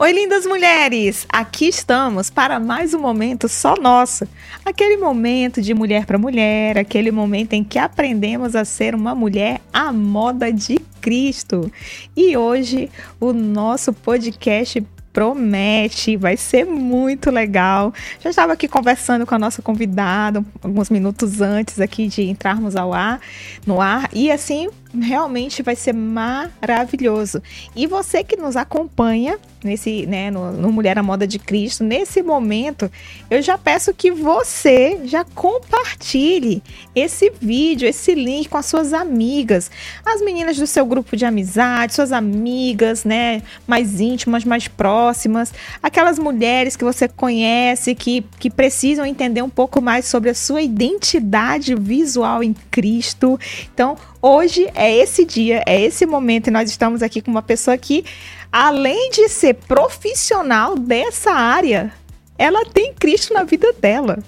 Oi, 0.00 0.12
lindas 0.12 0.46
mulheres! 0.46 1.26
Aqui 1.28 1.66
estamos 1.66 2.30
para 2.30 2.60
mais 2.60 2.94
um 2.94 3.00
momento 3.00 3.48
só 3.48 3.74
nosso. 3.74 4.28
Aquele 4.64 4.96
momento 4.96 5.60
de 5.60 5.74
mulher 5.74 6.06
para 6.06 6.16
mulher, 6.16 6.78
aquele 6.78 7.10
momento 7.10 7.54
em 7.54 7.64
que 7.64 7.80
aprendemos 7.80 8.54
a 8.54 8.64
ser 8.64 8.94
uma 8.94 9.12
mulher 9.12 9.60
à 9.72 9.92
moda 9.92 10.52
de 10.52 10.78
Cristo. 11.00 11.68
E 12.16 12.36
hoje 12.36 12.88
o 13.18 13.32
nosso 13.32 13.92
podcast 13.92 14.86
promete, 15.12 16.16
vai 16.16 16.36
ser 16.36 16.64
muito 16.64 17.28
legal. 17.28 17.92
Já 18.20 18.30
estava 18.30 18.52
aqui 18.52 18.68
conversando 18.68 19.26
com 19.26 19.34
a 19.34 19.38
nossa 19.38 19.60
convidada 19.60 20.44
alguns 20.62 20.90
minutos 20.90 21.40
antes 21.40 21.80
aqui 21.80 22.06
de 22.06 22.22
entrarmos 22.22 22.76
ao 22.76 22.94
ar, 22.94 23.20
no 23.66 23.80
ar, 23.80 24.08
e 24.12 24.30
assim 24.30 24.68
realmente 24.94 25.62
vai 25.62 25.76
ser 25.76 25.92
maravilhoso. 25.92 27.42
E 27.74 27.86
você 27.86 28.24
que 28.24 28.36
nos 28.36 28.56
acompanha 28.56 29.38
nesse, 29.62 30.06
né, 30.06 30.30
no, 30.30 30.52
no, 30.52 30.72
Mulher 30.72 30.98
à 30.98 31.02
Moda 31.02 31.26
de 31.26 31.38
Cristo, 31.38 31.82
nesse 31.82 32.22
momento, 32.22 32.90
eu 33.30 33.42
já 33.42 33.58
peço 33.58 33.92
que 33.92 34.10
você 34.10 35.00
já 35.04 35.24
compartilhe 35.24 36.62
esse 36.94 37.32
vídeo, 37.40 37.88
esse 37.88 38.14
link 38.14 38.48
com 38.48 38.56
as 38.56 38.66
suas 38.66 38.92
amigas, 38.92 39.70
as 40.04 40.22
meninas 40.22 40.56
do 40.56 40.66
seu 40.66 40.86
grupo 40.86 41.16
de 41.16 41.24
amizade, 41.24 41.94
suas 41.94 42.12
amigas, 42.12 43.04
né, 43.04 43.42
mais 43.66 44.00
íntimas, 44.00 44.44
mais 44.44 44.68
próximas, 44.68 45.52
aquelas 45.82 46.18
mulheres 46.18 46.76
que 46.76 46.84
você 46.84 47.08
conhece 47.08 47.94
que, 47.94 48.24
que 48.38 48.50
precisam 48.50 49.04
entender 49.04 49.42
um 49.42 49.50
pouco 49.50 49.80
mais 49.80 50.06
sobre 50.06 50.30
a 50.30 50.34
sua 50.34 50.62
identidade 50.62 51.74
visual 51.74 52.42
em 52.42 52.54
Cristo. 52.70 53.38
Então, 53.72 53.96
Hoje 54.20 54.68
é 54.74 54.92
esse 54.96 55.24
dia, 55.24 55.62
é 55.64 55.80
esse 55.80 56.04
momento 56.04 56.48
e 56.48 56.50
nós 56.50 56.68
estamos 56.68 57.04
aqui 57.04 57.22
com 57.22 57.30
uma 57.30 57.42
pessoa 57.42 57.78
que, 57.78 58.04
além 58.50 59.10
de 59.10 59.28
ser 59.28 59.54
profissional 59.54 60.76
dessa 60.76 61.30
área, 61.30 61.92
ela 62.36 62.64
tem 62.64 62.92
Cristo 62.92 63.32
na 63.32 63.44
vida 63.44 63.72
dela. 63.74 64.18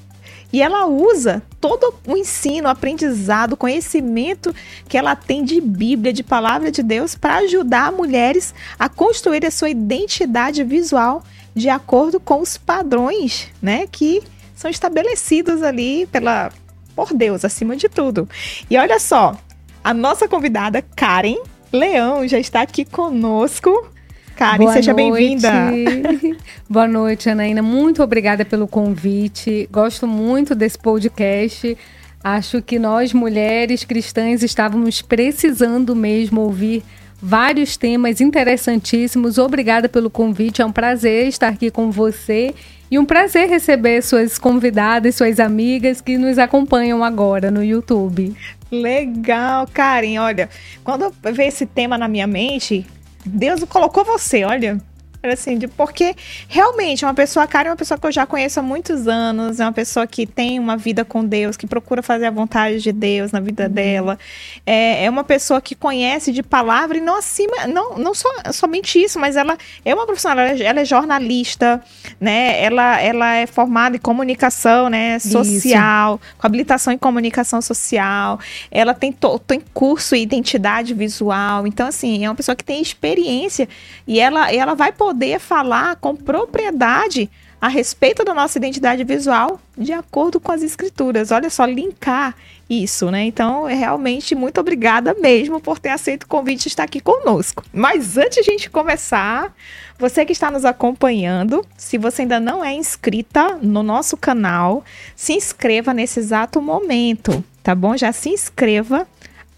E 0.53 0.63
ela 0.63 0.87
usa 0.87 1.43
todo 1.61 1.93
o 2.07 2.17
ensino, 2.17 2.69
o 2.69 2.71
aprendizado, 2.71 3.55
o 3.55 3.57
conhecimento 3.57 4.55
que 4.89 4.97
ela 4.97 5.17
tem 5.17 5.45
de 5.45 5.61
Bíblia, 5.61 6.13
de 6.13 6.23
palavra 6.23 6.71
de 6.71 6.85
Deus, 6.85 7.17
para 7.17 7.39
ajudar 7.39 7.91
mulheres 7.91 8.55
a 8.79 8.89
construir 8.89 9.45
a 9.45 9.51
sua 9.51 9.71
identidade 9.71 10.63
visual 10.63 11.25
de 11.53 11.69
acordo 11.69 12.21
com 12.21 12.41
os 12.41 12.57
padrões, 12.57 13.49
né, 13.61 13.89
que 13.91 14.23
são 14.55 14.71
estabelecidos 14.71 15.65
ali 15.65 16.07
pela 16.07 16.53
por 16.95 17.13
Deus 17.13 17.45
acima 17.45 17.77
de 17.77 17.89
tudo. 17.89 18.29
E 18.69 18.77
olha 18.77 18.99
só, 18.99 19.37
a 19.83 19.95
nossa 19.95 20.29
convidada, 20.29 20.83
Karen 20.95 21.39
Leão, 21.73 22.27
já 22.27 22.39
está 22.39 22.63
aqui 22.63 22.85
conosco. 22.85 23.89
Karen, 24.37 24.59
Boa 24.59 24.73
seja 24.73 24.95
bem-vinda. 24.95 25.51
Boa 26.69 26.89
noite, 26.89 27.29
Anaína. 27.29 27.63
Muito 27.63 28.03
obrigada 28.03 28.45
pelo 28.45 28.67
convite. 28.67 29.69
Gosto 29.71 30.07
muito 30.07 30.55
desse 30.55 30.79
podcast. 30.79 31.77
Acho 32.23 32.61
que 32.61 32.79
nós, 32.79 33.13
mulheres 33.13 33.85
cristãs, 33.85 34.43
estávamos 34.43 35.01
precisando 35.01 35.95
mesmo 35.97 36.43
ouvir 36.43 36.83
vários 37.21 37.77
temas 37.77 38.21
interessantíssimos. 38.21 39.39
Obrigada 39.39 39.89
pelo 39.89 40.11
convite. 40.11 40.61
É 40.63 40.67
um 40.67 40.73
prazer 40.73 41.29
estar 41.29 41.49
aqui 41.49 41.71
com 41.71 41.91
você 41.91 42.55
e 42.91 42.99
um 42.99 43.05
prazer 43.05 43.49
receber 43.49 44.03
suas 44.03 44.39
convidadas, 44.39 45.15
suas 45.15 45.39
amigas 45.39 46.01
que 46.01 46.19
nos 46.19 46.39
acompanham 46.39 47.05
agora 47.05 47.51
no 47.51 47.63
YouTube. 47.63 48.35
Legal, 48.71 49.67
Karen. 49.73 50.19
Olha, 50.19 50.49
quando 50.83 51.15
veio 51.33 51.49
esse 51.49 51.67
tema 51.67 51.97
na 51.97 52.09
minha 52.09 52.27
mente, 52.27 52.85
Deus 53.25 53.63
colocou 53.65 54.05
você, 54.05 54.45
olha. 54.45 54.81
Assim, 55.23 55.59
de, 55.59 55.69
porque 55.69 56.17
realmente 56.49 57.05
uma 57.05 57.13
pessoa, 57.13 57.47
cara, 57.47 57.69
é 57.69 57.71
uma 57.71 57.77
pessoa 57.77 57.99
que 57.99 58.07
eu 58.07 58.13
já 58.13 58.25
conheço 58.25 58.59
há 58.59 58.63
muitos 58.63 59.07
anos, 59.07 59.61
é 59.61 59.65
uma 59.65 59.73
pessoa 59.73 60.07
que 60.07 60.27
tem 60.27 60.59
uma 60.59 60.79
vida 60.79 61.05
com 61.05 61.23
Deus, 61.23 61.59
que 61.59 61.67
procura 61.67 62.03
fazer 62.03 62.25
a 62.25 62.31
vontade 62.31 62.81
de 62.81 62.91
Deus 62.91 63.31
na 63.31 63.39
vida 63.39 63.65
uhum. 63.65 63.71
dela. 63.71 64.19
É, 64.65 65.05
é 65.05 65.11
uma 65.11 65.23
pessoa 65.23 65.61
que 65.61 65.75
conhece 65.75 66.33
de 66.33 66.43
palavra 66.43 66.97
e 66.97 67.03
não 67.03 67.17
acima, 67.17 67.67
não, 67.67 67.99
não 67.99 68.15
só, 68.15 68.31
somente 68.51 68.99
isso, 68.99 69.21
mas 69.21 69.37
ela 69.37 69.59
é 69.85 69.95
uma 69.95 70.07
profissional, 70.07 70.39
ela, 70.39 70.59
é, 70.59 70.63
ela 70.63 70.81
é 70.81 70.85
jornalista, 70.87 71.83
né? 72.19 72.59
Ela, 72.63 72.99
ela 73.03 73.35
é 73.35 73.47
formada 73.47 73.97
em 73.97 74.01
comunicação, 74.01 74.89
né? 74.89 75.19
Social, 75.19 76.15
isso. 76.15 76.37
com 76.39 76.47
habilitação 76.47 76.95
em 76.95 76.99
comunicação 76.99 77.61
social. 77.61 78.41
Ela 78.71 78.95
tem, 78.95 79.13
to, 79.13 79.39
tem 79.39 79.61
curso 79.75 80.15
em 80.15 80.23
identidade 80.23 80.95
visual. 80.95 81.67
Então, 81.67 81.87
assim, 81.87 82.25
é 82.25 82.29
uma 82.31 82.35
pessoa 82.35 82.57
que 82.57 82.65
tem 82.65 82.81
experiência 82.81 83.69
e 84.07 84.19
ela, 84.19 84.51
ela 84.51 84.75
vai 84.75 84.93
poder 84.93 85.10
poder 85.11 85.41
falar 85.41 85.97
com 85.97 86.15
propriedade 86.15 87.29
a 87.61 87.67
respeito 87.67 88.25
da 88.25 88.33
nossa 88.33 88.59
identidade 88.59 89.03
visual 89.03 89.61
de 89.77 89.93
acordo 89.93 90.39
com 90.39 90.53
as 90.53 90.63
escrituras. 90.63 91.33
Olha 91.33 91.51
só, 91.51 91.65
linkar 91.65 92.35
isso, 92.71 93.11
né? 93.11 93.25
Então, 93.25 93.69
é 93.69 93.75
realmente 93.75 94.37
muito 94.37 94.61
obrigada 94.61 95.13
mesmo 95.15 95.61
por 95.61 95.81
ter 95.81 95.89
aceito 95.89 96.23
o 96.23 96.29
convite 96.29 96.63
de 96.63 96.69
estar 96.69 96.85
aqui 96.85 97.01
conosco. 97.01 97.65
Mas 97.73 98.17
antes 98.17 98.37
de 98.37 98.41
a 98.41 98.45
gente 98.45 98.71
começar, 98.71 99.53
você 99.99 100.25
que 100.25 100.33
está 100.33 100.49
nos 100.49 100.65
acompanhando, 100.65 101.67
se 101.77 101.99
você 101.99 102.23
ainda 102.23 102.39
não 102.39 102.65
é 102.65 102.73
inscrita 102.73 103.59
no 103.61 103.83
nosso 103.83 104.17
canal, 104.17 104.85
se 105.17 105.33
inscreva 105.33 105.93
nesse 105.93 106.21
exato 106.21 106.63
momento, 106.63 107.45
tá 107.65 107.75
bom? 107.75 107.97
Já 107.97 108.13
se 108.13 108.29
inscreva 108.29 109.09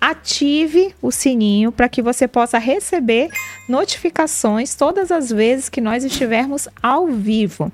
ative 0.03 0.93
o 1.01 1.13
sininho 1.13 1.71
para 1.71 1.89
que 1.89 2.03
você 2.03 2.27
possa 2.27 2.59
receber 2.59 3.31
notificações 3.69 4.75
todas 4.75 5.13
as 5.13 5.31
vezes 5.31 5.69
que 5.69 5.81
nós 5.81 6.03
estivermos 6.03 6.69
ao 6.83 7.07
vivo. 7.07 7.71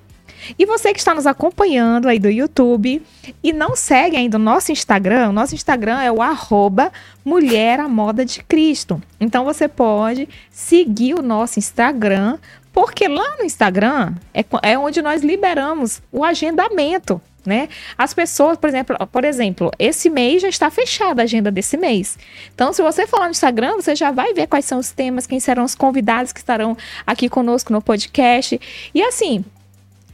E 0.59 0.67
você 0.67 0.93
que 0.93 0.99
está 0.99 1.15
nos 1.15 1.27
acompanhando 1.27 2.07
aí 2.07 2.19
do 2.19 2.29
YouTube 2.29 3.03
e 3.43 3.53
não 3.53 3.75
segue 3.75 4.15
ainda 4.15 4.37
o 4.37 4.41
nosso 4.41 4.71
Instagram, 4.71 5.31
o 5.31 5.33
nosso 5.33 5.55
Instagram 5.55 6.03
é 6.03 6.13
o 6.13 6.21
arroba 6.21 6.93
Mulher 7.25 7.81
à 7.81 7.89
Moda 7.89 8.27
de 8.27 8.43
Cristo. 8.45 9.03
Então 9.19 9.47
você 9.47 9.67
pode 9.67 10.29
seguir 10.51 11.15
o 11.15 11.23
nosso 11.23 11.59
Instagram, 11.59 12.37
porque 12.75 13.09
lá 13.09 13.39
no 13.39 13.45
Instagram 13.45 14.13
é, 14.35 14.45
é 14.63 14.79
onde 14.79 15.01
nós 15.01 15.23
liberamos 15.23 16.03
o 16.13 16.23
agendamento 16.23 17.21
né? 17.49 17.69
As 17.97 18.15
pessoas, 18.15 18.57
por 18.57 18.69
exemplo, 18.69 18.97
por 19.11 19.25
exemplo, 19.25 19.73
esse 19.79 20.09
mês 20.09 20.43
já 20.43 20.49
está 20.49 20.71
fechada 20.71 21.23
a 21.23 21.25
agenda 21.25 21.51
desse 21.51 21.77
mês. 21.77 22.19
Então, 22.55 22.73
se 22.73 22.83
você 22.83 23.07
for 23.07 23.21
no 23.21 23.31
Instagram, 23.31 23.77
você 23.77 23.97
já 23.97 24.13
vai 24.13 24.33
ver 24.35 24.47
quais 24.47 24.67
são 24.67 24.79
os 24.79 24.93
temas, 24.93 25.27
quem 25.27 25.41
serão 25.41 25.65
os 25.65 25.75
convidados 25.75 26.33
que 26.33 26.39
estarão 26.39 26.77
aqui 27.07 27.29
conosco 27.29 27.73
no 27.73 27.83
podcast. 27.83 28.61
E 28.95 29.03
assim, 29.03 29.45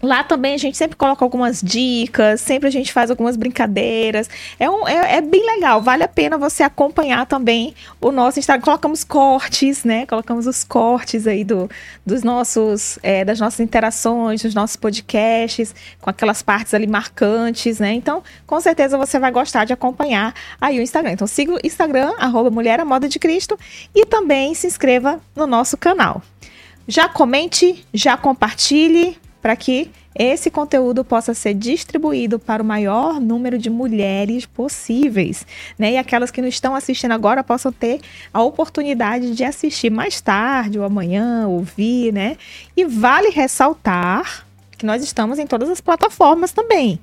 Lá 0.05 0.23
também 0.23 0.55
a 0.55 0.59
gente 0.59 0.77
sempre 0.77 0.97
coloca 0.97 1.25
algumas 1.25 1.63
dicas, 1.63 2.43
sempre 2.43 2.69
a 2.69 2.71
gente 2.71 2.93
faz 2.93 3.11
algumas 3.11 3.37
brincadeiras. 3.37 4.29
É, 4.61 4.69
um, 4.69 4.87
é, 4.87 5.17
é, 5.17 5.21
bem 5.23 5.43
legal, 5.47 5.81
vale 5.81 6.03
a 6.03 6.09
pena 6.09 6.37
você 6.37 6.63
acompanhar 6.63 7.25
também 7.25 7.75
o 8.03 8.13
nosso 8.13 8.39
Instagram. 8.39 8.63
Colocamos 8.63 9.03
cortes, 9.03 9.83
né? 9.83 10.05
Colocamos 10.05 10.47
os 10.47 10.63
cortes 10.63 11.27
aí 11.27 11.43
do, 11.43 11.71
dos 12.05 12.23
nossos, 12.23 12.99
é, 13.03 13.25
das 13.25 13.41
nossas 13.41 13.61
interações, 13.61 14.43
dos 14.43 14.55
nossos 14.55 14.77
podcasts, 14.77 15.75
com 16.03 16.11
aquelas 16.11 16.43
partes 16.43 16.75
ali 16.75 16.87
marcantes, 16.87 17.79
né? 17.79 17.95
Então, 17.95 18.23
com 18.47 18.61
certeza 18.61 18.99
você 18.99 19.19
vai 19.19 19.33
gostar 19.33 19.65
de 19.65 19.73
acompanhar 19.73 20.35
aí 20.61 20.79
o 20.79 20.83
Instagram. 20.83 21.13
Então, 21.13 21.27
siga 21.27 21.55
o 21.55 21.59
Instagram, 21.65 22.13
arroba 22.19 22.51
Mulher 22.51 22.85
Moda 22.85 23.09
de 23.09 23.19
Cristo, 23.19 23.59
e 23.95 24.05
também 24.05 24.53
se 24.55 24.67
inscreva 24.67 25.19
no 25.35 25.47
nosso 25.47 25.79
canal. 25.79 26.21
Já 26.87 27.09
comente, 27.09 27.87
já 27.95 28.19
compartilhe 28.19 29.17
para 29.45 29.55
que 29.57 29.91
esse 30.15 30.51
conteúdo 30.51 31.05
possa 31.05 31.35
ser 31.35 31.53
distribuído 31.53 32.39
para 32.39 32.63
o 32.63 32.67
maior 32.67 33.21
número 33.21 33.59
de 33.59 33.69
mulheres 33.69 34.47
possíveis, 34.47 35.47
né? 35.79 35.93
E 35.93 35.97
aquelas 35.99 36.31
que 36.31 36.41
não 36.41 36.49
estão 36.49 36.75
assistindo 36.75 37.13
agora 37.13 37.45
possam 37.45 37.71
ter 37.71 38.01
a 38.33 38.43
oportunidade 38.43 39.35
de 39.35 39.45
assistir 39.45 39.91
mais 39.91 40.19
tarde 40.19 40.79
ou 40.79 40.85
amanhã, 40.87 41.47
ouvir, 41.47 42.11
né? 42.11 42.39
E 42.75 42.87
vale 42.87 43.29
ressaltar 43.29 44.47
que 44.79 44.87
nós 44.87 45.05
estamos 45.05 45.39
em 45.39 45.47
todas 45.47 45.69
as 45.69 45.79
plataformas 45.79 46.51
também. 46.51 46.99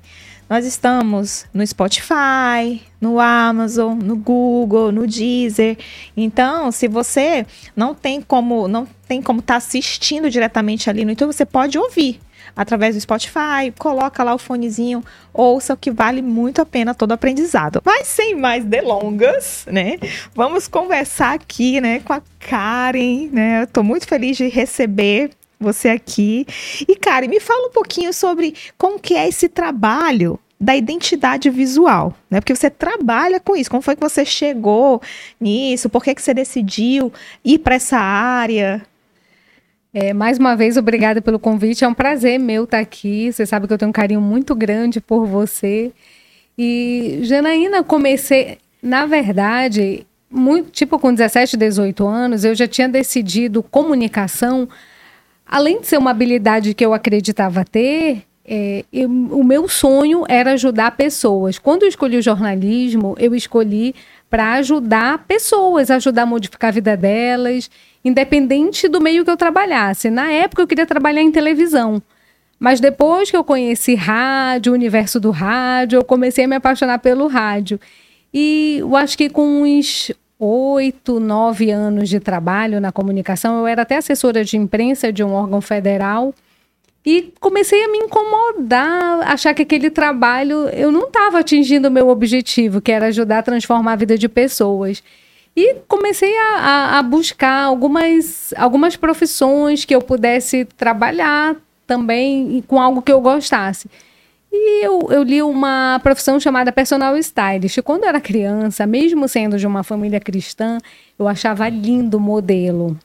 Nós 0.50 0.66
estamos 0.66 1.46
no 1.54 1.64
Spotify, 1.64 2.82
no 3.00 3.20
Amazon, 3.20 3.96
no 3.96 4.16
Google, 4.16 4.90
no 4.90 5.06
Deezer. 5.06 5.78
Então, 6.16 6.72
se 6.72 6.88
você 6.88 7.46
não 7.76 7.94
tem 7.94 8.20
como 8.20 8.66
não 8.66 8.84
tem 9.06 9.22
como 9.22 9.38
estar 9.38 9.54
tá 9.54 9.58
assistindo 9.58 10.28
diretamente 10.28 10.90
ali 10.90 11.04
no 11.04 11.12
YouTube, 11.12 11.32
você 11.32 11.46
pode 11.46 11.78
ouvir 11.78 12.18
através 12.56 12.94
do 12.94 13.00
Spotify, 13.00 13.72
coloca 13.78 14.22
lá 14.22 14.34
o 14.34 14.38
fonezinho, 14.38 15.02
ouça 15.32 15.74
o 15.74 15.76
que 15.76 15.90
vale 15.90 16.22
muito 16.22 16.60
a 16.60 16.66
pena 16.66 16.94
todo 16.94 17.12
aprendizado. 17.12 17.80
Mas 17.84 18.06
sem 18.06 18.34
mais 18.34 18.64
delongas, 18.64 19.66
né? 19.70 19.98
Vamos 20.34 20.68
conversar 20.68 21.34
aqui, 21.34 21.80
né, 21.80 22.00
com 22.00 22.12
a 22.12 22.22
Karen, 22.38 23.28
né? 23.32 23.62
Eu 23.62 23.66
tô 23.66 23.82
muito 23.82 24.06
feliz 24.06 24.36
de 24.36 24.48
receber 24.48 25.30
você 25.58 25.88
aqui. 25.88 26.46
E 26.88 26.96
Karen, 26.96 27.28
me 27.28 27.40
fala 27.40 27.68
um 27.68 27.72
pouquinho 27.72 28.12
sobre 28.12 28.54
como 28.76 28.98
que 28.98 29.14
é 29.14 29.28
esse 29.28 29.48
trabalho 29.48 30.38
da 30.62 30.76
identidade 30.76 31.50
visual, 31.50 32.14
né? 32.30 32.40
Porque 32.40 32.54
você 32.54 32.70
trabalha 32.70 33.40
com 33.40 33.56
isso. 33.56 33.68
Como 33.68 33.82
foi 33.82 33.96
que 33.96 34.00
você 34.00 34.24
chegou 34.24 35.02
nisso? 35.40 35.88
Por 35.88 36.04
que, 36.04 36.14
que 36.14 36.22
você 36.22 36.32
decidiu 36.32 37.12
ir 37.44 37.58
para 37.58 37.74
essa 37.74 37.98
área? 37.98 38.80
É, 39.94 40.14
mais 40.14 40.38
uma 40.38 40.56
vez, 40.56 40.78
obrigada 40.78 41.20
pelo 41.20 41.38
convite. 41.38 41.84
É 41.84 41.88
um 41.88 41.92
prazer 41.92 42.38
meu 42.38 42.64
estar 42.64 42.78
aqui. 42.78 43.30
Você 43.30 43.44
sabe 43.44 43.66
que 43.66 43.72
eu 43.74 43.78
tenho 43.78 43.90
um 43.90 43.92
carinho 43.92 44.20
muito 44.20 44.54
grande 44.54 45.00
por 45.00 45.26
você. 45.26 45.92
E, 46.56 47.18
Janaína, 47.22 47.82
comecei. 47.84 48.58
Na 48.82 49.04
verdade, 49.04 50.06
muito, 50.30 50.70
tipo 50.70 50.98
com 50.98 51.12
17, 51.12 51.56
18 51.56 52.06
anos, 52.06 52.44
eu 52.44 52.54
já 52.54 52.66
tinha 52.66 52.88
decidido 52.88 53.62
comunicação. 53.62 54.68
Além 55.46 55.80
de 55.80 55.86
ser 55.86 55.98
uma 55.98 56.10
habilidade 56.10 56.72
que 56.72 56.84
eu 56.84 56.94
acreditava 56.94 57.62
ter, 57.62 58.22
é, 58.46 58.84
eu, 58.90 59.08
o 59.08 59.44
meu 59.44 59.68
sonho 59.68 60.24
era 60.26 60.52
ajudar 60.52 60.96
pessoas. 60.96 61.58
Quando 61.58 61.82
eu 61.82 61.88
escolhi 61.88 62.16
o 62.16 62.22
jornalismo, 62.22 63.14
eu 63.18 63.34
escolhi 63.34 63.94
para 64.32 64.54
ajudar 64.54 65.26
pessoas, 65.28 65.90
ajudar 65.90 66.22
a 66.22 66.26
modificar 66.26 66.68
a 66.68 66.72
vida 66.72 66.96
delas, 66.96 67.70
independente 68.02 68.88
do 68.88 68.98
meio 68.98 69.26
que 69.26 69.30
eu 69.30 69.36
trabalhasse. 69.36 70.08
Na 70.08 70.32
época, 70.32 70.62
eu 70.62 70.66
queria 70.66 70.86
trabalhar 70.86 71.20
em 71.20 71.30
televisão. 71.30 72.00
Mas 72.58 72.80
depois 72.80 73.30
que 73.30 73.36
eu 73.36 73.44
conheci 73.44 73.94
rádio, 73.94 74.72
o 74.72 74.74
universo 74.74 75.20
do 75.20 75.30
rádio, 75.30 75.98
eu 75.98 76.04
comecei 76.04 76.46
a 76.46 76.48
me 76.48 76.56
apaixonar 76.56 76.98
pelo 77.00 77.26
rádio. 77.26 77.78
E 78.32 78.78
eu 78.80 78.96
acho 78.96 79.18
que 79.18 79.28
com 79.28 79.64
uns 79.64 80.10
oito, 80.38 81.20
nove 81.20 81.70
anos 81.70 82.08
de 82.08 82.18
trabalho 82.18 82.80
na 82.80 82.90
comunicação, 82.90 83.58
eu 83.58 83.66
era 83.66 83.82
até 83.82 83.98
assessora 83.98 84.42
de 84.42 84.56
imprensa 84.56 85.12
de 85.12 85.22
um 85.22 85.34
órgão 85.34 85.60
federal. 85.60 86.34
E 87.04 87.32
comecei 87.40 87.82
a 87.84 87.88
me 87.88 87.98
incomodar, 87.98 89.22
achar 89.28 89.52
que 89.54 89.62
aquele 89.62 89.90
trabalho 89.90 90.68
eu 90.68 90.92
não 90.92 91.08
estava 91.08 91.40
atingindo 91.40 91.88
o 91.88 91.90
meu 91.90 92.08
objetivo, 92.08 92.80
que 92.80 92.92
era 92.92 93.06
ajudar 93.06 93.38
a 93.38 93.42
transformar 93.42 93.94
a 93.94 93.96
vida 93.96 94.16
de 94.16 94.28
pessoas. 94.28 95.02
E 95.56 95.74
comecei 95.88 96.32
a, 96.38 96.98
a, 96.98 97.02
buscar 97.02 97.64
algumas, 97.64 98.54
algumas 98.56 98.96
profissões 98.96 99.84
que 99.84 99.94
eu 99.94 100.00
pudesse 100.00 100.64
trabalhar 100.64 101.56
também 101.86 102.62
com 102.66 102.80
algo 102.80 103.02
que 103.02 103.12
eu 103.12 103.20
gostasse. 103.20 103.90
E 104.50 104.84
eu, 104.84 105.08
eu 105.10 105.22
li 105.22 105.42
uma 105.42 105.98
profissão 106.02 106.38
chamada 106.38 106.70
personal 106.70 107.16
stylist. 107.18 107.82
Quando 107.82 108.04
eu 108.04 108.10
era 108.10 108.20
criança, 108.20 108.86
mesmo 108.86 109.26
sendo 109.26 109.58
de 109.58 109.66
uma 109.66 109.82
família 109.82 110.20
cristã, 110.20 110.78
eu 111.18 111.26
achava 111.26 111.68
lindo 111.68 112.16
o 112.16 112.20
modelo. 112.20 112.96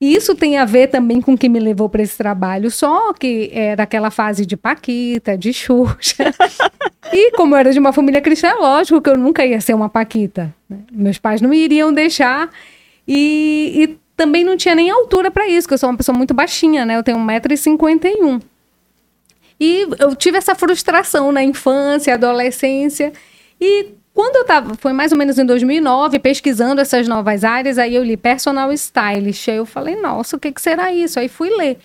E 0.00 0.14
isso 0.14 0.34
tem 0.34 0.58
a 0.58 0.64
ver 0.64 0.88
também 0.88 1.22
com 1.22 1.32
o 1.32 1.38
que 1.38 1.48
me 1.48 1.58
levou 1.58 1.88
para 1.88 2.02
esse 2.02 2.18
trabalho, 2.18 2.70
só 2.70 3.14
que 3.14 3.50
era 3.52 3.84
aquela 3.84 4.10
fase 4.10 4.44
de 4.44 4.54
Paquita, 4.56 5.38
de 5.38 5.54
Xuxa. 5.54 6.34
e 7.12 7.32
como 7.32 7.54
eu 7.54 7.58
era 7.58 7.72
de 7.72 7.78
uma 7.78 7.94
família 7.94 8.20
cristã, 8.20 8.52
lógico 8.58 9.00
que 9.00 9.08
eu 9.08 9.16
nunca 9.16 9.46
ia 9.46 9.60
ser 9.60 9.74
uma 9.74 9.88
Paquita. 9.88 10.54
Né? 10.68 10.78
Meus 10.92 11.18
pais 11.18 11.40
não 11.40 11.52
iriam 11.52 11.92
deixar. 11.94 12.50
E, 13.08 13.72
e 13.74 13.98
também 14.14 14.44
não 14.44 14.56
tinha 14.56 14.74
nem 14.74 14.90
altura 14.90 15.30
para 15.30 15.48
isso, 15.48 15.62
porque 15.62 15.74
eu 15.74 15.78
sou 15.78 15.88
uma 15.88 15.96
pessoa 15.96 16.16
muito 16.16 16.34
baixinha, 16.34 16.84
né? 16.84 16.96
Eu 16.96 17.02
tenho 17.02 17.18
1,51m. 17.18 18.42
E 19.58 19.86
eu 19.98 20.14
tive 20.14 20.36
essa 20.36 20.54
frustração 20.54 21.32
na 21.32 21.42
infância, 21.42 22.12
adolescência. 22.12 23.14
E 23.58 23.94
quando 24.16 24.36
eu 24.36 24.42
estava, 24.42 24.74
foi 24.76 24.94
mais 24.94 25.12
ou 25.12 25.18
menos 25.18 25.38
em 25.38 25.44
2009, 25.44 26.18
pesquisando 26.20 26.80
essas 26.80 27.06
novas 27.06 27.44
áreas, 27.44 27.76
aí 27.76 27.94
eu 27.94 28.02
li 28.02 28.16
personal 28.16 28.72
stylist. 28.72 29.46
Aí 29.46 29.56
eu 29.56 29.66
falei, 29.66 29.94
nossa, 29.94 30.38
o 30.38 30.40
que, 30.40 30.50
que 30.50 30.62
será 30.62 30.90
isso? 30.90 31.20
Aí 31.20 31.28
fui 31.28 31.50
ler. 31.50 31.76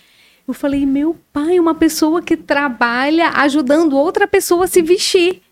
Eu 0.48 0.54
falei, 0.54 0.86
meu 0.86 1.14
pai, 1.30 1.60
uma 1.60 1.74
pessoa 1.74 2.22
que 2.22 2.34
trabalha 2.34 3.28
ajudando 3.34 3.98
outra 3.98 4.26
pessoa 4.26 4.64
a 4.64 4.66
se 4.66 4.80
vestir. 4.80 5.42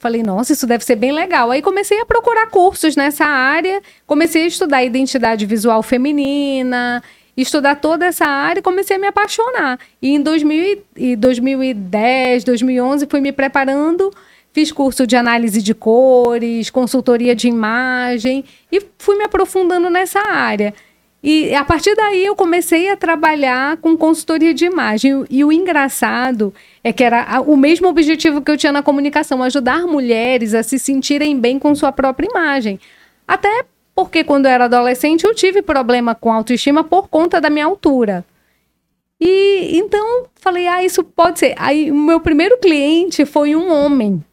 Falei, 0.00 0.24
nossa, 0.24 0.52
isso 0.52 0.66
deve 0.66 0.84
ser 0.84 0.96
bem 0.96 1.12
legal. 1.12 1.52
Aí 1.52 1.62
comecei 1.62 2.00
a 2.00 2.04
procurar 2.04 2.48
cursos 2.48 2.96
nessa 2.96 3.24
área, 3.24 3.80
comecei 4.04 4.42
a 4.42 4.46
estudar 4.48 4.82
identidade 4.82 5.46
visual 5.46 5.80
feminina, 5.80 7.04
estudar 7.36 7.76
toda 7.76 8.04
essa 8.04 8.26
área 8.26 8.58
e 8.58 8.64
comecei 8.64 8.96
a 8.96 8.98
me 8.98 9.06
apaixonar. 9.06 9.78
E 10.02 10.08
em 10.08 10.20
2000, 10.20 10.82
2010, 11.16 12.42
2011, 12.42 13.06
fui 13.08 13.20
me 13.20 13.30
preparando 13.30 14.10
Fiz 14.56 14.72
curso 14.72 15.06
de 15.06 15.14
análise 15.14 15.60
de 15.60 15.74
cores, 15.74 16.70
consultoria 16.70 17.36
de 17.36 17.46
imagem 17.46 18.42
e 18.72 18.80
fui 18.96 19.14
me 19.14 19.24
aprofundando 19.24 19.90
nessa 19.90 20.18
área. 20.18 20.72
E 21.22 21.54
a 21.54 21.62
partir 21.62 21.94
daí 21.94 22.24
eu 22.24 22.34
comecei 22.34 22.88
a 22.88 22.96
trabalhar 22.96 23.76
com 23.76 23.94
consultoria 23.98 24.54
de 24.54 24.64
imagem. 24.64 25.26
E 25.28 25.44
o 25.44 25.52
engraçado 25.52 26.54
é 26.82 26.90
que 26.90 27.04
era 27.04 27.42
o 27.42 27.54
mesmo 27.54 27.86
objetivo 27.86 28.40
que 28.40 28.50
eu 28.50 28.56
tinha 28.56 28.72
na 28.72 28.82
comunicação, 28.82 29.42
ajudar 29.42 29.86
mulheres 29.86 30.54
a 30.54 30.62
se 30.62 30.78
sentirem 30.78 31.38
bem 31.38 31.58
com 31.58 31.74
sua 31.74 31.92
própria 31.92 32.26
imagem. 32.26 32.80
Até 33.28 33.66
porque 33.94 34.24
quando 34.24 34.46
eu 34.46 34.52
era 34.52 34.64
adolescente 34.64 35.24
eu 35.24 35.34
tive 35.34 35.60
problema 35.60 36.14
com 36.14 36.32
autoestima 36.32 36.82
por 36.82 37.08
conta 37.08 37.42
da 37.42 37.50
minha 37.50 37.66
altura. 37.66 38.24
E 39.20 39.76
então 39.76 40.24
falei, 40.36 40.66
ah, 40.66 40.82
isso 40.82 41.04
pode 41.04 41.40
ser. 41.40 41.54
Aí 41.58 41.90
o 41.90 41.94
meu 41.94 42.20
primeiro 42.20 42.56
cliente 42.56 43.26
foi 43.26 43.54
um 43.54 43.70
homem 43.70 44.24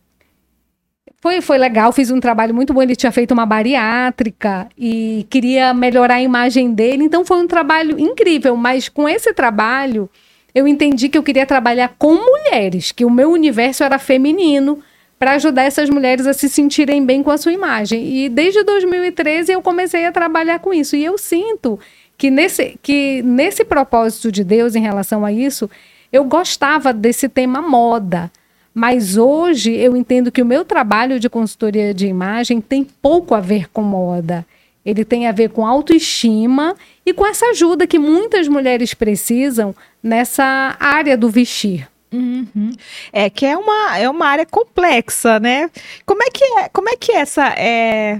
foi, 1.23 1.39
foi 1.39 1.57
legal, 1.57 1.93
fiz 1.93 2.11
um 2.11 2.19
trabalho 2.19 2.53
muito 2.53 2.73
bom. 2.73 2.81
Ele 2.81 2.97
tinha 2.97 3.09
feito 3.09 3.31
uma 3.31 3.45
bariátrica 3.45 4.67
e 4.77 5.25
queria 5.29 5.73
melhorar 5.73 6.15
a 6.15 6.21
imagem 6.21 6.73
dele. 6.73 7.05
Então 7.05 7.23
foi 7.23 7.37
um 7.37 7.47
trabalho 7.47 7.97
incrível. 7.97 8.57
Mas 8.57 8.89
com 8.89 9.07
esse 9.07 9.33
trabalho, 9.33 10.09
eu 10.53 10.67
entendi 10.67 11.07
que 11.07 11.17
eu 11.17 11.23
queria 11.23 11.45
trabalhar 11.45 11.95
com 11.97 12.13
mulheres, 12.15 12.91
que 12.91 13.05
o 13.05 13.09
meu 13.09 13.31
universo 13.31 13.85
era 13.85 13.97
feminino, 13.97 14.83
para 15.17 15.35
ajudar 15.35 15.63
essas 15.63 15.89
mulheres 15.89 16.27
a 16.27 16.33
se 16.33 16.49
sentirem 16.49 17.05
bem 17.05 17.23
com 17.23 17.31
a 17.31 17.37
sua 17.37 17.53
imagem. 17.53 18.05
E 18.05 18.27
desde 18.27 18.61
2013 18.61 19.53
eu 19.53 19.61
comecei 19.61 20.05
a 20.05 20.11
trabalhar 20.11 20.59
com 20.59 20.73
isso. 20.73 20.93
E 20.97 21.05
eu 21.05 21.17
sinto 21.17 21.79
que 22.17 22.29
nesse, 22.29 22.77
que 22.83 23.21
nesse 23.23 23.63
propósito 23.63 24.29
de 24.29 24.43
Deus 24.43 24.75
em 24.75 24.81
relação 24.81 25.23
a 25.23 25.31
isso, 25.31 25.69
eu 26.11 26.25
gostava 26.25 26.91
desse 26.91 27.29
tema 27.29 27.61
moda. 27.61 28.29
Mas 28.73 29.17
hoje 29.17 29.71
eu 29.71 29.95
entendo 29.95 30.31
que 30.31 30.41
o 30.41 30.45
meu 30.45 30.65
trabalho 30.65 31.19
de 31.19 31.29
consultoria 31.29 31.93
de 31.93 32.07
imagem 32.07 32.59
tem 32.59 32.83
pouco 32.83 33.35
a 33.35 33.39
ver 33.39 33.69
com 33.69 33.81
moda. 33.81 34.45
Ele 34.85 35.05
tem 35.05 35.27
a 35.27 35.31
ver 35.31 35.49
com 35.49 35.65
autoestima 35.65 36.75
e 37.05 37.13
com 37.13 37.25
essa 37.25 37.45
ajuda 37.47 37.87
que 37.87 37.99
muitas 37.99 38.47
mulheres 38.47 38.93
precisam 38.93 39.73
nessa 40.01 40.75
área 40.79 41.15
do 41.15 41.29
vestir. 41.29 41.87
Uhum. 42.11 42.71
É 43.11 43.29
que 43.29 43.45
é 43.45 43.57
uma, 43.57 43.97
é 43.97 44.09
uma 44.09 44.27
área 44.27 44.45
complexa, 44.45 45.39
né? 45.39 45.69
Como 46.05 46.21
é 46.21 46.27
que 46.29 46.43
é, 46.43 46.69
como 46.69 46.89
é 46.89 46.95
que 46.95 47.11
essa 47.11 47.47
é 47.57 48.19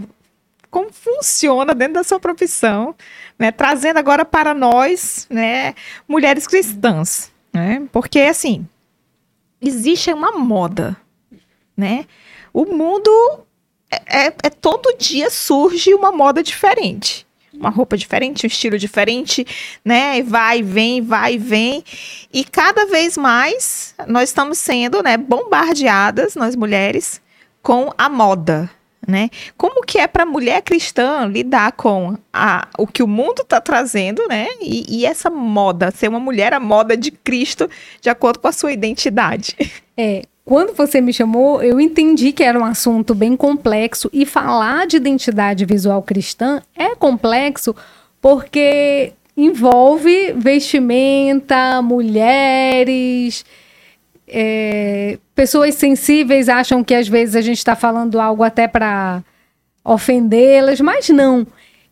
como 0.72 0.92
funciona 0.92 1.76
dentro 1.76 1.94
da 1.94 2.04
sua 2.04 2.20
profissão, 2.20 2.96
né? 3.38 3.52
Trazendo 3.52 3.98
agora 4.00 4.26
para 4.26 4.56
nós, 4.56 5.28
né, 5.30 5.76
mulheres 6.08 6.48
cristãs, 6.48 7.32
né? 7.54 7.84
Porque 7.92 8.20
assim, 8.22 8.68
existe 9.68 10.12
uma 10.12 10.32
moda, 10.32 10.96
né? 11.76 12.06
O 12.54 12.66
mundo 12.66 13.10
é, 13.90 14.28
é, 14.28 14.34
é, 14.44 14.50
todo 14.50 14.96
dia 14.98 15.30
surge 15.30 15.94
uma 15.94 16.12
moda 16.12 16.44
diferente. 16.44 17.26
Uma 17.54 17.70
roupa 17.70 17.96
diferente, 17.96 18.46
um 18.46 18.48
estilo 18.48 18.80
diferente, 18.80 19.46
né? 19.86 20.24
Vai, 20.24 20.64
vem, 20.64 21.02
vai, 21.02 21.38
vem. 21.38 21.84
E 22.34 22.44
cada 22.44 22.88
vez 22.88 23.16
mais 23.16 23.94
nós 24.08 24.30
estamos 24.30 24.58
sendo 24.58 25.04
né, 25.04 25.18
bombardeadas, 25.18 26.34
nós 26.36 26.56
mulheres, 26.56 27.22
com 27.62 27.94
a 27.96 28.10
moda, 28.10 28.70
né? 29.08 29.30
Como 29.58 29.84
que 29.84 30.00
é 30.00 30.08
para 30.08 30.24
a 30.24 30.26
mulher 30.26 30.62
cristã 30.62 31.26
lidar 31.26 31.74
com 31.74 32.18
a, 32.32 32.68
o 32.78 32.88
que 32.88 33.04
o 33.04 33.08
mundo 33.08 33.42
está 33.42 33.60
trazendo, 33.60 34.28
né? 34.28 34.48
E, 34.62 35.00
e, 35.00 35.06
essa 35.06 35.30
moda, 35.30 35.92
ser 35.92 36.08
uma 36.08 36.20
mulher 36.20 36.54
a 36.54 36.60
moda 36.60 36.96
de 36.96 37.12
Cristo 37.12 37.70
de 38.02 38.10
acordo 38.10 38.40
com 38.40 38.48
a 38.48 38.52
sua 38.52 38.72
identidade. 38.72 39.56
É, 39.96 40.24
quando 40.46 40.74
você 40.74 41.00
me 41.00 41.14
chamou, 41.14 41.62
eu 41.62 41.80
entendi 41.80 42.32
que 42.32 42.44
era 42.44 42.60
um 42.60 42.66
assunto 42.66 43.14
bem 43.16 43.36
complexo 43.36 44.10
e 44.12 44.26
falar 44.26 44.88
de 44.88 44.98
identidade 44.98 45.66
visual 45.66 46.02
cristã 46.02 46.62
é 46.76 46.96
complexo 46.96 47.76
porque 48.20 49.14
envolve 49.38 50.34
vestimenta, 50.34 51.82
mulheres, 51.82 53.46
é, 54.36 55.20
pessoas 55.36 55.76
sensíveis 55.76 56.50
acham 56.50 56.84
que 56.84 56.96
às 56.96 57.08
vezes 57.08 57.36
a 57.36 57.42
gente 57.42 57.60
está 57.60 57.76
falando 57.76 58.20
algo 58.20 58.42
até 58.44 58.68
para 58.68 59.24
ofendê-las, 59.86 60.82
mas 60.82 61.08
não. 61.10 61.46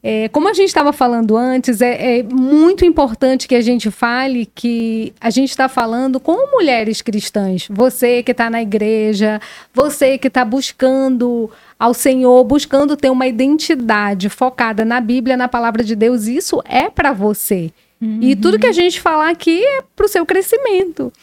É, 0.03 0.27
como 0.29 0.49
a 0.49 0.53
gente 0.53 0.69
estava 0.69 0.91
falando 0.91 1.37
antes, 1.37 1.79
é, 1.79 2.17
é, 2.17 2.23
muito 2.23 2.83
importante 2.83 3.47
que 3.47 3.53
a 3.53 3.61
gente 3.61 3.91
fale 3.91 4.47
que 4.47 5.13
a 5.21 5.29
gente 5.29 5.51
está 5.51 5.69
falando 5.69 6.19
com 6.19 6.51
mulheres 6.51 7.03
cristãs. 7.03 7.67
Você 7.69 8.23
que 8.23 8.31
está 8.31 8.49
na 8.49 8.63
igreja, 8.63 9.39
você 9.71 10.17
que 10.17 10.27
está 10.27 10.43
buscando 10.43 11.51
ao 11.77 11.93
Senhor, 11.93 12.43
buscando 12.43 12.97
ter 12.97 13.11
uma 13.11 13.27
identidade 13.27 14.27
focada 14.29 14.83
na 14.83 14.99
Bíblia, 14.99 15.37
na 15.37 15.47
palavra 15.47 15.83
de 15.83 15.95
Deus, 15.95 16.25
isso 16.25 16.59
é 16.65 16.89
para 16.89 17.13
você. 17.13 17.71
Uhum. 18.01 18.17
E 18.19 18.35
tudo 18.35 18.57
que 18.57 18.65
a 18.65 18.71
gente 18.71 18.99
falar 18.99 19.29
aqui 19.29 19.63
é 19.63 19.83
para 19.95 20.07
o 20.07 20.09
seu 20.09 20.25
crescimento. 20.25 21.13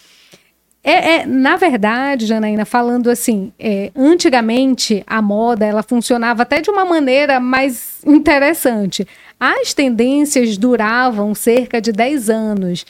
É, 0.89 1.17
é, 1.17 1.27
na 1.27 1.55
verdade, 1.57 2.25
Janaína, 2.25 2.65
falando 2.65 3.11
assim, 3.11 3.53
é, 3.59 3.93
antigamente 3.95 5.05
a 5.07 5.21
moda 5.21 5.67
ela 5.67 5.83
funcionava 5.83 6.45
até 6.45 6.63
de 6.63 6.71
uma 6.71 6.83
maneira 6.83 7.39
mais 7.39 7.99
interessante. 8.07 9.07
as 9.39 9.75
tendências 9.75 10.57
duravam 10.57 11.35
cerca 11.35 11.79
de 11.79 11.93
10 11.93 12.31
anos. 12.31 12.87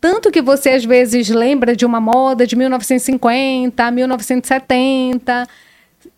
Tanto 0.00 0.30
que 0.30 0.40
você 0.40 0.70
às 0.70 0.86
vezes 0.86 1.28
lembra 1.28 1.76
de 1.76 1.84
uma 1.84 2.00
moda 2.00 2.46
de 2.46 2.56
1950, 2.56 3.90
1970 3.90 5.46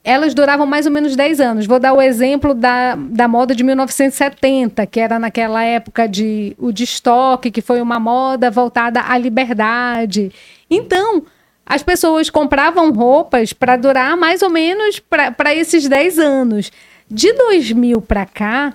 elas 0.03 0.35
duravam 0.35 0.67
mais 0.67 0.87
ou 0.87 0.93
menos 0.93 1.17
10 1.17 1.41
anos. 1.41 1.67
Vou 1.67 1.81
dar 1.81 1.93
o 1.93 2.01
exemplo 2.01 2.55
da, 2.55 2.95
da 2.95 3.27
moda 3.27 3.57
de 3.57 3.65
1970, 3.65 4.87
que 4.87 5.01
era 5.01 5.19
naquela 5.19 5.65
época 5.65 6.07
de 6.07 6.55
o 6.59 6.71
de 6.71 6.85
estoque, 6.85 7.51
que 7.51 7.61
foi 7.61 7.83
uma 7.83 7.99
moda 7.99 8.49
voltada 8.49 9.01
à 9.01 9.19
liberdade. 9.19 10.31
Então, 10.71 11.25
as 11.65 11.83
pessoas 11.83 12.31
compravam 12.31 12.93
roupas 12.93 13.53
para 13.53 13.77
durar 13.77 14.17
mais 14.17 14.43
ou 14.43 14.51
menos 14.51 15.01
para 15.01 15.55
esses 15.55 15.89
10 15.89 16.19
anos. 16.19 16.73
De 17.09 17.33
2000 17.33 18.01
para 18.03 18.27
cá, 18.27 18.75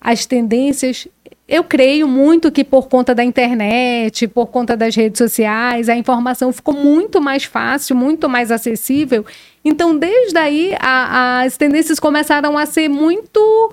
as 0.00 0.26
tendências 0.26 1.08
eu 1.52 1.62
creio 1.62 2.08
muito 2.08 2.50
que 2.50 2.64
por 2.64 2.88
conta 2.88 3.14
da 3.14 3.22
internet, 3.22 4.26
por 4.26 4.46
conta 4.46 4.74
das 4.74 4.96
redes 4.96 5.18
sociais, 5.18 5.88
a 5.88 5.94
informação 5.94 6.50
ficou 6.50 6.72
muito 6.72 7.20
mais 7.20 7.44
fácil, 7.44 7.94
muito 7.94 8.26
mais 8.26 8.50
acessível. 8.50 9.22
Então, 9.62 9.98
desde 9.98 10.38
aí, 10.38 10.74
a, 10.80 11.42
as 11.42 11.58
tendências 11.58 12.00
começaram 12.00 12.56
a 12.56 12.64
ser 12.64 12.88
muito 12.88 13.72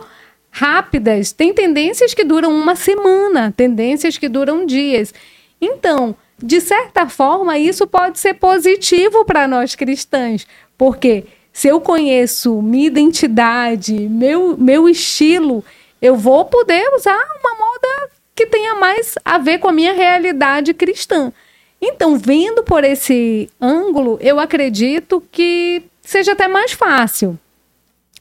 rápidas. 0.51 1.31
Tem 1.31 1.53
tendências 1.53 2.13
que 2.13 2.25
duram 2.25 2.51
uma 2.51 2.75
semana, 2.75 3.53
tendências 3.55 4.17
que 4.17 4.27
duram 4.27 4.65
dias. 4.65 5.13
Então, 5.61 6.15
de 6.41 6.61
certa 6.61 7.07
forma, 7.07 7.57
isso 7.57 7.85
pode 7.85 8.19
ser 8.19 8.35
positivo 8.35 9.25
para 9.25 9.47
nós 9.47 9.75
cristãs, 9.75 10.47
porque 10.77 11.25
se 11.51 11.67
eu 11.67 11.81
conheço 11.81 12.61
minha 12.61 12.87
identidade, 12.87 13.93
meu, 13.93 14.57
meu 14.57 14.87
estilo, 14.87 15.63
eu 16.01 16.15
vou 16.15 16.45
poder 16.45 16.89
usar 16.95 17.19
uma 17.41 17.55
moda 17.55 18.11
que 18.33 18.45
tenha 18.45 18.75
mais 18.75 19.15
a 19.25 19.37
ver 19.37 19.59
com 19.59 19.67
a 19.67 19.73
minha 19.73 19.93
realidade 19.93 20.73
cristã. 20.73 21.33
Então, 21.81 22.17
vendo 22.17 22.63
por 22.63 22.83
esse 22.83 23.49
ângulo, 23.59 24.17
eu 24.21 24.39
acredito 24.39 25.21
que 25.31 25.83
seja 26.01 26.31
até 26.31 26.47
mais 26.47 26.71
fácil. 26.71 27.37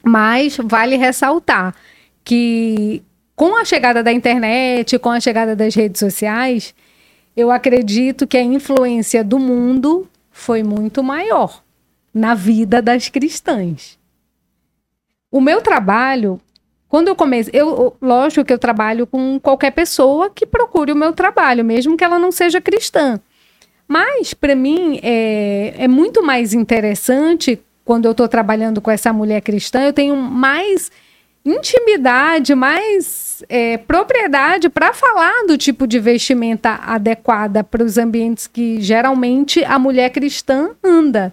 Mas 0.03 0.57
vale 0.57 0.97
ressaltar 0.97 1.75
que 2.25 3.03
com 3.35 3.57
a 3.57 3.65
chegada 3.65 4.03
da 4.03 4.13
internet, 4.13 4.99
com 4.99 5.11
a 5.11 5.21
chegada 5.21 5.55
das 5.55 5.75
redes 5.75 6.01
sociais, 6.01 6.75
eu 7.39 7.53
acredito 7.53 8.27
que 8.27 8.37
a 8.37 8.43
influência 8.43 9.23
do 9.23 9.39
mundo 9.39 10.09
foi 10.29 10.65
muito 10.65 11.05
maior 11.05 11.63
na 12.13 12.35
vida 12.35 12.83
das 12.83 13.09
cristãs. 13.09 13.97
O 15.31 15.41
meu 15.41 15.63
trabalho 15.63 16.41
quando 16.89 17.09
eu 17.09 17.15
comecei, 17.15 17.53
eu, 17.61 17.95
lógico 18.01 18.45
que 18.47 18.53
eu 18.53 18.59
trabalho 18.59 19.07
com 19.07 19.39
qualquer 19.39 19.71
pessoa 19.73 20.31
que 20.31 20.47
procure 20.47 20.91
o 20.91 20.97
meu 20.97 21.13
trabalho, 21.13 21.63
mesmo 21.63 21.99
que 21.99 22.03
ela 22.03 22.19
não 22.19 22.33
seja 22.33 22.63
cristã. 22.63 23.21
Mas, 23.87 24.33
para 24.33 24.55
mim, 24.55 24.99
é, 25.03 25.75
é 25.77 25.87
muito 25.87 26.23
mais 26.23 26.55
interessante 26.55 27.61
quando 27.85 28.07
eu 28.07 28.13
estou 28.13 28.27
trabalhando 28.27 28.81
com 28.81 28.91
essa 28.91 29.13
mulher 29.13 29.43
cristã, 29.43 29.83
eu 29.83 29.93
tenho 29.93 30.17
mais 30.17 30.91
intimidade, 31.45 32.55
mais 32.55 33.43
é, 33.49 33.79
propriedade 33.79 34.69
para 34.69 34.93
falar 34.93 35.47
do 35.47 35.57
tipo 35.57 35.87
de 35.87 35.99
vestimenta 35.99 36.81
adequada 36.85 37.65
para 37.65 37.83
os 37.83 37.97
ambientes 37.97 38.47
que 38.47 38.81
geralmente 38.81 39.65
a 39.65 39.79
mulher 39.79 40.11
cristã 40.11 40.71
anda. 40.85 41.33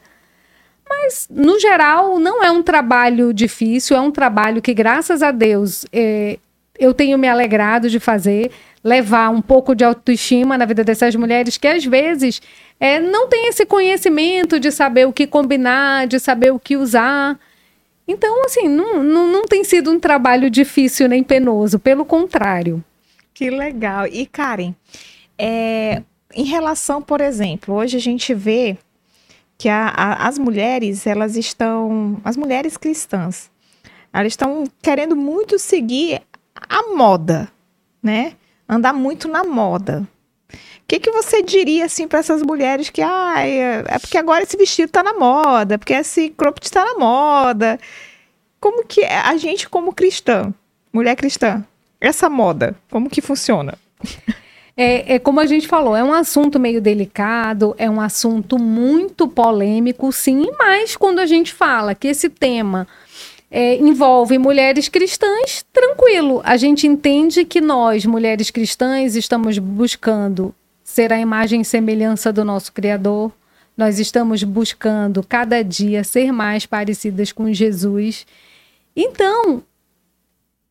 Mas, 0.87 1.27
no 1.29 1.59
geral, 1.59 2.19
não 2.19 2.43
é 2.43 2.51
um 2.51 2.61
trabalho 2.61 3.33
difícil, 3.33 3.97
é 3.97 3.99
um 3.99 4.11
trabalho 4.11 4.61
que, 4.61 4.73
graças 4.73 5.23
a 5.23 5.31
Deus, 5.31 5.85
é, 5.91 6.37
eu 6.77 6.93
tenho 6.93 7.17
me 7.17 7.27
alegrado 7.27 7.89
de 7.89 7.99
fazer, 7.99 8.51
levar 8.83 9.29
um 9.29 9.41
pouco 9.41 9.73
de 9.73 9.83
autoestima 9.83 10.57
na 10.57 10.65
vida 10.65 10.83
dessas 10.83 11.15
mulheres 11.15 11.57
que, 11.57 11.67
às 11.67 11.83
vezes, 11.83 12.41
é, 12.79 12.99
não 12.99 13.27
têm 13.27 13.47
esse 13.47 13.65
conhecimento 13.65 14.59
de 14.59 14.71
saber 14.71 15.07
o 15.07 15.13
que 15.13 15.25
combinar, 15.25 16.05
de 16.07 16.19
saber 16.19 16.51
o 16.51 16.59
que 16.59 16.77
usar. 16.77 17.39
Então, 18.07 18.43
assim, 18.45 18.67
não, 18.67 19.03
não, 19.03 19.27
não 19.27 19.45
tem 19.45 19.63
sido 19.63 19.91
um 19.91 19.99
trabalho 19.99 20.49
difícil 20.49 21.07
nem 21.07 21.23
penoso, 21.23 21.79
pelo 21.79 22.05
contrário. 22.05 22.83
Que 23.33 23.49
legal. 23.49 24.05
E, 24.07 24.25
Karen, 24.25 24.75
é, 25.37 26.03
em 26.33 26.43
relação, 26.43 27.01
por 27.01 27.19
exemplo, 27.19 27.73
hoje 27.75 27.97
a 27.97 27.99
gente 27.99 28.33
vê 28.33 28.77
que 29.57 29.69
a, 29.69 29.87
a, 29.87 30.27
as 30.27 30.37
mulheres, 30.37 31.07
elas 31.07 31.35
estão, 31.35 32.19
as 32.23 32.37
mulheres 32.37 32.77
cristãs, 32.77 33.49
elas 34.13 34.33
estão 34.33 34.65
querendo 34.81 35.15
muito 35.15 35.57
seguir 35.57 36.21
a 36.55 36.95
moda, 36.95 37.49
né? 38.01 38.33
Andar 38.67 38.93
muito 38.93 39.27
na 39.27 39.43
moda. 39.43 40.07
Que, 40.87 40.99
que 40.99 41.11
você 41.11 41.41
diria 41.41 41.85
assim 41.85 42.07
para 42.07 42.19
essas 42.19 42.43
mulheres 42.43 42.89
que 42.89 43.01
ah, 43.01 43.35
é, 43.39 43.83
é 43.87 43.99
porque 43.99 44.17
agora 44.17 44.43
esse 44.43 44.55
vestido 44.55 44.87
está 44.87 45.01
na 45.01 45.13
moda, 45.13 45.79
porque 45.79 45.93
esse 45.93 46.29
cropped 46.29 46.65
está 46.65 46.85
na 46.85 46.99
moda? 46.99 47.79
Como 48.59 48.85
que 48.85 49.01
é 49.01 49.17
a 49.17 49.35
gente 49.37 49.67
como 49.67 49.93
cristã, 49.93 50.53
mulher 50.93 51.15
cristã, 51.15 51.65
essa 51.99 52.29
moda, 52.29 52.75
como 52.89 53.09
que 53.09 53.21
funciona? 53.21 53.77
É, 54.77 55.15
é, 55.15 55.19
como 55.19 55.39
a 55.39 55.45
gente 55.45 55.69
falou, 55.69 55.95
é 55.95 56.03
um 56.03 56.11
assunto 56.11 56.59
meio 56.59 56.81
delicado, 56.81 57.73
é 57.77 57.89
um 57.89 58.01
assunto 58.01 58.59
muito 58.59 59.25
polêmico, 59.25 60.11
sim, 60.11 60.47
mas 60.59 60.97
quando 60.97 61.19
a 61.19 61.25
gente 61.25 61.53
fala 61.53 61.95
que 61.95 62.09
esse 62.09 62.27
tema 62.27 62.85
é, 63.49 63.77
envolve 63.77 64.37
mulheres 64.37 64.89
cristãs, 64.89 65.65
tranquilo. 65.71 66.41
A 66.43 66.57
gente 66.57 66.85
entende 66.85 67.45
que 67.45 67.61
nós, 67.61 68.05
mulheres 68.05 68.51
cristãs, 68.51 69.15
estamos 69.15 69.57
buscando 69.57 70.53
ser 70.95 71.11
a 71.11 71.19
imagem 71.19 71.59
e 71.59 71.65
semelhança 71.65 72.31
do 72.31 72.45
nosso 72.45 72.71
Criador. 72.71 73.29
Nós 73.75 73.99
estamos 73.99 74.45
buscando 74.45 75.21
cada 75.21 75.61
dia 75.61 76.05
ser 76.05 76.31
mais 76.31 76.65
parecidas 76.65 77.33
com 77.33 77.51
Jesus. 77.51 78.25
Então, 78.95 79.61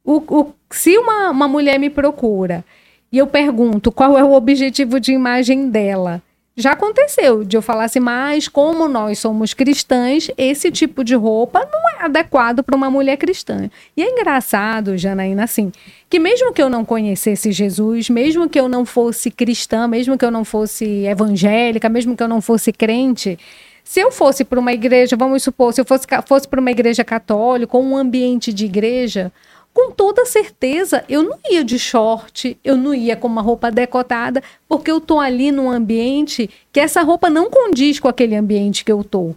o, 0.03 0.17
o, 0.17 0.55
se 0.71 0.97
uma, 0.97 1.29
uma 1.29 1.47
mulher 1.47 1.79
me 1.79 1.91
procura 1.91 2.65
e 3.13 3.19
eu 3.19 3.27
pergunto 3.27 3.93
qual 3.93 4.17
é 4.17 4.25
o 4.25 4.33
objetivo 4.33 4.99
de 4.99 5.13
imagem 5.13 5.69
dela. 5.69 6.23
Já 6.57 6.71
aconteceu 6.71 7.43
de 7.43 7.57
eu 7.57 7.63
falar 7.63 7.85
assim, 7.85 7.99
mas 7.99 8.47
como 8.47 8.87
nós 8.87 9.19
somos 9.19 9.53
cristãs, 9.53 10.31
esse 10.39 10.71
tipo 10.71 11.03
de 11.03 11.17
roupa 11.17 11.69
não 11.73 11.91
é 11.91 12.05
adequado 12.05 12.63
para 12.63 12.77
uma 12.77 12.89
mulher 12.89 13.17
cristã. 13.17 13.69
E 13.97 14.03
é 14.03 14.09
engraçado, 14.09 14.97
Janaína, 14.97 15.43
assim, 15.43 15.73
que 16.09 16.21
mesmo 16.21 16.53
que 16.53 16.63
eu 16.63 16.71
não 16.71 16.85
conhecesse 16.85 17.51
Jesus, 17.51 18.09
mesmo 18.09 18.49
que 18.49 18.61
eu 18.61 18.69
não 18.69 18.85
fosse 18.87 19.33
cristã, 19.33 19.89
mesmo 19.89 20.17
que 20.17 20.25
eu 20.25 20.31
não 20.31 20.45
fosse 20.45 21.05
evangélica, 21.05 21.89
mesmo 21.89 22.17
que 22.17 22.23
eu 22.23 22.29
não 22.29 22.41
fosse 22.41 22.73
crente, 22.73 23.37
se 23.83 23.99
eu 23.99 24.13
fosse 24.13 24.45
para 24.45 24.59
uma 24.61 24.73
igreja, 24.73 25.17
vamos 25.17 25.43
supor, 25.43 25.75
se 25.75 25.81
eu 25.81 25.85
fosse, 25.85 26.07
fosse 26.27 26.47
para 26.47 26.61
uma 26.61 26.71
igreja 26.71 27.03
católica 27.03 27.77
ou 27.77 27.83
um 27.83 27.97
ambiente 27.97 28.53
de 28.53 28.65
igreja, 28.65 29.33
com 29.75 29.91
toda 29.91 30.25
certeza 30.25 31.05
eu 31.09 31.25
não 31.25 31.37
ia 31.51 31.65
de 31.65 31.79
short, 31.79 32.57
eu 32.63 32.77
não 32.77 32.95
ia 32.95 33.17
com 33.17 33.27
uma 33.27 33.43
roupa 33.43 33.73
decotada, 33.73 34.41
porque 34.69 34.91
eu 34.91 35.01
tô 35.01 35.19
ali 35.19 35.51
num 35.51 35.69
ambiente 35.69 36.49
que 36.73 36.79
essa 36.79 37.03
roupa 37.03 37.29
não 37.29 37.51
condiz 37.51 37.99
com 37.99 38.07
aquele 38.09 38.37
ambiente 38.37 38.85
que 38.85 38.93
eu 38.93 39.03
tô. 39.03 39.35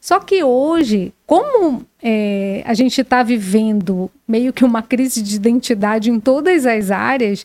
Só 0.00 0.18
que 0.18 0.42
hoje, 0.42 1.12
como 1.26 1.84
é, 2.02 2.62
a 2.64 2.74
gente 2.74 3.00
está 3.00 3.22
vivendo 3.22 4.10
meio 4.26 4.52
que 4.52 4.64
uma 4.64 4.82
crise 4.82 5.22
de 5.22 5.36
identidade 5.36 6.10
em 6.10 6.18
todas 6.18 6.64
as 6.66 6.90
áreas, 6.90 7.44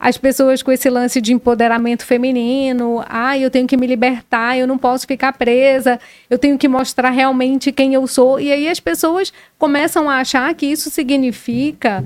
as 0.00 0.16
pessoas 0.16 0.62
com 0.62 0.72
esse 0.72 0.88
lance 0.88 1.20
de 1.20 1.34
empoderamento 1.34 2.06
feminino, 2.06 3.04
ah, 3.06 3.36
eu 3.36 3.50
tenho 3.50 3.66
que 3.66 3.76
me 3.76 3.86
libertar, 3.86 4.56
eu 4.56 4.66
não 4.66 4.78
posso 4.78 5.06
ficar 5.06 5.34
presa, 5.34 6.00
eu 6.30 6.38
tenho 6.38 6.56
que 6.56 6.66
mostrar 6.66 7.10
realmente 7.10 7.70
quem 7.70 7.92
eu 7.92 8.06
sou. 8.06 8.40
E 8.40 8.50
aí 8.50 8.66
as 8.66 8.80
pessoas 8.80 9.30
começam 9.58 10.08
a 10.08 10.16
achar 10.16 10.54
que 10.54 10.64
isso 10.64 10.88
significa 10.88 12.02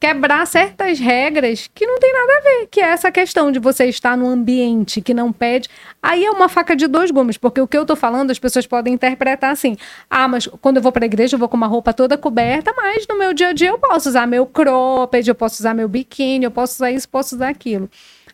quebrar 0.00 0.46
certas 0.46 0.98
regras 0.98 1.68
que 1.74 1.86
não 1.86 1.98
tem 1.98 2.12
nada 2.12 2.38
a 2.38 2.40
ver, 2.40 2.68
que 2.70 2.80
é 2.80 2.84
essa 2.84 3.10
questão 3.10 3.50
de 3.50 3.58
você 3.58 3.86
estar 3.86 4.16
num 4.16 4.28
ambiente 4.28 5.00
que 5.00 5.12
não 5.12 5.32
pede. 5.32 5.68
Aí 6.02 6.24
é 6.24 6.30
uma 6.30 6.48
faca 6.48 6.76
de 6.76 6.86
dois 6.86 7.10
gumes, 7.10 7.36
porque 7.36 7.60
o 7.60 7.66
que 7.66 7.76
eu 7.76 7.84
tô 7.84 7.96
falando 7.96 8.30
as 8.30 8.38
pessoas 8.38 8.66
podem 8.66 8.94
interpretar 8.94 9.50
assim: 9.50 9.76
"Ah, 10.08 10.28
mas 10.28 10.46
quando 10.60 10.76
eu 10.76 10.82
vou 10.82 10.92
para 10.92 11.04
a 11.04 11.06
igreja 11.06 11.34
eu 11.34 11.38
vou 11.38 11.48
com 11.48 11.56
uma 11.56 11.66
roupa 11.66 11.92
toda 11.92 12.16
coberta, 12.16 12.72
mas 12.76 13.06
no 13.08 13.18
meu 13.18 13.34
dia 13.34 13.48
a 13.48 13.52
dia 13.52 13.70
eu 13.70 13.78
posso 13.78 14.08
usar 14.08 14.26
meu 14.26 14.46
cropped, 14.46 15.28
eu 15.28 15.34
posso 15.34 15.60
usar 15.60 15.74
meu 15.74 15.88
biquíni, 15.88 16.44
eu 16.44 16.50
posso 16.50 16.74
usar 16.74 16.92
isso, 16.92 17.08
posso 17.08 17.34
usar 17.34 17.48
aquilo". 17.48 17.90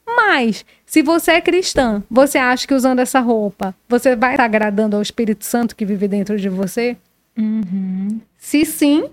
Mas, 0.07 0.67
se 0.85 1.01
você 1.01 1.33
é 1.33 1.41
cristã, 1.41 2.03
você 2.11 2.37
acha 2.37 2.67
que 2.67 2.75
usando 2.75 2.99
essa 2.99 3.21
roupa 3.21 3.75
você 3.89 4.15
vai 4.15 4.33
estar 4.33 4.45
agradando 4.45 4.97
ao 4.97 5.03
Espírito 5.03 5.47
Santo 5.47 5.75
que 5.75 5.87
vive 5.87 6.07
dentro 6.07 6.39
de 6.39 6.51
você? 6.51 6.95
Uhum. 7.39 8.21
Se 8.37 8.67
sim, 8.67 9.09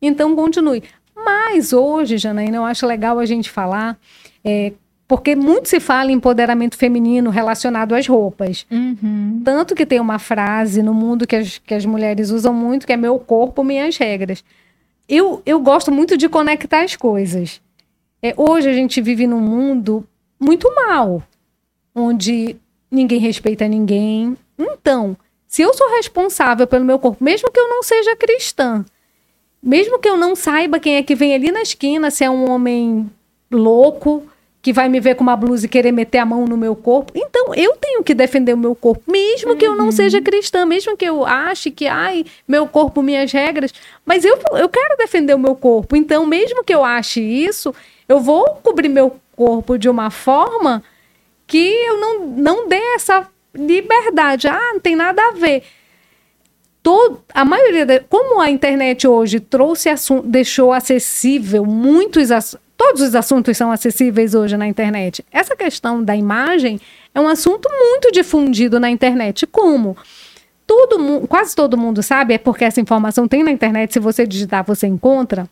então 0.00 0.36
continue. 0.36 0.82
Mas 1.24 1.72
hoje, 1.72 2.18
Janaína, 2.18 2.56
eu 2.56 2.64
acho 2.64 2.86
legal 2.86 3.18
a 3.18 3.26
gente 3.26 3.50
falar, 3.50 3.98
é, 4.44 4.72
porque 5.06 5.34
muito 5.34 5.68
se 5.68 5.80
fala 5.80 6.10
em 6.10 6.14
empoderamento 6.14 6.76
feminino 6.76 7.30
relacionado 7.30 7.94
às 7.94 8.06
roupas. 8.06 8.66
Uhum. 8.70 9.40
Tanto 9.44 9.74
que 9.74 9.86
tem 9.86 10.00
uma 10.00 10.18
frase 10.18 10.82
no 10.82 10.92
mundo 10.92 11.26
que 11.26 11.36
as, 11.36 11.58
que 11.58 11.74
as 11.74 11.84
mulheres 11.84 12.30
usam 12.30 12.52
muito, 12.52 12.86
que 12.86 12.92
é 12.92 12.96
meu 12.96 13.18
corpo, 13.18 13.64
minhas 13.64 13.96
regras. 13.96 14.44
eu, 15.08 15.42
eu 15.46 15.60
gosto 15.60 15.90
muito 15.90 16.16
de 16.16 16.28
conectar 16.28 16.82
as 16.82 16.94
coisas. 16.94 17.60
É, 18.22 18.34
hoje 18.36 18.68
a 18.68 18.72
gente 18.72 19.00
vive 19.00 19.26
num 19.26 19.40
mundo 19.40 20.06
muito 20.38 20.72
mal, 20.74 21.22
onde 21.94 22.56
ninguém 22.90 23.18
respeita 23.18 23.66
ninguém. 23.68 24.36
Então, 24.58 25.16
se 25.46 25.62
eu 25.62 25.72
sou 25.72 25.88
responsável 25.96 26.66
pelo 26.66 26.84
meu 26.84 26.98
corpo, 26.98 27.24
mesmo 27.24 27.50
que 27.50 27.58
eu 27.58 27.68
não 27.68 27.82
seja 27.82 28.16
cristã, 28.16 28.84
mesmo 29.62 29.98
que 29.98 30.08
eu 30.08 30.16
não 30.16 30.34
saiba 30.36 30.78
quem 30.78 30.96
é 30.96 31.02
que 31.02 31.14
vem 31.14 31.34
ali 31.34 31.50
na 31.50 31.62
esquina, 31.62 32.10
se 32.10 32.24
é 32.24 32.30
um 32.30 32.50
homem 32.50 33.10
louco 33.50 34.22
que 34.60 34.72
vai 34.72 34.88
me 34.88 35.00
ver 35.00 35.14
com 35.14 35.22
uma 35.22 35.36
blusa 35.36 35.66
e 35.66 35.68
querer 35.68 35.92
meter 35.92 36.18
a 36.18 36.26
mão 36.26 36.44
no 36.44 36.56
meu 36.56 36.74
corpo, 36.74 37.12
então 37.14 37.54
eu 37.54 37.76
tenho 37.76 38.02
que 38.02 38.12
defender 38.12 38.52
o 38.52 38.58
meu 38.58 38.74
corpo, 38.74 39.10
mesmo 39.10 39.56
que 39.56 39.64
eu 39.64 39.76
não 39.76 39.92
seja 39.92 40.20
cristã, 40.20 40.66
mesmo 40.66 40.96
que 40.96 41.04
eu 41.04 41.24
ache 41.24 41.70
que, 41.70 41.86
ai, 41.86 42.24
meu 42.46 42.66
corpo, 42.66 43.00
minhas 43.00 43.30
regras, 43.30 43.72
mas 44.04 44.24
eu, 44.24 44.36
eu 44.58 44.68
quero 44.68 44.96
defender 44.98 45.34
o 45.34 45.38
meu 45.38 45.54
corpo, 45.54 45.96
então 45.96 46.26
mesmo 46.26 46.64
que 46.64 46.74
eu 46.74 46.84
ache 46.84 47.20
isso, 47.20 47.72
eu 48.08 48.20
vou 48.20 48.46
cobrir 48.62 48.88
meu 48.88 49.16
corpo 49.36 49.78
de 49.78 49.88
uma 49.88 50.10
forma 50.10 50.82
que 51.46 51.56
eu 51.58 51.98
não, 51.98 52.26
não 52.26 52.68
dê 52.68 52.80
essa 52.94 53.26
liberdade. 53.54 54.48
Ah, 54.48 54.72
não 54.72 54.80
tem 54.80 54.94
nada 54.94 55.20
a 55.28 55.32
ver. 55.32 55.62
Todo, 56.88 57.20
a 57.34 57.44
maioria, 57.44 57.84
de, 57.84 58.00
como 58.00 58.40
a 58.40 58.50
internet 58.50 59.06
hoje 59.06 59.40
trouxe 59.40 59.90
assunto, 59.90 60.26
deixou 60.26 60.72
acessível 60.72 61.66
muitos 61.66 62.30
todos 62.78 63.02
os 63.02 63.14
assuntos 63.14 63.58
são 63.58 63.70
acessíveis 63.70 64.34
hoje 64.34 64.56
na 64.56 64.66
internet. 64.66 65.22
Essa 65.30 65.54
questão 65.54 66.02
da 66.02 66.16
imagem 66.16 66.80
é 67.14 67.20
um 67.20 67.28
assunto 67.28 67.68
muito 67.70 68.10
difundido 68.10 68.80
na 68.80 68.88
internet. 68.88 69.46
Como? 69.46 69.98
Todo, 70.66 71.26
quase 71.28 71.54
todo 71.54 71.76
mundo 71.76 72.02
sabe, 72.02 72.32
é 72.32 72.38
porque 72.38 72.64
essa 72.64 72.80
informação 72.80 73.28
tem 73.28 73.42
na 73.42 73.50
internet, 73.50 73.92
se 73.92 74.00
você 74.00 74.26
digitar, 74.26 74.64
você 74.64 74.86
encontra, 74.86 75.46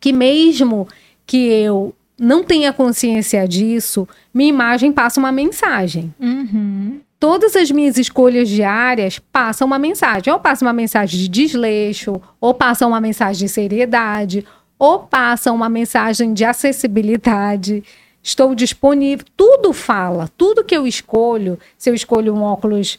que 0.00 0.10
mesmo 0.10 0.88
que 1.26 1.48
eu 1.48 1.94
não 2.18 2.42
tenha 2.42 2.72
consciência 2.72 3.46
disso, 3.46 4.08
minha 4.32 4.48
imagem 4.48 4.90
passa 4.90 5.20
uma 5.20 5.30
mensagem. 5.30 6.14
Uhum. 6.18 7.00
Todas 7.18 7.56
as 7.56 7.70
minhas 7.70 7.96
escolhas 7.96 8.48
diárias 8.48 9.18
passam 9.18 9.66
uma 9.66 9.78
mensagem. 9.78 10.32
Ou 10.32 10.38
passa 10.38 10.64
uma 10.64 10.72
mensagem 10.72 11.18
de 11.18 11.28
desleixo, 11.28 12.20
ou 12.40 12.52
passa 12.52 12.86
uma 12.86 13.00
mensagem 13.00 13.46
de 13.46 13.52
seriedade, 13.52 14.44
ou 14.78 15.00
passa 15.00 15.50
uma 15.52 15.68
mensagem 15.68 16.34
de 16.34 16.44
acessibilidade. 16.44 17.82
Estou 18.22 18.54
disponível. 18.54 19.24
Tudo 19.36 19.72
fala. 19.72 20.28
Tudo 20.36 20.64
que 20.64 20.76
eu 20.76 20.86
escolho, 20.86 21.58
se 21.78 21.88
eu 21.88 21.94
escolho 21.94 22.34
um 22.34 22.42
óculos 22.42 22.98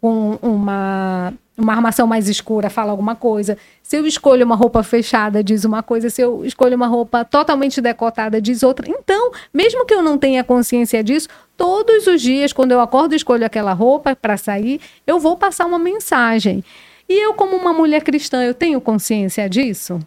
com 0.00 0.38
uma 0.42 1.32
uma 1.56 1.72
armação 1.72 2.06
mais 2.06 2.28
escura 2.28 2.68
fala 2.68 2.90
alguma 2.90 3.14
coisa. 3.14 3.56
Se 3.82 3.96
eu 3.96 4.06
escolho 4.06 4.44
uma 4.44 4.56
roupa 4.56 4.82
fechada, 4.82 5.42
diz 5.42 5.64
uma 5.64 5.82
coisa. 5.82 6.10
Se 6.10 6.20
eu 6.20 6.44
escolho 6.44 6.76
uma 6.76 6.86
roupa 6.86 7.24
totalmente 7.24 7.80
decotada, 7.80 8.40
diz 8.40 8.62
outra. 8.62 8.88
Então, 8.88 9.32
mesmo 9.52 9.86
que 9.86 9.94
eu 9.94 10.02
não 10.02 10.18
tenha 10.18 10.42
consciência 10.42 11.02
disso, 11.02 11.28
todos 11.56 12.06
os 12.06 12.20
dias, 12.20 12.52
quando 12.52 12.72
eu 12.72 12.80
acordo 12.80 13.12
e 13.12 13.16
escolho 13.16 13.46
aquela 13.46 13.72
roupa 13.72 14.16
para 14.16 14.36
sair, 14.36 14.80
eu 15.06 15.20
vou 15.20 15.36
passar 15.36 15.66
uma 15.66 15.78
mensagem. 15.78 16.64
E 17.08 17.24
eu, 17.24 17.34
como 17.34 17.56
uma 17.56 17.72
mulher 17.72 18.02
cristã, 18.02 18.42
eu 18.42 18.54
tenho 18.54 18.80
consciência 18.80 19.48
disso? 19.48 20.00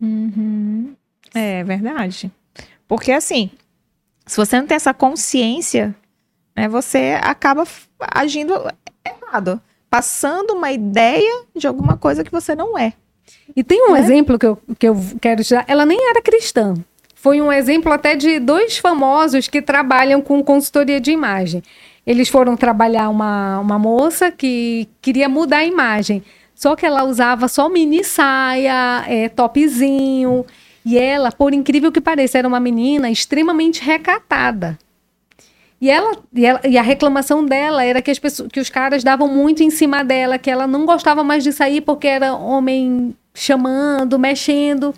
Uhum. 0.00 0.94
É 1.34 1.62
verdade. 1.62 2.32
Porque 2.88 3.12
assim, 3.12 3.50
se 4.26 4.36
você 4.36 4.58
não 4.58 4.66
tem 4.66 4.74
essa 4.74 4.92
consciência, 4.92 5.94
né, 6.56 6.68
você 6.68 7.16
acaba 7.22 7.64
agindo 8.00 8.54
errado 9.04 9.60
passando 9.90 10.52
uma 10.52 10.70
ideia 10.70 11.42
de 11.54 11.66
alguma 11.66 11.96
coisa 11.96 12.22
que 12.22 12.30
você 12.30 12.54
não 12.54 12.78
é. 12.78 12.92
E 13.54 13.64
tem 13.64 13.90
um 13.90 13.96
é? 13.96 14.00
exemplo 14.00 14.38
que 14.38 14.46
eu, 14.46 14.58
que 14.78 14.88
eu 14.88 14.96
quero 15.20 15.42
te 15.42 15.52
dar. 15.52 15.64
Ela 15.66 15.84
nem 15.84 16.08
era 16.08 16.22
cristã. 16.22 16.74
Foi 17.14 17.40
um 17.40 17.52
exemplo 17.52 17.92
até 17.92 18.16
de 18.16 18.38
dois 18.38 18.78
famosos 18.78 19.48
que 19.48 19.60
trabalham 19.60 20.22
com 20.22 20.42
consultoria 20.42 21.00
de 21.00 21.10
imagem. 21.10 21.62
Eles 22.06 22.28
foram 22.28 22.56
trabalhar 22.56 23.10
uma, 23.10 23.58
uma 23.58 23.78
moça 23.78 24.30
que 24.30 24.88
queria 25.02 25.28
mudar 25.28 25.58
a 25.58 25.66
imagem. 25.66 26.22
Só 26.54 26.74
que 26.74 26.86
ela 26.86 27.04
usava 27.04 27.48
só 27.48 27.68
mini 27.68 28.04
saia, 28.04 29.04
é, 29.06 29.28
topzinho. 29.28 30.46
E 30.84 30.96
ela, 30.96 31.30
por 31.30 31.52
incrível 31.52 31.92
que 31.92 32.00
pareça, 32.00 32.38
era 32.38 32.48
uma 32.48 32.60
menina 32.60 33.10
extremamente 33.10 33.82
recatada. 33.82 34.78
E, 35.80 35.88
ela, 35.88 36.16
e, 36.34 36.44
ela, 36.44 36.60
e 36.68 36.76
a 36.76 36.82
reclamação 36.82 37.44
dela 37.44 37.82
era 37.82 38.02
que, 38.02 38.10
as 38.10 38.18
pessoas, 38.18 38.48
que 38.52 38.60
os 38.60 38.68
caras 38.68 39.02
davam 39.02 39.26
muito 39.28 39.62
em 39.62 39.70
cima 39.70 40.04
dela, 40.04 40.38
que 40.38 40.50
ela 40.50 40.66
não 40.66 40.84
gostava 40.84 41.24
mais 41.24 41.42
de 41.42 41.52
sair 41.52 41.80
porque 41.80 42.06
era 42.06 42.34
homem 42.34 43.16
chamando, 43.34 44.18
mexendo. 44.18 44.94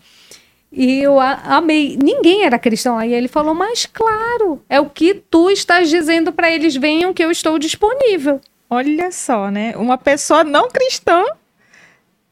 E 0.73 1.01
eu 1.01 1.21
amei. 1.21 1.99
Ninguém 2.03 2.45
era 2.45 2.59
cristão. 2.59 2.99
Aí 2.99 3.13
ele 3.13 3.29
falou: 3.29 3.55
Mas 3.55 3.87
claro, 3.87 4.61
é 4.69 4.81
o 4.81 4.89
que 4.89 5.15
tu 5.15 5.51
estás 5.51 5.91
dizendo 5.91 6.33
para 6.33 6.51
eles: 6.51 6.75
venham 6.75 7.13
que 7.13 7.23
eu 7.23 7.31
estou 7.31 7.59
disponível. 7.59 8.41
Olha 8.69 9.13
só, 9.13 9.51
né? 9.51 9.77
Uma 9.77 9.99
pessoa 9.99 10.43
não 10.43 10.69
cristã 10.69 11.25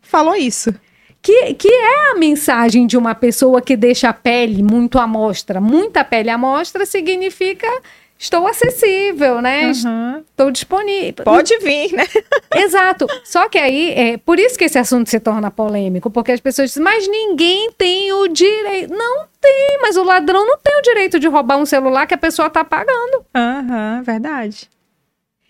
falou 0.00 0.34
isso. 0.34 0.74
Que, 1.22 1.52
que 1.52 1.68
é 1.68 2.12
a 2.12 2.14
mensagem 2.14 2.86
de 2.86 2.96
uma 2.96 3.14
pessoa 3.14 3.60
que 3.60 3.76
deixa 3.76 4.08
a 4.08 4.12
pele 4.14 4.62
muito 4.62 4.98
à 4.98 5.06
mostra. 5.06 5.60
Muita 5.60 6.02
pele 6.02 6.30
à 6.30 6.38
mostra 6.38 6.86
significa 6.86 7.68
estou 8.20 8.46
acessível, 8.46 9.40
né? 9.40 9.72
Uhum. 9.72 10.18
Estou 10.18 10.50
disponível. 10.50 11.24
Pode 11.24 11.56
vir, 11.58 11.90
né? 11.94 12.04
Exato. 12.54 13.06
Só 13.24 13.48
que 13.48 13.56
aí, 13.56 13.92
é 13.92 14.16
por 14.18 14.38
isso 14.38 14.58
que 14.58 14.64
esse 14.64 14.78
assunto 14.78 15.08
se 15.08 15.18
torna 15.18 15.50
polêmico, 15.50 16.10
porque 16.10 16.30
as 16.30 16.40
pessoas 16.40 16.68
dizem, 16.68 16.84
mas 16.84 17.08
ninguém 17.08 17.72
tem 17.72 18.12
o 18.12 18.28
direito. 18.28 18.92
Não 18.92 19.24
tem, 19.40 19.78
mas 19.80 19.96
o 19.96 20.04
ladrão 20.04 20.46
não 20.46 20.58
tem 20.58 20.78
o 20.78 20.82
direito 20.82 21.18
de 21.18 21.28
roubar 21.28 21.56
um 21.56 21.64
celular 21.64 22.06
que 22.06 22.12
a 22.12 22.18
pessoa 22.18 22.48
está 22.48 22.62
pagando. 22.62 23.24
Aham, 23.34 23.96
uhum, 23.96 24.02
verdade. 24.02 24.68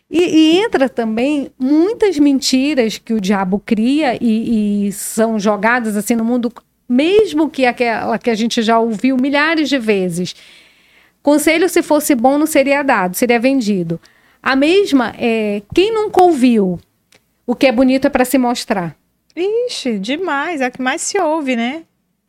E, 0.09 0.23
e, 0.23 0.59
entra 0.59 0.89
também 0.89 1.53
muitas 1.59 2.19
mentiras 2.19 2.99
que 2.99 3.13
o 3.13 3.21
diabo 3.21 3.63
cria 3.65 4.17
e, 4.21 4.87
e 4.87 4.93
são 4.93 5.39
jogadas 5.39 5.97
assim 5.97 6.17
no 6.17 6.25
mundo, 6.25 6.53
mesmo 6.89 7.49
que 7.49 7.65
aquela 7.65 8.19
que 8.19 8.29
a 8.29 8.35
gente 8.35 8.61
já 8.61 8.79
ouviu 8.79 9.17
milhares 9.17 9.69
de 9.69 9.79
vezes 9.79 10.35
Conselho, 11.23 11.69
se 11.69 11.83
fosse 11.83 12.15
bom, 12.15 12.39
não 12.39 12.47
seria 12.47 12.83
dado, 12.83 13.15
seria 13.15 13.39
vendido. 13.39 14.01
A 14.43 14.57
mesma 14.57 15.15
é 15.19 15.63
quem 15.75 15.93
nunca 15.93 16.23
ouviu 16.23 16.79
o 17.47 17.55
que 17.55 17.67
é 17.67 17.73
bonito 17.73 18.07
é 18.07 18.11
para 18.11 18.25
se 18.25 18.39
mostrar. 18.39 18.97
Ixi, 19.37 19.99
demais, 19.99 20.61
é 20.61 20.69
o 20.69 20.71
que 20.71 20.81
mais 20.81 21.03
se 21.03 21.21
ouve, 21.21 21.57
né? 21.57 21.83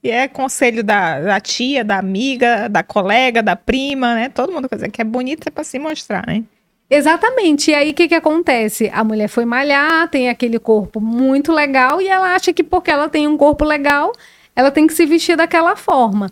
E 0.04 0.10
é 0.10 0.28
conselho 0.28 0.84
da, 0.84 1.20
da 1.20 1.40
tia, 1.40 1.84
da 1.84 1.98
amiga, 1.98 2.68
da 2.68 2.82
colega, 2.82 3.44
da 3.44 3.56
prima, 3.56 4.16
né? 4.16 4.30
Todo 4.30 4.52
mundo 4.52 4.68
quer 4.68 4.76
dizer 4.76 4.92
que 4.92 5.02
é 5.02 5.06
bonito 5.06 5.48
é 5.48 5.52
para 5.52 5.64
se 5.64 5.78
mostrar, 5.78 6.26
né? 6.26 6.44
Exatamente. 6.90 7.72
E 7.72 7.76
aí 7.76 7.92
o 7.92 7.94
que, 7.94 8.08
que 8.08 8.16
acontece? 8.16 8.90
A 8.94 9.04
mulher 9.04 9.28
foi 9.28 9.46
malhar, 9.46 10.10
tem 10.10 10.28
aquele 10.28 10.60
corpo 10.60 11.00
muito 11.00 11.54
legal 11.54 12.02
e 12.02 12.08
ela 12.08 12.34
acha 12.34 12.52
que 12.52 12.64
porque 12.64 12.92
ela 12.92 13.08
tem 13.08 13.28
um 13.28 13.38
corpo 13.38 13.64
legal, 13.64 14.12
ela 14.56 14.72
tem 14.72 14.88
que 14.88 14.94
se 14.94 15.06
vestir 15.06 15.38
daquela 15.38 15.76
forma. 15.76 16.30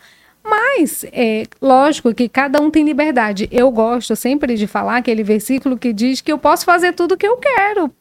Mas, 0.50 1.06
é 1.12 1.44
lógico 1.62 2.14
que 2.14 2.28
cada 2.28 2.62
um 2.62 2.72
tem 2.72 2.84
liberdade. 2.84 3.48
Eu 3.52 3.70
gosto 3.72 4.16
sempre 4.16 4.56
de 4.56 4.66
falar 4.66 4.98
aquele 4.98 5.24
versículo 5.24 5.78
que 5.78 5.94
diz 5.94 6.22
que 6.22 6.32
eu 6.32 6.38
posso 6.38 6.66
fazer 6.66 6.94
tudo 6.94 7.14
o 7.14 7.18
que 7.18 7.28
eu 7.28 7.38
quero, 7.38 7.92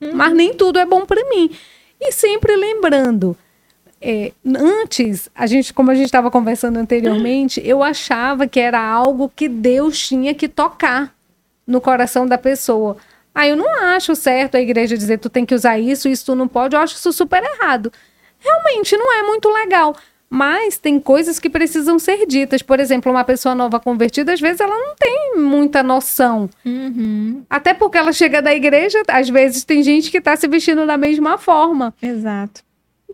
uhum. 0.00 0.14
mas 0.14 0.34
nem 0.34 0.52
tudo 0.52 0.78
é 0.78 0.84
bom 0.84 1.06
para 1.06 1.24
mim. 1.28 1.50
E 2.00 2.12
sempre 2.12 2.54
lembrando, 2.54 3.36
é, 4.00 4.32
antes, 4.44 5.30
a 5.34 5.46
gente, 5.46 5.72
como 5.72 5.90
a 5.90 5.94
gente 5.94 6.06
estava 6.06 6.30
conversando 6.30 6.78
anteriormente, 6.78 7.62
eu 7.64 7.82
achava 7.82 8.46
que 8.46 8.60
era 8.60 8.80
algo 8.80 9.32
que 9.34 9.48
Deus 9.48 9.98
tinha 9.98 10.34
que 10.34 10.48
tocar 10.48 11.14
no 11.66 11.80
coração 11.80 12.26
da 12.26 12.36
pessoa. 12.36 12.96
Aí 13.34 13.50
ah, 13.50 13.52
eu 13.52 13.56
não 13.56 13.82
acho 13.94 14.14
certo 14.14 14.56
a 14.56 14.60
igreja 14.60 14.96
dizer 14.96 15.18
tu 15.18 15.28
tem 15.28 15.44
que 15.44 15.54
usar 15.54 15.78
isso, 15.78 16.08
isso 16.08 16.26
tu 16.26 16.34
não 16.34 16.48
pode. 16.48 16.74
Eu 16.74 16.80
acho 16.80 16.96
isso 16.96 17.12
super 17.12 17.42
errado. 17.42 17.92
Realmente 18.38 18.96
não 18.96 19.12
é 19.12 19.22
muito 19.24 19.50
legal. 19.50 19.94
Mas 20.28 20.76
tem 20.76 20.98
coisas 20.98 21.38
que 21.38 21.48
precisam 21.48 21.98
ser 21.98 22.26
ditas. 22.26 22.60
Por 22.60 22.80
exemplo, 22.80 23.12
uma 23.12 23.24
pessoa 23.24 23.54
nova 23.54 23.78
convertida, 23.78 24.32
às 24.32 24.40
vezes 24.40 24.60
ela 24.60 24.76
não 24.76 24.94
tem 24.96 25.36
muita 25.36 25.82
noção. 25.82 26.50
Uhum. 26.64 27.42
Até 27.48 27.72
porque 27.72 27.96
ela 27.96 28.12
chega 28.12 28.42
da 28.42 28.54
igreja, 28.54 29.00
às 29.08 29.28
vezes 29.28 29.64
tem 29.64 29.82
gente 29.82 30.10
que 30.10 30.18
está 30.18 30.36
se 30.36 30.48
vestindo 30.48 30.86
da 30.86 30.96
mesma 30.96 31.38
forma. 31.38 31.94
Exato. 32.02 32.62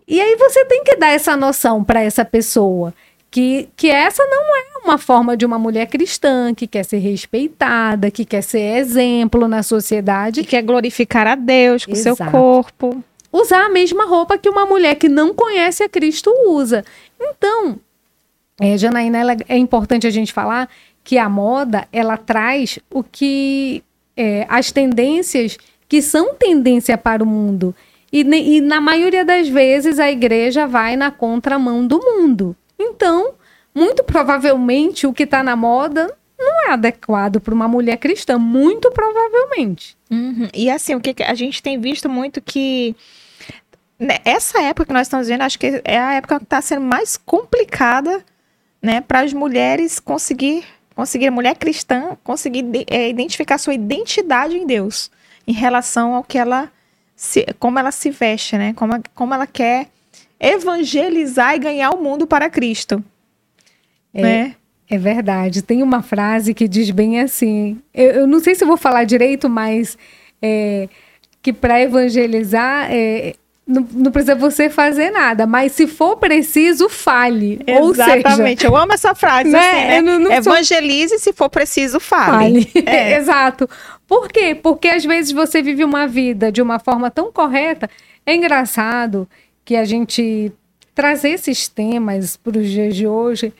E 0.07 0.19
aí 0.19 0.35
você 0.35 0.65
tem 0.65 0.83
que 0.83 0.95
dar 0.95 1.09
essa 1.09 1.37
noção 1.37 1.83
para 1.83 2.01
essa 2.01 2.25
pessoa. 2.25 2.93
Que, 3.29 3.67
que 3.75 3.89
essa 3.89 4.23
não 4.27 4.55
é 4.55 4.63
uma 4.83 4.97
forma 4.99 5.35
de 5.35 5.43
uma 5.43 5.57
mulher 5.57 5.87
cristã 5.87 6.53
que 6.53 6.67
quer 6.67 6.83
ser 6.83 6.99
respeitada, 6.99 8.11
que 8.11 8.25
quer 8.25 8.43
ser 8.43 8.77
exemplo 8.77 9.47
na 9.47 9.63
sociedade. 9.63 10.41
Que 10.41 10.49
quer 10.49 10.61
glorificar 10.61 11.25
a 11.25 11.33
Deus 11.33 11.85
com 11.85 11.93
o 11.93 11.95
seu 11.95 12.15
corpo 12.15 13.03
usar 13.33 13.65
a 13.65 13.69
mesma 13.69 14.05
roupa 14.05 14.37
que 14.37 14.47
uma 14.47 14.65
mulher 14.65 14.95
que 14.95 15.09
não 15.09 15.33
conhece 15.33 15.81
a 15.81 15.89
Cristo 15.89 16.31
usa. 16.45 16.85
Então, 17.19 17.79
é, 18.61 18.77
Janaína, 18.77 19.17
ela, 19.17 19.37
é 19.49 19.57
importante 19.57 20.05
a 20.05 20.11
gente 20.11 20.31
falar 20.31 20.69
que 21.03 21.17
a 21.17 21.27
moda 21.27 21.87
ela 21.91 22.15
traz 22.15 22.77
o 22.89 23.03
que 23.03 23.83
é, 24.15 24.45
as 24.47 24.71
tendências 24.71 25.57
que 25.89 26.01
são 26.01 26.35
tendência 26.35 26.97
para 26.97 27.23
o 27.23 27.25
mundo. 27.25 27.75
E, 28.11 28.21
e 28.21 28.61
na 28.61 28.79
maioria 28.79 29.25
das 29.25 29.49
vezes 29.49 29.99
a 29.99 30.11
igreja 30.11 30.67
vai 30.67 30.95
na 30.95 31.09
contramão 31.09 31.85
do 31.85 31.99
mundo. 31.99 32.55
Então, 32.77 33.33
muito 33.73 34.03
provavelmente 34.03 35.07
o 35.07 35.13
que 35.13 35.23
está 35.23 35.43
na 35.43 35.55
moda 35.55 36.15
não 36.37 36.69
é 36.69 36.73
adequado 36.73 37.39
para 37.39 37.53
uma 37.53 37.67
mulher 37.67 37.97
cristã, 37.97 38.37
muito 38.37 38.91
provavelmente. 38.91 39.97
Uhum. 40.11 40.47
E 40.53 40.69
assim, 40.69 40.93
o 40.93 41.01
que 41.01 41.23
a 41.23 41.33
gente 41.33 41.61
tem 41.61 41.79
visto 41.79 42.07
muito 42.07 42.41
que 42.41 42.95
essa 44.25 44.61
época 44.61 44.87
que 44.87 44.93
nós 44.93 45.07
estamos 45.07 45.27
vendo, 45.27 45.41
acho 45.41 45.57
que 45.57 45.81
é 45.83 45.97
a 45.97 46.13
época 46.13 46.39
que 46.39 46.45
está 46.45 46.61
sendo 46.61 46.81
mais 46.81 47.17
complicada, 47.17 48.23
né, 48.81 49.01
para 49.01 49.21
as 49.21 49.33
mulheres 49.33 49.99
conseguir, 49.99 50.65
conseguir 50.95 51.27
a 51.27 51.31
mulher 51.31 51.55
cristã 51.55 52.17
conseguir 52.23 52.65
é, 52.89 53.09
identificar 53.09 53.57
sua 53.57 53.73
identidade 53.73 54.57
em 54.57 54.65
Deus, 54.65 55.09
em 55.47 55.53
relação 55.53 56.15
ao 56.15 56.23
que 56.23 56.37
ela, 56.37 56.69
se, 57.15 57.45
como 57.59 57.79
ela 57.79 57.91
se 57.91 58.09
veste, 58.09 58.57
né, 58.57 58.73
como, 58.73 58.93
como 59.15 59.33
ela 59.33 59.47
quer 59.47 59.87
evangelizar 60.39 61.55
e 61.55 61.59
ganhar 61.59 61.91
o 61.91 62.03
mundo 62.03 62.27
para 62.27 62.49
Cristo, 62.49 63.01
é, 64.13 64.21
né? 64.21 64.55
É 64.89 64.97
verdade. 64.97 65.61
Tem 65.61 65.81
uma 65.81 66.03
frase 66.03 66.53
que 66.53 66.67
diz 66.67 66.91
bem 66.91 67.19
assim. 67.19 67.81
Eu, 67.93 68.11
eu 68.11 68.27
não 68.27 68.39
sei 68.39 68.53
se 68.53 68.63
vou 68.63 68.77
falar 68.77 69.05
direito, 69.05 69.49
mas 69.49 69.97
é, 70.41 70.87
que 71.41 71.51
para 71.51 71.81
evangelizar 71.81 72.87
é, 72.91 73.33
não, 73.65 73.87
não, 73.93 74.11
precisa 74.11 74.35
você 74.35 74.69
fazer 74.69 75.09
nada, 75.09 75.47
mas 75.47 75.71
se 75.71 75.87
for 75.87 76.17
preciso, 76.17 76.89
fale. 76.89 77.61
Exatamente, 77.65 78.61
seja, 78.61 78.71
eu 78.71 78.75
amo 78.75 78.93
essa 78.93 79.15
frase. 79.15 79.49
Né? 79.49 79.59
Assim, 79.59 79.87
né? 79.87 80.01
Não, 80.01 80.19
não 80.19 80.31
Evangelize, 80.31 81.09
sou... 81.09 81.19
se 81.19 81.33
for 81.33 81.49
preciso, 81.49 81.99
fale. 81.99 82.65
fale. 82.65 82.85
É. 82.85 83.15
Exato. 83.17 83.69
Por 84.05 84.27
quê? 84.27 84.53
Porque 84.53 84.89
às 84.89 85.05
vezes 85.05 85.31
você 85.31 85.61
vive 85.61 85.83
uma 85.83 86.05
vida 86.05 86.51
de 86.51 86.61
uma 86.61 86.77
forma 86.77 87.09
tão 87.09 87.31
correta. 87.31 87.89
É 88.25 88.35
engraçado 88.35 89.27
que 89.63 89.77
a 89.77 89.85
gente 89.85 90.51
trazer 90.93 91.29
esses 91.29 91.67
temas 91.67 92.35
para 92.35 92.59
os 92.59 92.69
dias 92.69 92.95
de 92.95 93.07
hoje 93.07 93.53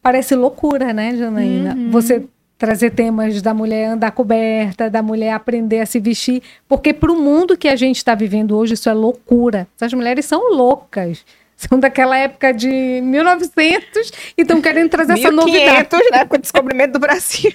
parece 0.00 0.34
loucura, 0.34 0.92
né, 0.92 1.16
Janaína? 1.16 1.74
Uhum. 1.74 1.90
Você 1.90 2.24
trazer 2.62 2.90
temas 2.90 3.42
da 3.42 3.52
mulher 3.52 3.86
andar 3.86 4.12
coberta, 4.12 4.88
da 4.88 5.02
mulher 5.02 5.32
aprender 5.32 5.80
a 5.80 5.86
se 5.86 5.98
vestir, 5.98 6.40
porque 6.68 6.92
para 6.92 7.10
o 7.10 7.20
mundo 7.20 7.56
que 7.56 7.66
a 7.66 7.74
gente 7.74 7.96
está 7.96 8.14
vivendo 8.14 8.56
hoje 8.56 8.74
isso 8.74 8.88
é 8.88 8.92
loucura. 8.92 9.66
Essas 9.74 9.92
mulheres 9.92 10.26
são 10.26 10.54
loucas. 10.54 11.24
São 11.56 11.80
daquela 11.80 12.16
época 12.16 12.52
de 12.54 13.00
1900 13.02 14.12
e 14.38 14.42
estão 14.42 14.62
querendo 14.62 14.90
trazer 14.90 15.14
1500, 15.14 15.24
essa 15.24 15.32
novidade. 15.32 16.10
né? 16.12 16.24
Com 16.24 16.36
o 16.36 16.38
descobrimento 16.38 16.92
do 16.92 16.98
Brasil. 17.00 17.52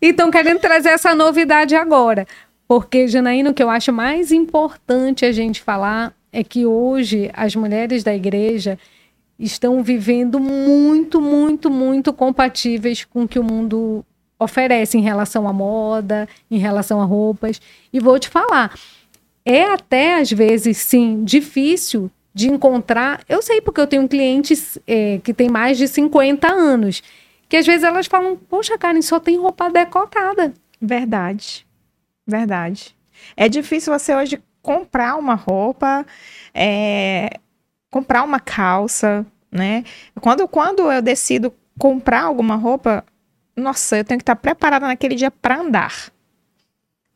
e 0.00 0.06
estão 0.08 0.30
querendo 0.30 0.58
trazer 0.58 0.88
essa 0.88 1.14
novidade 1.14 1.74
agora. 1.74 2.26
Porque, 2.66 3.08
Janaína, 3.08 3.50
o 3.50 3.54
que 3.54 3.62
eu 3.62 3.68
acho 3.68 3.92
mais 3.92 4.32
importante 4.32 5.26
a 5.26 5.32
gente 5.32 5.60
falar 5.60 6.14
é 6.32 6.42
que 6.42 6.64
hoje 6.64 7.30
as 7.34 7.54
mulheres 7.54 8.02
da 8.02 8.14
igreja 8.14 8.78
estão 9.38 9.82
vivendo 9.82 10.40
muito, 10.40 11.20
muito, 11.20 11.70
muito 11.70 12.10
compatíveis 12.10 13.04
com 13.04 13.24
o 13.24 13.28
que 13.28 13.38
o 13.38 13.44
mundo 13.44 14.02
oferece 14.40 14.96
em 14.96 15.02
relação 15.02 15.46
à 15.46 15.52
moda, 15.52 16.26
em 16.50 16.58
relação 16.58 17.00
a 17.00 17.04
roupas. 17.04 17.60
E 17.92 18.00
vou 18.00 18.18
te 18.18 18.28
falar, 18.28 18.74
é 19.44 19.64
até 19.64 20.18
às 20.18 20.32
vezes, 20.32 20.78
sim, 20.78 21.22
difícil 21.22 22.10
de 22.34 22.48
encontrar. 22.48 23.22
Eu 23.28 23.42
sei 23.42 23.60
porque 23.60 23.80
eu 23.80 23.86
tenho 23.86 24.08
clientes 24.08 24.78
é, 24.86 25.20
que 25.22 25.34
têm 25.34 25.48
mais 25.50 25.76
de 25.76 25.86
50 25.86 26.50
anos, 26.50 27.02
que 27.48 27.56
às 27.56 27.66
vezes 27.66 27.84
elas 27.84 28.06
falam: 28.06 28.36
Poxa, 28.36 28.78
Karen, 28.78 29.02
só 29.02 29.20
tem 29.20 29.38
roupa 29.38 29.70
decotada. 29.70 30.54
Verdade. 30.80 31.66
Verdade. 32.26 32.96
É 33.36 33.48
difícil 33.48 33.92
você 33.92 34.14
hoje 34.14 34.42
comprar 34.62 35.16
uma 35.16 35.34
roupa. 35.34 36.06
É, 36.54 37.38
comprar 37.90 38.22
uma 38.22 38.40
calça, 38.40 39.26
né? 39.50 39.84
Quando, 40.20 40.46
quando 40.46 40.90
eu 40.90 41.02
decido 41.02 41.52
comprar 41.78 42.22
alguma 42.22 42.54
roupa, 42.54 43.04
nossa, 43.56 43.98
eu 43.98 44.04
tenho 44.04 44.18
que 44.18 44.22
estar 44.22 44.36
preparada 44.36 44.86
naquele 44.86 45.14
dia 45.14 45.30
para 45.30 45.58
andar. 45.58 46.12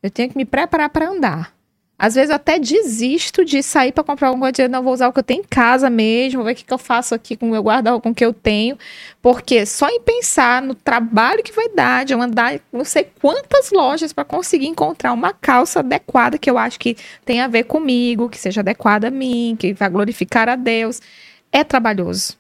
Eu 0.02 0.10
tenho 0.10 0.30
que 0.30 0.36
me 0.36 0.44
preparar 0.44 0.90
para 0.90 1.08
andar. 1.08 1.54
Às 1.96 2.16
vezes 2.16 2.30
eu 2.30 2.36
até 2.36 2.58
desisto 2.58 3.44
de 3.44 3.62
sair 3.62 3.92
para 3.92 4.02
comprar 4.02 4.28
alguma 4.28 4.52
coisa, 4.52 4.68
não 4.68 4.82
vou 4.82 4.92
usar 4.92 5.08
o 5.08 5.12
que 5.12 5.20
eu 5.20 5.22
tenho 5.22 5.40
em 5.40 5.46
casa 5.48 5.88
mesmo, 5.88 6.38
vou 6.38 6.46
ver 6.46 6.52
o 6.52 6.54
que, 6.56 6.64
que 6.64 6.72
eu 6.72 6.78
faço 6.78 7.14
aqui 7.14 7.36
com 7.36 7.46
o 7.46 7.50
meu 7.50 7.62
guarda-roupa, 7.62 8.02
com 8.02 8.10
o 8.10 8.14
que 8.14 8.24
eu 8.24 8.34
tenho, 8.34 8.76
porque 9.22 9.64
só 9.64 9.88
em 9.88 10.00
pensar 10.00 10.60
no 10.60 10.74
trabalho 10.74 11.42
que 11.42 11.52
vai 11.52 11.68
dar, 11.68 12.04
de 12.04 12.12
eu 12.12 12.20
andar 12.20 12.60
não 12.72 12.84
sei 12.84 13.08
quantas 13.20 13.70
lojas 13.70 14.12
para 14.12 14.24
conseguir 14.24 14.66
encontrar 14.66 15.12
uma 15.12 15.32
calça 15.32 15.78
adequada 15.80 16.36
que 16.36 16.50
eu 16.50 16.58
acho 16.58 16.80
que 16.80 16.96
tem 17.24 17.40
a 17.40 17.46
ver 17.46 17.64
comigo, 17.64 18.28
que 18.28 18.38
seja 18.38 18.60
adequada 18.60 19.08
a 19.08 19.10
mim, 19.10 19.56
que 19.58 19.72
vai 19.72 19.88
glorificar 19.88 20.48
a 20.48 20.56
Deus, 20.56 21.00
é 21.52 21.62
trabalhoso. 21.62 22.36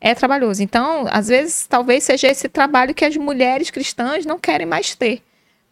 É 0.00 0.14
trabalhoso. 0.14 0.62
Então, 0.62 1.06
às 1.10 1.28
vezes, 1.28 1.66
talvez 1.66 2.04
seja 2.04 2.28
esse 2.28 2.48
trabalho 2.48 2.94
que 2.94 3.04
as 3.04 3.16
mulheres 3.16 3.70
cristãs 3.70 4.24
não 4.24 4.38
querem 4.38 4.66
mais 4.66 4.94
ter 4.94 5.22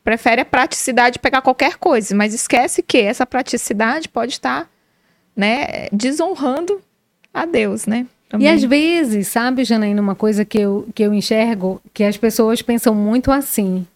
prefere 0.09 0.41
a 0.41 0.45
praticidade 0.47 1.15
de 1.15 1.19
pegar 1.19 1.43
qualquer 1.43 1.77
coisa, 1.77 2.15
mas 2.17 2.33
esquece 2.33 2.83
que 2.83 2.97
essa 2.97 3.27
praticidade 3.27 4.09
pode 4.09 4.33
estar, 4.33 4.67
né, 5.37 5.87
desonrando 5.93 6.81
a 7.33 7.45
Deus, 7.45 7.85
né? 7.85 8.07
Também. 8.27 8.47
E 8.47 8.51
às 8.51 8.65
vezes, 8.65 9.29
sabe, 9.29 9.65
Janaína, 9.65 10.01
uma 10.01 10.15
coisa 10.15 10.47
que 10.47 10.59
eu, 10.59 10.89
que 10.95 11.03
eu 11.03 11.13
enxergo, 11.13 11.79
que 11.93 12.05
as 12.05 12.17
pessoas 12.17 12.63
pensam 12.63 12.95
muito 12.95 13.31
assim. 13.31 13.87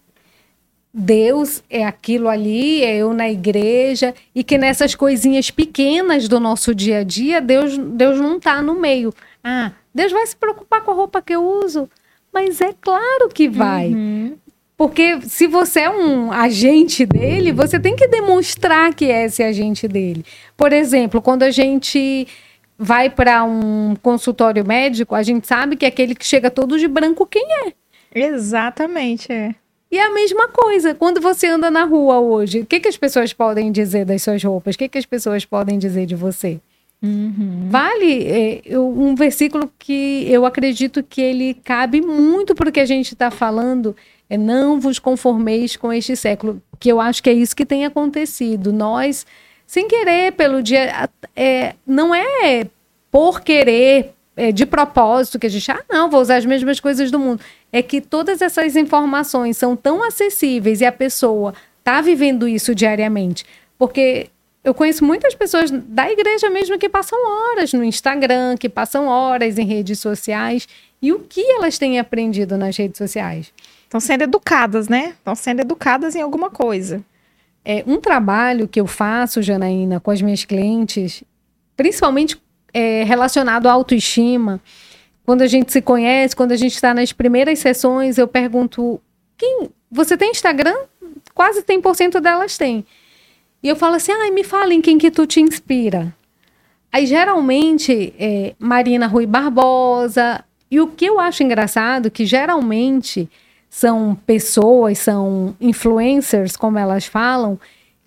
Deus 0.93 1.63
é 1.67 1.83
aquilo 1.83 2.29
ali, 2.29 2.83
é 2.83 2.97
eu 2.97 3.11
na 3.11 3.27
igreja, 3.27 4.13
e 4.35 4.43
que 4.43 4.55
nessas 4.55 4.93
coisinhas 4.93 5.49
pequenas 5.49 6.27
do 6.27 6.39
nosso 6.39 6.75
dia 6.75 6.99
a 6.99 7.03
dia, 7.03 7.41
Deus, 7.41 7.75
Deus 7.75 8.19
não 8.19 8.37
está 8.37 8.61
no 8.61 8.79
meio. 8.79 9.11
Ah, 9.43 9.71
Deus 9.93 10.11
vai 10.11 10.25
se 10.25 10.35
preocupar 10.35 10.81
com 10.81 10.91
a 10.91 10.93
roupa 10.93 11.21
que 11.21 11.33
eu 11.33 11.43
uso. 11.43 11.89
Mas 12.33 12.61
é 12.61 12.73
claro 12.73 13.29
que 13.29 13.47
vai. 13.47 13.89
Uhum. 13.89 14.37
Porque 14.75 15.21
se 15.21 15.45
você 15.45 15.81
é 15.81 15.89
um 15.89 16.31
agente 16.31 17.05
dele, 17.05 17.51
você 17.51 17.79
tem 17.79 17.95
que 17.95 18.07
demonstrar 18.07 18.93
que 18.93 19.05
é 19.05 19.25
esse 19.25 19.43
agente 19.43 19.87
dele. 19.87 20.25
Por 20.57 20.73
exemplo, 20.73 21.21
quando 21.21 21.43
a 21.43 21.51
gente 21.51 22.27
vai 22.77 23.09
para 23.09 23.43
um 23.43 23.95
consultório 24.01 24.65
médico, 24.65 25.13
a 25.13 25.21
gente 25.21 25.47
sabe 25.47 25.75
que 25.75 25.85
é 25.85 25.87
aquele 25.87 26.15
que 26.15 26.25
chega 26.25 26.49
todo 26.49 26.79
de 26.79 26.87
branco 26.87 27.25
quem 27.25 27.45
é. 27.67 27.73
Exatamente, 28.13 29.31
é. 29.31 29.55
E 29.91 29.97
é 29.97 30.07
a 30.07 30.11
mesma 30.11 30.47
coisa, 30.47 30.95
quando 30.95 31.21
você 31.21 31.45
anda 31.47 31.69
na 31.69 31.83
rua 31.83 32.19
hoje, 32.19 32.61
o 32.61 32.65
que, 32.65 32.79
que 32.79 32.87
as 32.87 32.97
pessoas 32.97 33.31
podem 33.31 33.71
dizer 33.71 34.05
das 34.05 34.23
suas 34.23 34.43
roupas? 34.43 34.73
O 34.73 34.77
que, 34.79 34.89
que 34.89 34.97
as 34.97 35.05
pessoas 35.05 35.45
podem 35.45 35.77
dizer 35.77 36.07
de 36.07 36.15
você? 36.15 36.59
Uhum. 37.03 37.67
Vale 37.69 38.61
é, 38.65 38.79
um 38.79 39.13
versículo 39.13 39.69
que 39.77 40.25
eu 40.29 40.45
acredito 40.45 41.03
que 41.03 41.19
ele 41.19 41.53
cabe 41.53 42.01
muito 42.01 42.55
para 42.55 42.69
o 42.69 42.71
que 42.71 42.79
a 42.79 42.85
gente 42.85 43.13
está 43.13 43.29
falando, 43.29 43.93
é 44.29 44.37
não 44.37 44.79
vos 44.79 44.99
conformeis 44.99 45.75
com 45.75 45.91
este 45.91 46.15
século, 46.15 46.61
que 46.79 46.89
eu 46.89 47.01
acho 47.01 47.21
que 47.21 47.29
é 47.29 47.33
isso 47.33 47.53
que 47.53 47.65
tem 47.65 47.85
acontecido. 47.85 48.71
Nós, 48.71 49.25
sem 49.67 49.85
querer, 49.85 50.31
pelo 50.31 50.63
dia, 50.63 51.09
é, 51.35 51.75
não 51.85 52.15
é 52.15 52.67
por 53.11 53.41
querer, 53.41 54.13
é, 54.37 54.53
de 54.53 54.65
propósito, 54.65 55.37
que 55.37 55.47
a 55.47 55.49
gente, 55.49 55.69
ah, 55.69 55.83
não, 55.89 56.09
vou 56.09 56.21
usar 56.21 56.37
as 56.37 56.45
mesmas 56.45 56.79
coisas 56.79 57.11
do 57.11 57.19
mundo. 57.19 57.41
É 57.69 57.81
que 57.81 57.99
todas 57.99 58.41
essas 58.41 58.77
informações 58.77 59.57
são 59.57 59.75
tão 59.75 60.01
acessíveis 60.01 60.79
e 60.79 60.85
a 60.85 60.91
pessoa 60.91 61.53
está 61.79 61.99
vivendo 61.99 62.47
isso 62.47 62.73
diariamente. 62.73 63.45
Porque 63.77 64.29
eu 64.63 64.73
conheço 64.73 65.03
muitas 65.03 65.35
pessoas 65.35 65.69
da 65.69 66.09
igreja 66.09 66.49
mesmo 66.49 66.79
que 66.79 66.87
passam 66.87 67.19
horas 67.19 67.73
no 67.73 67.83
Instagram, 67.83 68.55
que 68.57 68.69
passam 68.69 69.07
horas 69.07 69.57
em 69.57 69.65
redes 69.65 69.99
sociais. 69.99 70.67
E 71.01 71.11
o 71.11 71.19
que 71.19 71.41
elas 71.41 71.77
têm 71.77 71.99
aprendido 71.99 72.57
nas 72.57 72.77
redes 72.77 72.97
sociais? 72.97 73.51
Estão 73.83 73.99
sendo 73.99 74.23
educadas, 74.23 74.87
né? 74.87 75.15
Estão 75.17 75.35
sendo 75.35 75.59
educadas 75.59 76.15
em 76.15 76.21
alguma 76.21 76.49
coisa. 76.49 77.03
É 77.65 77.83
um 77.85 77.99
trabalho 77.99 78.67
que 78.67 78.79
eu 78.79 78.87
faço, 78.87 79.41
Janaína, 79.41 79.99
com 79.99 80.11
as 80.11 80.21
minhas 80.21 80.45
clientes, 80.45 81.23
principalmente 81.75 82.41
é, 82.73 83.03
relacionado 83.03 83.67
à 83.67 83.71
autoestima. 83.73 84.61
Quando 85.25 85.41
a 85.41 85.47
gente 85.47 85.71
se 85.73 85.81
conhece, 85.81 86.35
quando 86.35 86.53
a 86.53 86.57
gente 86.57 86.73
está 86.73 86.93
nas 86.93 87.11
primeiras 87.11 87.59
sessões, 87.59 88.17
eu 88.17 88.27
pergunto: 88.27 88.99
quem 89.37 89.69
você 89.91 90.15
tem 90.15 90.31
Instagram? 90.31 90.75
Quase 91.33 91.63
100% 91.63 92.21
delas 92.21 92.57
têm. 92.57 92.85
E 93.63 93.69
eu 93.69 93.75
falo 93.75 93.95
assim: 93.95 94.11
ai, 94.11 94.29
me 94.29 94.43
fala 94.43 94.73
em 94.73 94.81
quem 94.81 94.97
que 94.97 95.09
tu 95.09 95.25
te 95.25 95.39
inspira. 95.39 96.13
Aí, 96.91 97.07
geralmente, 97.07 98.13
é, 98.19 98.53
Marina 98.59 99.07
Rui 99.07 99.25
Barbosa. 99.25 100.43
E 100.69 100.79
o 100.79 100.87
que 100.87 101.05
eu 101.05 101.19
acho 101.19 101.43
engraçado, 101.43 102.11
que 102.11 102.25
geralmente 102.25 103.29
são 103.69 104.15
pessoas, 104.25 104.99
são 104.99 105.55
influencers, 105.61 106.55
como 106.55 106.77
elas 106.77 107.05
falam, 107.05 107.59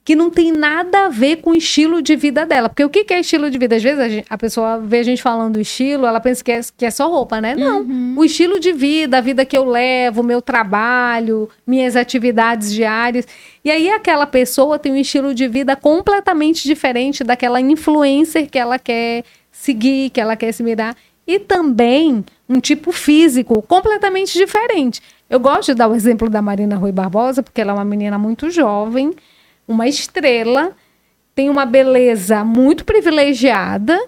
que 0.06 0.14
não 0.14 0.30
tem 0.30 0.52
nada 0.52 1.06
a 1.06 1.08
ver 1.08 1.38
com 1.38 1.50
o 1.50 1.56
estilo 1.56 2.00
de 2.00 2.14
vida 2.14 2.46
dela. 2.46 2.68
Porque 2.68 2.84
o 2.84 2.88
que, 2.88 3.02
que 3.02 3.12
é 3.12 3.18
estilo 3.18 3.50
de 3.50 3.58
vida? 3.58 3.74
Às 3.74 3.82
vezes 3.82 3.98
a, 3.98 4.08
gente, 4.08 4.26
a, 4.30 4.38
pessoa 4.38 4.78
vê 4.78 5.00
a 5.00 5.02
gente 5.02 5.20
falando 5.20 5.60
estilo, 5.60 6.06
ela 6.06 6.20
pensa 6.20 6.44
que 6.44 6.52
é, 6.52 6.60
que 6.76 6.86
é 6.86 6.92
só 6.92 7.10
roupa, 7.10 7.40
né? 7.40 7.56
Não. 7.56 7.80
Uhum. 7.80 8.14
O 8.16 8.24
estilo 8.24 8.60
de 8.60 8.72
vida, 8.72 9.18
a 9.18 9.20
vida 9.20 9.44
que 9.44 9.58
eu 9.58 9.64
levo, 9.64 10.22
meu 10.22 10.40
trabalho, 10.40 11.50
minhas 11.66 11.96
atividades 11.96 12.72
diárias. 12.72 13.26
E 13.64 13.70
aí 13.70 13.90
aquela 13.90 14.28
pessoa 14.28 14.78
tem 14.78 14.92
um 14.92 14.96
estilo 14.96 15.34
de 15.34 15.48
vida 15.48 15.74
completamente 15.74 16.62
diferente 16.68 17.24
daquela 17.24 17.60
influencer 17.60 18.48
que 18.48 18.60
ela 18.60 18.78
quer 18.78 19.24
seguir, 19.50 20.10
que 20.10 20.20
ela 20.20 20.36
quer 20.36 20.52
se 20.52 20.62
mirar. 20.62 20.94
E 21.26 21.40
também 21.40 22.24
um 22.48 22.60
tipo 22.60 22.92
físico 22.92 23.60
completamente 23.60 24.38
diferente. 24.38 25.02
Eu 25.28 25.40
gosto 25.40 25.72
de 25.72 25.74
dar 25.74 25.88
o 25.88 25.96
exemplo 25.96 26.30
da 26.30 26.40
Marina 26.40 26.76
Rui 26.76 26.92
Barbosa, 26.92 27.42
porque 27.42 27.60
ela 27.60 27.72
é 27.72 27.74
uma 27.74 27.84
menina 27.84 28.16
muito 28.16 28.48
jovem, 28.50 29.10
uma 29.66 29.88
estrela, 29.88 30.76
tem 31.34 31.50
uma 31.50 31.66
beleza 31.66 32.44
muito 32.44 32.84
privilegiada 32.84 33.98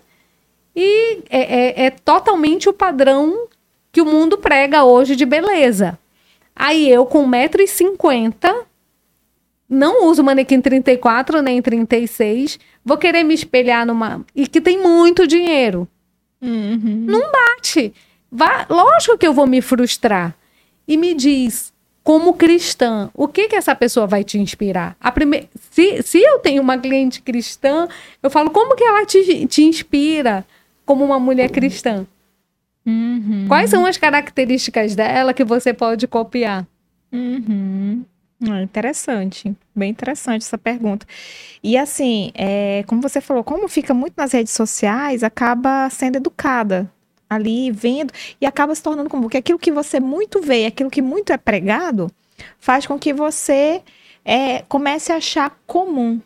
e 0.75 1.23
é, 1.29 1.83
é, 1.83 1.87
é 1.87 1.91
totalmente 1.91 2.69
o 2.69 2.73
padrão 2.73 3.49
que 3.93 4.01
o 4.01 4.07
mundo 4.07 4.39
prega 4.39 4.85
hoje 4.85 5.17
de 5.17 5.27
beleza. 5.27 5.99
Aí 6.55 6.91
eu, 6.91 7.05
com 7.07 7.29
1,50m, 7.29 8.65
não 9.69 10.07
uso 10.07 10.25
manequim 10.25 10.61
34 10.61 11.43
nem 11.43 11.61
36, 11.61 12.59
vou 12.85 12.97
querer 12.97 13.23
me 13.23 13.35
espelhar 13.35 13.85
numa. 13.85 14.25
E 14.35 14.47
que 14.47 14.61
tem 14.61 14.81
muito 14.81 15.27
dinheiro. 15.27 15.87
Uhum. 16.41 17.05
Não 17.07 17.31
bate. 17.31 17.93
Vá... 18.31 18.67
Lógico 18.71 19.19
que 19.19 19.27
eu 19.27 19.35
vou 19.35 19.47
me 19.47 19.61
frustrar. 19.61 20.35
E 20.87 20.97
me 20.97 21.15
diz, 21.15 21.73
como 22.09 22.33
cristã, 22.33 23.11
o 23.13 23.29
que 23.29 23.49
que 23.49 23.55
essa 23.55 23.75
pessoa 23.75 24.07
vai 24.07 24.25
te 24.25 24.39
inspirar? 24.39 24.97
A 24.99 25.13
prime... 25.13 25.47
se, 25.71 26.03
se 26.03 26.19
eu 26.19 26.39
tenho 26.39 26.63
uma 26.63 26.79
cliente 26.79 27.21
cristã, 27.21 27.87
eu 28.23 28.31
falo, 28.31 28.49
como 28.49 28.75
que 28.75 28.83
ela 28.83 29.05
te, 29.05 29.47
te 29.47 29.63
inspira 29.63 30.43
como 30.87 31.05
uma 31.05 31.19
mulher 31.19 31.51
cristã? 31.51 32.07
Uhum. 32.87 33.45
Quais 33.47 33.69
são 33.69 33.85
as 33.85 33.99
características 33.99 34.95
dela 34.95 35.35
que 35.35 35.45
você 35.45 35.75
pode 35.75 36.09
copiar? 36.09 36.67
Uhum. 37.13 38.03
Ah, 38.51 38.63
interessante, 38.63 39.55
bem 39.77 39.91
interessante 39.91 40.47
essa 40.47 40.57
pergunta. 40.57 41.07
E 41.63 41.77
assim, 41.77 42.33
é, 42.35 42.85
como 42.87 43.03
você 43.03 43.21
falou, 43.21 43.45
como 43.45 43.69
fica 43.69 43.93
muito 43.93 44.15
nas 44.17 44.33
redes 44.33 44.55
sociais, 44.55 45.23
acaba 45.23 45.91
sendo 45.91 46.17
educada 46.17 46.91
ali, 47.29 47.71
vendo, 47.71 48.13
e 48.41 48.47
acaba 48.47 48.75
se 48.75 48.83
tornando 48.83 49.11
como 49.11 49.29
que 49.29 49.37
aquilo 49.37 49.59
que 49.59 49.71
você 49.71 50.01
muito 50.01 50.41
vê, 50.41 50.67
aquilo 50.67 50.91
que 50.91 51.03
muito 51.03 51.33
é 51.33 51.37
pregado, 51.37 52.11
faz 52.59 52.87
com 52.87 52.99
que 52.99 53.13
você 53.13 53.83
é, 54.25 54.63
comece 54.69 55.13
a 55.13 55.17
achar 55.17 55.59
comum, 55.67 56.21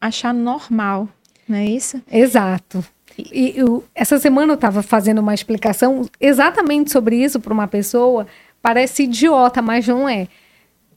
achar 0.00 0.32
normal, 0.32 1.08
não 1.48 1.58
é 1.58 1.64
isso? 1.66 2.02
Exato. 2.10 2.84
E 3.18 3.54
eu, 3.56 3.84
essa 3.94 4.18
semana 4.18 4.52
eu 4.52 4.54
estava 4.54 4.82
fazendo 4.82 5.18
uma 5.18 5.34
explicação 5.34 6.08
exatamente 6.20 6.92
sobre 6.92 7.16
isso 7.16 7.40
para 7.40 7.52
uma 7.52 7.66
pessoa, 7.66 8.26
parece 8.62 9.02
idiota, 9.04 9.60
mas 9.60 9.86
não 9.86 10.08
é 10.08 10.28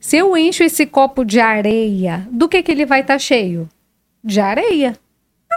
se 0.02 0.16
eu 0.16 0.36
encho 0.36 0.64
esse 0.64 0.84
copo 0.84 1.24
de 1.24 1.38
areia, 1.38 2.26
do 2.28 2.48
que, 2.48 2.60
que 2.60 2.72
ele 2.72 2.84
vai 2.84 3.02
estar 3.02 3.14
tá 3.14 3.18
cheio? 3.20 3.68
De 4.22 4.40
areia. 4.40 4.98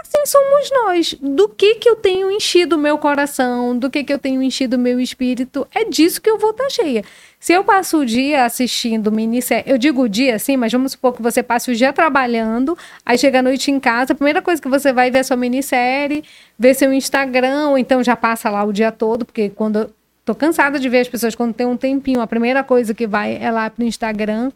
Assim 0.02 0.26
somos 0.26 0.70
nós. 0.70 1.14
Do 1.20 1.48
que 1.48 1.76
que 1.76 1.88
eu 1.88 1.96
tenho 1.96 2.30
enchido 2.30 2.76
o 2.76 2.78
meu 2.78 2.98
coração, 2.98 3.76
do 3.78 3.90
que 3.90 4.04
que 4.04 4.12
eu 4.12 4.18
tenho 4.18 4.42
enchido 4.42 4.76
o 4.76 4.78
meu 4.78 5.00
espírito, 5.00 5.66
é 5.74 5.84
disso 5.84 6.20
que 6.20 6.28
eu 6.28 6.38
vou 6.38 6.50
estar 6.50 6.68
cheia. 6.70 7.04
Se 7.38 7.52
eu 7.52 7.62
passo 7.64 7.98
o 7.98 8.06
dia 8.06 8.44
assistindo 8.44 9.12
minissérie, 9.12 9.64
eu 9.70 9.78
digo 9.78 10.02
o 10.02 10.08
dia 10.08 10.36
assim, 10.36 10.56
mas 10.56 10.72
vamos 10.72 10.92
supor 10.92 11.14
que 11.14 11.22
você 11.22 11.42
passe 11.42 11.70
o 11.70 11.74
dia 11.74 11.92
trabalhando, 11.92 12.76
aí 13.04 13.16
chega 13.16 13.38
a 13.38 13.42
noite 13.42 13.70
em 13.70 13.78
casa, 13.78 14.12
a 14.12 14.16
primeira 14.16 14.42
coisa 14.42 14.60
que 14.60 14.68
você 14.68 14.92
vai 14.92 15.10
ver 15.10 15.18
é 15.18 15.22
sua 15.22 15.36
minissérie, 15.36 16.24
ver 16.58 16.74
seu 16.74 16.92
Instagram, 16.92 17.68
ou 17.68 17.78
então 17.78 18.02
já 18.02 18.16
passa 18.16 18.50
lá 18.50 18.64
o 18.64 18.72
dia 18.72 18.90
todo, 18.90 19.24
porque 19.24 19.50
quando 19.50 19.90
Tô 20.26 20.34
cansada 20.34 20.80
de 20.80 20.88
ver 20.88 20.98
as 20.98 21.08
pessoas 21.08 21.36
quando 21.36 21.54
tem 21.54 21.64
um 21.64 21.76
tempinho, 21.76 22.20
a 22.20 22.26
primeira 22.26 22.64
coisa 22.64 22.92
que 22.92 23.06
vai 23.06 23.38
é 23.40 23.48
lá 23.48 23.70
pro 23.70 23.84
Instagram. 23.84 24.50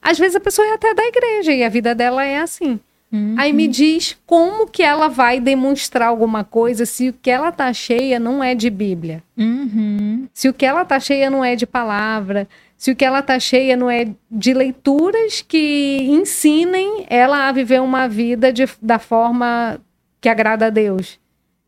Às 0.00 0.20
vezes 0.20 0.36
a 0.36 0.40
pessoa 0.40 0.64
é 0.68 0.74
até 0.74 0.94
da 0.94 1.04
igreja 1.04 1.52
e 1.52 1.64
a 1.64 1.68
vida 1.68 1.96
dela 1.96 2.24
é 2.24 2.38
assim. 2.38 2.78
Uhum. 3.12 3.34
Aí 3.36 3.52
me 3.52 3.66
diz 3.66 4.16
como 4.24 4.68
que 4.68 4.82
ela 4.82 5.08
vai 5.08 5.40
demonstrar 5.40 6.08
alguma 6.08 6.44
coisa 6.44 6.86
se 6.86 7.08
o 7.08 7.12
que 7.12 7.30
ela 7.30 7.50
tá 7.50 7.72
cheia 7.72 8.20
não 8.20 8.42
é 8.42 8.54
de 8.54 8.70
Bíblia. 8.70 9.22
Uhum. 9.36 10.28
Se 10.32 10.48
o 10.48 10.54
que 10.54 10.64
ela 10.64 10.84
tá 10.84 11.00
cheia 11.00 11.28
não 11.28 11.44
é 11.44 11.56
de 11.56 11.66
palavra, 11.66 12.48
se 12.76 12.92
o 12.92 12.96
que 12.96 13.04
ela 13.04 13.20
tá 13.20 13.38
cheia 13.38 13.76
não 13.76 13.90
é 13.90 14.08
de 14.30 14.54
leituras 14.54 15.42
que 15.42 15.98
ensinem 16.08 17.04
ela 17.08 17.48
a 17.48 17.52
viver 17.52 17.80
uma 17.80 18.08
vida 18.08 18.52
de, 18.52 18.68
da 18.80 18.98
forma 18.98 19.80
que 20.20 20.28
agrada 20.28 20.66
a 20.66 20.70
Deus. 20.70 21.18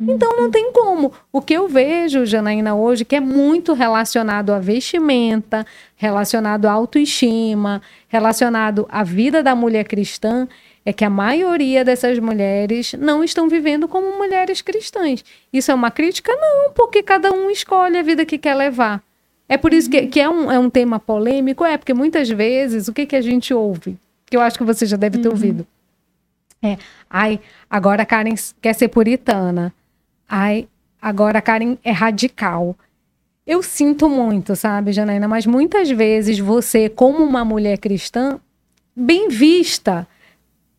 Então 0.08 0.36
não 0.36 0.50
tem 0.50 0.72
como. 0.72 1.12
O 1.32 1.40
que 1.40 1.54
eu 1.54 1.68
vejo, 1.68 2.26
Janaína, 2.26 2.74
hoje, 2.74 3.04
que 3.04 3.14
é 3.14 3.20
muito 3.20 3.72
relacionado 3.72 4.52
à 4.52 4.58
vestimenta, 4.58 5.64
relacionado 5.96 6.66
à 6.66 6.72
autoestima, 6.72 7.80
relacionado 8.08 8.86
à 8.90 9.04
vida 9.04 9.42
da 9.42 9.54
mulher 9.54 9.84
cristã, 9.84 10.48
é 10.84 10.92
que 10.92 11.04
a 11.04 11.10
maioria 11.10 11.84
dessas 11.84 12.18
mulheres 12.18 12.94
não 12.94 13.22
estão 13.22 13.48
vivendo 13.48 13.86
como 13.86 14.18
mulheres 14.18 14.60
cristãs. 14.60 15.24
Isso 15.52 15.70
é 15.70 15.74
uma 15.74 15.90
crítica? 15.90 16.32
Não, 16.34 16.72
porque 16.72 17.02
cada 17.02 17.32
um 17.32 17.50
escolhe 17.50 17.96
a 17.96 18.02
vida 18.02 18.26
que 18.26 18.38
quer 18.38 18.54
levar. 18.54 19.02
É 19.48 19.56
por 19.56 19.72
isso 19.72 19.88
que, 19.88 20.06
que 20.06 20.20
é, 20.20 20.28
um, 20.28 20.50
é 20.50 20.58
um 20.58 20.70
tema 20.70 20.98
polêmico, 20.98 21.64
é 21.64 21.76
porque 21.76 21.94
muitas 21.94 22.28
vezes 22.28 22.88
o 22.88 22.92
que, 22.92 23.06
que 23.06 23.16
a 23.16 23.20
gente 23.20 23.52
ouve? 23.54 23.96
Que 24.26 24.36
eu 24.36 24.40
acho 24.40 24.58
que 24.58 24.64
você 24.64 24.86
já 24.86 24.96
deve 24.96 25.18
ter 25.18 25.28
uhum. 25.28 25.34
ouvido. 25.34 25.66
É, 26.62 26.78
ai, 27.10 27.40
agora 27.68 28.02
a 28.02 28.06
Karen 28.06 28.34
quer 28.60 28.72
ser 28.72 28.88
puritana. 28.88 29.72
Ai, 30.28 30.66
agora 31.00 31.38
a 31.38 31.42
Karen 31.42 31.76
é 31.84 31.90
radical. 31.90 32.76
Eu 33.46 33.62
sinto 33.62 34.08
muito, 34.08 34.54
sabe, 34.54 34.92
Janaína, 34.92 35.26
mas 35.26 35.44
muitas 35.44 35.90
vezes 35.90 36.38
você, 36.38 36.88
como 36.88 37.24
uma 37.24 37.44
mulher 37.44 37.76
cristã, 37.78 38.38
bem 38.94 39.28
vista 39.28 40.06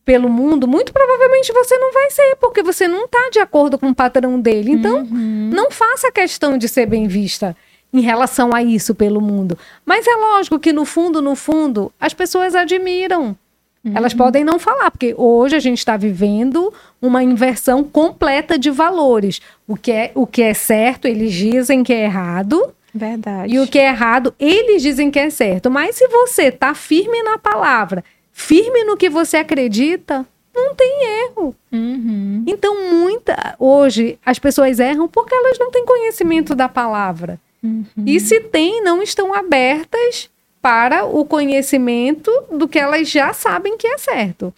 pelo 0.05 0.29
mundo, 0.29 0.67
muito 0.67 0.91
provavelmente 0.91 1.53
você 1.53 1.77
não 1.77 1.93
vai 1.93 2.09
ser, 2.09 2.35
porque 2.39 2.61
você 2.61 2.87
não 2.87 3.05
está 3.05 3.29
de 3.31 3.39
acordo 3.39 3.77
com 3.77 3.89
o 3.89 3.95
padrão 3.95 4.39
dele. 4.39 4.71
Então, 4.71 4.99
uhum. 4.99 5.49
não 5.53 5.71
faça 5.71 6.11
questão 6.11 6.57
de 6.57 6.67
ser 6.67 6.85
bem 6.85 7.07
vista 7.07 7.55
em 7.93 8.01
relação 8.01 8.49
a 8.53 8.63
isso 8.63 8.95
pelo 8.95 9.21
mundo. 9.21 9.57
Mas 9.85 10.07
é 10.07 10.15
lógico 10.15 10.59
que 10.59 10.73
no 10.73 10.83
fundo, 10.83 11.21
no 11.21 11.35
fundo, 11.35 11.91
as 11.99 12.13
pessoas 12.13 12.55
admiram. 12.55 13.35
Uhum. 13.83 13.93
Elas 13.95 14.13
podem 14.13 14.43
não 14.43 14.57
falar, 14.57 14.89
porque 14.89 15.13
hoje 15.15 15.55
a 15.55 15.59
gente 15.59 15.77
está 15.77 15.95
vivendo 15.95 16.73
uma 17.01 17.23
inversão 17.23 17.83
completa 17.83 18.57
de 18.57 18.71
valores. 18.71 19.41
O 19.67 19.75
que, 19.77 19.91
é, 19.91 20.11
o 20.15 20.25
que 20.25 20.41
é 20.41 20.53
certo, 20.53 21.07
eles 21.07 21.33
dizem 21.33 21.83
que 21.83 21.93
é 21.93 22.05
errado. 22.05 22.73
Verdade. 22.93 23.53
E 23.53 23.59
o 23.59 23.67
que 23.67 23.77
é 23.77 23.87
errado, 23.87 24.33
eles 24.39 24.81
dizem 24.81 25.11
que 25.11 25.19
é 25.19 25.29
certo. 25.29 25.69
Mas 25.69 25.95
se 25.95 26.07
você 26.07 26.43
está 26.43 26.73
firme 26.73 27.21
na 27.23 27.37
palavra, 27.37 28.03
firme 28.33 28.83
no 28.83 28.97
que 28.97 29.09
você 29.09 29.37
acredita, 29.37 30.27
não 30.53 30.75
tem 30.75 31.25
erro. 31.25 31.55
Uhum. 31.71 32.43
Então, 32.45 32.91
muita. 32.91 33.55
Hoje, 33.57 34.19
as 34.25 34.37
pessoas 34.37 34.79
erram 34.79 35.07
porque 35.07 35.33
elas 35.33 35.57
não 35.57 35.71
têm 35.71 35.85
conhecimento 35.85 36.53
da 36.53 36.67
palavra. 36.67 37.39
Uhum. 37.63 37.85
E 38.05 38.19
se 38.19 38.41
tem, 38.41 38.83
não 38.83 39.01
estão 39.01 39.33
abertas 39.33 40.29
para 40.61 41.05
o 41.05 41.25
conhecimento 41.25 42.31
do 42.51 42.67
que 42.67 42.79
elas 42.79 43.09
já 43.09 43.33
sabem 43.33 43.77
que 43.77 43.87
é 43.87 43.97
certo. 43.97 44.53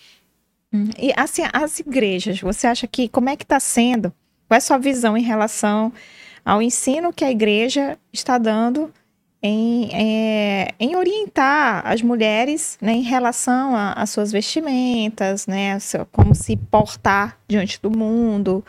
Hum, 0.72 0.90
e 1.00 1.12
assim, 1.16 1.44
as 1.52 1.80
igrejas, 1.80 2.40
você 2.42 2.68
acha 2.68 2.86
que 2.86 3.08
como 3.08 3.30
é 3.30 3.36
que 3.36 3.44
está 3.44 3.60
sendo? 3.60 4.14
Qual 4.48 4.56
é 4.56 4.58
a 4.58 4.62
sua 4.62 4.78
visão 4.78 5.18
em 5.18 5.24
relação 5.24 5.92
ao 6.44 6.62
ensino 6.62 7.12
que 7.12 7.26
a 7.26 7.32
igreja 7.32 7.98
está 8.14 8.38
dando 8.38 8.94
em, 9.48 9.90
é, 9.94 10.74
em 10.80 10.96
orientar 10.96 11.86
as 11.86 12.02
mulheres 12.02 12.78
né, 12.82 12.94
em 12.94 13.04
relação 13.04 13.74
às 13.76 14.10
suas 14.10 14.32
vestimentas, 14.32 15.46
né, 15.48 15.78
como 16.12 16.34
se 16.34 16.56
portar 16.56 17.38
diante 17.48 17.80
do 17.82 17.90
mundo, 17.90 18.64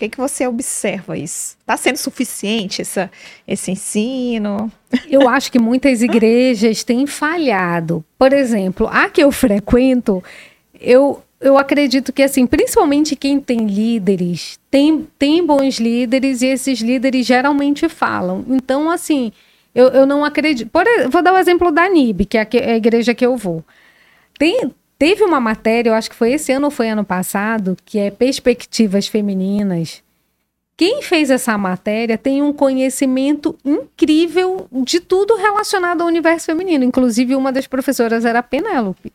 que, 0.00 0.08
que 0.08 0.16
você 0.16 0.46
observa 0.46 1.18
isso? 1.18 1.56
Está 1.60 1.76
sendo 1.76 1.98
suficiente 1.98 2.80
essa, 2.80 3.10
esse 3.46 3.70
ensino? 3.70 4.72
Eu 5.08 5.28
acho 5.28 5.52
que 5.52 5.58
muitas 5.58 6.00
igrejas 6.02 6.82
têm 6.82 7.06
falhado. 7.06 8.02
Por 8.18 8.32
exemplo, 8.32 8.88
a 8.90 9.10
que 9.10 9.22
eu 9.22 9.30
frequento, 9.30 10.24
eu, 10.80 11.22
eu 11.38 11.58
acredito 11.58 12.12
que, 12.12 12.22
assim, 12.22 12.46
principalmente 12.46 13.14
quem 13.14 13.38
tem 13.38 13.66
líderes, 13.66 14.58
tem, 14.70 15.06
tem 15.18 15.44
bons 15.44 15.78
líderes 15.78 16.40
e 16.40 16.46
esses 16.46 16.80
líderes 16.80 17.26
geralmente 17.26 17.86
falam. 17.88 18.44
Então, 18.48 18.90
assim, 18.90 19.32
eu, 19.74 19.88
eu 19.88 20.06
não 20.06 20.24
acredito. 20.24 20.70
Por, 20.70 20.84
vou 21.08 21.22
dar 21.22 21.34
o 21.34 21.38
exemplo 21.38 21.70
da 21.70 21.88
NIB, 21.88 22.24
que 22.26 22.38
é 22.38 22.42
a, 22.42 22.48
é 22.54 22.72
a 22.72 22.76
igreja 22.76 23.14
que 23.14 23.24
eu 23.24 23.36
vou. 23.36 23.64
Tem, 24.38 24.70
Teve 25.00 25.24
uma 25.24 25.40
matéria, 25.40 25.88
eu 25.88 25.94
acho 25.94 26.10
que 26.10 26.14
foi 26.14 26.32
esse 26.32 26.52
ano 26.52 26.66
ou 26.66 26.70
foi 26.70 26.90
ano 26.90 27.02
passado, 27.02 27.74
que 27.86 27.98
é 27.98 28.10
Perspectivas 28.10 29.06
Femininas. 29.06 30.02
Quem 30.76 31.00
fez 31.00 31.30
essa 31.30 31.56
matéria 31.56 32.18
tem 32.18 32.42
um 32.42 32.52
conhecimento 32.52 33.56
incrível 33.64 34.68
de 34.70 35.00
tudo 35.00 35.36
relacionado 35.36 36.02
ao 36.02 36.06
universo 36.06 36.44
feminino. 36.44 36.84
Inclusive, 36.84 37.34
uma 37.34 37.50
das 37.50 37.66
professoras 37.66 38.26
era 38.26 38.40
a 38.40 38.42
Penélope. 38.42 39.10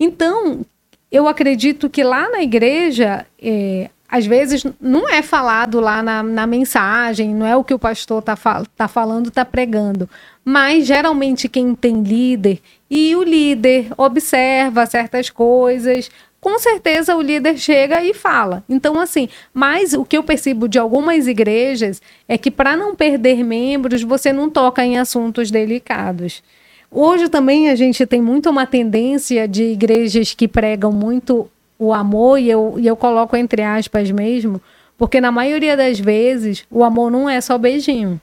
Então, 0.00 0.64
eu 1.12 1.28
acredito 1.28 1.90
que 1.90 2.02
lá 2.02 2.30
na 2.30 2.42
igreja, 2.42 3.26
é, 3.38 3.90
às 4.08 4.26
vezes 4.26 4.64
não 4.80 5.08
é 5.08 5.22
falado 5.22 5.80
lá 5.80 6.02
na, 6.02 6.22
na, 6.22 6.46
mensagem, 6.46 7.34
não 7.34 7.46
é 7.46 7.56
o 7.56 7.64
que 7.64 7.74
o 7.74 7.78
pastor 7.78 8.20
está 8.20 8.36
tá 8.76 8.88
falando, 8.88 9.28
está 9.28 9.44
pregando. 9.44 10.08
Mas 10.44 10.86
geralmente 10.86 11.48
quem 11.48 11.74
tem 11.74 12.02
líder 12.02 12.60
e 12.88 13.16
o 13.16 13.22
líder 13.22 13.88
observa 13.96 14.86
certas 14.86 15.28
coisas, 15.28 16.08
com 16.40 16.58
certeza 16.60 17.16
o 17.16 17.20
líder 17.20 17.58
chega 17.58 18.00
e 18.04 18.14
fala. 18.14 18.62
Então, 18.68 19.00
assim, 19.00 19.28
mas 19.52 19.92
o 19.92 20.04
que 20.04 20.16
eu 20.16 20.22
percebo 20.22 20.68
de 20.68 20.78
algumas 20.78 21.26
igrejas 21.26 22.00
é 22.28 22.38
que 22.38 22.52
para 22.52 22.76
não 22.76 22.94
perder 22.94 23.42
membros, 23.42 24.02
você 24.04 24.32
não 24.32 24.48
toca 24.48 24.84
em 24.84 24.96
assuntos 24.96 25.50
delicados. 25.50 26.44
Hoje 26.88 27.28
também 27.28 27.68
a 27.68 27.74
gente 27.74 28.06
tem 28.06 28.22
muito 28.22 28.48
uma 28.48 28.64
tendência 28.64 29.48
de 29.48 29.64
igrejas 29.64 30.34
que 30.34 30.46
pregam 30.46 30.92
muito 30.92 31.50
o 31.78 31.92
amor, 31.92 32.38
e 32.38 32.48
eu, 32.48 32.76
e 32.78 32.86
eu 32.86 32.96
coloco 32.96 33.36
entre 33.36 33.62
aspas 33.62 34.10
mesmo, 34.10 34.60
porque 34.96 35.20
na 35.20 35.30
maioria 35.30 35.76
das 35.76 35.98
vezes 35.98 36.64
o 36.70 36.82
amor 36.82 37.10
não 37.10 37.28
é 37.28 37.40
só 37.40 37.58
beijinho. 37.58 38.20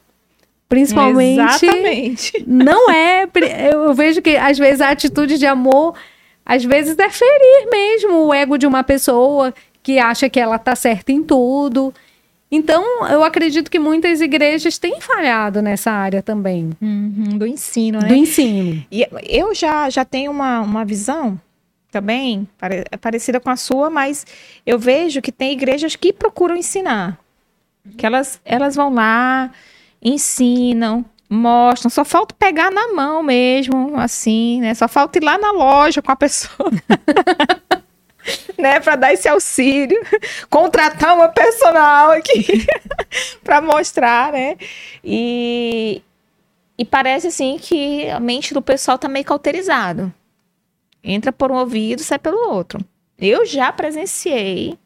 Principalmente. 0.67 1.65
Exatamente. 1.65 2.43
Não 2.47 2.89
é. 2.89 3.27
Eu 3.71 3.93
vejo 3.93 4.21
que 4.23 4.35
às 4.35 4.57
vezes 4.57 4.81
a 4.81 4.89
atitude 4.89 5.37
de 5.37 5.45
amor, 5.45 5.93
às 6.43 6.63
vezes 6.63 6.97
é 6.97 7.09
ferir 7.09 7.69
mesmo 7.71 8.25
o 8.25 8.33
ego 8.33 8.57
de 8.57 8.65
uma 8.65 8.83
pessoa 8.83 9.53
que 9.83 9.99
acha 9.99 10.27
que 10.29 10.39
ela 10.39 10.57
tá 10.57 10.75
certa 10.75 11.11
em 11.11 11.21
tudo. 11.21 11.93
Então, 12.49 13.07
eu 13.07 13.23
acredito 13.23 13.69
que 13.69 13.79
muitas 13.79 14.21
igrejas 14.21 14.77
têm 14.77 15.01
falhado 15.01 15.61
nessa 15.61 15.91
área 15.91 16.21
também. 16.21 16.69
Uhum, 16.81 17.37
do 17.37 17.45
ensino, 17.45 17.99
né? 17.99 18.07
Do 18.07 18.13
ensino. 18.15 18.83
E 18.91 19.07
eu 19.27 19.53
já, 19.53 19.89
já 19.89 20.05
tenho 20.05 20.31
uma, 20.31 20.61
uma 20.61 20.85
visão 20.85 21.39
também 21.93 22.49
pare, 22.57 22.83
parecida 22.99 23.39
com 23.39 23.51
a 23.51 23.55
sua, 23.55 23.87
mas 23.87 24.25
eu 24.65 24.79
vejo 24.79 25.21
que 25.21 25.31
tem 25.31 25.53
igrejas 25.53 25.95
que 25.95 26.11
procuram 26.11 26.57
ensinar. 26.57 27.19
Que 27.97 28.05
elas, 28.05 28.41
elas 28.43 28.75
vão 28.75 28.91
lá, 28.91 29.51
ensinam, 30.01 31.05
mostram, 31.29 31.91
só 31.91 32.03
falta 32.03 32.33
pegar 32.37 32.71
na 32.71 32.93
mão 32.93 33.21
mesmo, 33.21 33.99
assim, 33.99 34.59
né? 34.61 34.73
Só 34.73 34.87
falta 34.87 35.19
ir 35.19 35.23
lá 35.23 35.37
na 35.37 35.51
loja 35.51 36.01
com 36.01 36.11
a 36.11 36.15
pessoa. 36.15 36.71
né, 38.57 38.79
para 38.79 38.95
dar 38.95 39.13
esse 39.13 39.27
auxílio, 39.27 40.01
contratar 40.49 41.13
uma 41.15 41.27
personal 41.29 42.11
aqui 42.11 42.65
para 43.43 43.61
mostrar, 43.61 44.31
né? 44.31 44.57
E, 45.03 46.01
e 46.75 46.85
parece 46.85 47.27
assim 47.27 47.59
que 47.61 48.09
a 48.09 48.19
mente 48.19 48.53
do 48.53 48.61
pessoal 48.61 48.97
tá 48.97 49.07
meio 49.07 49.25
cauterizado. 49.25 50.11
Entra 51.03 51.31
por 51.31 51.51
um 51.51 51.55
ouvido, 51.55 52.01
sai 52.01 52.17
pelo 52.17 52.49
outro. 52.49 52.79
Eu 53.17 53.45
já 53.45 53.71
presenciei 53.71 54.77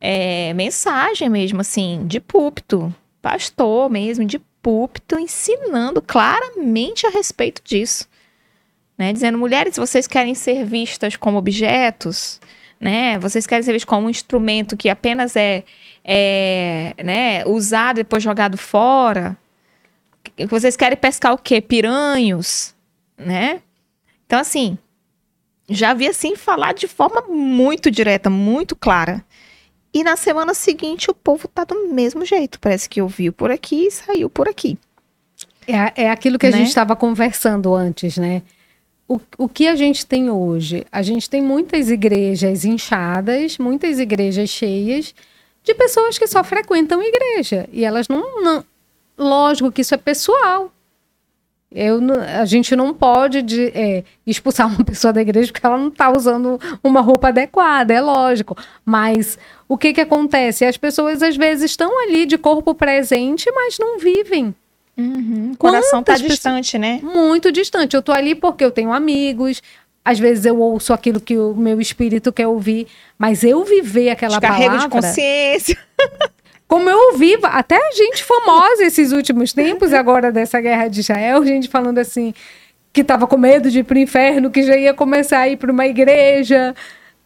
é, 0.00 0.52
mensagem 0.54 1.28
mesmo, 1.28 1.60
assim, 1.60 2.06
de 2.06 2.20
púlpito, 2.20 2.94
pastor 3.22 3.88
mesmo, 3.88 4.24
de 4.24 4.38
púlpito, 4.60 5.18
ensinando 5.18 6.02
claramente 6.02 7.06
a 7.06 7.10
respeito 7.10 7.62
disso. 7.64 8.08
Né? 8.98 9.12
Dizendo, 9.12 9.38
mulheres, 9.38 9.76
vocês 9.76 10.06
querem 10.06 10.34
ser 10.34 10.64
vistas 10.64 11.16
como 11.16 11.38
objetos, 11.38 12.40
né? 12.80 13.18
Vocês 13.18 13.46
querem 13.46 13.62
ser 13.62 13.72
vistas 13.72 13.88
como 13.88 14.06
um 14.06 14.10
instrumento 14.10 14.76
que 14.76 14.88
apenas 14.88 15.36
é, 15.36 15.64
é 16.02 16.94
né, 17.04 17.46
usado 17.46 17.98
e 17.98 18.02
depois 18.02 18.22
jogado 18.22 18.56
fora? 18.56 19.36
Vocês 20.48 20.76
querem 20.76 20.96
pescar 20.96 21.32
o 21.34 21.38
quê? 21.38 21.60
Piranhos, 21.60 22.74
né? 23.16 23.60
Então, 24.26 24.40
assim, 24.40 24.76
já 25.68 25.94
vi 25.94 26.06
assim 26.06 26.36
falar 26.36 26.72
de 26.72 26.86
forma 26.86 27.22
muito 27.22 27.90
direta, 27.90 28.30
muito 28.30 28.76
clara. 28.76 29.24
E 29.92 30.04
na 30.04 30.16
semana 30.16 30.54
seguinte 30.54 31.10
o 31.10 31.14
povo 31.14 31.48
tá 31.48 31.64
do 31.64 31.88
mesmo 31.88 32.24
jeito. 32.24 32.60
Parece 32.60 32.88
que 32.88 33.00
ouviu 33.00 33.32
por 33.32 33.50
aqui 33.50 33.86
e 33.86 33.90
saiu 33.90 34.28
por 34.28 34.48
aqui. 34.48 34.78
É, 35.66 36.04
é 36.04 36.10
aquilo 36.10 36.38
que 36.38 36.46
a 36.46 36.50
né? 36.50 36.58
gente 36.58 36.68
estava 36.68 36.94
conversando 36.94 37.74
antes, 37.74 38.16
né? 38.16 38.42
O, 39.08 39.20
o 39.38 39.48
que 39.48 39.68
a 39.68 39.76
gente 39.76 40.04
tem 40.04 40.30
hoje? 40.30 40.84
A 40.90 41.00
gente 41.02 41.30
tem 41.30 41.40
muitas 41.42 41.90
igrejas 41.90 42.64
inchadas, 42.64 43.56
muitas 43.58 43.98
igrejas 43.98 44.50
cheias 44.50 45.14
de 45.62 45.74
pessoas 45.74 46.18
que 46.18 46.26
só 46.26 46.42
frequentam 46.44 47.02
igreja. 47.02 47.68
E 47.72 47.84
elas 47.84 48.08
não. 48.08 48.42
não 48.42 48.64
lógico 49.18 49.72
que 49.72 49.80
isso 49.80 49.94
é 49.94 49.98
pessoal. 49.98 50.70
Eu, 51.70 52.00
a 52.40 52.44
gente 52.44 52.76
não 52.76 52.94
pode 52.94 53.42
de, 53.42 53.66
é, 53.74 54.04
expulsar 54.26 54.66
uma 54.72 54.84
pessoa 54.84 55.12
da 55.12 55.20
igreja 55.20 55.52
porque 55.52 55.66
ela 55.66 55.76
não 55.76 55.88
está 55.88 56.12
usando 56.16 56.60
uma 56.82 57.00
roupa 57.00 57.28
adequada, 57.28 57.92
é 57.92 58.00
lógico. 58.00 58.56
Mas 58.84 59.38
o 59.68 59.76
que, 59.76 59.92
que 59.92 60.00
acontece? 60.00 60.64
As 60.64 60.76
pessoas 60.76 61.22
às 61.22 61.36
vezes 61.36 61.70
estão 61.70 62.02
ali 62.02 62.24
de 62.24 62.38
corpo 62.38 62.74
presente, 62.74 63.50
mas 63.52 63.78
não 63.78 63.98
vivem. 63.98 64.54
Uhum. 64.96 65.52
O 65.52 65.56
coração 65.58 66.00
está 66.00 66.14
distante, 66.14 66.78
né? 66.78 67.00
Muito 67.02 67.52
distante. 67.52 67.94
Eu 67.94 68.00
estou 68.00 68.14
ali 68.14 68.34
porque 68.34 68.64
eu 68.64 68.70
tenho 68.70 68.92
amigos, 68.92 69.60
às 70.06 70.20
vezes 70.20 70.44
eu 70.44 70.60
ouço 70.60 70.92
aquilo 70.92 71.20
que 71.20 71.36
o 71.36 71.52
meu 71.52 71.80
espírito 71.80 72.32
quer 72.32 72.46
ouvir, 72.46 72.86
mas 73.18 73.42
eu 73.42 73.64
viver 73.64 74.10
aquela 74.10 74.38
Descarrego 74.38 74.76
palavra... 74.76 74.88
de 74.88 74.88
consciência. 74.88 75.76
Como 76.68 76.90
eu 76.90 77.12
ouvi 77.12 77.38
até 77.42 77.78
gente 77.92 78.24
famosa 78.24 78.84
esses 78.84 79.12
últimos 79.12 79.52
tempos, 79.52 79.92
agora 79.92 80.32
dessa 80.32 80.60
guerra 80.60 80.88
de 80.88 81.00
Israel, 81.00 81.44
gente 81.46 81.68
falando 81.68 81.98
assim, 81.98 82.34
que 82.92 83.02
estava 83.02 83.26
com 83.26 83.36
medo 83.36 83.70
de 83.70 83.80
ir 83.80 83.84
para 83.84 83.96
o 83.96 84.00
inferno, 84.00 84.50
que 84.50 84.62
já 84.62 84.76
ia 84.76 84.92
começar 84.92 85.40
a 85.40 85.48
ir 85.48 85.56
para 85.56 85.70
uma 85.70 85.86
igreja. 85.86 86.74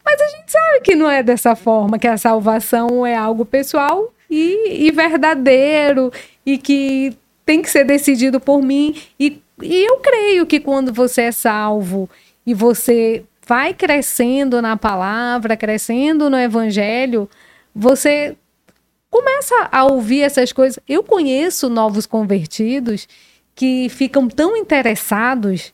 Mas 0.05 0.21
a 0.21 0.27
gente 0.27 0.51
sabe 0.51 0.81
que 0.83 0.95
não 0.95 1.11
é 1.11 1.23
dessa 1.23 1.55
forma, 1.55 1.99
que 1.99 2.09
a 2.09 2.19
salvação 2.19 3.07
é 3.07 3.15
algo 3.15 3.45
pessoal 3.45 4.13
e, 4.29 4.87
e 4.87 4.91
verdadeiro, 4.91 6.13
e 6.45 6.59
que 6.59 7.17
tem 7.47 7.63
que 7.63 7.71
ser 7.71 7.85
decidido 7.85 8.39
por 8.39 8.63
mim. 8.63 8.95
E, 9.19 9.41
e 9.63 9.89
eu 9.89 9.99
creio 9.99 10.45
que 10.45 10.61
quando 10.61 10.93
você 10.93 11.23
é 11.23 11.33
salvo 11.33 12.11
e 12.45 12.53
você 12.53 13.25
vai 13.47 13.73
crescendo 13.73 14.61
na 14.61 14.77
palavra, 14.77 15.57
crescendo 15.57 16.29
no 16.29 16.37
evangelho, 16.37 17.29
você 17.75 18.37
começa 19.11 19.69
a 19.71 19.85
ouvir 19.85 20.23
essas 20.23 20.53
coisas. 20.53 20.79
Eu 20.89 21.03
conheço 21.03 21.69
novos 21.69 22.07
convertidos 22.07 23.09
que 23.55 23.89
ficam 23.89 24.29
tão 24.29 24.57
interessados 24.57 25.73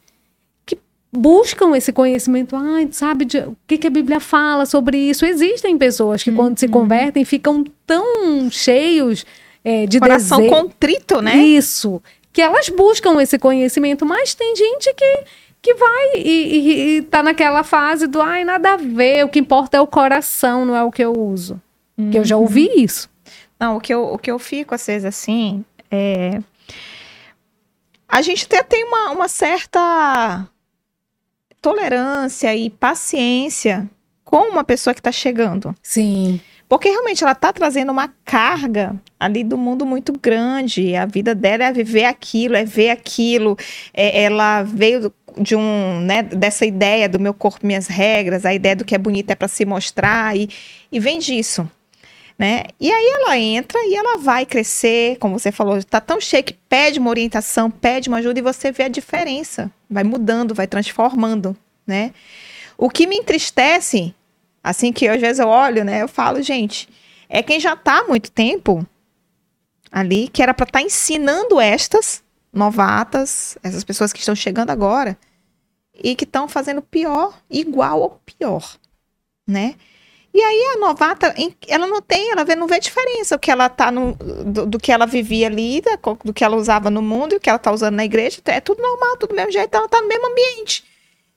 que 0.64 0.79
buscam 1.12 1.77
esse 1.77 1.92
conhecimento. 1.92 2.57
Ah, 2.57 2.79
sabe 2.90 3.25
de, 3.27 3.38
o 3.38 3.57
que, 3.66 3.79
que, 3.79 3.87
a 3.87 3.90
Bíblia 3.90 4.18
fala 4.18 4.64
sobre 4.64 4.96
isso? 4.96 5.27
Existem 5.27 5.77
pessoas 5.77 6.22
que, 6.22 6.33
quando 6.33 6.59
se 6.59 6.66
uhum. 6.66 6.72
convertem, 6.72 7.25
ficam 7.25 7.62
tão 7.87 8.51
cheios 8.51 9.27
é, 9.62 9.87
de 9.87 10.01
Coração 10.01 10.38
desejo. 10.38 10.55
contrito, 10.55 11.20
né? 11.20 11.37
Isso. 11.37 12.03
Que 12.33 12.40
elas 12.40 12.68
buscam 12.68 13.20
esse 13.20 13.38
conhecimento, 13.38 14.05
mas 14.07 14.35
tem 14.35 14.57
gente 14.57 14.92
que 14.94 15.25
que 15.62 15.75
vai 15.75 16.12
e, 16.14 16.20
e, 16.20 16.96
e 16.99 17.03
tá 17.03 17.25
naquela 17.25 17.64
fase 17.64 18.07
do 18.07 18.22
ai, 18.22 18.44
nada 18.44 18.75
a 18.75 18.77
ver, 18.77 19.25
o 19.25 19.29
que 19.29 19.40
importa 19.40 19.77
é 19.77 19.81
o 19.81 19.87
coração, 19.87 20.64
não 20.64 20.77
é 20.77 20.85
o 20.85 20.92
que 20.92 21.03
eu 21.03 21.12
uso. 21.12 21.61
Uhum. 21.99 22.09
Que 22.09 22.18
eu 22.18 22.25
já 22.25 22.37
ouvi 22.37 22.70
isso. 22.77 23.11
Não, 23.59 23.77
o 23.77 23.81
que 23.81 23.92
eu, 23.92 24.12
o 24.12 24.19
que 24.19 24.31
eu 24.31 24.38
fico, 24.38 24.75
às 24.75 24.87
vezes, 24.87 25.05
assim, 25.05 25.64
é. 25.90 26.40
A 28.09 28.23
gente 28.23 28.45
até 28.45 28.62
tem 28.62 28.85
uma, 28.85 29.11
uma 29.11 29.29
certa 29.29 30.49
tolerância 31.61 32.55
e 32.55 32.71
paciência 32.71 33.88
com 34.25 34.51
uma 34.51 34.62
pessoa 34.62 34.95
que 34.95 35.01
está 35.01 35.11
chegando. 35.11 35.75
Sim. 35.83 36.40
Porque 36.69 36.88
realmente 36.88 37.23
ela 37.23 37.33
está 37.33 37.53
trazendo 37.53 37.92
uma 37.92 38.12
carga 38.25 38.95
ali 39.19 39.45
do 39.45 39.57
mundo 39.57 39.87
muito 39.87 40.12
grande. 40.12 40.97
A 40.97 41.07
vida 41.07 41.35
dela 41.35 41.64
é 41.64 41.73
viver 41.73 42.05
aquilo, 42.05 42.57
é 42.57 42.64
ver 42.64 42.90
aquilo. 42.90 43.57
É, 43.95 44.23
ela 44.25 44.62
veio 44.62 45.12
de 45.38 45.55
um, 45.55 46.01
né, 46.01 46.23
dessa 46.23 46.64
ideia 46.64 47.09
do 47.09 47.21
meu 47.21 47.35
corpo, 47.35 47.66
minhas 47.66 47.87
regras, 47.87 48.45
a 48.45 48.55
ideia 48.55 48.75
do 48.75 48.85
que 48.85 48.95
é 48.95 48.99
bonito 48.99 49.31
é 49.31 49.35
para 49.35 49.49
se 49.49 49.64
mostrar 49.64 50.37
e, 50.37 50.49
e 50.90 50.99
vem 50.99 51.19
disso 51.19 51.69
né? 52.38 52.64
E 52.79 52.90
aí 52.90 53.12
ela 53.14 53.38
entra 53.38 53.79
e 53.85 53.94
ela 53.94 54.19
vai 54.19 54.44
crescer, 54.44 55.17
como 55.19 55.38
você 55.38 55.50
falou, 55.50 55.83
tá 55.83 56.00
tão 56.00 56.21
cheia 56.21 56.42
que 56.42 56.52
pede 56.52 56.98
uma 56.98 57.10
orientação, 57.10 57.71
pede 57.71 58.08
uma 58.08 58.19
ajuda 58.19 58.38
e 58.38 58.42
você 58.42 58.71
vê 58.71 58.85
a 58.85 58.88
diferença, 58.88 59.71
vai 59.88 60.04
mudando, 60.04 60.54
vai 60.54 60.67
transformando, 60.67 61.56
né? 61.87 62.13
O 62.77 62.90
que 62.90 63.06
me 63.06 63.17
entristece, 63.17 64.15
assim 64.63 64.92
que 64.92 65.08
às 65.08 65.21
vezes 65.21 65.38
eu 65.38 65.48
olho, 65.48 65.83
né, 65.85 66.02
eu 66.02 66.08
falo, 66.08 66.42
gente, 66.42 66.88
é 67.29 67.42
quem 67.42 67.58
já 67.58 67.75
tá 67.75 68.00
há 68.00 68.04
muito 68.04 68.31
tempo 68.31 68.87
ali, 69.90 70.29
que 70.29 70.42
era 70.42 70.52
para 70.52 70.65
estar 70.65 70.81
tá 70.81 70.85
ensinando 70.85 71.58
estas 71.58 72.23
novatas, 72.52 73.56
essas 73.63 73.83
pessoas 73.83 74.13
que 74.13 74.19
estão 74.19 74.35
chegando 74.35 74.71
agora 74.71 75.17
e 75.94 76.15
que 76.15 76.25
estão 76.25 76.46
fazendo 76.48 76.83
pior, 76.83 77.40
igual 77.48 78.00
ou 78.00 78.21
pior, 78.27 78.77
né? 79.48 79.75
E 80.37 80.42
aí 80.42 80.74
a 80.74 80.78
novata, 80.78 81.34
ela 81.66 81.87
não 81.87 82.02
tem, 82.02 82.30
ela 82.30 82.44
não 82.56 82.66
vê 82.66 82.78
diferença 82.78 83.37
o 83.37 83.38
que 83.38 83.50
ela 83.50 83.70
tá 83.70 83.90
no, 83.90 84.12
do, 84.12 84.66
do, 84.66 84.78
que 84.78 84.92
ela 84.92 85.06
vivia 85.06 85.46
ali, 85.46 85.82
do 86.22 86.34
que 86.34 86.44
ela 86.44 86.56
usava 86.56 86.90
no 86.90 87.00
mundo 87.00 87.32
e 87.32 87.37
o 87.37 87.40
que 87.40 87.48
ela 87.48 87.58
tá 87.58 87.72
usando 87.72 87.94
na 87.94 88.04
igreja. 88.04 88.42
É 88.44 88.60
tudo 88.60 88.82
normal, 88.82 89.16
tudo 89.16 89.30
do 89.30 89.34
mesmo 89.34 89.50
jeito, 89.50 89.74
ela 89.74 89.88
tá 89.88 89.98
no 89.98 90.06
mesmo 90.06 90.30
ambiente. 90.30 90.84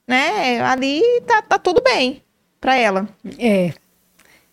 Né? 0.05 0.59
Ali 0.63 1.01
tá, 1.25 1.41
tá 1.41 1.57
tudo 1.57 1.81
bem. 1.81 2.21
para 2.59 2.75
ela. 2.75 3.07
É. 3.37 3.73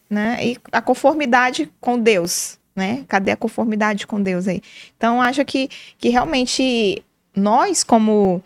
Né? 0.09 0.39
E 0.41 0.57
a 0.71 0.81
conformidade 0.81 1.69
com 1.81 1.99
Deus, 1.99 2.57
né? 2.77 3.05
Cadê 3.09 3.33
a 3.33 3.37
conformidade 3.37 4.07
com 4.07 4.23
Deus 4.23 4.47
aí? 4.47 4.63
Então, 4.97 5.21
acho 5.21 5.45
que, 5.45 5.69
que 5.99 6.09
realmente 6.09 7.03
nós, 7.35 7.83
como 7.83 8.41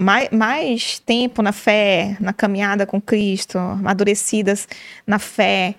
mais, 0.00 0.30
mais 0.30 0.98
tempo 0.98 1.42
na 1.42 1.52
fé, 1.52 2.16
na 2.20 2.32
caminhada 2.32 2.86
com 2.86 3.00
Cristo, 3.00 3.58
amadurecidas 3.58 4.66
na 5.06 5.18
fé, 5.18 5.74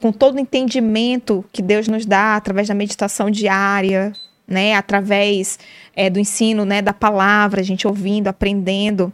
com 0.00 0.12
todo 0.12 0.36
o 0.36 0.40
entendimento 0.40 1.44
que 1.52 1.62
Deus 1.62 1.88
nos 1.88 2.06
dá 2.06 2.36
através 2.36 2.68
da 2.68 2.74
meditação 2.74 3.30
diária, 3.30 4.12
né, 4.46 4.74
através 4.74 5.58
é, 5.94 6.10
do 6.10 6.18
ensino, 6.18 6.64
né, 6.64 6.82
da 6.82 6.92
palavra, 6.92 7.60
a 7.60 7.64
gente 7.64 7.86
ouvindo, 7.86 8.28
aprendendo, 8.28 9.12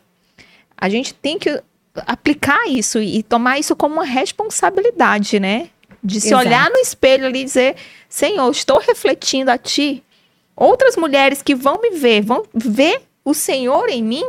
a 0.76 0.88
gente 0.88 1.12
tem 1.12 1.38
que 1.38 1.62
aplicar 2.06 2.68
isso 2.68 3.00
e 3.00 3.22
tomar 3.22 3.58
isso 3.58 3.74
como 3.76 3.94
uma 3.94 4.04
responsabilidade, 4.04 5.38
né, 5.38 5.68
de 6.02 6.20
se 6.20 6.28
Exato. 6.28 6.46
olhar 6.46 6.70
no 6.70 6.78
espelho 6.78 7.26
ali 7.26 7.40
e 7.40 7.44
dizer, 7.44 7.76
Senhor, 8.08 8.50
estou 8.50 8.78
refletindo 8.78 9.50
a 9.50 9.58
Ti. 9.58 10.02
Outras 10.54 10.96
mulheres 10.96 11.42
que 11.42 11.54
vão 11.54 11.80
me 11.80 11.90
ver, 11.90 12.22
vão 12.22 12.44
ver 12.54 13.02
o 13.26 13.34
Senhor 13.34 13.88
em 13.88 14.02
mim. 14.02 14.24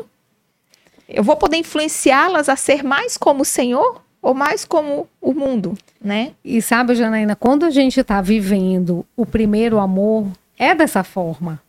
Eu 1.08 1.24
vou 1.24 1.38
poder 1.38 1.58
influenciá-las 1.58 2.50
a 2.50 2.56
ser 2.56 2.84
mais 2.84 3.16
como 3.16 3.44
o 3.44 3.46
Senhor 3.46 4.02
ou 4.20 4.34
mais 4.34 4.66
como 4.66 5.08
o 5.22 5.34
mundo, 5.34 5.78
né? 6.04 6.34
E 6.44 6.62
sabe, 6.62 6.96
Janaína, 6.96 7.36
quando 7.36 7.64
a 7.64 7.70
gente 7.70 8.00
está 8.00 8.20
vivendo 8.20 9.06
o 9.16 9.26
primeiro 9.26 9.78
amor, 9.78 10.28
é 10.58 10.74
dessa 10.74 11.04
forma. 11.04 11.62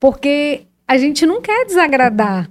Porque 0.00 0.62
a 0.88 0.96
gente 0.96 1.26
não 1.26 1.42
quer 1.42 1.66
desagradar 1.66 2.50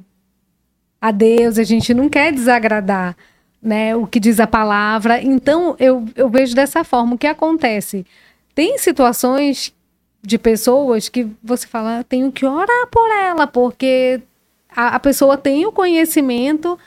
a 1.02 1.12
Deus, 1.12 1.58
a 1.58 1.64
gente 1.64 1.92
não 1.92 2.08
quer 2.08 2.32
desagradar 2.32 3.18
né, 3.62 3.96
o 3.96 4.06
que 4.06 4.20
diz 4.20 4.40
a 4.40 4.46
palavra. 4.46 5.22
Então, 5.22 5.76
eu, 5.80 6.06
eu 6.16 6.30
vejo 6.30 6.56
dessa 6.56 6.84
forma. 6.84 7.16
O 7.16 7.18
que 7.18 7.28
acontece? 7.28 8.06
Tem 8.54 8.78
situações 8.78 9.74
de 10.22 10.38
pessoas 10.38 11.10
que 11.10 11.28
você 11.44 11.66
fala, 11.68 12.04
tenho 12.04 12.32
que 12.32 12.46
orar 12.46 12.88
por 12.92 13.10
ela, 13.10 13.48
porque 13.48 14.22
a, 14.76 14.96
a 14.96 15.00
pessoa 15.00 15.38
tem 15.38 15.66
o 15.66 15.72
conhecimento, 15.72 16.78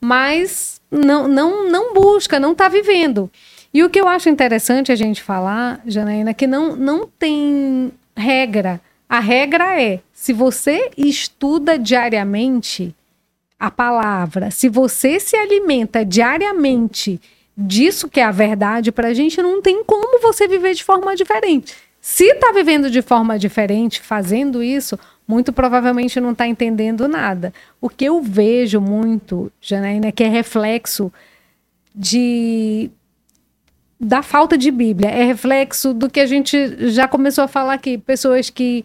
mas 0.00 0.80
não, 0.90 1.26
não, 1.26 1.68
não 1.68 1.94
busca, 1.94 2.38
não 2.38 2.52
está 2.52 2.68
vivendo. 2.68 3.30
E 3.72 3.82
o 3.82 3.90
que 3.90 4.00
eu 4.00 4.06
acho 4.06 4.28
interessante 4.28 4.92
a 4.92 4.96
gente 4.96 5.22
falar, 5.22 5.80
Janaína, 5.86 6.30
é 6.30 6.34
que 6.34 6.46
não, 6.46 6.76
não 6.76 7.08
tem 7.18 7.92
regra. 8.16 8.80
A 9.08 9.18
regra 9.18 9.80
é: 9.80 10.00
se 10.12 10.32
você 10.32 10.90
estuda 10.96 11.78
diariamente 11.78 12.94
a 13.58 13.70
palavra, 13.70 14.50
se 14.50 14.68
você 14.68 15.18
se 15.18 15.36
alimenta 15.36 16.04
diariamente 16.04 17.20
disso 17.56 18.08
que 18.08 18.20
é 18.20 18.24
a 18.24 18.30
verdade, 18.30 18.92
para 18.92 19.08
a 19.08 19.14
gente 19.14 19.40
não 19.42 19.62
tem 19.62 19.82
como 19.84 20.20
você 20.20 20.46
viver 20.46 20.74
de 20.74 20.84
forma 20.84 21.14
diferente. 21.16 21.74
Se 22.06 22.24
está 22.24 22.52
vivendo 22.52 22.90
de 22.90 23.00
forma 23.00 23.38
diferente, 23.38 23.98
fazendo 23.98 24.62
isso, 24.62 24.98
muito 25.26 25.54
provavelmente 25.54 26.20
não 26.20 26.32
está 26.32 26.46
entendendo 26.46 27.08
nada. 27.08 27.50
O 27.80 27.88
que 27.88 28.04
eu 28.04 28.20
vejo 28.20 28.78
muito, 28.78 29.50
Janaína, 29.58 30.08
é 30.08 30.12
que 30.12 30.22
é 30.22 30.28
reflexo 30.28 31.10
de 31.94 32.90
da 33.98 34.22
falta 34.22 34.58
de 34.58 34.70
Bíblia, 34.70 35.08
é 35.08 35.24
reflexo 35.24 35.94
do 35.94 36.10
que 36.10 36.20
a 36.20 36.26
gente 36.26 36.90
já 36.90 37.08
começou 37.08 37.42
a 37.42 37.48
falar 37.48 37.72
aqui. 37.72 37.96
Pessoas 37.96 38.50
que. 38.50 38.84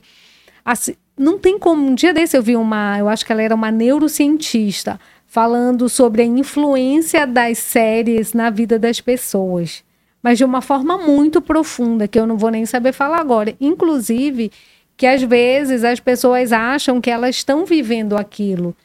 Assim, 0.63 0.95
não 1.17 1.37
tem 1.37 1.59
como. 1.59 1.85
Um 1.85 1.95
dia 1.95 2.13
desse 2.13 2.37
eu 2.37 2.41
vi 2.41 2.55
uma. 2.55 2.97
Eu 2.97 3.09
acho 3.09 3.25
que 3.25 3.33
ela 3.33 3.41
era 3.41 3.53
uma 3.53 3.69
neurocientista 3.69 4.97
falando 5.27 5.89
sobre 5.89 6.21
a 6.21 6.25
influência 6.25 7.27
das 7.27 7.57
séries 7.57 8.31
na 8.31 8.49
vida 8.49 8.79
das 8.79 9.01
pessoas. 9.01 9.83
Mas 10.21 10.37
de 10.37 10.43
uma 10.43 10.61
forma 10.61 10.97
muito 10.97 11.41
profunda, 11.41 12.07
que 12.07 12.19
eu 12.19 12.27
não 12.27 12.37
vou 12.37 12.51
nem 12.51 12.65
saber 12.65 12.91
falar 12.91 13.19
agora. 13.19 13.55
Inclusive, 13.59 14.51
que 14.97 15.07
às 15.07 15.21
vezes 15.21 15.83
as 15.83 15.99
pessoas 15.99 16.51
acham 16.51 16.99
que 16.99 17.09
elas 17.09 17.37
estão 17.37 17.65
vivendo 17.65 18.17
aquilo. 18.17 18.75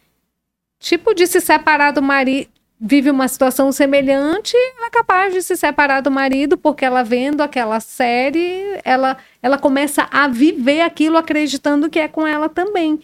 Tipo 0.79 1.15
de 1.15 1.27
se 1.27 1.41
separar 1.41 1.93
do 1.93 2.03
marido 2.03 2.49
vive 2.81 3.11
uma 3.11 3.29
situação 3.29 3.73
semelhante, 3.73 4.55
ela 4.77 4.89
é 4.89 4.91
capaz 4.91 5.33
de 5.33 5.43
se 5.43 5.57
separar 5.57 6.03
do 6.03 6.11
marido, 6.11 6.59
porque 6.59 6.85
ela 6.85 7.03
vendo 7.03 7.41
aquela 7.41 7.81
série, 7.81 8.79
ela, 8.85 9.17
ela 9.43 9.57
começa 9.57 10.07
a 10.11 10.29
viver 10.29 10.83
aquilo 10.83 11.17
acreditando 11.17 11.89
que 11.89 11.99
é 11.99 12.09
com 12.09 12.27
ela 12.27 12.49
também. 12.49 13.01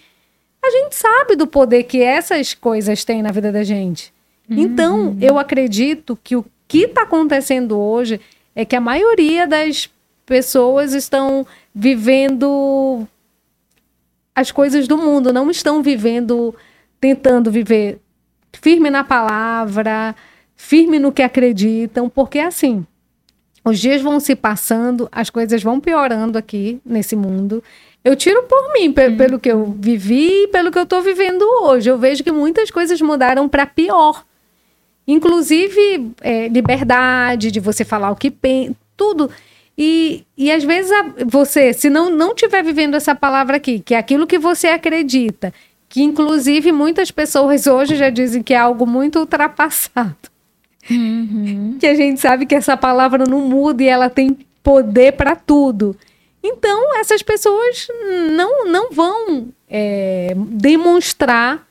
A 0.62 0.70
gente 0.70 0.94
sabe 0.94 1.36
do 1.36 1.46
poder 1.46 1.84
que 1.84 2.02
essas 2.02 2.52
coisas 2.52 3.04
têm 3.04 3.22
na 3.22 3.32
vida 3.32 3.50
da 3.50 3.64
gente. 3.64 4.12
Uhum. 4.50 4.58
Então, 4.58 5.16
eu 5.20 5.38
acredito 5.38 6.18
que 6.22 6.36
o 6.36 6.44
que 6.70 6.84
está 6.84 7.02
acontecendo 7.02 7.76
hoje 7.76 8.20
é 8.54 8.64
que 8.64 8.76
a 8.76 8.80
maioria 8.80 9.44
das 9.44 9.90
pessoas 10.24 10.94
estão 10.94 11.44
vivendo 11.74 13.08
as 14.32 14.52
coisas 14.52 14.86
do 14.86 14.96
mundo, 14.96 15.32
não 15.32 15.50
estão 15.50 15.82
vivendo, 15.82 16.54
tentando 17.00 17.50
viver 17.50 17.98
firme 18.52 18.88
na 18.88 19.02
palavra, 19.02 20.14
firme 20.54 21.00
no 21.00 21.10
que 21.10 21.22
acreditam, 21.22 22.08
porque 22.08 22.38
assim, 22.38 22.86
os 23.64 23.80
dias 23.80 24.00
vão 24.00 24.20
se 24.20 24.36
passando, 24.36 25.08
as 25.10 25.28
coisas 25.28 25.64
vão 25.64 25.80
piorando 25.80 26.38
aqui 26.38 26.80
nesse 26.84 27.16
mundo. 27.16 27.64
Eu 28.04 28.14
tiro 28.14 28.44
por 28.44 28.72
mim, 28.74 28.94
uhum. 28.96 29.16
pelo 29.16 29.40
que 29.40 29.50
eu 29.50 29.74
vivi 29.76 30.44
e 30.44 30.48
pelo 30.48 30.70
que 30.70 30.78
eu 30.78 30.84
estou 30.84 31.02
vivendo 31.02 31.42
hoje. 31.62 31.90
Eu 31.90 31.98
vejo 31.98 32.22
que 32.22 32.30
muitas 32.30 32.70
coisas 32.70 33.00
mudaram 33.00 33.48
para 33.48 33.66
pior. 33.66 34.24
Inclusive, 35.06 36.12
é, 36.20 36.48
liberdade 36.48 37.50
de 37.50 37.60
você 37.60 37.84
falar 37.84 38.10
o 38.10 38.16
que 38.16 38.30
pensa, 38.30 38.74
tudo. 38.96 39.30
E, 39.76 40.24
e 40.36 40.52
às 40.52 40.62
vezes 40.62 40.92
a, 40.92 41.14
você, 41.26 41.72
se 41.72 41.88
não 41.88 42.10
não 42.10 42.30
estiver 42.34 42.62
vivendo 42.62 42.94
essa 42.94 43.14
palavra 43.14 43.56
aqui, 43.56 43.80
que 43.80 43.94
é 43.94 43.98
aquilo 43.98 44.26
que 44.26 44.38
você 44.38 44.68
acredita, 44.68 45.52
que 45.88 46.02
inclusive 46.02 46.70
muitas 46.70 47.10
pessoas 47.10 47.66
hoje 47.66 47.96
já 47.96 48.10
dizem 48.10 48.42
que 48.42 48.54
é 48.54 48.58
algo 48.58 48.86
muito 48.86 49.18
ultrapassado. 49.18 50.16
Uhum. 50.90 51.76
Que 51.78 51.86
a 51.86 51.94
gente 51.94 52.20
sabe 52.20 52.46
que 52.46 52.54
essa 52.54 52.76
palavra 52.76 53.24
não 53.26 53.40
muda 53.40 53.82
e 53.82 53.88
ela 53.88 54.10
tem 54.10 54.36
poder 54.62 55.12
para 55.12 55.34
tudo. 55.34 55.96
Então, 56.42 56.96
essas 56.96 57.22
pessoas 57.22 57.86
não, 58.32 58.66
não 58.66 58.90
vão 58.90 59.48
é, 59.68 60.34
demonstrar 60.36 61.66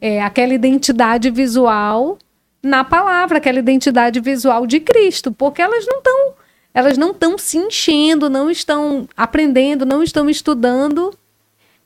é, 0.00 0.22
aquela 0.22 0.54
identidade 0.54 1.30
visual 1.30 2.18
na 2.62 2.84
palavra, 2.84 3.38
aquela 3.38 3.58
identidade 3.58 4.20
visual 4.20 4.66
de 4.66 4.80
Cristo, 4.80 5.32
porque 5.32 5.60
elas 5.60 5.86
não 5.86 5.98
estão 5.98 6.34
elas 6.74 6.96
não 6.96 7.10
estão 7.10 7.36
se 7.36 7.58
enchendo, 7.58 8.30
não 8.30 8.50
estão 8.50 9.06
aprendendo, 9.14 9.84
não 9.84 10.02
estão 10.02 10.30
estudando 10.30 11.14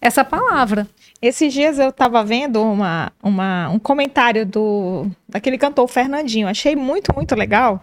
essa 0.01 0.25
palavra. 0.25 0.87
Esses 1.21 1.53
dias 1.53 1.79
eu 1.79 1.89
estava 1.89 2.23
vendo 2.23 2.63
uma, 2.63 3.13
uma, 3.23 3.69
um 3.71 3.79
comentário 3.79 4.47
do 4.47 5.07
daquele 5.29 5.59
cantor 5.59 5.89
Fernandinho. 5.89 6.47
Achei 6.47 6.77
muito, 6.77 7.13
muito 7.15 7.35
legal. 7.35 7.83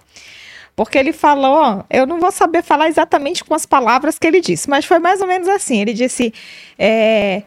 Porque 0.75 0.97
ele 0.97 1.13
falou, 1.13 1.85
eu 1.89 2.07
não 2.07 2.19
vou 2.19 2.31
saber 2.31 2.63
falar 2.63 2.87
exatamente 2.87 3.43
com 3.43 3.53
as 3.53 3.65
palavras 3.65 4.17
que 4.17 4.25
ele 4.25 4.41
disse, 4.41 4.69
mas 4.69 4.85
foi 4.85 4.97
mais 4.97 5.21
ou 5.21 5.27
menos 5.27 5.47
assim. 5.47 5.81
Ele 5.81 5.93
disse: 5.93 6.33
é, 6.79 7.43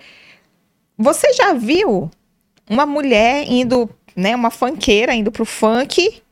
Você 0.98 1.32
já 1.32 1.52
viu 1.52 2.10
uma 2.68 2.86
mulher 2.86 3.44
indo, 3.48 3.88
né, 4.16 4.34
uma 4.34 4.50
funkeira 4.50 5.14
indo 5.14 5.30
pro 5.30 5.44
funk 5.44 6.22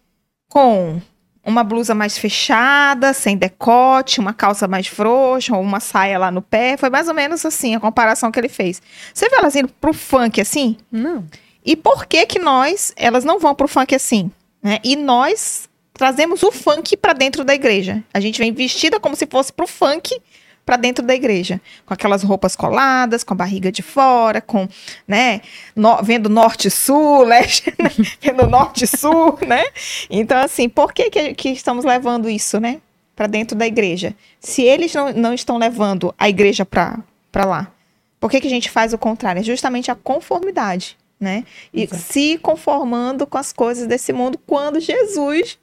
com 0.49 1.01
uma 1.45 1.63
blusa 1.63 1.95
mais 1.95 2.17
fechada, 2.17 3.13
sem 3.13 3.37
decote, 3.37 4.19
uma 4.19 4.33
calça 4.33 4.67
mais 4.67 4.87
frouxa, 4.87 5.55
ou 5.55 5.63
uma 5.63 5.79
saia 5.79 6.19
lá 6.19 6.31
no 6.31 6.41
pé. 6.41 6.77
Foi 6.77 6.89
mais 6.89 7.07
ou 7.07 7.15
menos 7.15 7.45
assim 7.45 7.75
a 7.75 7.81
comparação 7.81 8.33
que 8.33 8.41
ele 8.41 8.49
fez. 8.49 8.81
Você 9.13 9.29
vê 9.29 9.37
elas 9.37 9.55
indo 9.55 9.69
pro 9.69 9.93
funk 9.93 10.41
assim? 10.41 10.77
Não. 10.91 11.25
E 11.65 11.77
por 11.77 12.07
que 12.07 12.25
que 12.27 12.39
nós, 12.39 12.93
elas 12.97 13.25
não 13.25 13.39
vão 13.39 13.55
pro 13.55 13.69
funk 13.69 13.95
assim? 13.95 14.31
Né? 14.63 14.79
E 14.83 14.97
nós 14.97 15.69
trazemos 15.93 16.43
o 16.43 16.51
funk 16.51 16.97
para 16.97 17.13
dentro 17.13 17.45
da 17.45 17.55
igreja. 17.55 18.03
A 18.13 18.21
gente 18.21 18.39
vem 18.39 18.53
vestida 18.53 18.99
como 18.99 19.15
se 19.15 19.27
fosse 19.27 19.53
pro 19.53 19.67
funk 19.67 20.19
para 20.65 20.77
dentro 20.77 21.05
da 21.05 21.15
igreja, 21.15 21.61
com 21.85 21.93
aquelas 21.93 22.23
roupas 22.23 22.57
coladas, 22.57 23.23
com 23.23 23.35
a 23.35 23.37
barriga 23.37 23.71
de 23.71 23.83
fora, 23.83 24.41
com, 24.41 24.67
né, 25.07 25.43
no, 25.77 26.03
vendo 26.03 26.29
norte 26.29 26.71
sul, 26.71 27.23
leste, 27.27 27.73
né, 27.79 27.91
vendo 28.21 28.47
norte 28.47 28.87
sul, 28.87 29.39
né? 29.47 29.65
Então 30.09 30.39
assim, 30.41 30.69
por 30.69 30.93
que, 30.93 31.11
que 31.11 31.35
que 31.35 31.49
estamos 31.51 31.85
levando 31.85 32.29
isso, 32.29 32.59
né, 32.59 32.81
para 33.15 33.27
dentro 33.27 33.57
da 33.57 33.67
igreja? 33.67 34.15
Se 34.41 34.63
eles 34.63 34.95
não, 34.95 35.13
não 35.13 35.35
estão 35.35 35.59
levando 35.59 36.15
a 36.19 36.29
igreja 36.29 36.65
para 36.65 36.99
para 37.31 37.45
lá, 37.45 37.73
por 38.21 38.31
que 38.31 38.41
que 38.41 38.47
a 38.47 38.51
gente 38.51 38.71
faz 38.71 38.95
o 38.95 38.99
contrário? 38.99 39.41
É 39.41 39.43
justamente 39.43 39.91
a 39.91 39.95
conformidade, 39.95 40.97
né? 41.21 41.45
E 41.73 41.83
Exato. 41.83 42.03
se 42.03 42.39
conformando 42.39 43.27
com 43.27 43.37
as 43.37 43.53
coisas 43.53 43.87
desse 43.87 44.13
mundo 44.13 44.39
quando 44.47 44.81
Jesus 44.81 45.59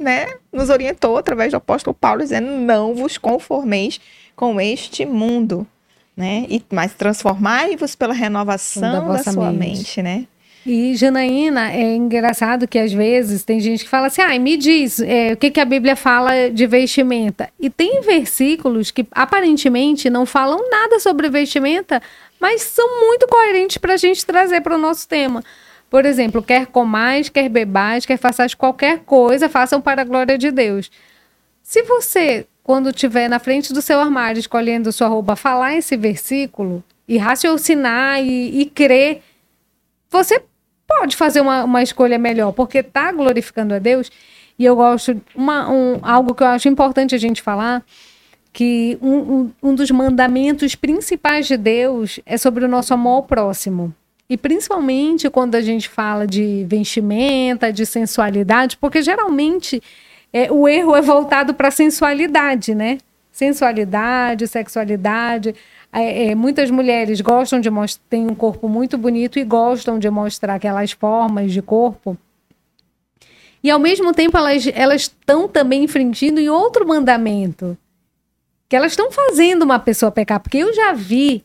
né, 0.00 0.26
nos 0.50 0.70
orientou 0.70 1.18
através 1.18 1.52
do 1.52 1.58
apóstolo 1.58 1.94
Paulo, 1.94 2.22
dizendo: 2.22 2.50
não 2.50 2.94
vos 2.94 3.18
conformeis 3.18 4.00
com 4.40 4.58
este 4.58 5.04
mundo, 5.04 5.66
né? 6.16 6.46
E, 6.48 6.64
mas 6.72 6.94
transformai-vos 6.94 7.94
pela 7.94 8.14
renovação 8.14 8.80
da, 8.80 9.00
da 9.00 9.22
sua 9.22 9.52
mente. 9.52 9.76
mente, 9.76 10.02
né? 10.02 10.26
E, 10.64 10.96
Janaína, 10.96 11.70
é 11.70 11.94
engraçado 11.94 12.66
que 12.66 12.78
às 12.78 12.90
vezes 12.90 13.44
tem 13.44 13.60
gente 13.60 13.84
que 13.84 13.90
fala 13.90 14.06
assim: 14.06 14.22
ah, 14.22 14.38
me 14.38 14.56
diz 14.56 14.98
é, 14.98 15.34
o 15.34 15.36
que, 15.36 15.50
que 15.50 15.60
a 15.60 15.64
Bíblia 15.66 15.94
fala 15.94 16.48
de 16.48 16.66
vestimenta. 16.66 17.50
E 17.60 17.68
tem 17.68 18.00
versículos 18.00 18.90
que 18.90 19.06
aparentemente 19.10 20.08
não 20.08 20.24
falam 20.24 20.70
nada 20.70 20.98
sobre 21.00 21.28
vestimenta, 21.28 22.00
mas 22.40 22.62
são 22.62 22.98
muito 23.00 23.28
coerentes 23.28 23.76
para 23.76 23.92
a 23.92 23.98
gente 23.98 24.24
trazer 24.24 24.62
para 24.62 24.74
o 24.74 24.78
nosso 24.78 25.06
tema. 25.06 25.44
Por 25.90 26.06
exemplo, 26.06 26.42
quer 26.42 26.66
comais, 26.66 27.28
quer 27.28 27.50
bebais, 27.50 28.06
quer 28.06 28.16
façais 28.16 28.54
qualquer 28.54 29.00
coisa, 29.00 29.50
façam 29.50 29.82
para 29.82 30.00
a 30.00 30.04
glória 30.04 30.38
de 30.38 30.50
Deus. 30.50 30.90
Se 31.62 31.82
você, 31.82 32.46
quando 32.70 32.90
estiver 32.90 33.28
na 33.28 33.40
frente 33.40 33.72
do 33.72 33.82
seu 33.82 33.98
armário 33.98 34.38
escolhendo 34.38 34.92
sua 34.92 35.08
roupa, 35.08 35.34
falar 35.34 35.74
esse 35.74 35.96
versículo 35.96 36.84
e 37.08 37.18
raciocinar 37.18 38.22
e, 38.22 38.60
e 38.60 38.64
crer, 38.64 39.22
você 40.08 40.40
pode 40.86 41.16
fazer 41.16 41.40
uma, 41.40 41.64
uma 41.64 41.82
escolha 41.82 42.16
melhor, 42.16 42.52
porque 42.52 42.78
está 42.78 43.10
glorificando 43.10 43.74
a 43.74 43.80
Deus. 43.80 44.08
E 44.56 44.64
eu 44.64 44.76
gosto, 44.76 45.20
uma, 45.34 45.68
um, 45.68 45.98
algo 46.00 46.32
que 46.32 46.44
eu 46.44 46.46
acho 46.46 46.68
importante 46.68 47.12
a 47.12 47.18
gente 47.18 47.42
falar, 47.42 47.84
que 48.52 48.96
um, 49.02 49.16
um, 49.16 49.52
um 49.60 49.74
dos 49.74 49.90
mandamentos 49.90 50.76
principais 50.76 51.48
de 51.48 51.56
Deus 51.56 52.20
é 52.24 52.36
sobre 52.36 52.64
o 52.64 52.68
nosso 52.68 52.94
amor 52.94 53.14
ao 53.14 53.22
próximo. 53.24 53.92
E 54.28 54.36
principalmente 54.36 55.28
quando 55.28 55.56
a 55.56 55.60
gente 55.60 55.88
fala 55.88 56.24
de 56.24 56.64
vestimenta, 56.68 57.72
de 57.72 57.84
sensualidade, 57.84 58.76
porque 58.76 59.02
geralmente 59.02 59.82
é, 60.32 60.50
o 60.50 60.68
erro 60.68 60.94
é 60.94 61.02
voltado 61.02 61.54
para 61.54 61.68
a 61.68 61.72
sensualidade, 61.72 62.74
né? 62.74 62.98
Sensualidade, 63.32 64.46
sexualidade. 64.46 65.54
É, 65.92 66.28
é, 66.28 66.34
muitas 66.34 66.70
mulheres 66.70 67.20
gostam 67.20 67.60
de 67.60 67.68
mostrar, 67.68 68.02
têm 68.08 68.26
um 68.26 68.34
corpo 68.34 68.68
muito 68.68 68.96
bonito 68.96 69.38
e 69.38 69.44
gostam 69.44 69.98
de 69.98 70.08
mostrar 70.08 70.54
aquelas 70.54 70.92
formas 70.92 71.52
de 71.52 71.60
corpo. 71.60 72.16
E 73.62 73.70
ao 73.70 73.78
mesmo 73.78 74.12
tempo 74.12 74.38
elas 74.38 75.02
estão 75.02 75.48
também 75.48 75.84
infringindo 75.84 76.40
em 76.40 76.48
outro 76.48 76.86
mandamento, 76.86 77.76
que 78.68 78.76
elas 78.76 78.92
estão 78.92 79.10
fazendo 79.10 79.62
uma 79.64 79.78
pessoa 79.78 80.10
pecar. 80.10 80.40
Porque 80.40 80.58
eu 80.58 80.72
já 80.72 80.92
vi 80.92 81.44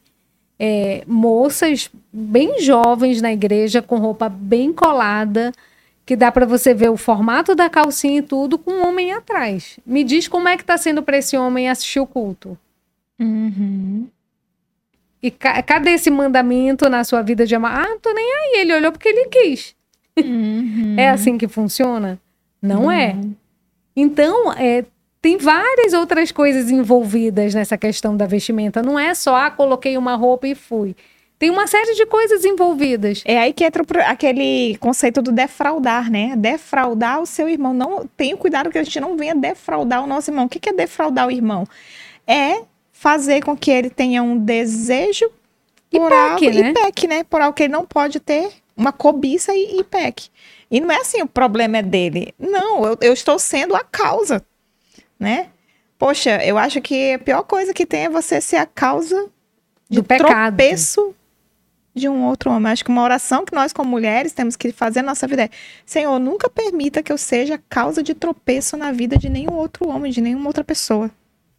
é, 0.59 1.03
moças 1.05 1.89
bem 2.13 2.61
jovens 2.61 3.21
na 3.21 3.33
igreja 3.33 3.81
com 3.81 3.97
roupa 3.97 4.29
bem 4.29 4.71
colada, 4.71 5.51
que 6.05 6.15
dá 6.15 6.31
para 6.31 6.45
você 6.45 6.73
ver 6.73 6.89
o 6.89 6.97
formato 6.97 7.55
da 7.55 7.69
calcinha 7.69 8.19
e 8.19 8.21
tudo 8.21 8.57
com 8.57 8.71
um 8.71 8.87
homem 8.87 9.11
atrás. 9.11 9.79
Me 9.85 10.03
diz 10.03 10.27
como 10.27 10.47
é 10.47 10.55
que 10.55 10.63
está 10.63 10.77
sendo 10.77 11.01
para 11.01 11.17
esse 11.17 11.35
homem 11.35 11.69
assistir 11.69 11.99
o 11.99 12.05
culto. 12.05 12.57
Uhum. 13.19 14.07
E 15.21 15.31
ca 15.31 15.63
cadê 15.63 15.91
esse 15.91 16.11
mandamento 16.11 16.87
na 16.89 17.03
sua 17.03 17.23
vida 17.23 17.47
de 17.47 17.55
amar? 17.55 17.83
Ah, 17.83 17.89
não 17.89 17.99
tô 17.99 18.13
nem 18.13 18.23
aí. 18.23 18.61
Ele 18.61 18.75
olhou 18.75 18.91
porque 18.91 19.09
ele 19.09 19.25
quis. 19.29 19.75
Uhum. 20.17 20.95
é 20.97 21.09
assim 21.09 21.37
que 21.37 21.47
funciona? 21.47 22.19
Não 22.61 22.83
uhum. 22.83 22.91
é. 22.91 23.17
Então, 23.95 24.53
é, 24.53 24.85
tem 25.21 25.37
várias 25.37 25.93
outras 25.93 26.31
coisas 26.31 26.69
envolvidas 26.69 27.55
nessa 27.55 27.77
questão 27.77 28.15
da 28.15 28.27
vestimenta. 28.27 28.83
Não 28.83 28.99
é 28.99 29.13
só, 29.15 29.35
ah, 29.35 29.49
coloquei 29.49 29.97
uma 29.97 30.15
roupa 30.15 30.47
e 30.47 30.53
fui. 30.53 30.95
Tem 31.45 31.51
uma 31.51 31.67
série 31.67 31.93
de 31.93 32.07
coisas 32.07 32.43
envolvidas. 32.43 33.21
É 33.23 33.37
aí 33.37 33.53
que 33.53 33.63
entra 33.63 33.83
aquele 34.07 34.75
conceito 34.79 35.21
do 35.21 35.31
defraudar, 35.31 36.09
né? 36.09 36.35
Defraudar 36.35 37.21
o 37.21 37.25
seu 37.27 37.47
irmão. 37.47 37.71
Não 37.71 38.07
tenha 38.17 38.35
cuidado 38.35 38.71
que 38.71 38.79
a 38.79 38.83
gente 38.83 38.99
não 38.99 39.15
venha 39.15 39.35
defraudar 39.35 40.03
o 40.03 40.07
nosso 40.07 40.31
irmão. 40.31 40.45
O 40.45 40.49
que 40.49 40.67
é 40.67 40.73
defraudar 40.73 41.27
o 41.27 41.31
irmão? 41.31 41.67
É 42.25 42.63
fazer 42.91 43.43
com 43.43 43.55
que 43.55 43.69
ele 43.69 43.91
tenha 43.91 44.23
um 44.23 44.35
desejo 44.35 45.29
e 45.91 45.99
por 45.99 46.09
peque, 46.09 46.47
algo, 46.47 46.59
né? 46.59 46.69
E 46.71 46.73
peque, 46.73 47.07
né? 47.07 47.23
Por 47.23 47.39
algo 47.39 47.53
que 47.53 47.61
ele 47.61 47.73
não 47.73 47.85
pode 47.85 48.19
ter, 48.19 48.51
uma 48.75 48.91
cobiça 48.91 49.53
e, 49.53 49.81
e 49.81 49.83
peque. 49.83 50.29
E 50.71 50.81
não 50.81 50.89
é 50.89 50.97
assim, 50.97 51.21
o 51.21 51.27
problema 51.27 51.77
é 51.77 51.83
dele. 51.83 52.33
Não, 52.39 52.83
eu, 52.85 52.97
eu 53.01 53.13
estou 53.13 53.37
sendo 53.37 53.75
a 53.75 53.83
causa, 53.83 54.43
né? 55.19 55.49
Poxa, 55.99 56.43
eu 56.43 56.57
acho 56.57 56.81
que 56.81 57.13
a 57.13 57.19
pior 57.19 57.43
coisa 57.43 57.71
que 57.71 57.85
tem 57.85 58.05
é 58.05 58.09
você 58.09 58.41
ser 58.41 58.55
a 58.55 58.65
causa 58.65 59.29
do 59.87 60.03
pecado. 60.03 60.55
tropeço 60.57 61.13
de 61.95 62.09
um 62.09 62.25
outro 62.25 62.51
homem. 62.51 62.71
Acho 62.71 62.83
que 62.83 62.91
uma 62.91 63.03
oração 63.03 63.45
que 63.45 63.55
nós, 63.55 63.71
como 63.71 63.89
mulheres, 63.89 64.33
temos 64.33 64.55
que 64.55 64.71
fazer 64.71 65.01
na 65.01 65.11
nossa 65.11 65.27
vida 65.27 65.43
é: 65.43 65.49
Senhor, 65.85 66.19
nunca 66.19 66.49
permita 66.49 67.01
que 67.01 67.11
eu 67.11 67.17
seja 67.17 67.59
causa 67.69 68.03
de 68.03 68.13
tropeço 68.13 68.75
na 68.75 68.91
vida 68.91 69.17
de 69.17 69.29
nenhum 69.29 69.53
outro 69.53 69.87
homem, 69.87 70.11
de 70.11 70.21
nenhuma 70.21 70.47
outra 70.47 70.63
pessoa 70.63 71.09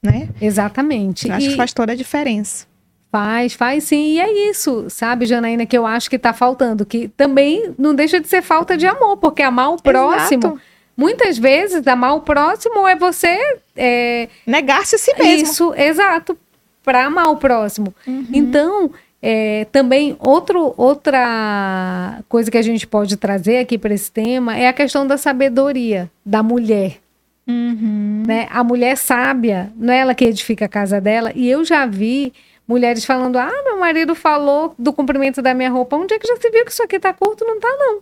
né? 0.06 0.28
Exatamente. 0.40 1.30
acho 1.30 1.46
e... 1.46 1.50
que 1.50 1.56
faz 1.56 1.72
toda 1.72 1.92
a 1.92 1.96
diferença. 1.96 2.66
Faz, 3.10 3.54
faz 3.54 3.84
sim. 3.84 4.12
E 4.12 4.20
é 4.20 4.50
isso, 4.50 4.86
sabe, 4.88 5.26
Janaína, 5.26 5.64
que 5.64 5.76
eu 5.76 5.86
acho 5.86 6.10
que 6.10 6.16
está 6.16 6.32
faltando. 6.32 6.84
Que 6.84 7.08
também 7.08 7.74
não 7.78 7.94
deixa 7.94 8.20
de 8.20 8.28
ser 8.28 8.42
falta 8.42 8.76
de 8.76 8.86
amor, 8.86 9.16
porque 9.16 9.42
amar 9.42 9.72
o 9.72 9.82
próximo. 9.82 10.44
Exato. 10.44 10.60
Muitas 10.96 11.36
vezes, 11.36 11.86
amar 11.86 12.14
o 12.14 12.20
próximo 12.20 12.86
é 12.86 12.96
você. 12.96 13.38
É... 13.74 14.28
Negar-se 14.46 14.96
a 14.96 14.98
si 14.98 15.14
mesmo. 15.16 15.44
Isso, 15.44 15.74
exato. 15.74 16.36
Para 16.82 17.04
amar 17.04 17.28
o 17.28 17.36
próximo. 17.36 17.94
Uhum. 18.06 18.26
Então, 18.32 18.90
é, 19.20 19.64
também 19.72 20.16
outro, 20.20 20.74
outra 20.76 22.22
coisa 22.28 22.50
que 22.50 22.58
a 22.58 22.62
gente 22.62 22.86
pode 22.86 23.16
trazer 23.16 23.58
aqui 23.58 23.78
para 23.78 23.94
esse 23.94 24.10
tema 24.10 24.56
é 24.56 24.68
a 24.68 24.72
questão 24.72 25.06
da 25.06 25.16
sabedoria 25.16 26.10
da 26.24 26.42
mulher. 26.42 26.98
Uhum. 27.46 28.24
Né? 28.26 28.48
A 28.50 28.62
mulher 28.62 28.96
sábia, 28.96 29.72
não 29.76 29.92
é 29.92 29.98
ela 29.98 30.14
que 30.14 30.24
edifica 30.24 30.64
a 30.64 30.68
casa 30.68 31.00
dela. 31.00 31.32
E 31.34 31.48
eu 31.48 31.64
já 31.64 31.86
vi 31.86 32.32
mulheres 32.66 33.04
falando: 33.04 33.36
ah, 33.36 33.62
meu 33.64 33.78
marido 33.78 34.14
falou 34.14 34.74
do 34.78 34.92
comprimento 34.92 35.40
da 35.40 35.54
minha 35.54 35.70
roupa. 35.70 35.96
Onde 35.96 36.14
é 36.14 36.18
que 36.18 36.26
já 36.26 36.36
se 36.36 36.50
viu 36.50 36.64
que 36.64 36.72
isso 36.72 36.82
aqui 36.82 36.98
tá 36.98 37.12
curto? 37.12 37.44
Não 37.44 37.58
tá, 37.60 37.68
não. 37.78 37.94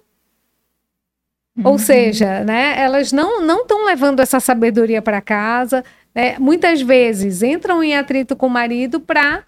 Uhum. 1.57 1.71
Ou 1.71 1.79
seja, 1.79 2.43
né, 2.43 2.75
elas 2.77 3.13
não 3.13 3.41
não 3.43 3.63
estão 3.63 3.85
levando 3.85 4.21
essa 4.21 4.41
sabedoria 4.41 5.01
para 5.01 5.21
casa. 5.21 5.85
Né? 6.15 6.37
Muitas 6.39 6.81
vezes 6.81 7.43
entram 7.43 7.83
em 7.83 7.97
atrito 7.97 8.35
com 8.35 8.47
o 8.47 8.51
marido 8.51 8.99
para 8.99 9.45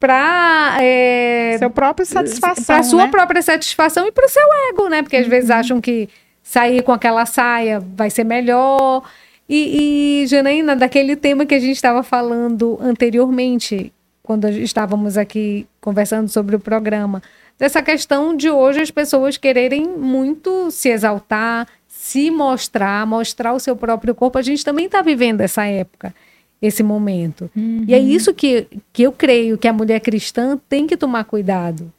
para 0.00 0.78
é, 0.80 1.56
seu 1.58 1.70
próprio 1.70 2.06
satisfação, 2.06 2.64
para 2.64 2.82
sua 2.82 3.04
né? 3.04 3.10
própria 3.10 3.42
satisfação 3.42 4.06
e 4.06 4.10
para 4.10 4.24
o 4.24 4.30
seu 4.30 4.42
ego, 4.70 4.88
né? 4.88 5.02
Porque 5.02 5.16
às 5.16 5.24
uhum. 5.24 5.30
vezes 5.30 5.50
acham 5.50 5.80
que 5.80 6.08
sair 6.42 6.82
com 6.82 6.90
aquela 6.90 7.26
saia 7.26 7.80
vai 7.94 8.08
ser 8.08 8.24
melhor. 8.24 9.02
E, 9.46 10.22
e 10.22 10.26
Janaína, 10.26 10.74
daquele 10.74 11.16
tema 11.16 11.44
que 11.44 11.54
a 11.54 11.60
gente 11.60 11.76
estava 11.76 12.02
falando 12.02 12.78
anteriormente, 12.80 13.92
quando 14.22 14.48
estávamos 14.48 15.18
aqui 15.18 15.66
conversando 15.82 16.28
sobre 16.28 16.56
o 16.56 16.60
programa, 16.60 17.22
dessa 17.58 17.82
questão 17.82 18.34
de 18.34 18.48
hoje 18.48 18.80
as 18.80 18.90
pessoas 18.90 19.36
quererem 19.36 19.86
muito 19.86 20.70
se 20.70 20.88
exaltar, 20.88 21.68
se 21.86 22.30
mostrar, 22.30 23.06
mostrar 23.06 23.52
o 23.52 23.60
seu 23.60 23.76
próprio 23.76 24.14
corpo. 24.14 24.38
A 24.38 24.42
gente 24.42 24.64
também 24.64 24.86
está 24.86 25.02
vivendo 25.02 25.42
essa 25.42 25.66
época, 25.66 26.14
esse 26.60 26.82
momento. 26.82 27.50
Uhum. 27.56 27.84
E 27.86 27.94
é 27.94 27.98
isso 27.98 28.34
que, 28.34 28.66
que 28.92 29.02
eu 29.02 29.12
creio 29.12 29.56
que 29.56 29.68
a 29.68 29.72
mulher 29.72 30.00
cristã 30.00 30.58
tem 30.68 30.86
que 30.86 30.96
tomar 30.96 31.24
cuidado. 31.24 31.92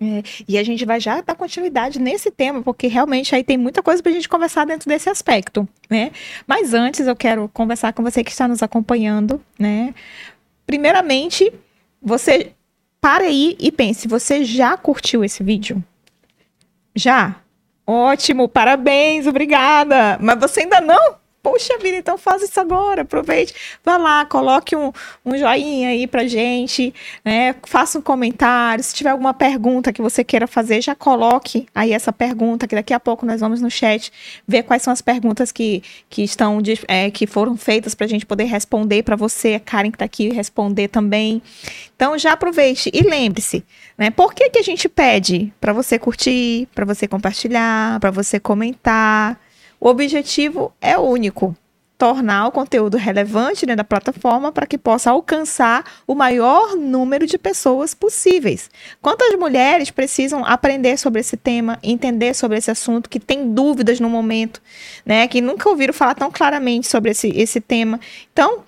É, 0.00 0.22
e 0.48 0.58
a 0.58 0.64
gente 0.64 0.84
vai 0.84 0.98
já 0.98 1.20
dar 1.20 1.36
continuidade 1.36 2.00
nesse 2.00 2.28
tema, 2.28 2.60
porque 2.60 2.88
realmente 2.88 3.34
aí 3.34 3.44
tem 3.44 3.56
muita 3.56 3.82
coisa 3.82 4.02
para 4.02 4.10
a 4.10 4.14
gente 4.14 4.28
conversar 4.28 4.66
dentro 4.66 4.88
desse 4.88 5.08
aspecto, 5.08 5.66
né? 5.88 6.10
Mas 6.44 6.74
antes 6.74 7.06
eu 7.06 7.14
quero 7.14 7.48
conversar 7.52 7.92
com 7.92 8.02
você 8.02 8.24
que 8.24 8.32
está 8.32 8.48
nos 8.48 8.64
acompanhando, 8.64 9.40
né? 9.56 9.94
Primeiramente, 10.66 11.52
você 12.02 12.52
para 13.00 13.24
aí 13.24 13.56
e 13.60 13.70
pense, 13.70 14.08
você 14.08 14.44
já 14.44 14.76
curtiu 14.76 15.24
esse 15.24 15.42
vídeo? 15.42 15.82
Já? 16.94 17.36
Ótimo, 17.86 18.48
parabéns, 18.48 19.26
obrigada. 19.26 20.18
Mas 20.20 20.38
você 20.38 20.60
ainda 20.60 20.80
não? 20.80 21.21
Poxa 21.42 21.76
vida, 21.78 21.96
então 21.96 22.16
faz 22.16 22.40
isso 22.40 22.60
agora, 22.60 23.02
aproveite. 23.02 23.52
Vá 23.84 23.96
lá, 23.96 24.24
coloque 24.24 24.76
um, 24.76 24.92
um 25.26 25.36
joinha 25.36 25.88
aí 25.88 26.06
pra 26.06 26.24
gente, 26.24 26.94
né? 27.24 27.56
Faça 27.64 27.98
um 27.98 28.02
comentário. 28.02 28.84
Se 28.84 28.94
tiver 28.94 29.10
alguma 29.10 29.34
pergunta 29.34 29.92
que 29.92 30.00
você 30.00 30.22
queira 30.22 30.46
fazer, 30.46 30.80
já 30.80 30.94
coloque 30.94 31.66
aí 31.74 31.92
essa 31.92 32.12
pergunta, 32.12 32.68
que 32.68 32.76
daqui 32.76 32.94
a 32.94 33.00
pouco 33.00 33.26
nós 33.26 33.40
vamos 33.40 33.60
no 33.60 33.68
chat 33.68 34.12
ver 34.46 34.62
quais 34.62 34.82
são 34.82 34.92
as 34.92 35.02
perguntas 35.02 35.50
que, 35.50 35.82
que 36.08 36.22
estão 36.22 36.62
de, 36.62 36.78
é, 36.86 37.10
que 37.10 37.26
foram 37.26 37.56
feitas 37.56 37.92
pra 37.92 38.06
gente 38.06 38.24
poder 38.24 38.44
responder 38.44 39.02
para 39.02 39.16
você, 39.16 39.54
a 39.54 39.60
Karen 39.60 39.90
que 39.90 39.98
tá 39.98 40.04
aqui 40.04 40.28
responder 40.28 40.86
também. 40.86 41.42
Então 41.96 42.16
já 42.16 42.34
aproveite 42.34 42.88
e 42.94 43.02
lembre-se, 43.02 43.64
né? 43.98 44.10
Por 44.12 44.32
que, 44.32 44.48
que 44.48 44.60
a 44.60 44.62
gente 44.62 44.88
pede 44.88 45.52
para 45.60 45.72
você 45.72 45.98
curtir, 45.98 46.68
para 46.72 46.84
você 46.84 47.08
compartilhar, 47.08 47.98
para 47.98 48.12
você 48.12 48.38
comentar? 48.38 49.40
O 49.84 49.88
objetivo 49.88 50.72
é 50.80 50.96
único: 50.96 51.56
tornar 51.98 52.46
o 52.46 52.52
conteúdo 52.52 52.96
relevante 52.96 53.66
dentro 53.66 53.78
da 53.78 53.84
plataforma 53.84 54.52
para 54.52 54.64
que 54.64 54.78
possa 54.78 55.10
alcançar 55.10 55.84
o 56.06 56.14
maior 56.14 56.76
número 56.76 57.26
de 57.26 57.36
pessoas 57.36 57.92
possíveis. 57.92 58.70
Quantas 59.00 59.36
mulheres 59.36 59.90
precisam 59.90 60.44
aprender 60.44 60.96
sobre 60.96 61.20
esse 61.20 61.36
tema, 61.36 61.80
entender 61.82 62.32
sobre 62.32 62.58
esse 62.58 62.70
assunto, 62.70 63.10
que 63.10 63.18
tem 63.18 63.52
dúvidas 63.52 63.98
no 63.98 64.08
momento, 64.08 64.62
né? 65.04 65.26
Que 65.26 65.40
nunca 65.40 65.68
ouviram 65.68 65.92
falar 65.92 66.14
tão 66.14 66.30
claramente 66.30 66.86
sobre 66.86 67.10
esse, 67.10 67.30
esse 67.30 67.60
tema. 67.60 67.98
Então, 68.32 68.62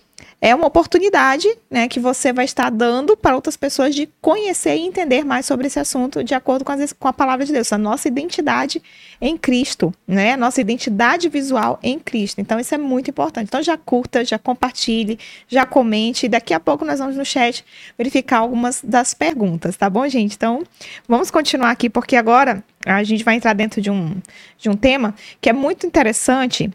é 0.44 0.54
uma 0.54 0.66
oportunidade, 0.66 1.48
né, 1.70 1.88
que 1.88 1.98
você 1.98 2.30
vai 2.30 2.44
estar 2.44 2.70
dando 2.70 3.16
para 3.16 3.34
outras 3.34 3.56
pessoas 3.56 3.94
de 3.94 4.06
conhecer 4.20 4.76
e 4.76 4.82
entender 4.82 5.24
mais 5.24 5.46
sobre 5.46 5.68
esse 5.68 5.80
assunto 5.80 6.22
de 6.22 6.34
acordo 6.34 6.66
com, 6.66 6.70
as, 6.70 6.92
com 6.92 7.08
a 7.08 7.14
palavra 7.14 7.46
de 7.46 7.52
Deus, 7.54 7.72
a 7.72 7.78
nossa 7.78 8.08
identidade 8.08 8.82
em 9.18 9.38
Cristo, 9.38 9.90
né, 10.06 10.36
nossa 10.36 10.60
identidade 10.60 11.30
visual 11.30 11.78
em 11.82 11.98
Cristo. 11.98 12.42
Então 12.42 12.60
isso 12.60 12.74
é 12.74 12.76
muito 12.76 13.08
importante. 13.08 13.46
Então 13.46 13.62
já 13.62 13.78
curta, 13.78 14.22
já 14.22 14.38
compartilhe, 14.38 15.18
já 15.48 15.64
comente. 15.64 16.28
Daqui 16.28 16.52
a 16.52 16.60
pouco 16.60 16.84
nós 16.84 16.98
vamos 16.98 17.16
no 17.16 17.24
chat 17.24 17.64
verificar 17.96 18.40
algumas 18.40 18.82
das 18.84 19.14
perguntas, 19.14 19.78
tá 19.78 19.88
bom, 19.88 20.06
gente? 20.06 20.36
Então 20.36 20.62
vamos 21.08 21.30
continuar 21.30 21.70
aqui 21.70 21.88
porque 21.88 22.16
agora 22.16 22.62
a 22.84 23.02
gente 23.02 23.24
vai 23.24 23.36
entrar 23.36 23.54
dentro 23.54 23.80
de 23.80 23.90
um 23.90 24.14
de 24.58 24.68
um 24.68 24.76
tema 24.76 25.14
que 25.40 25.48
é 25.48 25.54
muito 25.54 25.86
interessante, 25.86 26.70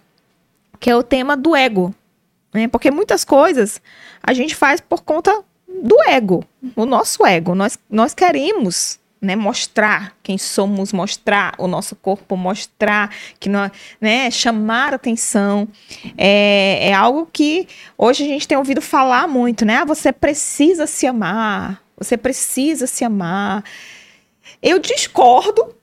que 0.79 0.89
é 0.89 0.95
o 0.95 1.03
tema 1.03 1.37
do 1.37 1.55
ego, 1.55 1.93
né? 2.59 2.67
Porque 2.67 2.91
muitas 2.91 3.23
coisas 3.23 3.81
a 4.21 4.33
gente 4.33 4.55
faz 4.55 4.81
por 4.81 5.01
conta 5.01 5.43
do 5.67 5.95
ego, 6.07 6.43
o 6.75 6.85
nosso 6.85 7.25
ego. 7.25 7.55
Nós, 7.55 7.77
nós 7.89 8.13
queremos 8.13 8.99
né, 9.21 9.35
mostrar 9.35 10.15
quem 10.23 10.37
somos, 10.37 10.93
mostrar 10.93 11.53
o 11.57 11.67
nosso 11.67 11.95
corpo, 11.95 12.37
mostrar 12.37 13.13
que 13.39 13.49
nós, 13.49 13.71
né, 13.99 14.31
chamar 14.31 14.93
atenção. 14.93 15.67
É, 16.17 16.89
é 16.89 16.93
algo 16.93 17.27
que 17.31 17.67
hoje 17.97 18.23
a 18.23 18.27
gente 18.27 18.47
tem 18.47 18.57
ouvido 18.57 18.81
falar 18.81 19.27
muito, 19.27 19.65
né? 19.65 19.77
Ah, 19.77 19.85
você 19.85 20.11
precisa 20.11 20.87
se 20.87 21.05
amar, 21.05 21.81
você 21.97 22.17
precisa 22.17 22.87
se 22.87 23.03
amar. 23.03 23.63
Eu 24.61 24.79
discordo, 24.79 25.75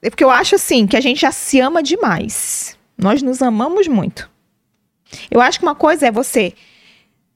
porque 0.00 0.24
eu 0.24 0.30
acho 0.30 0.54
assim 0.54 0.86
que 0.86 0.96
a 0.96 1.00
gente 1.00 1.20
já 1.20 1.32
se 1.32 1.60
ama 1.60 1.82
demais. 1.82 2.76
Nós 2.96 3.22
nos 3.22 3.42
amamos 3.42 3.86
muito. 3.86 4.28
Eu 5.30 5.40
acho 5.40 5.58
que 5.58 5.64
uma 5.64 5.74
coisa 5.74 6.06
é 6.06 6.10
você 6.10 6.52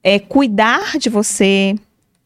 é, 0.03 0.19
cuidar 0.19 0.97
de 0.97 1.09
você, 1.09 1.75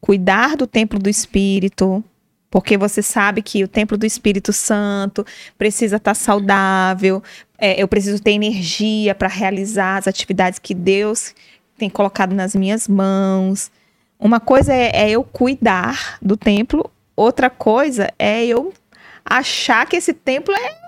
cuidar 0.00 0.56
do 0.56 0.66
templo 0.66 0.98
do 0.98 1.08
Espírito, 1.08 2.02
porque 2.50 2.76
você 2.76 3.02
sabe 3.02 3.42
que 3.42 3.62
o 3.62 3.68
templo 3.68 3.96
do 3.96 4.06
Espírito 4.06 4.52
Santo 4.52 5.24
precisa 5.56 5.96
estar 5.96 6.14
saudável, 6.14 7.22
é, 7.58 7.80
eu 7.80 7.86
preciso 7.86 8.22
ter 8.22 8.32
energia 8.32 9.14
para 9.14 9.28
realizar 9.28 9.98
as 9.98 10.08
atividades 10.08 10.58
que 10.58 10.74
Deus 10.74 11.34
tem 11.76 11.88
colocado 11.88 12.34
nas 12.34 12.54
minhas 12.54 12.88
mãos. 12.88 13.70
Uma 14.18 14.40
coisa 14.40 14.72
é, 14.72 15.04
é 15.04 15.10
eu 15.10 15.22
cuidar 15.22 16.18
do 16.20 16.36
templo, 16.36 16.90
outra 17.14 17.48
coisa 17.50 18.12
é 18.18 18.44
eu 18.44 18.72
achar 19.24 19.86
que 19.86 19.96
esse 19.96 20.12
templo 20.12 20.54
é 20.54 20.87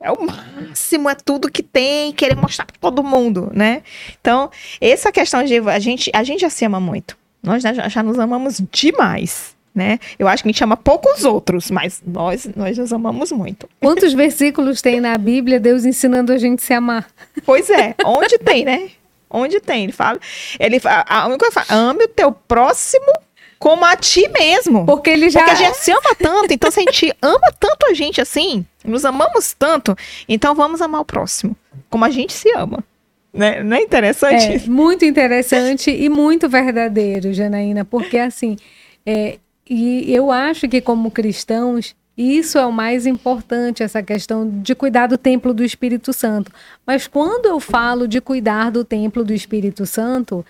é 0.00 0.10
o 0.10 0.22
máximo, 0.22 1.08
é 1.08 1.14
tudo 1.14 1.50
que 1.50 1.62
tem, 1.62 2.12
querer 2.12 2.36
mostrar 2.36 2.66
para 2.66 2.76
todo 2.78 3.02
mundo, 3.02 3.50
né? 3.54 3.82
Então, 4.20 4.50
essa 4.80 5.10
questão 5.10 5.42
de 5.42 5.58
a 5.58 5.78
gente, 5.78 6.10
a 6.14 6.22
gente 6.22 6.40
já 6.40 6.50
se 6.50 6.64
ama 6.64 6.78
muito. 6.78 7.16
Nós 7.42 7.62
já, 7.62 7.72
já 7.72 8.02
nos 8.02 8.18
amamos 8.18 8.60
demais. 8.70 9.54
Né? 9.74 9.98
Eu 10.18 10.26
acho 10.26 10.42
que 10.42 10.48
a 10.48 10.52
gente 10.52 10.64
ama 10.64 10.74
poucos 10.74 11.22
outros, 11.24 11.70
mas 11.70 12.02
nós, 12.06 12.48
nós 12.56 12.78
nos 12.78 12.94
amamos 12.94 13.30
muito. 13.30 13.68
Quantos 13.78 14.12
versículos 14.14 14.80
tem 14.80 15.02
na 15.02 15.18
Bíblia 15.18 15.60
Deus 15.60 15.84
ensinando 15.84 16.32
a 16.32 16.38
gente 16.38 16.62
a 16.62 16.66
se 16.66 16.72
amar? 16.72 17.06
Pois 17.44 17.68
é, 17.68 17.94
onde 18.02 18.38
tem, 18.38 18.64
né? 18.64 18.88
Onde 19.28 19.60
tem? 19.60 19.84
Ele 19.84 19.92
fala, 19.92 20.18
ele 20.58 20.80
fala, 20.80 21.04
a 21.06 21.26
única 21.26 21.50
coisa, 21.50 21.74
ame 21.74 22.04
o 22.04 22.08
teu 22.08 22.32
próximo 22.32 23.12
como 23.58 23.84
a 23.84 23.96
ti 23.96 24.28
mesmo. 24.28 24.84
Porque 24.86 25.10
ele 25.10 25.30
já. 25.30 25.40
Porque 25.40 25.52
a 25.52 25.66
gente 25.66 25.76
se 25.76 25.90
ama 25.90 26.14
tanto, 26.18 26.52
então 26.52 26.70
se 26.70 26.80
a 26.80 26.82
gente 26.82 27.14
ama 27.22 27.52
tanto 27.58 27.86
a 27.86 27.94
gente 27.94 28.20
assim, 28.20 28.64
nos 28.84 29.04
amamos 29.04 29.54
tanto, 29.58 29.96
então 30.28 30.54
vamos 30.54 30.80
amar 30.80 31.00
o 31.00 31.04
próximo, 31.04 31.56
como 31.88 32.04
a 32.04 32.10
gente 32.10 32.32
se 32.32 32.50
ama. 32.56 32.84
Né? 33.32 33.62
Não 33.62 33.76
é 33.76 33.82
interessante? 33.82 34.64
É, 34.64 34.68
muito 34.68 35.04
interessante 35.04 35.90
e 35.90 36.08
muito 36.08 36.48
verdadeiro, 36.48 37.34
Janaína, 37.34 37.84
porque 37.84 38.18
assim, 38.18 38.56
é, 39.04 39.38
e 39.68 40.12
eu 40.14 40.30
acho 40.30 40.68
que 40.68 40.80
como 40.80 41.10
cristãos, 41.10 41.94
isso 42.16 42.56
é 42.56 42.64
o 42.64 42.72
mais 42.72 43.04
importante, 43.04 43.82
essa 43.82 44.02
questão 44.02 44.48
de 44.62 44.74
cuidar 44.74 45.06
do 45.06 45.18
templo 45.18 45.52
do 45.52 45.62
Espírito 45.62 46.12
Santo. 46.14 46.50
Mas 46.86 47.06
quando 47.06 47.46
eu 47.46 47.60
falo 47.60 48.08
de 48.08 48.20
cuidar 48.22 48.70
do 48.70 48.84
templo 48.84 49.22
do 49.22 49.34
Espírito 49.34 49.84
Santo, 49.84 50.44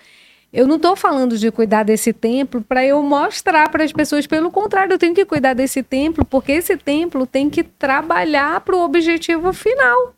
eu 0.57 0.65
não 0.65 0.77
estou 0.77 0.95
falando 0.95 1.37
de 1.37 1.51
cuidar 1.51 1.83
desse 1.83 2.11
templo 2.11 2.63
para 2.63 2.83
eu 2.83 3.03
mostrar 3.03 3.69
para 3.69 3.83
as 3.83 3.93
pessoas. 3.93 4.25
Pelo 4.25 4.49
contrário, 4.49 4.91
eu 4.91 4.97
tenho 4.97 5.13
que 5.13 5.23
cuidar 5.23 5.53
desse 5.53 5.83
templo 5.83 6.25
porque 6.25 6.51
esse 6.51 6.75
templo 6.75 7.27
tem 7.27 7.47
que 7.47 7.61
trabalhar 7.61 8.59
para 8.61 8.75
o 8.75 8.83
objetivo 8.83 9.53
final. 9.53 10.15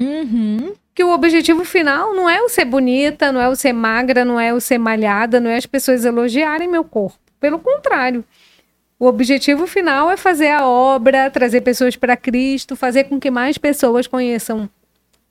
Uhum. 0.00 0.72
Que 0.94 1.02
o 1.02 1.10
objetivo 1.10 1.64
final 1.64 2.14
não 2.14 2.30
é 2.30 2.40
o 2.40 2.48
ser 2.48 2.64
bonita, 2.64 3.32
não 3.32 3.40
é 3.40 3.48
o 3.48 3.56
ser 3.56 3.72
magra, 3.72 4.24
não 4.24 4.38
é 4.38 4.54
o 4.54 4.60
ser 4.60 4.78
malhada, 4.78 5.40
não 5.40 5.50
é 5.50 5.56
as 5.56 5.66
pessoas 5.66 6.04
elogiarem 6.04 6.68
meu 6.68 6.84
corpo. 6.84 7.18
Pelo 7.40 7.58
contrário. 7.58 8.24
O 9.00 9.06
objetivo 9.06 9.66
final 9.66 10.12
é 10.12 10.16
fazer 10.16 10.50
a 10.50 10.64
obra, 10.64 11.28
trazer 11.28 11.62
pessoas 11.62 11.96
para 11.96 12.16
Cristo, 12.16 12.76
fazer 12.76 13.04
com 13.04 13.18
que 13.18 13.32
mais 13.32 13.58
pessoas 13.58 14.06
conheçam 14.06 14.70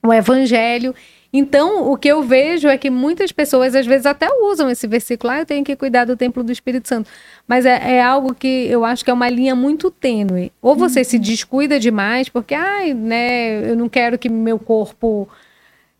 o 0.02 0.12
Evangelho 0.12 0.94
então, 1.32 1.90
o 1.90 1.96
que 1.96 2.08
eu 2.08 2.22
vejo 2.22 2.66
é 2.66 2.76
que 2.76 2.90
muitas 2.90 3.30
pessoas, 3.30 3.74
às 3.76 3.86
vezes, 3.86 4.04
até 4.04 4.28
usam 4.42 4.68
esse 4.68 4.86
versículo, 4.86 5.32
ah, 5.32 5.38
eu 5.38 5.46
tenho 5.46 5.64
que 5.64 5.76
cuidar 5.76 6.04
do 6.04 6.16
templo 6.16 6.42
do 6.42 6.50
Espírito 6.50 6.88
Santo. 6.88 7.08
Mas 7.46 7.64
é, 7.64 7.96
é 7.96 8.02
algo 8.02 8.34
que 8.34 8.66
eu 8.66 8.84
acho 8.84 9.04
que 9.04 9.10
é 9.10 9.14
uma 9.14 9.28
linha 9.28 9.54
muito 9.54 9.90
tênue. 9.92 10.52
Ou 10.60 10.74
você 10.74 11.00
uhum. 11.00 11.04
se 11.04 11.18
descuida 11.18 11.78
demais, 11.78 12.28
porque, 12.28 12.54
ai, 12.54 12.94
né, 12.94 13.70
eu 13.70 13.76
não 13.76 13.88
quero 13.88 14.18
que 14.18 14.28
meu 14.28 14.58
corpo. 14.58 15.28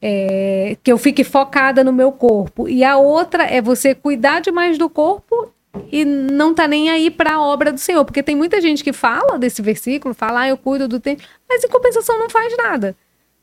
É, 0.02 0.78
que 0.82 0.90
eu 0.90 0.96
fique 0.96 1.22
focada 1.22 1.84
no 1.84 1.92
meu 1.92 2.10
corpo. 2.10 2.66
E 2.68 2.82
a 2.82 2.96
outra 2.96 3.44
é 3.44 3.60
você 3.60 3.94
cuidar 3.94 4.40
demais 4.40 4.78
do 4.78 4.88
corpo 4.88 5.52
e 5.92 6.06
não 6.06 6.54
tá 6.54 6.66
nem 6.66 6.88
aí 6.90 7.10
para 7.10 7.34
a 7.34 7.40
obra 7.40 7.70
do 7.70 7.78
Senhor, 7.78 8.02
porque 8.04 8.22
tem 8.22 8.34
muita 8.34 8.62
gente 8.62 8.82
que 8.82 8.94
fala 8.94 9.38
desse 9.38 9.60
versículo, 9.60 10.14
fala, 10.14 10.40
ah, 10.40 10.48
eu 10.48 10.56
cuido 10.56 10.88
do 10.88 10.98
templo, 10.98 11.26
mas 11.46 11.62
em 11.62 11.68
compensação 11.68 12.18
não 12.18 12.30
faz 12.30 12.56
nada 12.56 12.96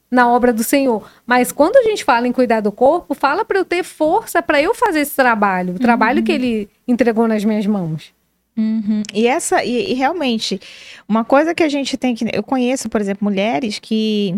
na 0.09 0.29
obra 0.29 0.53
do 0.53 0.63
Senhor. 0.63 1.09
Mas 1.25 1.51
quando 1.51 1.77
a 1.77 1.83
gente 1.83 2.03
fala 2.03 2.27
em 2.27 2.31
cuidar 2.31 2.61
do 2.61 2.71
corpo, 2.71 3.13
fala 3.13 3.43
para 3.43 3.57
eu 3.57 3.65
ter 3.65 3.83
força 3.83 4.41
para 4.41 4.61
eu 4.61 4.73
fazer 4.73 5.01
esse 5.01 5.15
trabalho, 5.15 5.75
o 5.75 5.79
trabalho 5.79 6.19
uhum. 6.19 6.25
que 6.25 6.31
ele 6.31 6.69
entregou 6.87 7.27
nas 7.27 7.43
minhas 7.43 7.65
mãos. 7.65 8.13
Uhum. 8.57 9.03
E 9.13 9.27
essa, 9.27 9.63
e, 9.63 9.91
e, 9.91 9.93
realmente, 9.93 10.59
uma 11.07 11.23
coisa 11.23 11.53
que 11.53 11.61
a 11.61 11.69
gente 11.69 11.95
tem 11.95 12.15
que. 12.15 12.25
Eu 12.33 12.41
conheço, 12.41 12.89
por 12.89 12.99
exemplo, 12.99 13.23
mulheres 13.23 13.77
que. 13.77 14.35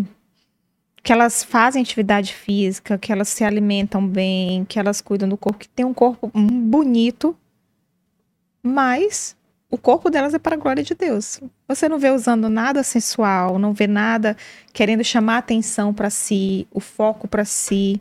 Que 1.02 1.14
elas 1.14 1.42
fazem 1.42 1.80
atividade 1.80 2.34
física, 2.34 2.98
que 2.98 3.10
elas 3.10 3.30
se 3.30 3.42
alimentam 3.42 4.06
bem, 4.06 4.66
que 4.66 4.78
elas 4.78 5.00
cuidam 5.00 5.26
do 5.26 5.36
corpo, 5.38 5.58
que 5.58 5.68
tem 5.70 5.86
um 5.86 5.94
corpo 5.94 6.30
bonito, 6.34 7.34
mas 8.62 9.34
o 9.70 9.78
corpo 9.78 10.10
delas 10.10 10.34
é 10.34 10.38
para 10.38 10.56
a 10.56 10.58
glória 10.58 10.82
de 10.82 10.94
Deus. 10.94 11.40
Você 11.68 11.88
não 11.88 11.98
vê 11.98 12.10
usando 12.10 12.48
nada 12.48 12.82
sensual, 12.82 13.58
não 13.58 13.72
vê 13.72 13.86
nada 13.86 14.36
querendo 14.72 15.04
chamar 15.04 15.38
atenção 15.38 15.94
para 15.94 16.10
si, 16.10 16.66
o 16.72 16.80
foco 16.80 17.28
para 17.28 17.44
si, 17.44 18.00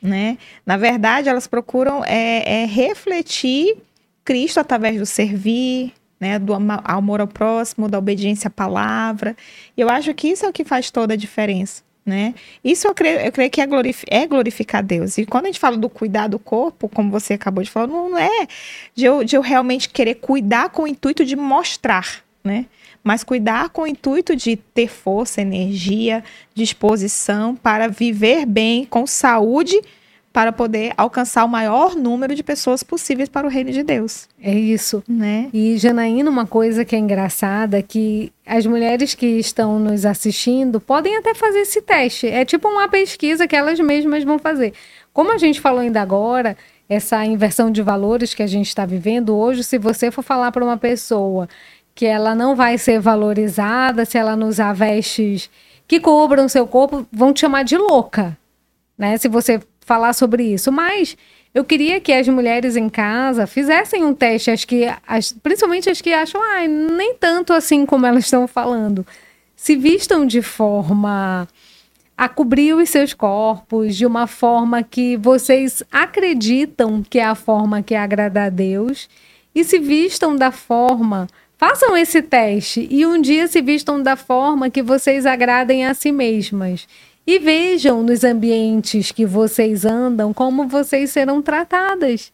né? 0.00 0.38
Na 0.64 0.76
verdade, 0.76 1.28
elas 1.28 1.46
procuram 1.46 2.04
é, 2.04 2.62
é, 2.62 2.64
refletir 2.64 3.76
Cristo 4.24 4.60
através 4.60 4.98
do 4.98 5.06
servir, 5.06 5.92
né? 6.20 6.38
Do 6.38 6.54
amor 6.54 7.20
ao 7.20 7.28
próximo, 7.28 7.88
da 7.88 7.98
obediência 7.98 8.48
à 8.48 8.50
palavra. 8.50 9.36
E 9.76 9.80
eu 9.80 9.88
acho 9.88 10.14
que 10.14 10.28
isso 10.28 10.46
é 10.46 10.48
o 10.48 10.52
que 10.52 10.64
faz 10.64 10.90
toda 10.90 11.14
a 11.14 11.16
diferença 11.16 11.82
né? 12.04 12.34
Isso 12.64 12.86
eu 12.86 12.94
creio, 12.94 13.20
eu 13.20 13.32
creio 13.32 13.50
que 13.50 13.60
é, 13.60 13.66
glorif 13.66 14.04
é 14.08 14.26
glorificar 14.26 14.82
Deus. 14.82 15.18
E 15.18 15.26
quando 15.26 15.44
a 15.44 15.48
gente 15.48 15.60
fala 15.60 15.76
do 15.76 15.88
cuidar 15.88 16.28
do 16.28 16.38
corpo, 16.38 16.88
como 16.88 17.10
você 17.10 17.34
acabou 17.34 17.62
de 17.62 17.70
falar, 17.70 17.86
não 17.86 18.18
é 18.18 18.46
de 18.94 19.04
eu, 19.04 19.22
de 19.22 19.36
eu 19.36 19.40
realmente 19.40 19.88
querer 19.88 20.16
cuidar 20.16 20.70
com 20.70 20.82
o 20.82 20.88
intuito 20.88 21.24
de 21.24 21.36
mostrar, 21.36 22.22
né? 22.42 22.66
Mas 23.02 23.24
cuidar 23.24 23.70
com 23.70 23.82
o 23.82 23.86
intuito 23.86 24.36
de 24.36 24.56
ter 24.56 24.88
força, 24.88 25.40
energia, 25.40 26.22
disposição 26.54 27.56
para 27.56 27.88
viver 27.88 28.44
bem, 28.44 28.84
com 28.84 29.06
saúde 29.06 29.80
para 30.32 30.52
poder 30.52 30.92
alcançar 30.96 31.44
o 31.44 31.48
maior 31.48 31.96
número 31.96 32.34
de 32.34 32.42
pessoas 32.42 32.82
possíveis 32.82 33.28
para 33.28 33.46
o 33.46 33.50
reino 33.50 33.72
de 33.72 33.82
Deus. 33.82 34.28
É 34.40 34.52
isso. 34.54 35.02
Né? 35.08 35.48
E 35.52 35.76
Janaína, 35.76 36.30
uma 36.30 36.46
coisa 36.46 36.84
que 36.84 36.94
é 36.94 36.98
engraçada 36.98 37.78
é 37.78 37.82
que 37.82 38.32
as 38.46 38.64
mulheres 38.64 39.14
que 39.14 39.26
estão 39.26 39.78
nos 39.78 40.06
assistindo 40.06 40.80
podem 40.80 41.16
até 41.16 41.34
fazer 41.34 41.60
esse 41.60 41.82
teste. 41.82 42.28
É 42.28 42.44
tipo 42.44 42.68
uma 42.68 42.88
pesquisa 42.88 43.48
que 43.48 43.56
elas 43.56 43.80
mesmas 43.80 44.22
vão 44.22 44.38
fazer. 44.38 44.72
Como 45.12 45.32
a 45.32 45.38
gente 45.38 45.60
falou 45.60 45.80
ainda 45.80 46.00
agora, 46.00 46.56
essa 46.88 47.24
inversão 47.24 47.70
de 47.70 47.82
valores 47.82 48.32
que 48.32 48.42
a 48.42 48.46
gente 48.46 48.68
está 48.68 48.86
vivendo 48.86 49.36
hoje, 49.36 49.64
se 49.64 49.78
você 49.78 50.10
for 50.12 50.22
falar 50.22 50.52
para 50.52 50.64
uma 50.64 50.76
pessoa 50.76 51.48
que 51.92 52.06
ela 52.06 52.34
não 52.36 52.54
vai 52.54 52.78
ser 52.78 53.00
valorizada 53.00 54.04
se 54.04 54.16
ela 54.16 54.36
não 54.36 54.48
usar 54.48 54.72
vestes 54.72 55.50
que 55.88 55.98
cobram 55.98 56.48
seu 56.48 56.68
corpo, 56.68 57.04
vão 57.10 57.32
te 57.32 57.40
chamar 57.40 57.64
de 57.64 57.76
louca. 57.76 58.38
Né? 58.96 59.18
Se 59.18 59.28
você 59.28 59.60
falar 59.90 60.12
sobre 60.12 60.44
isso, 60.44 60.70
mas 60.70 61.16
eu 61.52 61.64
queria 61.64 62.00
que 62.00 62.12
as 62.12 62.28
mulheres 62.28 62.76
em 62.76 62.88
casa 62.88 63.44
fizessem 63.44 64.04
um 64.04 64.14
teste, 64.14 64.48
as 64.48 64.64
que, 64.64 64.86
as, 65.04 65.32
principalmente 65.32 65.90
as 65.90 66.00
que 66.00 66.12
acham, 66.12 66.40
ah, 66.40 66.64
nem 66.68 67.16
tanto 67.16 67.52
assim 67.52 67.84
como 67.84 68.06
elas 68.06 68.22
estão 68.22 68.46
falando. 68.46 69.04
Se 69.56 69.74
vistam 69.74 70.24
de 70.24 70.42
forma 70.42 71.48
a 72.16 72.28
cobrir 72.28 72.72
os 72.74 72.88
seus 72.88 73.12
corpos 73.12 73.96
de 73.96 74.06
uma 74.06 74.28
forma 74.28 74.80
que 74.80 75.16
vocês 75.16 75.82
acreditam 75.90 77.02
que 77.02 77.18
é 77.18 77.24
a 77.24 77.34
forma 77.34 77.82
que 77.82 77.96
agrada 77.96 78.44
a 78.44 78.48
Deus 78.48 79.08
e 79.52 79.64
se 79.64 79.80
vistam 79.80 80.36
da 80.36 80.52
forma. 80.52 81.26
Façam 81.58 81.96
esse 81.96 82.22
teste 82.22 82.86
e 82.88 83.04
um 83.04 83.20
dia 83.20 83.48
se 83.48 83.60
vistam 83.60 84.00
da 84.00 84.14
forma 84.14 84.70
que 84.70 84.82
vocês 84.82 85.26
agradem 85.26 85.84
a 85.84 85.94
si 85.94 86.12
mesmas. 86.12 86.86
E 87.26 87.38
vejam 87.38 88.02
nos 88.02 88.24
ambientes 88.24 89.12
que 89.12 89.24
vocês 89.24 89.84
andam 89.84 90.32
como 90.32 90.66
vocês 90.66 91.10
serão 91.10 91.40
tratadas. 91.40 92.32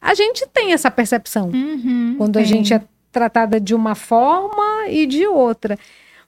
A 0.00 0.14
gente 0.14 0.46
tem 0.52 0.72
essa 0.72 0.90
percepção. 0.90 1.50
Uhum, 1.50 2.14
quando 2.18 2.38
a 2.38 2.42
gente 2.42 2.74
é 2.74 2.82
tratada 3.10 3.60
de 3.60 3.74
uma 3.74 3.94
forma 3.94 4.88
e 4.88 5.06
de 5.06 5.26
outra. 5.26 5.78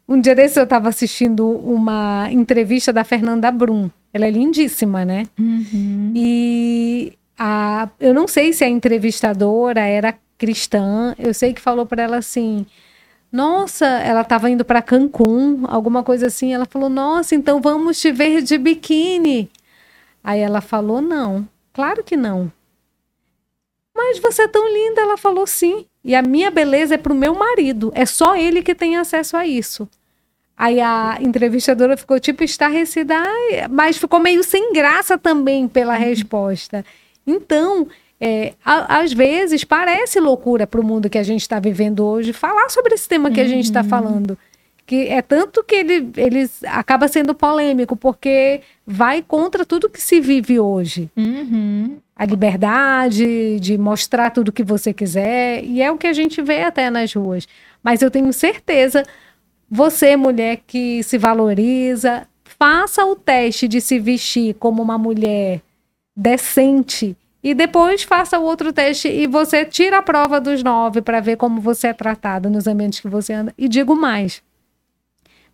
Um 0.08 0.20
dia 0.20 0.34
desse 0.34 0.58
eu 0.58 0.64
estava 0.64 0.88
assistindo 0.88 1.48
uma 1.48 2.28
entrevista 2.30 2.92
da 2.92 3.02
Fernanda 3.02 3.50
Brum. 3.50 3.90
Ela 4.14 4.26
é 4.26 4.30
lindíssima, 4.30 5.04
né? 5.04 5.24
Uhum. 5.38 6.12
E 6.14 7.12
a, 7.36 7.88
eu 7.98 8.14
não 8.14 8.28
sei 8.28 8.52
se 8.52 8.62
a 8.62 8.68
entrevistadora 8.68 9.80
era 9.80 10.16
cristã. 10.38 11.14
Eu 11.18 11.34
sei 11.34 11.52
que 11.52 11.60
falou 11.60 11.84
para 11.84 12.04
ela 12.04 12.18
assim: 12.18 12.64
Nossa, 13.30 13.86
ela 13.86 14.22
estava 14.22 14.48
indo 14.48 14.64
para 14.64 14.82
Cancún, 14.82 15.64
alguma 15.66 16.02
coisa 16.02 16.28
assim. 16.28 16.52
Ela 16.52 16.66
falou: 16.66 16.88
Nossa, 16.88 17.34
então 17.34 17.60
vamos 17.60 18.00
te 18.00 18.12
ver 18.12 18.42
de 18.42 18.56
biquíni. 18.56 19.50
Aí 20.22 20.40
ela 20.40 20.60
falou: 20.60 21.00
Não, 21.00 21.48
claro 21.72 22.02
que 22.02 22.16
não. 22.16 22.50
Mas 23.94 24.18
você 24.18 24.42
é 24.42 24.48
tão 24.48 24.70
linda, 24.72 25.00
ela 25.00 25.16
falou 25.16 25.46
sim. 25.46 25.86
E 26.04 26.14
a 26.14 26.22
minha 26.22 26.50
beleza 26.50 26.94
é 26.94 26.98
pro 26.98 27.14
meu 27.14 27.34
marido. 27.34 27.90
É 27.94 28.04
só 28.04 28.36
ele 28.36 28.62
que 28.62 28.74
tem 28.74 28.96
acesso 28.96 29.36
a 29.36 29.46
isso. 29.46 29.88
Aí 30.56 30.80
a 30.80 31.18
entrevistadora 31.20 31.96
ficou 31.96 32.18
tipo 32.20 32.44
estarrecida, 32.44 33.22
mas 33.70 33.98
ficou 33.98 34.20
meio 34.20 34.42
sem 34.42 34.72
graça 34.72 35.18
também 35.18 35.68
pela 35.68 35.94
resposta. 35.94 36.84
Então, 37.26 37.88
é, 38.20 38.54
a- 38.64 38.98
às 39.00 39.12
vezes 39.12 39.62
parece 39.64 40.18
loucura 40.20 40.66
para 40.66 40.80
o 40.80 40.84
mundo 40.84 41.10
que 41.10 41.18
a 41.18 41.22
gente 41.22 41.42
está 41.42 41.58
vivendo 41.60 42.04
hoje 42.04 42.32
falar 42.32 42.68
sobre 42.70 42.94
esse 42.94 43.08
tema 43.08 43.30
que 43.30 43.40
a 43.40 43.48
gente 43.48 43.64
está 43.64 43.82
falando. 43.84 44.36
Que 44.86 45.08
é 45.08 45.20
tanto 45.20 45.64
que 45.64 45.74
ele, 45.74 46.10
ele 46.16 46.48
acaba 46.68 47.08
sendo 47.08 47.34
polêmico, 47.34 47.96
porque 47.96 48.60
vai 48.86 49.20
contra 49.20 49.66
tudo 49.66 49.90
que 49.90 50.00
se 50.00 50.20
vive 50.20 50.60
hoje 50.60 51.10
Uhum. 51.16 51.96
a 52.14 52.24
liberdade 52.24 53.58
de 53.58 53.76
mostrar 53.76 54.30
tudo 54.30 54.52
que 54.52 54.62
você 54.62 54.92
quiser, 54.94 55.64
e 55.64 55.82
é 55.82 55.90
o 55.90 55.98
que 55.98 56.06
a 56.06 56.12
gente 56.12 56.40
vê 56.40 56.62
até 56.62 56.88
nas 56.88 57.12
ruas. 57.12 57.48
Mas 57.82 58.00
eu 58.00 58.10
tenho 58.12 58.32
certeza, 58.32 59.02
você, 59.68 60.16
mulher 60.16 60.60
que 60.66 61.02
se 61.02 61.18
valoriza, 61.18 62.26
faça 62.44 63.04
o 63.04 63.16
teste 63.16 63.66
de 63.66 63.80
se 63.80 63.98
vestir 63.98 64.54
como 64.54 64.80
uma 64.80 64.96
mulher 64.96 65.60
decente 66.16 67.16
e 67.46 67.54
depois 67.54 68.02
faça 68.02 68.40
o 68.40 68.42
outro 68.42 68.72
teste 68.72 69.06
e 69.06 69.24
você 69.28 69.64
tira 69.64 69.98
a 69.98 70.02
prova 70.02 70.40
dos 70.40 70.64
nove 70.64 71.00
para 71.00 71.20
ver 71.20 71.36
como 71.36 71.60
você 71.60 71.86
é 71.86 71.92
tratada 71.92 72.50
nos 72.50 72.66
ambientes 72.66 72.98
que 72.98 73.06
você 73.06 73.32
anda. 73.32 73.54
E 73.56 73.68
digo 73.68 73.94
mais, 73.94 74.42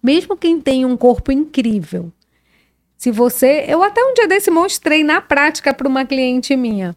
mesmo 0.02 0.34
quem 0.34 0.58
tem 0.58 0.86
um 0.86 0.96
corpo 0.96 1.30
incrível, 1.30 2.10
se 2.96 3.10
você. 3.10 3.66
Eu 3.68 3.82
até 3.82 4.02
um 4.02 4.14
dia 4.14 4.26
desse 4.26 4.50
mostrei 4.50 5.04
na 5.04 5.20
prática 5.20 5.74
para 5.74 5.86
uma 5.86 6.06
cliente 6.06 6.56
minha. 6.56 6.96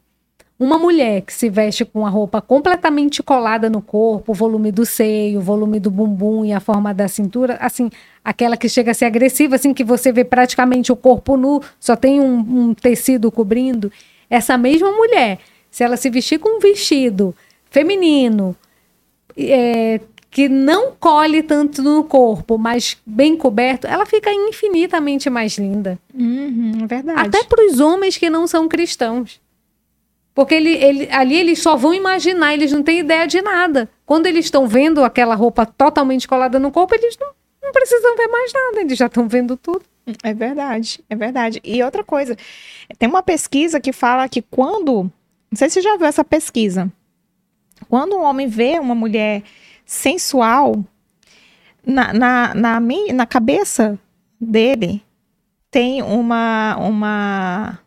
Uma 0.57 0.79
mulher 0.79 1.23
que 1.23 1.33
se 1.33 1.49
veste 1.49 1.83
com 1.83 2.05
a 2.05 2.09
roupa 2.09 2.41
completamente 2.41 3.21
colada 3.21 3.69
no 3.69 3.81
corpo, 3.81 4.31
o 4.31 4.35
volume 4.35 4.71
do 4.71 4.85
seio, 4.85 5.39
o 5.39 5.41
volume 5.41 5.77
do 5.77 5.91
bumbum 5.91 6.45
e 6.45 6.53
a 6.53 6.61
forma 6.61 6.93
da 6.93 7.09
cintura, 7.09 7.57
assim, 7.59 7.89
aquela 8.23 8.55
que 8.55 8.69
chega 8.69 8.91
a 8.91 8.93
ser 8.93 9.03
agressiva, 9.03 9.55
assim, 9.55 9.73
que 9.73 9.83
você 9.83 10.13
vê 10.13 10.23
praticamente 10.23 10.89
o 10.89 10.95
corpo 10.95 11.35
nu, 11.35 11.61
só 11.81 11.97
tem 11.97 12.21
um, 12.21 12.37
um 12.37 12.73
tecido 12.73 13.29
cobrindo. 13.29 13.91
Essa 14.30 14.57
mesma 14.57 14.91
mulher, 14.91 15.39
se 15.69 15.84
ela 15.84 15.97
se 15.97 16.09
vestir 16.09 16.39
com 16.39 16.57
um 16.57 16.59
vestido 16.59 17.36
feminino, 17.69 18.55
é, 19.38 19.99
que 20.32 20.49
não 20.49 20.91
colhe 20.99 21.41
tanto 21.43 21.82
no 21.82 22.03
corpo, 22.03 22.57
mas 22.57 22.97
bem 23.05 23.36
coberto, 23.38 23.88
ela 23.88 24.05
fica 24.05 24.30
infinitamente 24.34 25.30
mais 25.30 25.57
linda. 25.57 25.97
Uhum, 26.13 26.80
é 26.84 26.88
verdade. 26.88 27.19
Até 27.28 27.43
para 27.43 27.65
os 27.65 27.80
homens 27.80 28.17
que 28.17 28.30
não 28.30 28.45
são 28.47 28.67
cristãos. 28.67 29.39
Porque 30.34 30.53
ele, 30.53 30.73
ele- 30.73 31.07
ali 31.11 31.38
eles 31.38 31.59
só 31.61 31.78
vão 31.78 31.93
imaginar, 31.93 32.53
eles 32.53 32.71
não 32.71 32.84
têm 32.84 32.99
ideia 32.99 33.26
de 33.26 33.41
nada. 33.41 33.89
Quando 34.05 34.26
eles 34.28 34.45
estão 34.45 34.67
vendo 34.67 35.03
aquela 35.03 35.34
roupa 35.36 35.65
totalmente 35.65 36.28
colada 36.28 36.59
no 36.59 36.71
corpo, 36.71 36.93
eles 36.93 37.17
não, 37.19 37.30
não 37.63 37.71
precisam 37.71 38.17
ver 38.17 38.28
mais 38.28 38.51
nada, 38.51 38.82
eles 38.82 38.97
já 38.97 39.05
estão 39.05 39.30
vendo 39.30 39.55
tudo. 39.55 39.82
É 40.24 40.34
verdade, 40.34 41.03
é 41.10 41.16
verdade. 41.16 41.60
E 41.64 41.82
outra 41.82 42.03
coisa, 42.03 42.36
tem 42.99 43.10
uma 43.10 43.24
pesquisa 43.24 43.80
que 43.80 43.91
fala 43.91 44.30
que 44.30 44.41
quando. 44.41 45.03
Não 45.51 45.58
sei 45.58 45.70
se 45.70 45.76
você 45.76 45.82
já 45.82 45.97
viu 45.97 46.06
essa 46.06 46.24
pesquisa. 46.24 46.91
Quando 47.89 48.16
um 48.16 48.24
homem 48.24 48.47
vê 48.47 48.78
uma 48.80 48.95
mulher 48.95 49.43
sensual, 49.86 50.84
na, 51.86 52.14
na, 52.14 52.53
na, 52.53 52.80
men- 52.80 53.14
na 53.14 53.26
cabeça 53.26 53.99
dele 54.39 55.01
tem 55.72 56.01
uma, 56.03 56.76
uma. 56.78 57.80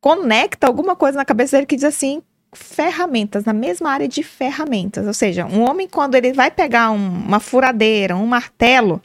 Conecta 0.00 0.66
alguma 0.66 0.94
coisa 0.94 1.16
na 1.18 1.24
cabeça 1.24 1.56
dele 1.56 1.66
que 1.66 1.76
diz 1.76 1.84
assim: 1.84 2.22
ferramentas, 2.52 3.44
na 3.44 3.52
mesma 3.52 3.90
área 3.90 4.08
de 4.08 4.22
ferramentas. 4.22 5.06
Ou 5.06 5.14
seja, 5.14 5.46
um 5.46 5.68
homem, 5.68 5.88
quando 5.88 6.14
ele 6.14 6.32
vai 6.32 6.50
pegar 6.50 6.90
um- 6.90 7.18
uma 7.26 7.40
furadeira, 7.40 8.16
um 8.16 8.26
martelo, 8.26 9.00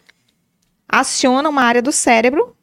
aciona 0.88 1.49
uma 1.49 1.63
área 1.63 1.81
do 1.81 1.91
cérebro 1.91 2.55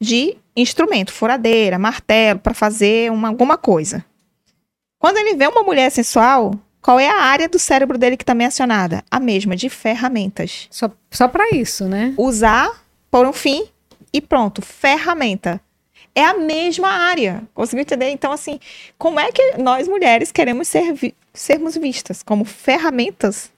de 0.00 0.36
instrumento, 0.56 1.12
furadeira, 1.12 1.78
martelo, 1.78 2.38
para 2.40 2.54
fazer 2.54 3.10
uma, 3.10 3.28
alguma 3.28 3.56
coisa. 3.56 4.04
Quando 4.98 5.16
ele 5.18 5.34
vê 5.34 5.46
uma 5.46 5.62
mulher 5.62 5.90
sensual, 5.90 6.54
qual 6.80 6.98
é 6.98 7.08
a 7.08 7.22
área 7.22 7.48
do 7.48 7.58
cérebro 7.58 7.98
dele 7.98 8.16
que 8.16 8.24
também 8.24 8.44
é 8.44 8.48
acionada? 8.48 9.02
A 9.10 9.18
mesma, 9.18 9.56
de 9.56 9.68
ferramentas. 9.68 10.66
Só, 10.70 10.90
só 11.10 11.28
para 11.28 11.50
isso, 11.54 11.86
né? 11.88 12.14
Usar, 12.16 12.84
por 13.10 13.26
um 13.26 13.32
fim 13.32 13.66
e 14.12 14.20
pronto, 14.20 14.62
ferramenta. 14.62 15.60
É 16.14 16.24
a 16.24 16.34
mesma 16.34 16.88
área. 16.88 17.42
Conseguiu 17.52 17.82
entender? 17.82 18.10
Então, 18.10 18.30
assim, 18.30 18.60
como 18.96 19.18
é 19.18 19.32
que 19.32 19.56
nós 19.58 19.88
mulheres 19.88 20.30
queremos 20.30 20.68
ser 20.68 20.92
vi- 20.92 21.14
sermos 21.32 21.76
vistas? 21.76 22.22
Como 22.22 22.44
ferramentas, 22.44 23.50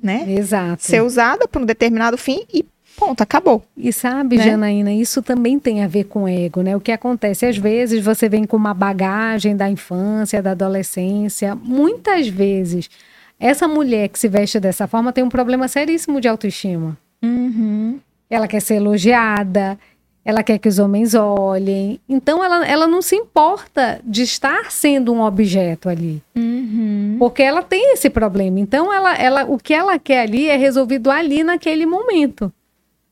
né? 0.00 0.24
Exato. 0.28 0.82
Ser 0.84 1.02
usada 1.02 1.48
por 1.48 1.60
um 1.60 1.66
determinado 1.66 2.16
fim 2.16 2.44
e 2.52 2.64
ponto, 2.98 3.22
acabou. 3.22 3.62
E 3.76 3.92
sabe, 3.92 4.36
né? 4.36 4.44
Janaína, 4.44 4.92
isso 4.92 5.22
também 5.22 5.58
tem 5.58 5.84
a 5.84 5.86
ver 5.86 6.04
com 6.04 6.26
ego, 6.26 6.62
né? 6.62 6.76
O 6.76 6.80
que 6.80 6.90
acontece, 6.90 7.46
às 7.46 7.56
vezes 7.56 8.04
você 8.04 8.28
vem 8.28 8.44
com 8.44 8.56
uma 8.56 8.74
bagagem 8.74 9.56
da 9.56 9.70
infância, 9.70 10.42
da 10.42 10.50
adolescência. 10.50 11.54
Muitas 11.54 12.28
vezes, 12.28 12.90
essa 13.38 13.68
mulher 13.68 14.08
que 14.08 14.18
se 14.18 14.28
veste 14.28 14.58
dessa 14.58 14.86
forma 14.88 15.12
tem 15.12 15.22
um 15.22 15.28
problema 15.28 15.68
seríssimo 15.68 16.20
de 16.20 16.26
autoestima. 16.26 16.98
Uhum. 17.22 18.00
Ela 18.28 18.48
quer 18.48 18.60
ser 18.60 18.74
elogiada, 18.74 19.78
ela 20.24 20.42
quer 20.42 20.58
que 20.58 20.68
os 20.68 20.78
homens 20.78 21.14
olhem. 21.14 21.98
Então, 22.08 22.44
ela, 22.44 22.66
ela 22.66 22.86
não 22.86 23.00
se 23.00 23.16
importa 23.16 24.00
de 24.04 24.22
estar 24.22 24.70
sendo 24.70 25.12
um 25.12 25.22
objeto 25.22 25.88
ali. 25.88 26.22
Uhum. 26.36 27.16
Porque 27.18 27.42
ela 27.42 27.62
tem 27.62 27.94
esse 27.94 28.10
problema. 28.10 28.60
Então, 28.60 28.92
ela, 28.92 29.16
ela, 29.16 29.44
o 29.44 29.56
que 29.56 29.72
ela 29.72 29.98
quer 29.98 30.20
ali 30.20 30.48
é 30.48 30.56
resolvido 30.56 31.10
ali 31.10 31.42
naquele 31.42 31.86
momento. 31.86 32.52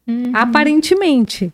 Uhum. 0.07 0.31
Aparentemente. 0.35 1.53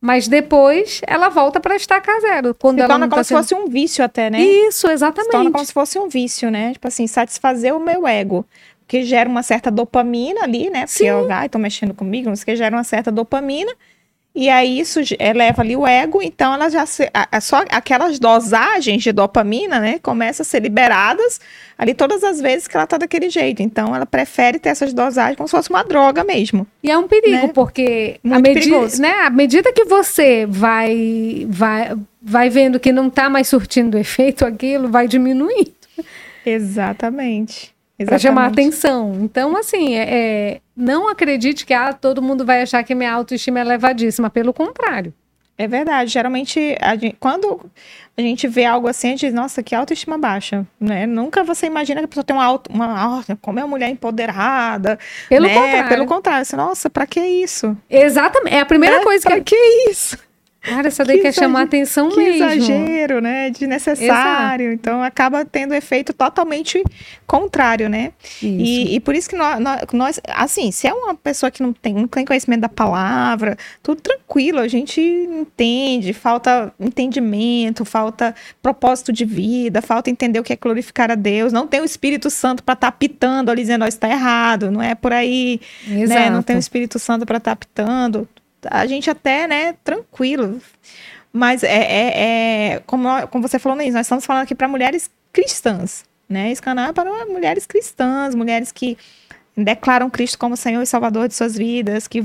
Mas 0.00 0.28
depois 0.28 1.00
ela 1.06 1.28
volta 1.28 1.58
para 1.58 1.74
estaca 1.74 2.20
zero. 2.20 2.54
Quando 2.54 2.76
Se 2.76 2.82
ela 2.82 2.88
torna 2.94 3.06
não 3.06 3.10
como 3.10 3.20
tá 3.20 3.24
se 3.24 3.28
sendo... 3.28 3.38
fosse 3.38 3.54
um 3.54 3.66
vício 3.66 4.04
até, 4.04 4.30
né? 4.30 4.40
Isso, 4.40 4.78
Se 4.78 4.82
torna 4.82 4.94
exatamente. 4.94 5.52
como 5.52 5.64
se 5.64 5.72
fosse 5.72 5.98
um 5.98 6.08
vício, 6.08 6.50
né? 6.50 6.72
Tipo 6.72 6.86
assim, 6.86 7.06
satisfazer 7.06 7.74
o 7.74 7.80
meu 7.80 8.06
ego. 8.06 8.46
Que 8.86 9.02
gera 9.02 9.28
uma 9.28 9.42
certa 9.42 9.70
dopamina 9.70 10.42
ali, 10.44 10.70
né? 10.70 10.80
Porque 10.86 10.98
Sim. 10.98 11.08
eu, 11.08 11.30
ai, 11.30 11.48
tô 11.48 11.58
mexendo 11.58 11.92
comigo, 11.92 12.28
não 12.28 12.36
sei 12.36 12.42
o 12.42 12.46
que, 12.46 12.56
gera 12.56 12.76
uma 12.76 12.84
certa 12.84 13.10
dopamina. 13.10 13.72
E 14.40 14.48
aí 14.48 14.78
isso 14.78 15.00
eleva 15.18 15.62
ali 15.62 15.74
o 15.76 15.84
ego, 15.84 16.22
então 16.22 16.54
ela 16.54 16.68
já 16.70 16.86
se, 16.86 17.10
a- 17.12 17.26
a- 17.32 17.40
só 17.40 17.64
aquelas 17.72 18.20
dosagens 18.20 19.02
de 19.02 19.10
dopamina, 19.10 19.80
né, 19.80 19.98
começam 20.00 20.44
a 20.44 20.46
ser 20.46 20.62
liberadas 20.62 21.40
ali 21.76 21.92
todas 21.92 22.22
as 22.22 22.40
vezes 22.40 22.68
que 22.68 22.76
ela 22.76 22.86
tá 22.86 22.96
daquele 22.98 23.28
jeito. 23.30 23.60
Então 23.62 23.96
ela 23.96 24.06
prefere 24.06 24.60
ter 24.60 24.68
essas 24.68 24.92
dosagens 24.94 25.36
como 25.36 25.48
se 25.48 25.56
fosse 25.56 25.70
uma 25.70 25.82
droga 25.82 26.22
mesmo. 26.22 26.64
E 26.84 26.88
é 26.88 26.96
um 26.96 27.08
perigo, 27.08 27.48
Né? 27.48 27.50
porque 27.52 28.20
a 28.24 28.28
Muito 28.28 28.42
medida, 28.46 28.64
perigoso. 28.70 29.02
né, 29.02 29.10
à 29.22 29.30
medida 29.30 29.72
que 29.72 29.84
você 29.86 30.46
vai, 30.48 31.44
vai, 31.50 31.96
vai 32.22 32.48
vendo 32.48 32.78
que 32.78 32.92
não 32.92 33.08
está 33.08 33.28
mais 33.28 33.48
surtindo 33.48 33.98
efeito 33.98 34.46
aquilo, 34.46 34.88
vai 34.88 35.08
diminuindo 35.08 35.72
Exatamente. 36.46 37.74
Para 38.04 38.18
chamar 38.18 38.46
atenção. 38.46 39.18
Então, 39.20 39.56
assim, 39.56 39.94
é, 39.94 40.06
é, 40.08 40.60
não 40.76 41.08
acredite 41.08 41.66
que 41.66 41.74
ah, 41.74 41.92
todo 41.92 42.22
mundo 42.22 42.44
vai 42.44 42.62
achar 42.62 42.82
que 42.84 42.94
minha 42.94 43.12
autoestima 43.12 43.58
é 43.58 43.62
elevadíssima. 43.62 44.30
Pelo 44.30 44.52
contrário. 44.52 45.12
É 45.56 45.66
verdade. 45.66 46.08
Geralmente, 46.12 46.76
a 46.80 46.94
gente, 46.94 47.16
quando 47.18 47.68
a 48.16 48.20
gente 48.20 48.46
vê 48.46 48.64
algo 48.64 48.86
assim, 48.86 49.08
a 49.08 49.10
gente 49.10 49.26
diz, 49.26 49.34
nossa, 49.34 49.60
que 49.60 49.74
autoestima 49.74 50.16
baixa, 50.16 50.64
né? 50.80 51.04
Nunca 51.04 51.42
você 51.42 51.66
imagina 51.66 52.00
que 52.00 52.04
a 52.04 52.08
pessoa 52.08 52.22
tem 52.22 52.36
uma, 52.36 52.44
auto, 52.44 52.70
uma 52.72 53.24
como 53.42 53.58
é 53.58 53.64
uma 53.64 53.68
mulher 53.68 53.88
empoderada. 53.88 54.96
Pelo 55.28 55.48
né? 55.48 55.54
contrário. 55.54 55.88
Pelo 55.88 56.06
contrário. 56.06 56.44
Você, 56.44 56.54
nossa, 56.54 56.88
pra 56.88 57.06
que 57.08 57.20
isso? 57.20 57.76
Exatamente. 57.90 58.54
É 58.54 58.60
a 58.60 58.66
primeira 58.66 58.98
É, 58.98 59.02
coisa 59.02 59.28
pra 59.28 59.40
que... 59.40 59.56
que 59.56 59.90
isso? 59.90 60.16
Cara, 60.60 60.88
essa 60.88 61.04
daí 61.06 61.16
Que 61.18 61.22
quer 61.24 61.32
chamar 61.32 61.62
atenção 61.62 62.08
Que 62.10 62.16
mesmo. 62.16 62.44
exagero, 62.44 63.20
né? 63.20 63.50
Desnecessário. 63.50 64.72
Então, 64.72 65.02
acaba 65.02 65.44
tendo 65.44 65.74
efeito 65.74 66.12
totalmente 66.12 66.82
contrário, 67.26 67.88
né? 67.88 68.12
Isso. 68.42 68.46
E, 68.46 68.94
e 68.96 69.00
por 69.00 69.14
isso 69.14 69.28
que 69.28 69.36
nós, 69.36 69.58
nós, 69.92 70.20
assim, 70.28 70.70
se 70.70 70.86
é 70.86 70.92
uma 70.92 71.14
pessoa 71.14 71.50
que 71.50 71.62
não 71.62 71.72
tem, 71.72 71.94
não 71.94 72.08
tem 72.08 72.24
conhecimento 72.24 72.60
da 72.62 72.68
palavra, 72.68 73.56
tudo 73.82 74.00
tranquilo, 74.00 74.58
a 74.58 74.68
gente 74.68 75.00
entende, 75.00 76.12
falta 76.12 76.72
entendimento, 76.80 77.84
falta 77.84 78.34
propósito 78.62 79.12
de 79.12 79.24
vida, 79.24 79.80
falta 79.82 80.10
entender 80.10 80.40
o 80.40 80.42
que 80.42 80.52
é 80.52 80.56
glorificar 80.56 81.10
a 81.10 81.14
Deus, 81.14 81.52
não 81.52 81.66
tem 81.66 81.80
o 81.80 81.84
Espírito 81.84 82.30
Santo 82.30 82.62
para 82.62 82.74
estar 82.74 82.92
pitando 82.92 83.50
ali 83.50 83.62
dizendo, 83.62 83.84
ó, 83.84 83.88
está 83.88 84.08
errado, 84.08 84.70
não 84.70 84.82
é 84.82 84.94
por 84.94 85.12
aí, 85.12 85.60
Exato. 85.86 86.08
né? 86.20 86.30
Não 86.30 86.42
tem 86.42 86.56
o 86.56 86.58
Espírito 86.58 86.98
Santo 86.98 87.24
para 87.26 87.38
estar 87.38 87.54
pitando. 87.56 88.28
A 88.64 88.86
gente 88.86 89.08
até, 89.10 89.46
né, 89.46 89.74
tranquilo. 89.84 90.60
Mas 91.32 91.62
é, 91.62 91.68
é, 91.68 92.72
é- 92.74 92.82
como, 92.86 93.08
como 93.28 93.46
você 93.46 93.58
falou, 93.58 93.76
Neis, 93.76 93.94
nós 93.94 94.06
estamos 94.06 94.24
falando 94.24 94.44
aqui 94.44 94.54
para 94.54 94.66
mulheres 94.66 95.10
cristãs, 95.32 96.04
né? 96.28 96.50
Esse 96.50 96.62
canal 96.62 96.90
é 96.90 96.92
para 96.92 97.26
mulheres 97.26 97.66
cristãs, 97.66 98.34
mulheres 98.34 98.72
que 98.72 98.96
declaram 99.56 100.08
Cristo 100.08 100.38
como 100.38 100.56
Senhor 100.56 100.82
e 100.82 100.86
Salvador 100.86 101.28
de 101.28 101.34
suas 101.34 101.56
vidas, 101.56 102.08
que 102.08 102.24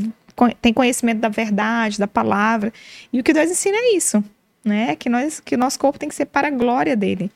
têm 0.62 0.74
conhecimento 0.74 1.20
da 1.20 1.30
verdade, 1.30 2.00
da 2.00 2.08
palavra. 2.08 2.72
E 3.12 3.20
o 3.20 3.24
que 3.24 3.34
Deus 3.34 3.52
ensina 3.52 3.78
é 3.78 3.96
isso, 3.96 4.24
né? 4.64 4.96
Que 4.96 5.10
nós, 5.10 5.40
que 5.40 5.56
o 5.56 5.58
nosso 5.58 5.78
corpo 5.80 6.00
tem 6.00 6.10
que 6.10 6.16
ser 6.16 6.26
para 6.26 6.48
a 6.48 6.52
glória 6.52 6.96
dele. 6.96 7.32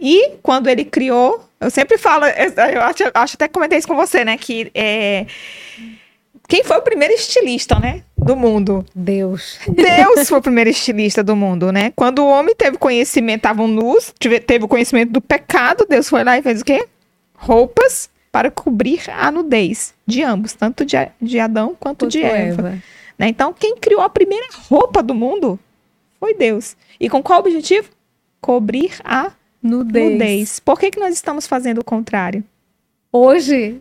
E 0.00 0.32
quando 0.42 0.68
ele 0.68 0.84
criou, 0.84 1.48
eu 1.60 1.70
sempre 1.70 1.96
falo, 1.96 2.24
eu 2.26 2.82
acho, 2.82 3.04
acho 3.14 3.36
até 3.36 3.46
comentei 3.46 3.78
isso 3.78 3.86
com 3.86 3.94
você, 3.94 4.24
né? 4.24 4.36
Que 4.36 4.70
é, 4.74 5.26
quem 6.52 6.62
foi 6.62 6.76
o 6.76 6.82
primeiro 6.82 7.14
estilista, 7.14 7.78
né? 7.78 8.02
Do 8.14 8.36
mundo? 8.36 8.84
Deus. 8.94 9.58
Deus 9.66 10.28
foi 10.28 10.38
o 10.38 10.42
primeiro 10.42 10.68
estilista 10.68 11.24
do 11.24 11.34
mundo, 11.34 11.72
né? 11.72 11.94
Quando 11.96 12.18
o 12.18 12.28
homem 12.28 12.54
teve 12.54 12.76
conhecimento, 12.76 13.38
estavam 13.38 13.66
nus, 13.66 14.12
teve 14.46 14.62
o 14.62 14.68
conhecimento 14.68 15.12
do 15.12 15.20
pecado, 15.22 15.86
Deus 15.88 16.10
foi 16.10 16.22
lá 16.22 16.36
e 16.36 16.42
fez 16.42 16.60
o 16.60 16.64
quê? 16.66 16.86
Roupas 17.34 18.10
para 18.30 18.50
cobrir 18.50 19.00
a 19.08 19.30
nudez 19.30 19.94
de 20.06 20.22
ambos, 20.22 20.52
tanto 20.52 20.84
de, 20.84 20.98
de 21.22 21.40
Adão 21.40 21.74
quanto 21.80 22.06
de 22.06 22.22
Eva. 22.22 22.68
Eva. 22.68 22.82
né? 23.18 23.28
Então, 23.28 23.54
quem 23.54 23.74
criou 23.78 24.02
a 24.02 24.10
primeira 24.10 24.48
roupa 24.68 25.02
do 25.02 25.14
mundo 25.14 25.58
foi 26.20 26.34
Deus. 26.34 26.76
E 27.00 27.08
com 27.08 27.22
qual 27.22 27.40
objetivo? 27.40 27.88
Cobrir 28.42 28.92
a 29.02 29.32
Nudez. 29.62 30.12
nudez. 30.12 30.60
Por 30.60 30.78
que, 30.78 30.90
que 30.90 31.00
nós 31.00 31.14
estamos 31.14 31.46
fazendo 31.46 31.78
o 31.78 31.84
contrário? 31.84 32.44
Hoje, 33.10 33.80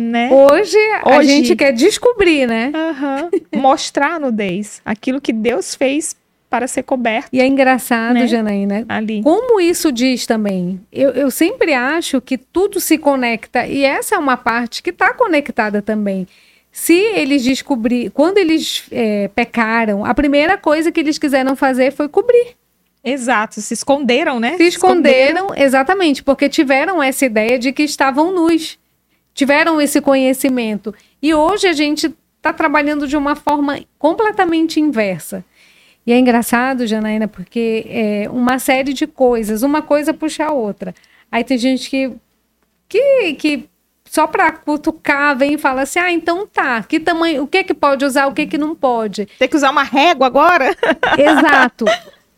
Né? 0.00 0.30
hoje, 0.32 0.76
a 1.02 1.16
Hoje. 1.18 1.28
gente 1.28 1.56
quer 1.56 1.72
descobrir, 1.72 2.46
né? 2.46 2.72
Aham. 2.74 3.30
Mostrar 3.54 4.14
a 4.14 4.18
nudez. 4.18 4.80
Aquilo 4.84 5.20
que 5.20 5.32
Deus 5.32 5.74
fez 5.74 6.16
para 6.48 6.66
ser 6.66 6.82
coberto 6.82 7.28
E 7.32 7.40
é 7.40 7.46
engraçado, 7.46 8.14
Né? 8.14 8.26
Janaína, 8.26 8.84
ali. 8.88 9.22
Como 9.22 9.60
isso 9.60 9.92
diz 9.92 10.26
também? 10.26 10.80
Eu, 10.92 11.10
eu 11.10 11.30
sempre 11.30 11.74
acho 11.74 12.20
que 12.20 12.36
tudo 12.36 12.80
se 12.80 12.98
conecta, 12.98 13.66
e 13.66 13.84
essa 13.84 14.16
é 14.16 14.18
uma 14.18 14.36
parte 14.36 14.82
que 14.82 14.90
está 14.90 15.14
conectada 15.14 15.80
também. 15.80 16.26
Se 16.72 16.94
eles 16.94 17.42
descobrir, 17.44 18.10
quando 18.10 18.38
eles 18.38 18.84
é, 18.90 19.28
pecaram, 19.34 20.04
a 20.04 20.12
primeira 20.14 20.56
coisa 20.58 20.90
que 20.90 20.98
eles 21.00 21.18
quiseram 21.18 21.54
fazer 21.54 21.92
foi 21.92 22.08
cobrir. 22.08 22.56
Exato, 23.02 23.60
se 23.60 23.72
esconderam, 23.72 24.38
né? 24.38 24.56
Se 24.56 24.64
esconderam, 24.64 25.48
exatamente, 25.56 26.22
porque 26.22 26.48
tiveram 26.48 27.02
essa 27.02 27.24
ideia 27.24 27.58
de 27.58 27.72
que 27.72 27.82
estavam 27.82 28.32
nus, 28.32 28.78
tiveram 29.40 29.80
esse 29.80 30.02
conhecimento. 30.02 30.94
E 31.22 31.32
hoje 31.32 31.66
a 31.66 31.72
gente 31.72 32.14
está 32.36 32.52
trabalhando 32.52 33.08
de 33.08 33.16
uma 33.16 33.34
forma 33.34 33.80
completamente 33.98 34.78
inversa. 34.78 35.42
E 36.06 36.12
é 36.12 36.18
engraçado, 36.18 36.86
Janaína, 36.86 37.26
porque 37.26 37.86
é 37.88 38.28
uma 38.30 38.58
série 38.58 38.92
de 38.92 39.06
coisas, 39.06 39.62
uma 39.62 39.80
coisa 39.80 40.12
puxa 40.12 40.44
a 40.44 40.52
outra. 40.52 40.94
Aí 41.32 41.42
tem 41.42 41.56
gente 41.56 41.88
que, 41.88 42.12
que, 42.86 43.34
que 43.34 43.68
só 44.04 44.26
para 44.26 44.52
cutucar 44.52 45.34
vem 45.38 45.54
e 45.54 45.58
fala 45.58 45.82
assim: 45.82 46.00
ah, 46.00 46.12
então 46.12 46.46
tá, 46.46 46.82
que 46.82 47.00
tamanho, 47.00 47.42
o 47.42 47.46
que 47.46 47.64
que 47.64 47.72
pode 47.72 48.04
usar, 48.04 48.26
o 48.26 48.34
que 48.34 48.46
que 48.46 48.58
não 48.58 48.74
pode. 48.74 49.24
Tem 49.38 49.48
que 49.48 49.56
usar 49.56 49.70
uma 49.70 49.84
régua 49.84 50.26
agora? 50.26 50.76
Exato. 51.16 51.86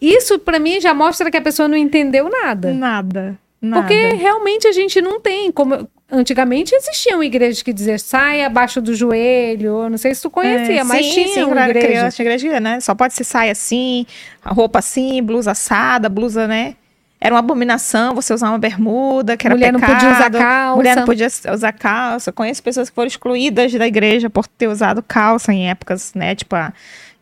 Isso 0.00 0.38
para 0.38 0.60
mim 0.60 0.80
já 0.80 0.94
mostra 0.94 1.32
que 1.32 1.36
a 1.36 1.42
pessoa 1.42 1.66
não 1.66 1.76
entendeu 1.76 2.30
nada. 2.30 2.72
Nada. 2.72 3.38
Nada. 3.62 3.82
Porque 3.82 4.08
realmente 4.16 4.66
a 4.66 4.72
gente 4.72 5.00
não 5.00 5.20
tem. 5.20 5.52
Como 5.52 5.88
antigamente 6.10 6.74
existiam 6.74 7.22
igrejas 7.22 7.62
que 7.62 7.72
diziam 7.72 7.96
saia 7.96 8.46
abaixo 8.48 8.82
do 8.82 8.92
joelho. 8.94 9.84
eu 9.84 9.88
Não 9.90 9.96
sei 9.96 10.12
se 10.14 10.20
tu 10.22 10.28
conhecia, 10.30 10.80
É, 10.80 10.84
mas 10.84 11.06
sim, 11.06 11.12
tinha 11.12 11.28
sim, 11.28 11.42
uma 11.44 11.64
igreja. 11.68 11.86
criança, 11.86 12.22
igreja, 12.22 12.60
né? 12.60 12.80
Só 12.80 12.94
pode 12.94 13.14
ser 13.14 13.22
saia 13.24 13.52
assim, 13.52 14.04
a 14.44 14.52
roupa 14.52 14.80
assim, 14.80 15.22
blusa 15.22 15.52
assada, 15.52 16.08
blusa, 16.08 16.48
né? 16.48 16.74
Era 17.20 17.34
uma 17.36 17.38
abominação 17.38 18.16
você 18.16 18.34
usar 18.34 18.48
uma 18.48 18.58
bermuda, 18.58 19.36
que 19.36 19.46
era 19.46 19.54
Mulher 19.54 19.72
não 19.72 19.78
pecado. 19.78 19.94
podia 19.94 20.10
usar 20.12 20.30
calça. 20.32 20.76
Mulher 20.76 20.96
não 20.96 21.04
podia 21.04 21.28
usar 21.54 21.72
calça. 21.72 22.30
Eu 22.30 22.34
Conheço 22.34 22.60
pessoas 22.64 22.90
que 22.90 22.94
foram 22.96 23.06
excluídas 23.06 23.72
da 23.72 23.86
igreja 23.86 24.28
por 24.28 24.44
ter 24.48 24.66
usado 24.66 25.00
calça 25.04 25.52
em 25.52 25.70
épocas, 25.70 26.12
né? 26.14 26.34
Tipo, 26.34 26.56
a- 26.56 26.72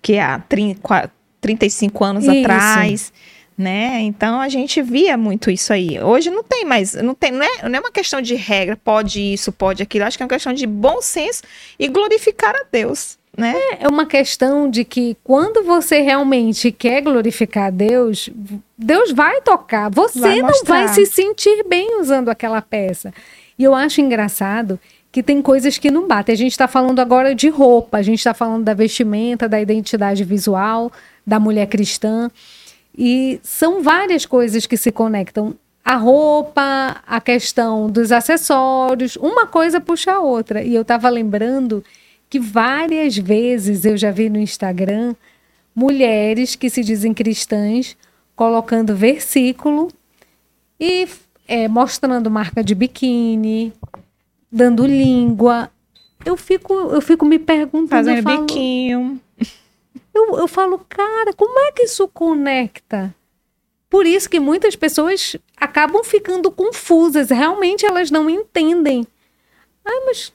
que 0.01 0.18
há 0.18 0.38
30, 0.49 0.80
qua- 0.80 1.11
35 1.38 2.03
anos 2.03 2.24
Isso. 2.24 2.32
atrás. 2.41 3.12
Né? 3.61 4.00
Então 4.00 4.40
a 4.40 4.48
gente 4.48 4.80
via 4.80 5.18
muito 5.18 5.50
isso 5.50 5.70
aí. 5.70 6.02
Hoje 6.02 6.30
não 6.30 6.42
tem 6.42 6.64
mais, 6.64 6.94
não 6.94 7.14
tem, 7.14 7.30
não 7.30 7.44
é, 7.44 7.68
não 7.68 7.76
é 7.76 7.80
uma 7.80 7.90
questão 7.90 8.18
de 8.22 8.34
regra, 8.34 8.74
pode 8.74 9.20
isso, 9.20 9.52
pode 9.52 9.82
aquilo. 9.82 10.06
Acho 10.06 10.16
que 10.16 10.22
é 10.22 10.24
uma 10.24 10.30
questão 10.30 10.54
de 10.54 10.66
bom 10.66 11.02
senso 11.02 11.42
e 11.78 11.86
glorificar 11.86 12.54
a 12.54 12.64
Deus, 12.72 13.18
né? 13.36 13.54
É 13.78 13.86
uma 13.86 14.06
questão 14.06 14.70
de 14.70 14.82
que 14.82 15.14
quando 15.22 15.62
você 15.62 16.00
realmente 16.00 16.72
quer 16.72 17.02
glorificar 17.02 17.66
a 17.66 17.70
Deus, 17.70 18.30
Deus 18.78 19.12
vai 19.12 19.42
tocar. 19.42 19.90
Você 19.90 20.18
Vai 20.18 20.40
não 20.40 20.64
vai 20.64 20.88
se 20.88 21.04
sentir 21.04 21.62
bem 21.68 22.00
usando 22.00 22.30
aquela 22.30 22.62
peça. 22.62 23.12
E 23.58 23.64
eu 23.64 23.74
acho 23.74 24.00
engraçado 24.00 24.80
que 25.12 25.22
tem 25.22 25.42
coisas 25.42 25.76
que 25.76 25.90
não 25.90 26.08
batem. 26.08 26.32
A 26.32 26.38
gente 26.38 26.52
está 26.52 26.66
falando 26.66 26.98
agora 26.98 27.34
de 27.34 27.50
roupa, 27.50 27.98
a 27.98 28.02
gente 28.02 28.20
está 28.20 28.32
falando 28.32 28.64
da 28.64 28.72
vestimenta, 28.72 29.46
da 29.46 29.61
identidade 29.61 30.24
visual, 30.24 30.90
da 31.26 31.38
mulher 31.38 31.66
cristã. 31.66 32.30
E 32.97 33.41
são 33.43 33.82
várias 33.82 34.26
coisas 34.26 34.66
que 34.66 34.76
se 34.76 34.91
conectam. 34.91 35.55
A 35.84 35.97
roupa, 35.97 37.01
a 37.07 37.20
questão 37.20 37.91
dos 37.91 38.12
acessórios, 38.12 39.16
uma 39.16 39.47
coisa 39.47 39.80
puxa 39.80 40.12
a 40.12 40.20
outra. 40.20 40.62
E 40.62 40.74
eu 40.74 40.82
estava 40.82 41.09
lembrando 41.09 41.82
que 42.28 42.38
várias 42.38 43.16
vezes 43.16 43.84
eu 43.84 43.97
já 43.97 44.11
vi 44.11 44.28
no 44.28 44.38
Instagram 44.38 45.14
mulheres 45.74 46.55
que 46.55 46.68
se 46.68 46.82
dizem 46.82 47.14
cristãs 47.14 47.97
colocando 48.36 48.95
versículo 48.95 49.88
e 50.78 51.09
é, 51.47 51.68
mostrando 51.68 52.30
marca 52.30 52.62
de 52.62 52.74
biquíni, 52.74 53.72
dando 54.51 54.86
língua. 54.86 55.70
Eu 56.24 56.36
fico, 56.36 56.72
eu 56.72 57.01
fico 57.01 57.24
me 57.24 57.38
perguntando. 57.38 57.88
Fazendo 57.88 58.22
falo, 58.22 58.47
biquinho. 58.47 59.20
Eu, 60.14 60.38
eu 60.38 60.48
falo, 60.48 60.78
cara, 60.88 61.32
como 61.32 61.58
é 61.61 61.72
que 61.72 61.82
isso 61.82 62.06
conecta? 62.08 63.14
Por 63.88 64.06
isso 64.06 64.30
que 64.30 64.38
muitas 64.38 64.76
pessoas 64.76 65.36
acabam 65.56 66.04
ficando 66.04 66.50
confusas. 66.50 67.30
Realmente 67.30 67.84
elas 67.84 68.11
não 68.11 68.30
entendem. 68.30 69.04
Ai, 69.84 70.00
mas 70.06 70.32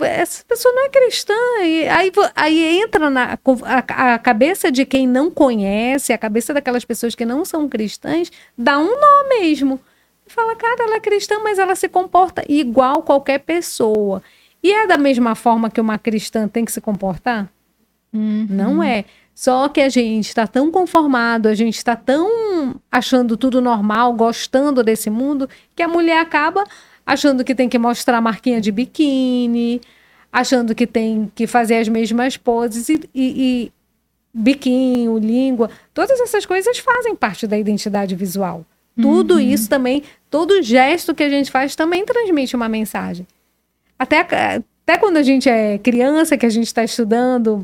essa 0.00 0.44
pessoa 0.44 0.74
não 0.74 0.86
é 0.86 0.88
cristã. 0.88 1.34
E 1.62 1.88
aí, 1.88 2.12
aí 2.34 2.80
entra 2.80 3.10
na 3.10 3.38
a, 3.64 4.14
a 4.14 4.18
cabeça 4.18 4.72
de 4.72 4.86
quem 4.86 5.06
não 5.06 5.30
conhece, 5.30 6.12
a 6.12 6.18
cabeça 6.18 6.54
daquelas 6.54 6.84
pessoas 6.84 7.14
que 7.14 7.26
não 7.26 7.44
são 7.44 7.68
cristãs, 7.68 8.32
dá 8.56 8.78
um 8.78 8.98
nó 8.98 9.28
mesmo. 9.28 9.78
Fala, 10.26 10.56
cara, 10.56 10.84
ela 10.84 10.96
é 10.96 11.00
cristã, 11.00 11.38
mas 11.38 11.58
ela 11.58 11.76
se 11.76 11.88
comporta 11.88 12.44
igual 12.48 13.02
qualquer 13.02 13.38
pessoa. 13.40 14.22
E 14.62 14.72
é 14.72 14.86
da 14.86 14.98
mesma 14.98 15.34
forma 15.34 15.70
que 15.70 15.80
uma 15.80 15.98
cristã 15.98 16.48
tem 16.48 16.64
que 16.64 16.72
se 16.72 16.80
comportar? 16.80 17.48
Não 18.16 18.82
é. 18.82 19.04
Só 19.34 19.68
que 19.68 19.82
a 19.82 19.88
gente 19.90 20.28
está 20.28 20.46
tão 20.46 20.70
conformado, 20.70 21.46
a 21.46 21.54
gente 21.54 21.76
está 21.76 21.94
tão 21.94 22.80
achando 22.90 23.36
tudo 23.36 23.60
normal, 23.60 24.14
gostando 24.14 24.82
desse 24.82 25.10
mundo, 25.10 25.48
que 25.74 25.82
a 25.82 25.88
mulher 25.88 26.20
acaba 26.20 26.64
achando 27.04 27.44
que 27.44 27.54
tem 27.54 27.68
que 27.68 27.78
mostrar 27.78 28.20
marquinha 28.20 28.60
de 28.60 28.72
biquíni, 28.72 29.80
achando 30.32 30.74
que 30.74 30.86
tem 30.86 31.30
que 31.34 31.46
fazer 31.46 31.76
as 31.76 31.88
mesmas 31.88 32.36
poses 32.36 32.88
e, 32.88 32.94
e, 32.94 33.02
e 33.14 33.72
biquinho, 34.32 35.18
língua, 35.18 35.70
todas 35.92 36.18
essas 36.20 36.46
coisas 36.46 36.78
fazem 36.78 37.14
parte 37.14 37.46
da 37.46 37.58
identidade 37.58 38.14
visual. 38.14 38.64
Tudo 38.98 39.38
isso 39.38 39.68
também, 39.68 40.02
todo 40.30 40.62
gesto 40.62 41.14
que 41.14 41.22
a 41.22 41.28
gente 41.28 41.50
faz 41.50 41.76
também 41.76 42.06
transmite 42.06 42.56
uma 42.56 42.68
mensagem. 42.68 43.26
Até, 43.98 44.20
até 44.20 44.98
quando 44.98 45.18
a 45.18 45.22
gente 45.22 45.48
é 45.48 45.76
criança, 45.76 46.36
que 46.38 46.46
a 46.46 46.50
gente 46.50 46.66
está 46.66 46.82
estudando 46.82 47.62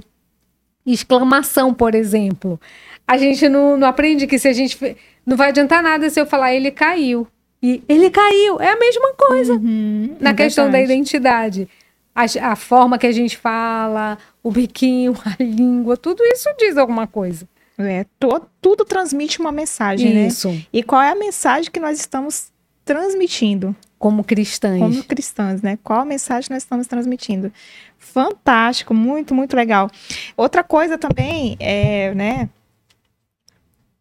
exclamação, 0.84 1.72
por 1.72 1.94
exemplo. 1.94 2.60
A 3.06 3.16
gente 3.18 3.48
não, 3.48 3.76
não 3.76 3.86
aprende 3.86 4.26
que 4.26 4.38
se 4.38 4.48
a 4.48 4.52
gente. 4.52 4.96
Não 5.24 5.36
vai 5.36 5.48
adiantar 5.50 5.82
nada 5.82 6.08
se 6.10 6.20
eu 6.20 6.26
falar 6.26 6.52
ele 6.54 6.70
caiu. 6.70 7.26
E 7.62 7.82
ele 7.88 8.10
caiu. 8.10 8.60
É 8.60 8.70
a 8.72 8.76
mesma 8.78 9.12
coisa 9.14 9.54
Uhum, 9.54 10.16
na 10.20 10.30
é 10.30 10.34
questão 10.34 10.64
da 10.66 10.72
verdade. 10.72 10.92
identidade. 10.92 11.68
A, 12.14 12.24
a 12.52 12.56
forma 12.56 12.98
que 12.98 13.06
a 13.06 13.12
gente 13.12 13.36
fala, 13.36 14.18
o 14.42 14.50
biquinho, 14.50 15.14
a 15.24 15.40
língua, 15.42 15.96
tudo 15.96 16.22
isso 16.24 16.48
diz 16.58 16.76
alguma 16.76 17.06
coisa. 17.06 17.48
É, 17.78 18.04
to- 18.20 18.42
tudo 18.60 18.84
transmite 18.84 19.40
uma 19.40 19.50
mensagem, 19.50 20.12
né? 20.12 20.26
Isso. 20.26 20.54
E 20.72 20.82
qual 20.82 21.00
é 21.00 21.10
a 21.12 21.14
mensagem 21.14 21.70
que 21.70 21.80
nós 21.80 21.98
estamos 21.98 22.50
transmitindo 22.84 23.74
Como 24.02 24.24
cristãs. 24.24 24.80
como 24.80 25.04
cristãs, 25.04 25.62
né? 25.62 25.78
Qual 25.84 26.04
mensagem 26.04 26.48
nós 26.50 26.64
estamos 26.64 26.88
transmitindo? 26.88 27.52
Fantástico, 27.96 28.92
muito, 28.92 29.32
muito 29.32 29.54
legal. 29.54 29.88
Outra 30.36 30.64
coisa 30.64 30.98
também 30.98 31.56
é, 31.60 32.12
né? 32.12 32.48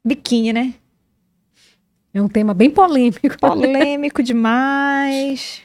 Biquíni, 0.04 0.52
né? 0.54 0.74
É 2.12 2.20
um 2.20 2.28
tema 2.28 2.52
bem 2.56 2.72
polêmico. 2.72 3.38
Polêmico 3.40 4.24
demais. 4.24 5.62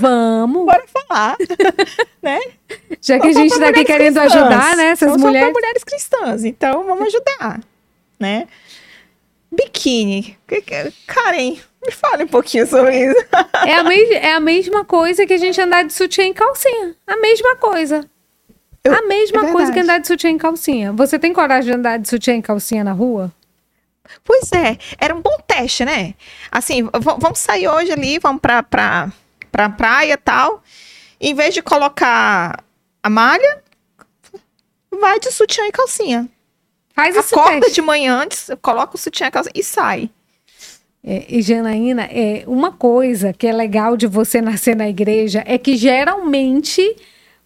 Vamos. 0.00 0.64
Bora 0.64 0.84
falar. 0.88 1.36
Já 3.02 3.20
que 3.20 3.26
a 3.28 3.32
gente 3.32 3.52
está 3.52 3.68
aqui 3.68 3.84
querendo 3.84 4.18
cristãs. 4.20 4.40
ajudar, 4.42 4.76
né? 4.76 4.84
Essas 4.86 5.10
São 5.10 5.18
só 5.18 5.26
mulheres. 5.26 5.50
pra 5.52 5.60
mulheres 5.60 5.84
cristãs, 5.84 6.44
então 6.44 6.84
vamos 6.86 7.08
ajudar, 7.14 7.60
né? 8.18 8.48
Biquíni. 9.52 10.36
Que- 10.48 10.62
Karen, 11.06 11.56
me 11.86 11.92
fale 11.92 12.24
um 12.24 12.28
pouquinho 12.28 12.66
sobre 12.66 13.10
isso. 13.10 13.24
É 13.66 13.74
a, 13.74 13.84
mes- 13.84 14.10
é 14.10 14.32
a 14.32 14.40
mesma 14.40 14.84
coisa 14.84 15.26
que 15.26 15.32
a 15.32 15.38
gente 15.38 15.60
andar 15.60 15.84
de 15.84 15.92
sutiã 15.92 16.24
e 16.26 16.34
calcinha. 16.34 16.94
A 17.06 17.16
mesma 17.16 17.56
coisa. 17.56 18.08
Eu- 18.82 18.94
a 18.94 19.02
mesma 19.02 19.48
é 19.48 19.52
coisa 19.52 19.72
que 19.72 19.80
andar 19.80 19.98
de 19.98 20.06
sutiã 20.06 20.30
e 20.30 20.38
calcinha. 20.38 20.92
Você 20.92 21.18
tem 21.18 21.32
coragem 21.32 21.70
de 21.72 21.76
andar 21.78 21.98
de 21.98 22.08
sutiã 22.08 22.34
e 22.36 22.42
calcinha 22.42 22.84
na 22.84 22.92
rua? 22.92 23.32
Pois 24.22 24.52
é, 24.52 24.76
era 24.98 25.14
um 25.14 25.22
bom 25.22 25.36
teste, 25.46 25.84
né? 25.84 26.14
Assim, 26.52 26.88
vamos 27.20 27.38
sair 27.38 27.66
hoje 27.68 27.90
ali, 27.90 28.18
vamos 28.18 28.40
pra, 28.42 28.62
pra, 28.62 29.10
pra 29.50 29.70
praia 29.70 30.12
e 30.12 30.16
tal. 30.18 30.62
Em 31.18 31.34
vez 31.34 31.54
de 31.54 31.62
colocar 31.62 32.62
a 33.02 33.08
malha, 33.10 33.62
vai 35.00 35.18
de 35.18 35.30
sutiã 35.32 35.66
e 35.66 35.72
calcinha. 35.72 36.28
Faz 36.94 37.16
Acorda 37.16 37.60
teste. 37.60 37.76
de 37.76 37.82
manhã 37.82 38.14
antes, 38.22 38.50
coloca 38.62 38.94
o 38.94 38.98
sutiã 38.98 39.26
e 39.26 39.30
calcinha 39.30 39.52
e 39.54 39.64
sai. 39.64 40.10
É, 41.06 41.26
e 41.28 41.42
Janaína, 41.42 42.04
é, 42.04 42.44
uma 42.46 42.72
coisa 42.72 43.34
que 43.34 43.46
é 43.46 43.52
legal 43.52 43.94
de 43.94 44.06
você 44.06 44.40
nascer 44.40 44.74
na 44.74 44.88
igreja 44.88 45.44
é 45.46 45.58
que 45.58 45.76
geralmente 45.76 46.96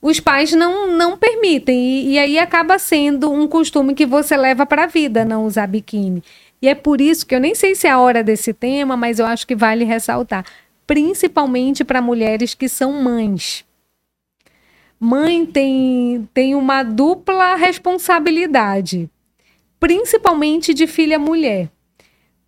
os 0.00 0.20
pais 0.20 0.52
não, 0.52 0.96
não 0.96 1.18
permitem. 1.18 1.76
E, 1.76 2.12
e 2.12 2.18
aí 2.18 2.38
acaba 2.38 2.78
sendo 2.78 3.32
um 3.32 3.48
costume 3.48 3.94
que 3.94 4.06
você 4.06 4.36
leva 4.36 4.64
para 4.64 4.84
a 4.84 4.86
vida 4.86 5.24
não 5.24 5.44
usar 5.44 5.66
biquíni. 5.66 6.22
E 6.62 6.68
é 6.68 6.74
por 6.74 7.00
isso 7.00 7.26
que 7.26 7.34
eu 7.34 7.40
nem 7.40 7.54
sei 7.54 7.74
se 7.74 7.88
é 7.88 7.90
a 7.90 7.98
hora 7.98 8.22
desse 8.22 8.52
tema, 8.52 8.96
mas 8.96 9.18
eu 9.18 9.26
acho 9.26 9.46
que 9.46 9.56
vale 9.56 9.84
ressaltar. 9.84 10.44
Principalmente 10.86 11.84
para 11.84 12.00
mulheres 12.00 12.54
que 12.54 12.68
são 12.68 12.92
mães. 13.02 13.64
Mãe 15.00 15.44
tem, 15.46 16.28
tem 16.32 16.54
uma 16.54 16.82
dupla 16.82 17.54
responsabilidade, 17.54 19.08
principalmente 19.78 20.74
de 20.74 20.88
filha 20.88 21.18
mulher. 21.20 21.68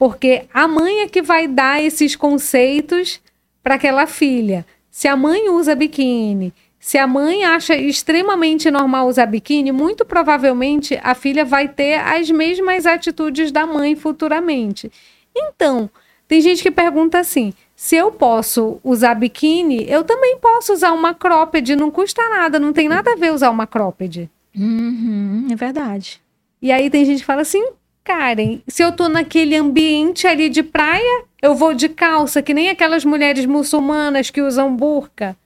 Porque 0.00 0.44
a 0.54 0.66
mãe 0.66 1.02
é 1.02 1.08
que 1.08 1.20
vai 1.20 1.46
dar 1.46 1.82
esses 1.84 2.16
conceitos 2.16 3.20
para 3.62 3.74
aquela 3.74 4.06
filha. 4.06 4.64
Se 4.90 5.06
a 5.06 5.14
mãe 5.14 5.50
usa 5.50 5.74
biquíni, 5.74 6.54
se 6.78 6.96
a 6.96 7.06
mãe 7.06 7.44
acha 7.44 7.76
extremamente 7.76 8.70
normal 8.70 9.08
usar 9.08 9.26
biquíni, 9.26 9.70
muito 9.70 10.06
provavelmente 10.06 10.98
a 11.02 11.14
filha 11.14 11.44
vai 11.44 11.68
ter 11.68 11.96
as 12.00 12.30
mesmas 12.30 12.86
atitudes 12.86 13.52
da 13.52 13.66
mãe 13.66 13.94
futuramente. 13.94 14.90
Então, 15.36 15.90
tem 16.26 16.40
gente 16.40 16.62
que 16.62 16.70
pergunta 16.70 17.18
assim: 17.18 17.52
se 17.76 17.94
eu 17.94 18.10
posso 18.10 18.80
usar 18.82 19.14
biquíni, 19.14 19.84
eu 19.86 20.02
também 20.02 20.38
posso 20.38 20.72
usar 20.72 20.92
uma 20.92 21.12
cropped, 21.12 21.76
não 21.76 21.90
custa 21.90 22.26
nada, 22.30 22.58
não 22.58 22.72
tem 22.72 22.88
nada 22.88 23.12
a 23.12 23.16
ver 23.16 23.34
usar 23.34 23.50
uma 23.50 23.66
cropped. 23.66 24.30
Uhum, 24.56 25.48
é 25.50 25.54
verdade. 25.54 26.22
E 26.62 26.72
aí 26.72 26.88
tem 26.88 27.04
gente 27.04 27.18
que 27.18 27.26
fala 27.26 27.42
assim, 27.42 27.62
Karen, 28.10 28.60
se 28.66 28.82
eu 28.82 28.90
tô 28.90 29.08
naquele 29.08 29.54
ambiente 29.54 30.26
ali 30.26 30.48
de 30.48 30.64
praia, 30.64 31.24
eu 31.40 31.54
vou 31.54 31.72
de 31.72 31.88
calça, 31.88 32.42
que 32.42 32.52
nem 32.52 32.68
aquelas 32.68 33.04
mulheres 33.04 33.46
muçulmanas 33.46 34.30
que 34.30 34.42
usam 34.42 34.74
burca. 34.74 35.36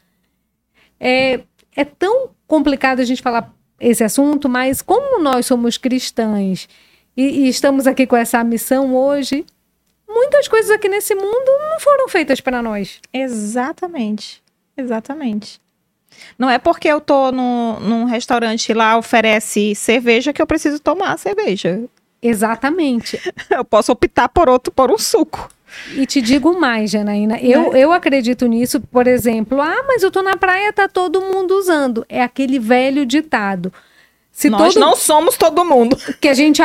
É, 0.98 1.40
é 1.76 1.84
tão 1.84 2.30
complicado 2.46 3.00
a 3.00 3.04
gente 3.04 3.20
falar 3.20 3.54
esse 3.78 4.02
assunto, 4.02 4.48
mas 4.48 4.80
como 4.80 5.22
nós 5.22 5.44
somos 5.44 5.76
cristãs 5.76 6.66
e, 7.14 7.44
e 7.44 7.48
estamos 7.50 7.86
aqui 7.86 8.06
com 8.06 8.16
essa 8.16 8.42
missão 8.42 8.96
hoje, 8.96 9.44
muitas 10.08 10.48
coisas 10.48 10.70
aqui 10.70 10.88
nesse 10.88 11.14
mundo 11.14 11.50
não 11.70 11.78
foram 11.78 12.08
feitas 12.08 12.40
para 12.40 12.62
nós. 12.62 12.98
Exatamente. 13.12 14.42
Exatamente. 14.74 15.60
Não 16.38 16.48
é 16.48 16.58
porque 16.58 16.88
eu 16.88 16.98
tô 16.98 17.30
no, 17.30 17.78
num 17.80 18.04
restaurante 18.04 18.72
lá 18.72 18.96
oferece 18.96 19.74
cerveja 19.74 20.32
que 20.32 20.40
eu 20.40 20.46
preciso 20.46 20.80
tomar 20.80 21.18
cerveja. 21.18 21.86
Exatamente. 22.24 23.20
Eu 23.50 23.64
posso 23.64 23.92
optar 23.92 24.28
por 24.30 24.48
outro, 24.48 24.72
por 24.72 24.90
um 24.90 24.96
suco. 24.96 25.48
E 25.94 26.06
te 26.06 26.22
digo 26.22 26.58
mais, 26.58 26.92
Janaína, 26.92 27.40
eu, 27.40 27.72
eu 27.72 27.92
acredito 27.92 28.46
nisso, 28.46 28.80
por 28.80 29.08
exemplo, 29.08 29.60
ah, 29.60 29.82
mas 29.88 30.04
eu 30.04 30.10
tô 30.10 30.22
na 30.22 30.36
praia, 30.36 30.72
tá 30.72 30.86
todo 30.86 31.20
mundo 31.20 31.58
usando. 31.58 32.06
É 32.08 32.22
aquele 32.22 32.60
velho 32.60 33.04
ditado. 33.04 33.72
Se 34.34 34.50
Nós 34.50 34.74
todo 34.74 34.80
não 34.80 34.96
somos 34.96 35.36
todo 35.36 35.64
mundo. 35.64 35.96
que 36.20 36.28
a 36.28 36.34
gente 36.34 36.60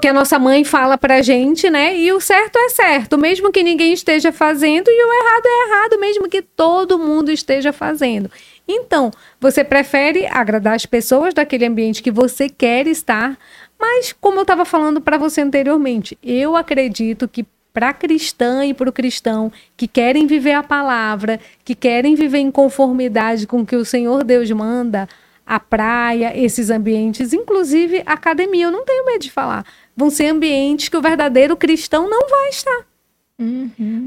que 0.00 0.08
a 0.08 0.12
nossa 0.12 0.40
mãe 0.40 0.64
fala 0.64 0.98
pra 0.98 1.22
gente, 1.22 1.70
né? 1.70 1.96
E 1.96 2.12
o 2.12 2.20
certo 2.20 2.56
é 2.56 2.68
certo, 2.68 3.16
mesmo 3.16 3.52
que 3.52 3.62
ninguém 3.62 3.92
esteja 3.92 4.32
fazendo, 4.32 4.88
e 4.88 5.04
o 5.04 5.12
errado 5.12 5.46
é 5.46 5.68
errado, 5.68 6.00
mesmo 6.00 6.28
que 6.28 6.42
todo 6.42 6.98
mundo 6.98 7.30
esteja 7.30 7.72
fazendo. 7.72 8.28
Então, 8.66 9.12
você 9.40 9.62
prefere 9.62 10.26
agradar 10.26 10.74
as 10.74 10.84
pessoas 10.84 11.32
daquele 11.32 11.64
ambiente 11.64 12.02
que 12.02 12.10
você 12.10 12.48
quer 12.48 12.88
estar, 12.88 13.38
mas 13.82 14.12
como 14.12 14.38
eu 14.38 14.42
estava 14.42 14.64
falando 14.64 15.00
para 15.00 15.18
você 15.18 15.40
anteriormente, 15.40 16.16
eu 16.22 16.54
acredito 16.54 17.26
que 17.26 17.44
para 17.74 17.88
a 17.88 17.92
cristã 17.92 18.64
e 18.64 18.72
para 18.72 18.88
o 18.88 18.92
cristão 18.92 19.50
que 19.76 19.88
querem 19.88 20.24
viver 20.24 20.52
a 20.52 20.62
palavra, 20.62 21.40
que 21.64 21.74
querem 21.74 22.14
viver 22.14 22.38
em 22.38 22.50
conformidade 22.50 23.44
com 23.44 23.62
o 23.62 23.66
que 23.66 23.74
o 23.74 23.84
Senhor 23.84 24.22
Deus 24.22 24.48
manda, 24.52 25.08
a 25.44 25.58
praia, 25.58 26.32
esses 26.38 26.70
ambientes, 26.70 27.32
inclusive 27.32 28.04
a 28.06 28.12
academia, 28.12 28.66
eu 28.66 28.70
não 28.70 28.84
tenho 28.84 29.04
medo 29.04 29.22
de 29.22 29.32
falar, 29.32 29.66
vão 29.96 30.10
ser 30.10 30.26
ambientes 30.28 30.88
que 30.88 30.96
o 30.96 31.02
verdadeiro 31.02 31.56
cristão 31.56 32.08
não 32.08 32.28
vai 32.28 32.50
estar. 32.50 32.86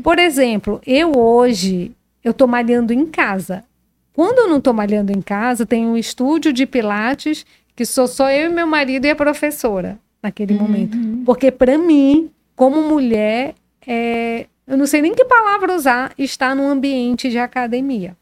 Por 0.02 0.18
exemplo, 0.20 0.80
eu 0.88 1.12
hoje 1.18 1.92
eu 2.24 2.34
tô 2.34 2.48
malhando 2.48 2.94
em 2.94 3.06
casa. 3.06 3.66
Quando 4.14 4.40
eu 4.40 4.48
não 4.48 4.62
tô 4.62 4.72
malhando 4.72 5.12
em 5.12 5.22
casa, 5.22 5.66
tem 5.66 5.86
um 5.86 5.98
estúdio 5.98 6.54
de 6.54 6.66
pilates 6.66 7.46
que 7.76 7.86
sou 7.86 8.08
só 8.08 8.32
eu 8.32 8.50
e 8.50 8.54
meu 8.54 8.66
marido 8.66 9.06
e 9.06 9.10
a 9.10 9.16
professora 9.16 10.00
naquele 10.22 10.54
momento. 10.54 10.98
Porque 11.26 11.52
para 11.52 11.78
mim, 11.78 12.32
como 12.56 12.82
mulher, 12.82 13.54
é, 13.86 14.48
eu 14.66 14.78
não 14.78 14.88
sei 14.88 15.02
nem 15.02 15.14
que 15.14 15.26
palavra 15.26 15.76
usar, 15.76 16.14
estar 16.18 16.56
num 16.56 16.70
ambiente 16.70 17.30
de 17.30 17.38
academia. 17.38 18.16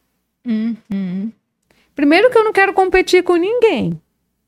Uhum. 0.46 1.32
Primeiro 1.96 2.30
que 2.30 2.38
eu 2.38 2.44
não 2.44 2.52
quero 2.52 2.74
competir 2.74 3.24
com 3.24 3.36
ninguém. 3.36 4.00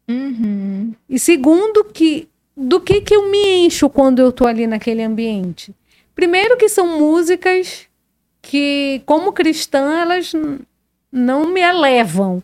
Uhum. 0.08 0.93
E 1.10 1.18
segundo, 1.18 1.86
que 1.86 2.28
do 2.56 2.80
que, 2.80 3.01
que 3.01 3.16
eu 3.16 3.30
me 3.30 3.66
encho 3.66 3.89
quando 3.89 4.20
eu 4.20 4.32
tô 4.32 4.47
ali 4.47 4.66
naquele 4.66 5.03
ambiente? 5.03 5.74
Primeiro 6.14 6.58
que 6.58 6.70
são 6.70 6.97
músicas 6.97 7.88
que, 8.41 9.01
como 9.06 9.34
cristã, 9.34 9.99
elas 9.99 10.32
não 11.12 11.47
me 11.47 11.62
elevam. 11.62 12.41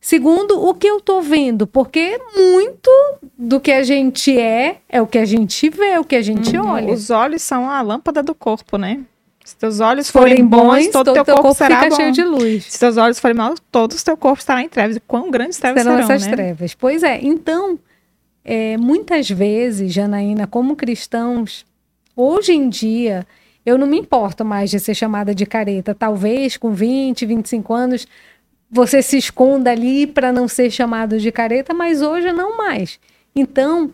Segundo, 0.00 0.64
o 0.64 0.74
que 0.74 0.86
eu 0.86 1.00
tô 1.00 1.20
vendo, 1.20 1.66
porque 1.66 2.18
muito 2.36 2.90
do 3.36 3.58
que 3.58 3.72
a 3.72 3.82
gente 3.82 4.38
é 4.38 4.78
é 4.88 5.02
o 5.02 5.06
que 5.06 5.18
a 5.18 5.24
gente 5.24 5.68
vê, 5.68 5.98
o 5.98 6.04
que 6.04 6.14
a 6.14 6.22
gente 6.22 6.56
olha. 6.56 6.92
Os 6.92 7.10
olhos 7.10 7.42
são 7.42 7.68
a 7.68 7.82
lâmpada 7.82 8.22
do 8.22 8.34
corpo, 8.34 8.78
né? 8.78 9.00
Se 9.44 9.56
teus 9.56 9.80
olhos 9.80 10.06
Se 10.06 10.12
forem 10.12 10.44
bons, 10.44 10.88
todo, 10.88 11.14
teu 11.14 11.24
corpo, 11.24 11.54
será 11.54 11.76
fica 11.76 11.88
bom. 11.88 11.96
cheio 11.96 12.12
de 12.12 12.22
luz. 12.22 12.64
Se 12.64 12.78
teus 12.78 12.98
olhos 12.98 13.18
forem 13.18 13.34
maus, 13.34 13.58
todo 13.72 13.92
o 13.92 14.04
teu 14.04 14.16
corpo 14.16 14.38
estará 14.38 14.62
em 14.62 14.68
trevas. 14.68 14.96
E 14.96 15.00
quão 15.00 15.30
grandes 15.30 15.58
trevas 15.58 15.82
serão 15.82 15.96
serão, 15.96 16.10
essas 16.10 16.26
né? 16.26 16.32
trevas. 16.32 16.74
Pois 16.74 17.02
é, 17.02 17.18
então, 17.22 17.78
é, 18.44 18.76
muitas 18.76 19.30
vezes, 19.30 19.90
Janaína, 19.90 20.46
como 20.46 20.76
cristãos, 20.76 21.64
hoje 22.14 22.52
em 22.52 22.68
dia, 22.68 23.26
eu 23.64 23.78
não 23.78 23.86
me 23.86 23.98
importo 23.98 24.44
mais 24.44 24.70
de 24.70 24.78
ser 24.78 24.94
chamada 24.94 25.34
de 25.34 25.46
careta. 25.46 25.94
Talvez 25.94 26.58
com 26.58 26.72
20, 26.72 27.24
25 27.24 27.72
anos, 27.74 28.06
você 28.70 29.02
se 29.02 29.16
esconda 29.16 29.70
ali 29.70 30.06
para 30.06 30.32
não 30.32 30.46
ser 30.46 30.70
chamado 30.70 31.18
de 31.18 31.32
careta, 31.32 31.72
mas 31.72 32.02
hoje 32.02 32.32
não 32.32 32.56
mais. 32.56 33.00
Então, 33.34 33.92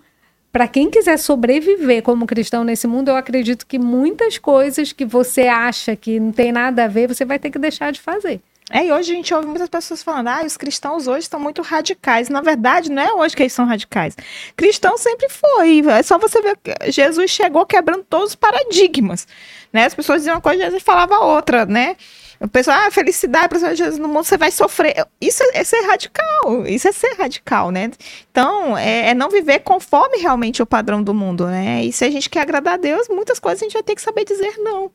para 0.53 0.69
quem 0.69 0.91
quiser 0.91 1.19
sobreviver 1.19 2.03
como 2.03 2.27
cristão 2.27 2.65
nesse 2.65 2.87
mundo, 2.87 3.09
eu 3.09 3.17
acredito 3.17 3.67
que 3.67 3.79
muitas 3.79 4.39
coisas 4.39 4.93
que 4.93 5.05
você 5.05 5.43
acha 5.43 5.97
que 5.97 6.19
não 6.21 6.33
tem 6.33 6.53
nada 6.53 6.85
a 6.85 6.89
ver, 6.89 7.09
você 7.09 7.25
vai 7.25 7.39
ter 7.39 7.51
que 7.51 7.59
deixar 7.59 7.93
de 7.93 8.01
fazer. 8.01 8.41
É, 8.71 8.87
e 8.87 8.93
hoje 8.93 9.13
a 9.13 9.15
gente 9.15 9.35
ouve 9.35 9.47
muitas 9.47 9.69
pessoas 9.69 10.03
falando, 10.03 10.29
ah, 10.29 10.43
os 10.45 10.57
cristãos 10.57 11.07
hoje 11.07 11.21
estão 11.21 11.39
muito 11.39 11.61
radicais. 11.61 12.31
Na 12.31 12.41
verdade, 12.41 12.91
não 12.91 13.03
é 13.03 13.13
hoje 13.13 13.37
que 13.37 13.43
eles 13.43 13.53
são 13.53 13.67
radicais. 13.67 14.17
Cristão 14.57 14.97
sempre 14.97 15.29
foi. 15.29 15.81
É 15.91 16.03
só 16.03 16.19
você 16.19 16.41
ver 16.41 16.57
que 16.57 16.91
Jesus 16.91 17.31
chegou 17.31 17.67
quebrando 17.67 18.05
todos 18.05 18.31
os 18.31 18.35
paradigmas. 18.35 19.29
Né? 19.71 19.85
As 19.85 19.95
pessoas 19.95 20.21
diziam 20.21 20.37
uma 20.37 20.41
coisa, 20.41 20.65
Jesus 20.65 20.83
falava 20.83 21.19
outra, 21.19 21.67
né? 21.67 21.97
O 22.41 22.49
pessoal, 22.49 22.79
ah, 22.87 22.91
felicidade, 22.91 23.49
para 23.49 23.75
Jesus 23.75 23.99
no 23.99 24.09
mundo, 24.09 24.25
você 24.25 24.37
vai 24.37 24.51
sofrer. 24.51 25.07
Isso 25.21 25.43
é, 25.43 25.61
é, 25.61 25.65
ser 25.65 25.81
radical, 25.83 26.67
isso 26.67 26.89
é 26.89 26.93
ser 26.93 27.15
radical, 27.17 27.71
né? 27.71 27.91
Então, 28.31 28.77
é, 28.77 29.11
é, 29.11 29.15
não 29.15 29.31
viver 29.31 29.61
conforme 29.61 30.19
realmente 30.19 30.63
o 30.63 30.67
padrão 30.67 31.03
do 31.03 31.15
mundo, 31.15 31.47
né? 31.47 31.85
E 31.85 31.93
se 31.93 32.05
a 32.05 32.11
gente 32.11 32.29
quer 32.29 32.41
agradar 32.41 32.75
a 32.75 32.79
Deus, 32.79 33.09
muitas 33.09 33.39
coisas 33.39 33.63
a 33.63 33.65
gente 33.65 33.75
vai 33.75 33.83
ter 33.83 33.95
que 33.95 34.03
saber 34.03 34.25
dizer 34.25 34.59
não. 34.59 34.91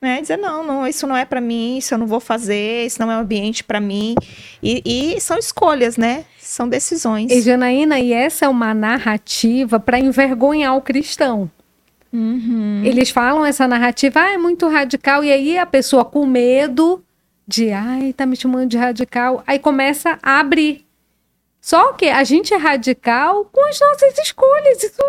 Né? 0.00 0.20
Dizer, 0.20 0.36
não, 0.36 0.66
não, 0.66 0.84
isso 0.84 1.06
não 1.06 1.16
é 1.16 1.24
para 1.24 1.40
mim, 1.40 1.78
isso 1.78 1.94
eu 1.94 1.98
não 1.98 2.08
vou 2.08 2.18
fazer, 2.18 2.86
isso 2.86 3.00
não 3.00 3.08
é 3.08 3.16
um 3.16 3.20
ambiente 3.20 3.62
para 3.62 3.78
mim. 3.78 4.16
E, 4.60 4.82
e, 4.84 5.20
são 5.20 5.38
escolhas, 5.38 5.96
né? 5.96 6.24
São 6.40 6.68
decisões. 6.68 7.30
E 7.30 7.40
Janaína, 7.40 8.00
e 8.00 8.12
essa 8.12 8.44
é 8.44 8.48
uma 8.48 8.74
narrativa 8.74 9.78
para 9.78 10.00
envergonhar 10.00 10.76
o 10.76 10.82
cristão. 10.82 11.48
Uhum. 12.12 12.82
Eles 12.84 13.10
falam 13.10 13.44
essa 13.44 13.66
narrativa, 13.66 14.20
ah, 14.20 14.32
é 14.32 14.38
muito 14.38 14.68
radical, 14.68 15.24
e 15.24 15.32
aí 15.32 15.56
a 15.56 15.64
pessoa 15.64 16.04
com 16.04 16.26
medo 16.26 17.02
de, 17.48 17.70
ai, 17.70 18.12
tá 18.12 18.26
me 18.26 18.36
chamando 18.36 18.68
de 18.68 18.76
radical, 18.76 19.42
aí 19.46 19.58
começa 19.58 20.18
a 20.22 20.40
abrir. 20.40 20.84
Só 21.60 21.92
que 21.92 22.06
a 22.06 22.24
gente 22.24 22.52
é 22.52 22.56
radical 22.56 23.44
com 23.46 23.64
as 23.68 23.78
nossas 23.80 24.18
escolhas. 24.18 24.82
Isso, 24.82 25.00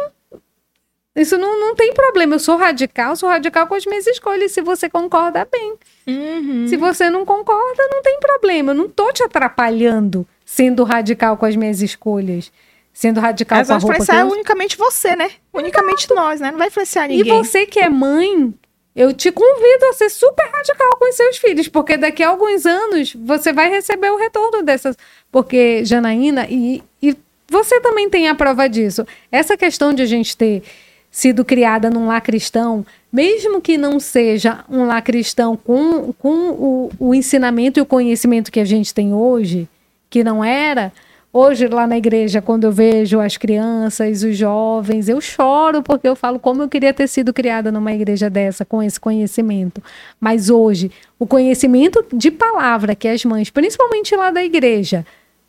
isso 1.15 1.37
não, 1.37 1.59
não 1.59 1.75
tem 1.75 1.93
problema. 1.93 2.35
Eu 2.35 2.39
sou 2.39 2.57
radical, 2.57 3.15
sou 3.15 3.27
radical 3.27 3.65
com 3.65 3.73
as 3.73 3.87
minhas 3.87 4.05
escolhas. 4.05 4.51
Se 4.51 4.61
você 4.61 4.87
concorda, 4.87 5.47
bem. 5.51 5.75
Uhum. 6.05 6.67
Se 6.67 6.77
você 6.77 7.09
não 7.09 7.25
concorda, 7.25 7.87
não 7.91 8.03
tem 8.03 8.19
problema. 8.19 8.71
Eu 8.71 8.75
não 8.75 8.87
tô 8.87 9.11
te 9.11 9.23
atrapalhando 9.23 10.27
sendo 10.45 10.83
radical 10.83 11.37
com 11.37 11.45
as 11.47 11.55
minhas 11.55 11.81
escolhas 11.81 12.51
sendo 12.93 13.19
radical 13.19 13.57
Mas 13.57 13.67
com 13.67 13.73
a 13.73 13.77
roupa. 13.77 13.87
Vai 13.93 14.01
influenciar 14.03 14.25
unicamente 14.25 14.77
você, 14.77 15.15
né? 15.15 15.31
Unicamente 15.51 16.05
Exato. 16.05 16.15
nós, 16.15 16.39
né? 16.39 16.51
Não 16.51 16.59
vai 16.59 16.67
influenciar 16.67 17.07
ninguém. 17.07 17.25
E 17.25 17.43
você 17.43 17.65
que 17.65 17.79
é 17.79 17.89
mãe, 17.89 18.53
eu 18.95 19.11
te 19.11 19.31
convido 19.31 19.85
a 19.89 19.93
ser 19.93 20.09
super 20.09 20.47
radical 20.53 20.97
com 20.99 21.09
os 21.09 21.15
seus 21.15 21.37
filhos, 21.37 21.67
porque 21.67 21.97
daqui 21.97 22.21
a 22.21 22.29
alguns 22.29 22.65
anos 22.65 23.15
você 23.15 23.51
vai 23.51 23.69
receber 23.69 24.11
o 24.11 24.17
retorno 24.17 24.61
dessas. 24.61 24.95
Porque, 25.31 25.83
Janaína, 25.83 26.45
e, 26.47 26.83
e 27.01 27.17
você 27.49 27.81
também 27.81 28.09
tem 28.09 28.27
a 28.29 28.35
prova 28.35 28.69
disso. 28.69 29.05
Essa 29.31 29.57
questão 29.57 29.93
de 29.93 30.03
a 30.03 30.05
gente 30.05 30.37
ter 30.37 30.61
sido 31.09 31.43
criada 31.43 31.89
num 31.89 32.07
lar 32.07 32.21
cristão, 32.21 32.85
mesmo 33.11 33.61
que 33.61 33.77
não 33.77 33.99
seja 33.99 34.63
um 34.69 34.85
lar 34.85 35.01
cristão 35.01 35.55
com, 35.55 36.11
com 36.13 36.49
o, 36.49 36.91
o 36.99 37.15
ensinamento 37.15 37.79
e 37.79 37.81
o 37.81 37.85
conhecimento 37.85 38.51
que 38.51 38.59
a 38.59 38.65
gente 38.65 38.93
tem 38.93 39.13
hoje, 39.13 39.67
que 40.09 40.23
não 40.23 40.43
era, 40.43 40.91
Hoje, 41.35 41.67
lá 41.67 41.87
na 41.87 41.97
igreja, 41.97 42.43
quando 42.43 42.65
eu 42.65 42.71
vejo 42.71 43.19
as 43.19 43.37
crianças, 43.37 44.21
os 44.21 44.37
jovens, 44.37 45.09
eu 45.09 45.19
choro 45.19 45.81
porque 45.81 46.07
eu 46.07 46.15
falo 46.15 46.37
como 46.37 46.61
eu 46.61 46.69
queria 46.69 46.93
ter 46.93 47.07
sido 47.07 47.33
criada 47.33 47.71
numa 47.71 47.91
igreja 47.91 48.29
dessa, 48.29 48.63
com 48.63 48.83
esse 48.83 48.99
conhecimento. 48.99 49.81
Mas 50.19 50.51
hoje, 50.51 50.91
o 51.17 51.25
conhecimento 51.25 52.05
de 52.13 52.29
palavra 52.29 52.93
que 52.93 53.07
as 53.07 53.25
mães, 53.25 53.49
principalmente 53.49 54.15
lá 54.15 54.29
da 54.29 54.43
igreja, 54.43 55.03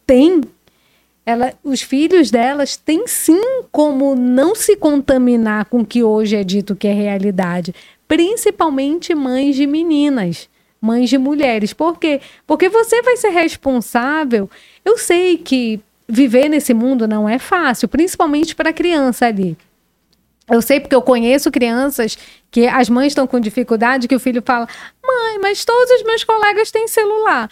têm, 0.07 0.41
ela, 1.26 1.53
os 1.62 1.82
filhos 1.82 2.30
delas 2.30 2.78
têm 2.78 3.07
sim 3.07 3.43
como 3.70 4.14
não 4.14 4.55
se 4.55 4.76
contaminar 4.76 5.66
com 5.66 5.80
o 5.80 5.87
que 5.87 6.03
hoje 6.03 6.35
é 6.35 6.43
dito 6.43 6.74
que 6.74 6.89
é 6.89 6.95
realidade. 6.95 7.74
Principalmente 8.09 9.14
mães 9.14 9.55
de 9.55 9.66
meninas 9.66 10.49
mães 10.85 11.09
de 11.09 11.16
mulheres. 11.16 11.72
Por 11.72 11.99
quê? 11.99 12.20
Porque 12.47 12.68
você 12.68 13.01
vai 13.03 13.16
ser 13.16 13.30
responsável. 13.30 14.51
Eu 14.85 14.99
sei 14.99 15.39
que 15.39 15.80
viver 16.07 16.49
nesse 16.49 16.74
mundo 16.74 17.09
não 17.09 17.26
é 17.26 17.39
fácil, 17.39 17.89
principalmente 17.89 18.55
para 18.55 18.72
criança 18.72 19.26
ali. 19.26 19.57
Eu 20.47 20.61
sei 20.61 20.78
porque 20.78 20.95
eu 20.95 21.01
conheço 21.01 21.51
crianças 21.51 22.18
que 22.51 22.66
as 22.66 22.91
mães 22.91 23.09
estão 23.09 23.26
com 23.26 23.41
dificuldade, 23.41 24.07
que 24.07 24.14
o 24.14 24.20
filho 24.20 24.43
fala: 24.45 24.68
"Mãe, 25.03 25.39
mas 25.41 25.64
todos 25.64 25.91
os 25.93 26.03
meus 26.03 26.22
colegas 26.22 26.70
têm 26.70 26.87
celular". 26.87 27.49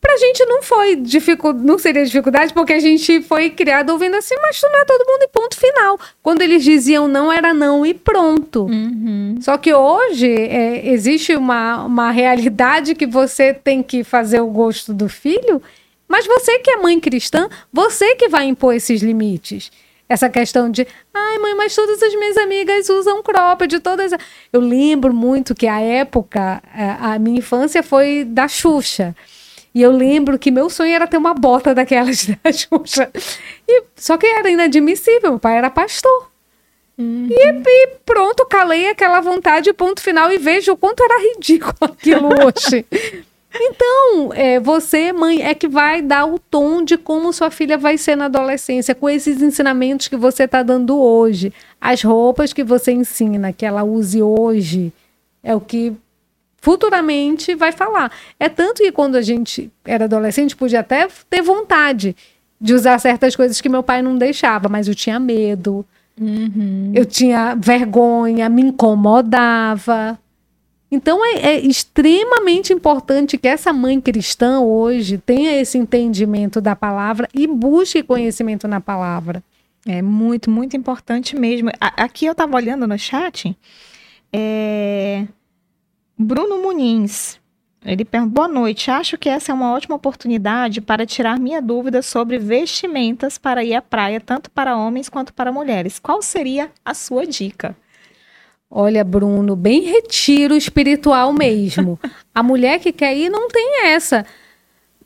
Pra 0.00 0.16
gente 0.16 0.44
não 0.46 0.62
foi 0.62 0.94
dificuldade, 0.94 1.66
não 1.66 1.76
seria 1.76 2.04
dificuldade, 2.04 2.52
porque 2.52 2.72
a 2.72 2.78
gente 2.78 3.20
foi 3.22 3.50
criado 3.50 3.90
ouvindo 3.90 4.14
assim, 4.14 4.36
mas 4.40 4.60
tu 4.60 4.68
não 4.70 4.80
é 4.80 4.84
todo 4.84 5.04
mundo 5.04 5.22
e 5.22 5.28
ponto 5.28 5.56
final. 5.56 5.98
Quando 6.22 6.42
eles 6.42 6.62
diziam 6.62 7.08
não, 7.08 7.32
era 7.32 7.52
não 7.52 7.84
e 7.84 7.92
pronto. 7.92 8.66
Uhum. 8.66 9.36
Só 9.40 9.58
que 9.58 9.74
hoje 9.74 10.32
é, 10.32 10.88
existe 10.88 11.34
uma, 11.34 11.84
uma 11.84 12.10
realidade 12.12 12.94
que 12.94 13.06
você 13.06 13.52
tem 13.52 13.82
que 13.82 14.04
fazer 14.04 14.40
o 14.40 14.46
gosto 14.46 14.94
do 14.94 15.08
filho, 15.08 15.60
mas 16.06 16.26
você 16.26 16.60
que 16.60 16.70
é 16.70 16.76
mãe 16.76 17.00
cristã, 17.00 17.48
você 17.72 18.14
que 18.14 18.28
vai 18.28 18.46
impor 18.46 18.74
esses 18.74 19.02
limites. 19.02 19.70
Essa 20.08 20.30
questão 20.30 20.70
de, 20.70 20.86
ai 21.12 21.38
mãe, 21.38 21.54
mas 21.54 21.74
todas 21.74 22.02
as 22.02 22.14
minhas 22.14 22.36
amigas 22.38 22.88
usam 22.88 23.22
cropped, 23.22 23.78
todas. 23.80 24.12
Eu 24.52 24.60
lembro 24.60 25.12
muito 25.12 25.54
que 25.54 25.66
a 25.66 25.80
época, 25.80 26.62
é, 26.74 26.96
a 26.98 27.18
minha 27.18 27.40
infância 27.40 27.82
foi 27.82 28.24
da 28.24 28.46
Xuxa. 28.48 29.14
E 29.74 29.82
eu 29.82 29.90
lembro 29.90 30.38
que 30.38 30.50
meu 30.50 30.70
sonho 30.70 30.94
era 30.94 31.06
ter 31.06 31.16
uma 31.16 31.34
bota 31.34 31.74
daquelas 31.74 32.26
da 32.42 32.52
Xuxa. 32.52 33.10
E, 33.66 33.84
só 33.96 34.16
que 34.16 34.26
era 34.26 34.50
inadmissível, 34.50 35.30
meu 35.30 35.38
pai 35.38 35.58
era 35.58 35.70
pastor. 35.70 36.28
Uhum. 36.96 37.28
E, 37.30 37.62
e, 37.64 37.86
pronto, 38.04 38.44
calei 38.46 38.88
aquela 38.88 39.20
vontade, 39.20 39.72
ponto 39.72 40.00
final, 40.02 40.32
e 40.32 40.38
vejo 40.38 40.72
o 40.72 40.76
quanto 40.76 41.02
era 41.02 41.22
ridículo 41.22 41.76
aquilo 41.80 42.28
hoje. 42.28 42.84
Então, 43.54 44.32
é, 44.34 44.60
você, 44.60 45.12
mãe, 45.12 45.42
é 45.42 45.54
que 45.54 45.68
vai 45.68 46.02
dar 46.02 46.26
o 46.26 46.38
tom 46.38 46.82
de 46.82 46.98
como 46.98 47.32
sua 47.32 47.50
filha 47.50 47.78
vai 47.78 47.96
ser 47.96 48.16
na 48.16 48.26
adolescência, 48.26 48.94
com 48.94 49.08
esses 49.08 49.40
ensinamentos 49.40 50.08
que 50.08 50.16
você 50.16 50.44
está 50.44 50.62
dando 50.62 50.98
hoje. 50.98 51.52
As 51.80 52.02
roupas 52.02 52.52
que 52.52 52.62
você 52.62 52.92
ensina, 52.92 53.52
que 53.52 53.64
ela 53.64 53.84
use 53.84 54.20
hoje, 54.22 54.92
é 55.42 55.54
o 55.54 55.60
que 55.60 55.94
futuramente 56.60 57.54
vai 57.54 57.72
falar. 57.72 58.12
É 58.38 58.48
tanto 58.48 58.82
que 58.82 58.92
quando 58.92 59.16
a 59.16 59.22
gente 59.22 59.70
era 59.84 60.04
adolescente, 60.04 60.56
podia 60.56 60.80
até 60.80 61.08
ter 61.28 61.42
vontade 61.42 62.16
de 62.60 62.74
usar 62.74 62.98
certas 62.98 63.36
coisas 63.36 63.60
que 63.60 63.68
meu 63.68 63.82
pai 63.82 64.02
não 64.02 64.16
deixava, 64.16 64.68
mas 64.68 64.88
eu 64.88 64.94
tinha 64.94 65.18
medo, 65.20 65.84
uhum. 66.20 66.92
eu 66.94 67.06
tinha 67.06 67.54
vergonha, 67.54 68.48
me 68.48 68.62
incomodava. 68.62 70.18
Então 70.90 71.24
é, 71.24 71.54
é, 71.54 71.60
extremamente 71.60 72.72
importante 72.72 73.36
que 73.36 73.46
essa 73.46 73.72
mãe 73.72 74.00
cristã 74.00 74.60
hoje 74.60 75.18
tenha 75.18 75.60
esse 75.60 75.76
entendimento 75.76 76.60
da 76.60 76.74
palavra 76.74 77.28
e 77.34 77.46
busque 77.46 78.02
conhecimento 78.02 78.66
na 78.66 78.80
palavra. 78.80 79.42
É 79.86 80.02
muito, 80.02 80.50
muito 80.50 80.76
importante 80.76 81.36
mesmo. 81.36 81.70
aqui 81.80 82.26
eu 82.26 82.32
estava 82.32 82.56
olhando 82.56 82.86
no 82.86 82.98
chat. 82.98 83.56
É, 84.32 85.24
Bruno 86.18 86.58
Muniz. 86.60 87.38
Ele 87.84 88.04
pergunta: 88.04 88.32
Boa 88.32 88.48
noite. 88.48 88.90
Acho 88.90 89.16
que 89.16 89.28
essa 89.28 89.52
é 89.52 89.54
uma 89.54 89.72
ótima 89.72 89.94
oportunidade 89.94 90.80
para 90.80 91.06
tirar 91.06 91.38
minha 91.38 91.62
dúvida 91.62 92.02
sobre 92.02 92.38
vestimentas 92.38 93.38
para 93.38 93.62
ir 93.62 93.74
à 93.74 93.80
praia, 93.80 94.20
tanto 94.20 94.50
para 94.50 94.76
homens 94.76 95.08
quanto 95.08 95.32
para 95.32 95.52
mulheres. 95.52 95.98
Qual 96.00 96.20
seria 96.20 96.70
a 96.84 96.92
sua 96.92 97.24
dica? 97.24 97.76
Olha, 98.70 99.04
Bruno, 99.04 99.54
bem 99.54 99.82
retiro 99.82 100.56
espiritual 100.56 101.32
mesmo. 101.32 101.98
a 102.34 102.42
mulher 102.42 102.80
que 102.80 102.92
quer 102.92 103.16
ir 103.16 103.30
não 103.30 103.48
tem 103.48 103.86
essa. 103.86 104.26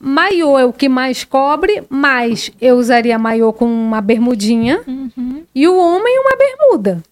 Maiô 0.01 0.59
é 0.59 0.65
o 0.65 0.73
que 0.73 0.89
mais 0.89 1.23
cobre, 1.23 1.85
mas 1.89 2.51
eu 2.61 2.77
usaria 2.77 3.17
maiô 3.19 3.53
com 3.53 3.67
uma 3.67 4.01
bermudinha 4.01 4.83
uhum. 4.85 5.45
e 5.55 5.69
o 5.69 5.79
homem 5.79 6.19
uma 6.19 6.37
bermuda. 6.37 7.03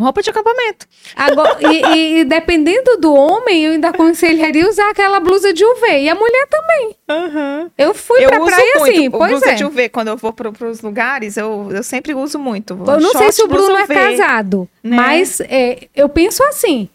Roupa 0.00 0.22
de 0.22 0.30
acampamento. 0.30 0.86
Agora, 1.14 1.58
e, 1.70 2.20
e, 2.20 2.24
dependendo 2.24 2.96
do 2.96 3.12
homem, 3.12 3.66
eu 3.66 3.72
ainda 3.72 3.90
aconselharia 3.90 4.66
usar 4.66 4.88
aquela 4.88 5.20
blusa 5.20 5.52
de 5.52 5.62
UV. 5.62 5.86
E 6.00 6.08
a 6.08 6.14
mulher 6.14 6.46
também. 6.48 6.96
Uhum. 7.10 7.70
Eu 7.76 7.92
fui 7.92 8.24
eu 8.24 8.28
pra 8.28 8.40
praia 8.40 8.78
muito. 8.78 8.92
assim, 8.92 9.10
pois 9.10 9.30
blusa 9.30 9.50
é. 9.50 9.54
de 9.54 9.64
UV, 9.64 9.88
quando 9.90 10.08
eu 10.08 10.16
vou 10.16 10.32
pro, 10.32 10.52
pros 10.52 10.80
lugares, 10.80 11.36
eu, 11.36 11.68
eu 11.70 11.82
sempre 11.82 12.14
uso 12.14 12.38
muito. 12.38 12.72
Eu 12.72 13.00
não 13.00 13.12
sei 13.12 13.30
se 13.30 13.42
o 13.42 13.48
Bruno 13.48 13.76
é 13.76 13.86
casado, 13.86 14.66
né? 14.82 14.96
mas 14.96 15.40
é, 15.40 15.88
eu 15.94 16.08
penso 16.08 16.42
assim. 16.44 16.88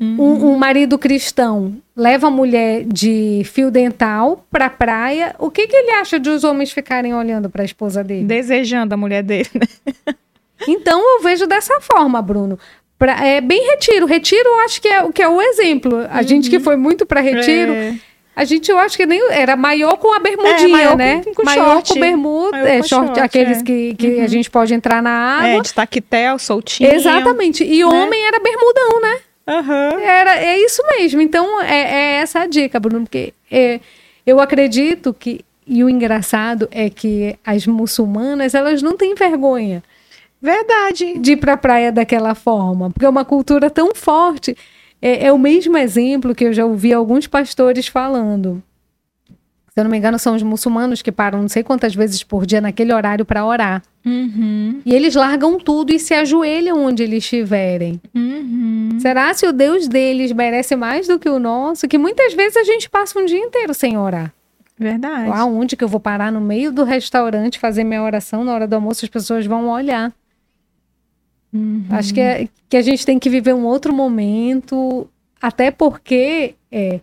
Uhum. 0.00 0.16
Um, 0.18 0.52
um, 0.52 0.56
marido 0.56 0.98
cristão 0.98 1.76
leva 1.96 2.26
a 2.26 2.30
mulher 2.30 2.84
de 2.84 3.42
fio 3.44 3.70
dental 3.70 4.44
pra 4.50 4.68
praia. 4.68 5.34
O 5.38 5.48
que, 5.48 5.66
que 5.66 5.76
ele 5.76 5.92
acha 5.92 6.18
de 6.18 6.28
os 6.28 6.42
homens 6.42 6.72
ficarem 6.72 7.14
olhando 7.14 7.48
pra 7.48 7.64
esposa 7.64 8.02
dele? 8.02 8.24
Desejando 8.24 8.94
a 8.94 8.96
mulher 8.96 9.22
dele, 9.22 9.48
né? 9.54 10.14
Então 10.68 11.00
eu 11.16 11.22
vejo 11.22 11.46
dessa 11.46 11.80
forma, 11.80 12.20
Bruno. 12.20 12.58
Pra, 12.98 13.26
é 13.26 13.40
bem 13.40 13.66
retiro. 13.70 14.06
Retiro, 14.06 14.48
eu 14.48 14.60
acho 14.60 14.80
que 14.80 14.88
é, 14.88 15.12
que 15.12 15.22
é 15.22 15.28
o 15.28 15.40
exemplo. 15.42 16.06
A 16.10 16.18
uhum. 16.18 16.28
gente 16.28 16.48
que 16.48 16.60
foi 16.60 16.76
muito 16.76 17.04
para 17.04 17.20
retiro. 17.20 17.72
É. 17.72 17.94
A 18.34 18.44
gente, 18.44 18.70
eu 18.70 18.78
acho 18.78 18.96
que 18.96 19.04
nem 19.04 19.20
era 19.30 19.56
maior 19.56 19.98
com 19.98 20.14
a 20.14 20.18
bermudinha, 20.18 20.92
é, 20.92 20.96
né? 20.96 21.22
Com, 21.22 21.34
com 21.34 21.44
maior 21.44 21.74
short. 21.74 21.92
com 21.92 22.00
bermuda, 22.00 22.56
maior 22.56 22.66
é, 22.66 22.78
com 22.78 22.88
short, 22.88 23.06
short, 23.08 23.20
aqueles 23.20 23.58
é. 23.58 23.62
que, 23.62 23.94
que 23.94 24.06
uhum. 24.06 24.24
a 24.24 24.26
gente 24.26 24.50
pode 24.50 24.72
entrar 24.72 25.02
na 25.02 25.10
água. 25.10 25.48
É, 25.48 25.60
de 25.60 25.74
taquetel, 25.74 26.38
soltinho. 26.38 26.94
Exatamente. 26.94 27.62
E 27.62 27.80
né? 27.80 27.84
homem 27.84 28.26
era 28.26 28.40
bermudão, 28.40 29.00
né? 29.02 29.18
Uhum. 29.46 29.98
Era, 29.98 30.38
é 30.38 30.58
isso 30.58 30.82
mesmo. 30.96 31.20
Então, 31.20 31.60
é, 31.60 31.80
é 31.80 32.12
essa 32.22 32.40
a 32.40 32.46
dica, 32.46 32.80
Bruno, 32.80 33.04
porque 33.04 33.34
é, 33.50 33.80
Eu 34.24 34.40
acredito 34.40 35.12
que 35.12 35.44
e 35.66 35.84
o 35.84 35.88
engraçado 35.88 36.68
é 36.70 36.90
que 36.90 37.36
as 37.44 37.66
muçulmanas, 37.66 38.54
elas 38.54 38.82
não 38.82 38.96
têm 38.96 39.14
vergonha. 39.14 39.82
Verdade. 40.42 41.18
De 41.18 41.32
ir 41.32 41.36
pra 41.36 41.56
praia 41.56 41.92
daquela 41.92 42.34
forma. 42.34 42.90
Porque 42.90 43.06
é 43.06 43.08
uma 43.08 43.24
cultura 43.24 43.70
tão 43.70 43.94
forte. 43.94 44.56
É, 45.00 45.26
é 45.26 45.32
o 45.32 45.38
mesmo 45.38 45.76
exemplo 45.76 46.34
que 46.34 46.44
eu 46.44 46.52
já 46.52 46.66
ouvi 46.66 46.92
alguns 46.92 47.28
pastores 47.28 47.86
falando. 47.86 48.62
Se 49.72 49.80
eu 49.80 49.84
não 49.84 49.90
me 49.90 49.96
engano, 49.96 50.18
são 50.18 50.34
os 50.34 50.42
muçulmanos 50.42 51.00
que 51.00 51.10
param 51.10 51.40
não 51.40 51.48
sei 51.48 51.62
quantas 51.62 51.94
vezes 51.94 52.22
por 52.22 52.44
dia 52.44 52.60
naquele 52.60 52.92
horário 52.92 53.24
para 53.24 53.46
orar. 53.46 53.82
Uhum. 54.04 54.82
E 54.84 54.92
eles 54.92 55.14
largam 55.14 55.58
tudo 55.58 55.94
e 55.94 55.98
se 55.98 56.12
ajoelham 56.12 56.84
onde 56.84 57.02
eles 57.02 57.24
estiverem. 57.24 57.98
Uhum. 58.14 58.98
Será 59.00 59.32
se 59.32 59.46
o 59.46 59.52
Deus 59.52 59.88
deles 59.88 60.30
merece 60.32 60.76
mais 60.76 61.08
do 61.08 61.18
que 61.18 61.28
o 61.28 61.38
nosso? 61.38 61.88
Que 61.88 61.96
muitas 61.96 62.34
vezes 62.34 62.58
a 62.58 62.64
gente 62.64 62.90
passa 62.90 63.18
um 63.18 63.24
dia 63.24 63.38
inteiro 63.38 63.72
sem 63.72 63.96
orar. 63.96 64.30
Verdade. 64.78 65.30
Aonde 65.32 65.74
que 65.74 65.84
eu 65.84 65.88
vou 65.88 66.00
parar 66.00 66.30
no 66.30 66.40
meio 66.40 66.70
do 66.70 66.84
restaurante 66.84 67.58
fazer 67.58 67.82
minha 67.84 68.02
oração 68.02 68.44
na 68.44 68.52
hora 68.52 68.66
do 68.66 68.74
almoço? 68.74 69.04
As 69.06 69.10
pessoas 69.10 69.46
vão 69.46 69.68
olhar. 69.68 70.12
Uhum. 71.52 71.84
Acho 71.90 72.14
que, 72.14 72.20
é, 72.20 72.48
que 72.68 72.76
a 72.76 72.82
gente 72.82 73.04
tem 73.04 73.18
que 73.18 73.28
viver 73.28 73.54
um 73.54 73.66
outro 73.66 73.92
momento, 73.92 75.08
até 75.40 75.70
porque 75.70 76.54
é, 76.70 77.00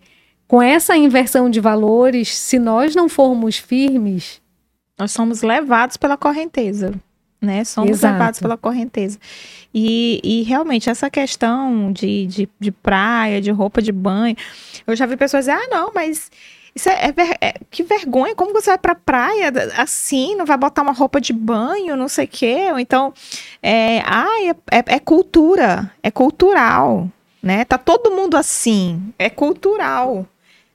com 0.50 0.60
essa 0.60 0.98
inversão 0.98 1.48
de 1.48 1.60
valores, 1.60 2.36
se 2.36 2.58
nós 2.58 2.96
não 2.96 3.08
formos 3.08 3.58
firmes. 3.58 4.42
Nós 4.98 5.12
somos 5.12 5.44
levados 5.44 5.96
pela 5.96 6.18
correnteza. 6.18 6.92
Né? 7.40 7.64
Somos 7.64 7.92
Exato. 7.92 8.14
levados 8.14 8.40
pela 8.40 8.58
correnteza. 8.58 9.20
E, 9.72 10.20
e 10.24 10.42
realmente, 10.42 10.90
essa 10.90 11.08
questão 11.08 11.94
de, 11.94 12.26
de, 12.26 12.50
de 12.60 12.72
praia, 12.72 13.40
de 13.40 13.52
roupa 13.52 13.80
de 13.80 13.92
banho, 13.92 14.36
eu 14.88 14.96
já 14.96 15.06
vi 15.06 15.16
pessoas 15.16 15.46
dizer: 15.46 15.58
ah, 15.58 15.68
não, 15.70 15.92
mas 15.94 16.32
isso 16.76 16.88
é, 16.90 17.08
é 17.08 17.12
ver- 17.12 17.38
é- 17.42 17.54
que 17.70 17.84
vergonha, 17.84 18.36
como 18.36 18.54
você 18.54 18.70
vai 18.72 18.78
pra 18.78 18.96
praia 18.96 19.52
assim, 19.78 20.36
não 20.36 20.46
vai 20.46 20.58
botar 20.58 20.82
uma 20.82 20.92
roupa 20.94 21.20
de 21.20 21.34
banho, 21.34 21.96
não 21.96 22.08
sei 22.08 22.26
o 22.26 22.28
quê, 22.28 22.68
ou 22.72 22.80
então, 22.80 23.14
é, 23.62 24.02
ai, 24.06 24.50
é, 24.50 24.56
é- 24.78 24.96
é 24.96 25.00
cultura, 25.00 25.92
é 26.04 26.10
cultural, 26.12 27.08
né? 27.42 27.66
Tá 27.66 27.78
todo 27.78 28.12
mundo 28.12 28.36
assim, 28.38 29.02
é 29.18 29.30
cultural. 29.30 30.26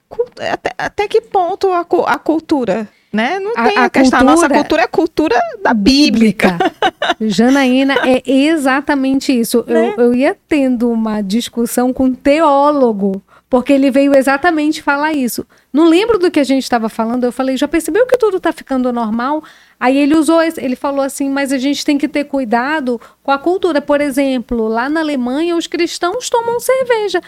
Cul- 0.07 0.27
Até, 0.51 0.71
até 0.77 1.07
que 1.07 1.19
ponto 1.21 1.67
a, 1.71 1.79
a 1.81 2.19
cultura, 2.19 2.87
né? 3.11 3.39
Não 3.39 3.51
A- 3.55 3.63
tem 3.63 3.77
a, 3.77 3.85
a 3.85 3.89
questão, 3.89 4.19
a 4.19 4.23
nossa 4.23 4.47
cultura- 4.49 4.57
cultura 4.59 4.81
é 4.81 4.85
a 4.85 4.87
cultura 4.87 5.41
da 5.63 5.73
bíblica. 5.73 6.57
Janaína, 7.19 7.95
é 8.05 8.21
exatamente 8.29 9.37
isso. 9.37 9.63
Né? 9.67 9.93
Eu, 9.97 10.03
eu 10.05 10.13
ia 10.13 10.37
tendo 10.47 10.89
uma 10.91 11.21
discussão 11.21 11.91
com 11.93 12.05
um 12.05 12.13
teólogo, 12.13 13.21
porque 13.55 13.71
ele 13.71 13.89
veio 13.89 14.13
exatamente 14.13 14.81
falar 14.81 15.13
isso. 15.13 15.47
Não 15.71 15.87
lembro 15.87 16.19
do 16.19 16.29
que 16.29 16.41
a 16.41 16.43
gente 16.43 16.63
estava 16.63 16.89
falando, 16.89 17.23
eu 17.23 17.31
falei, 17.31 17.55
já 17.55 17.69
percebeu 17.69 18.05
que 18.05 18.17
tudo 18.17 18.35
está 18.35 18.51
ficando 18.51 18.91
normal? 18.91 19.41
Aí 19.79 19.97
ele 19.97 20.13
usou, 20.13 20.41
ele 20.43 20.75
falou 20.75 20.99
assim, 20.99 21.29
mas 21.29 21.53
a 21.53 21.57
gente 21.57 21.85
tem 21.85 21.97
que 21.97 22.09
ter 22.09 22.25
cuidado 22.25 22.99
com 23.23 23.31
a 23.31 23.37
cultura. 23.37 23.79
Por 23.79 24.01
exemplo, 24.01 24.67
lá 24.67 24.89
na 24.89 24.99
Alemanha, 24.99 25.55
os 25.55 25.67
cristãos 25.67 26.29
tomam 26.29 26.59
cerveja. 26.59 27.21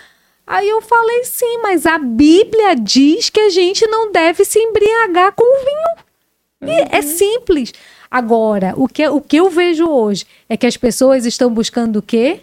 Aí 0.46 0.68
eu 0.68 0.82
falei, 0.82 1.24
sim, 1.24 1.60
mas 1.64 1.86
a 1.86 1.98
Bíblia 1.98 2.76
diz 2.76 3.30
que 3.30 3.40
a 3.40 3.50
gente 3.50 3.88
não 3.88 4.12
deve 4.12 4.44
se 4.44 4.60
embriagar 4.60 5.32
com 5.32 5.46
vinho. 5.64 6.74
E 6.74 6.94
é 6.94 7.02
simples. 7.04 7.74
Agora, 8.12 8.74
o 8.76 8.90
que, 8.90 9.08
o 9.08 9.22
que 9.22 9.38
eu 9.38 9.50
vejo 9.50 9.88
hoje 9.88 10.26
é 10.50 10.58
que 10.58 10.68
as 10.68 10.76
pessoas 10.76 11.26
estão 11.26 11.50
buscando 11.50 12.00
o 12.00 12.02
quê? 12.02 12.42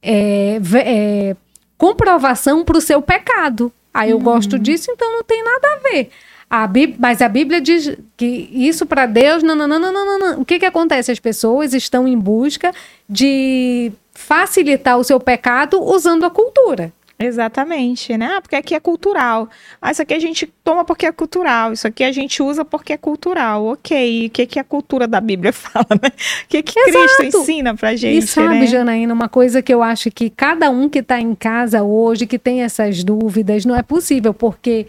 É, 0.00 0.60
é, 0.76 1.36
comprovação 1.82 2.64
para 2.64 2.78
o 2.78 2.80
seu 2.80 3.02
pecado. 3.02 3.72
Ah, 3.92 4.06
eu 4.06 4.16
gosto 4.20 4.56
disso, 4.56 4.88
então 4.92 5.10
não 5.12 5.24
tem 5.24 5.42
nada 5.42 5.66
a 5.74 5.76
ver. 5.88 6.10
A 6.48 6.64
Bí- 6.66 6.94
mas 6.96 7.20
a 7.20 7.28
Bíblia 7.28 7.60
diz 7.60 7.96
que 8.16 8.48
isso 8.52 8.86
para 8.86 9.04
Deus, 9.04 9.42
não, 9.42 9.56
não, 9.56 9.66
não, 9.66 9.80
não, 9.80 9.92
não, 9.92 10.18
não. 10.18 10.40
O 10.40 10.44
que, 10.44 10.60
que 10.60 10.64
acontece? 10.66 11.10
As 11.10 11.18
pessoas 11.18 11.74
estão 11.74 12.06
em 12.06 12.16
busca 12.16 12.72
de 13.08 13.90
facilitar 14.14 14.96
o 14.96 15.02
seu 15.04 15.18
pecado 15.18 15.82
usando 15.82 16.24
a 16.24 16.30
cultura. 16.30 16.92
Exatamente, 17.24 18.16
né? 18.16 18.34
Ah, 18.36 18.40
porque 18.40 18.56
aqui 18.56 18.74
é 18.74 18.80
cultural. 18.80 19.48
Ah, 19.80 19.90
isso 19.90 20.02
aqui 20.02 20.14
a 20.14 20.18
gente 20.18 20.46
toma 20.64 20.84
porque 20.84 21.06
é 21.06 21.12
cultural. 21.12 21.72
Isso 21.72 21.86
aqui 21.86 22.04
a 22.04 22.12
gente 22.12 22.42
usa 22.42 22.64
porque 22.64 22.92
é 22.92 22.96
cultural. 22.96 23.66
Ok. 23.66 23.96
E 23.96 24.26
o 24.26 24.30
que, 24.30 24.46
que 24.46 24.58
a 24.58 24.64
cultura 24.64 25.06
da 25.06 25.20
Bíblia 25.20 25.52
fala, 25.54 25.86
né? 25.90 26.08
O 26.44 26.48
que, 26.48 26.62
que 26.62 26.82
Cristo 26.82 27.22
ensina 27.24 27.74
pra 27.74 27.94
gente, 27.94 28.24
e 28.24 28.26
sabe, 28.26 28.60
né? 28.60 28.66
Janaína, 28.66 29.14
uma 29.14 29.28
coisa 29.28 29.62
que 29.62 29.72
eu 29.72 29.82
acho 29.82 30.10
que 30.10 30.30
cada 30.30 30.70
um 30.70 30.88
que 30.88 30.98
está 30.98 31.20
em 31.20 31.34
casa 31.34 31.82
hoje, 31.82 32.26
que 32.26 32.38
tem 32.38 32.62
essas 32.62 33.04
dúvidas, 33.04 33.64
não 33.64 33.76
é 33.76 33.82
possível, 33.82 34.34
porque 34.34 34.86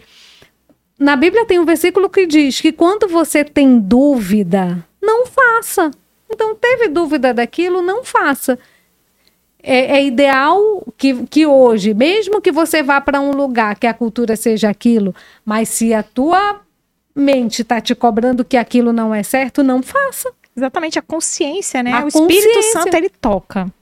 na 0.98 1.16
Bíblia 1.16 1.44
tem 1.44 1.58
um 1.58 1.64
versículo 1.64 2.08
que 2.08 2.26
diz 2.26 2.60
que 2.60 2.72
quando 2.72 3.08
você 3.08 3.44
tem 3.44 3.78
dúvida, 3.78 4.84
não 5.02 5.26
faça. 5.26 5.90
Então, 6.30 6.54
teve 6.54 6.88
dúvida 6.88 7.32
daquilo, 7.34 7.82
não 7.82 8.02
faça. 8.02 8.58
É, 9.66 9.96
é 9.96 10.04
ideal 10.04 10.86
que, 10.98 11.24
que 11.26 11.46
hoje, 11.46 11.94
mesmo 11.94 12.38
que 12.38 12.52
você 12.52 12.82
vá 12.82 13.00
para 13.00 13.18
um 13.18 13.30
lugar 13.30 13.78
que 13.78 13.86
a 13.86 13.94
cultura 13.94 14.36
seja 14.36 14.68
aquilo, 14.68 15.14
mas 15.42 15.70
se 15.70 15.94
a 15.94 16.02
tua 16.02 16.60
mente 17.14 17.62
está 17.62 17.80
te 17.80 17.94
cobrando 17.94 18.44
que 18.44 18.58
aquilo 18.58 18.92
não 18.92 19.14
é 19.14 19.22
certo, 19.22 19.62
não 19.62 19.82
faça. 19.82 20.30
Exatamente, 20.54 20.98
a 20.98 21.02
consciência, 21.02 21.82
né? 21.82 21.92
A 21.92 22.04
o 22.04 22.08
Espírito. 22.08 22.62
Santo, 22.72 22.94
ele 22.94 23.08
toca. 23.08 23.72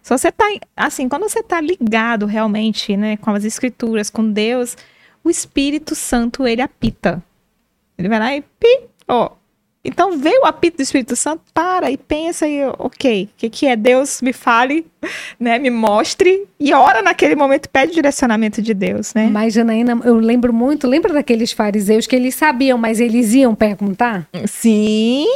Se 0.00 0.16
você 0.16 0.30
tá, 0.30 0.46
assim, 0.76 1.08
quando 1.08 1.28
você 1.28 1.42
tá 1.42 1.60
ligado 1.60 2.24
realmente, 2.24 2.96
né, 2.96 3.16
com 3.16 3.30
as 3.30 3.44
escrituras, 3.44 4.08
com 4.08 4.30
Deus, 4.30 4.76
o 5.22 5.28
Espírito 5.28 5.94
Santo, 5.94 6.46
ele 6.46 6.62
apita. 6.62 7.22
Ele 7.98 8.08
vai 8.08 8.18
lá 8.18 8.36
e 8.36 8.40
pi, 8.40 8.82
ó. 9.06 9.32
Então, 9.88 10.18
veio 10.18 10.42
o 10.42 10.46
apito 10.46 10.76
do 10.78 10.82
Espírito 10.82 11.16
Santo, 11.16 11.42
para 11.52 11.90
e 11.90 11.96
pensa 11.96 12.46
e, 12.46 12.62
ok, 12.78 13.24
o 13.24 13.38
que, 13.38 13.50
que 13.50 13.66
é 13.66 13.74
Deus? 13.76 14.20
Me 14.22 14.32
fale, 14.32 14.86
né, 15.38 15.58
me 15.58 15.70
mostre, 15.70 16.44
e 16.60 16.72
ora 16.72 17.02
naquele 17.02 17.34
momento, 17.34 17.68
pede 17.68 17.92
direcionamento 17.94 18.60
de 18.62 18.74
Deus, 18.74 19.12
né? 19.14 19.28
Mas, 19.30 19.54
Janaína, 19.54 20.00
eu 20.04 20.14
lembro 20.14 20.52
muito, 20.52 20.86
lembra 20.86 21.12
daqueles 21.12 21.52
fariseus 21.52 22.06
que 22.06 22.14
eles 22.16 22.34
sabiam, 22.34 22.78
mas 22.78 23.00
eles 23.00 23.32
iam 23.34 23.54
perguntar? 23.54 24.28
Sim, 24.46 25.26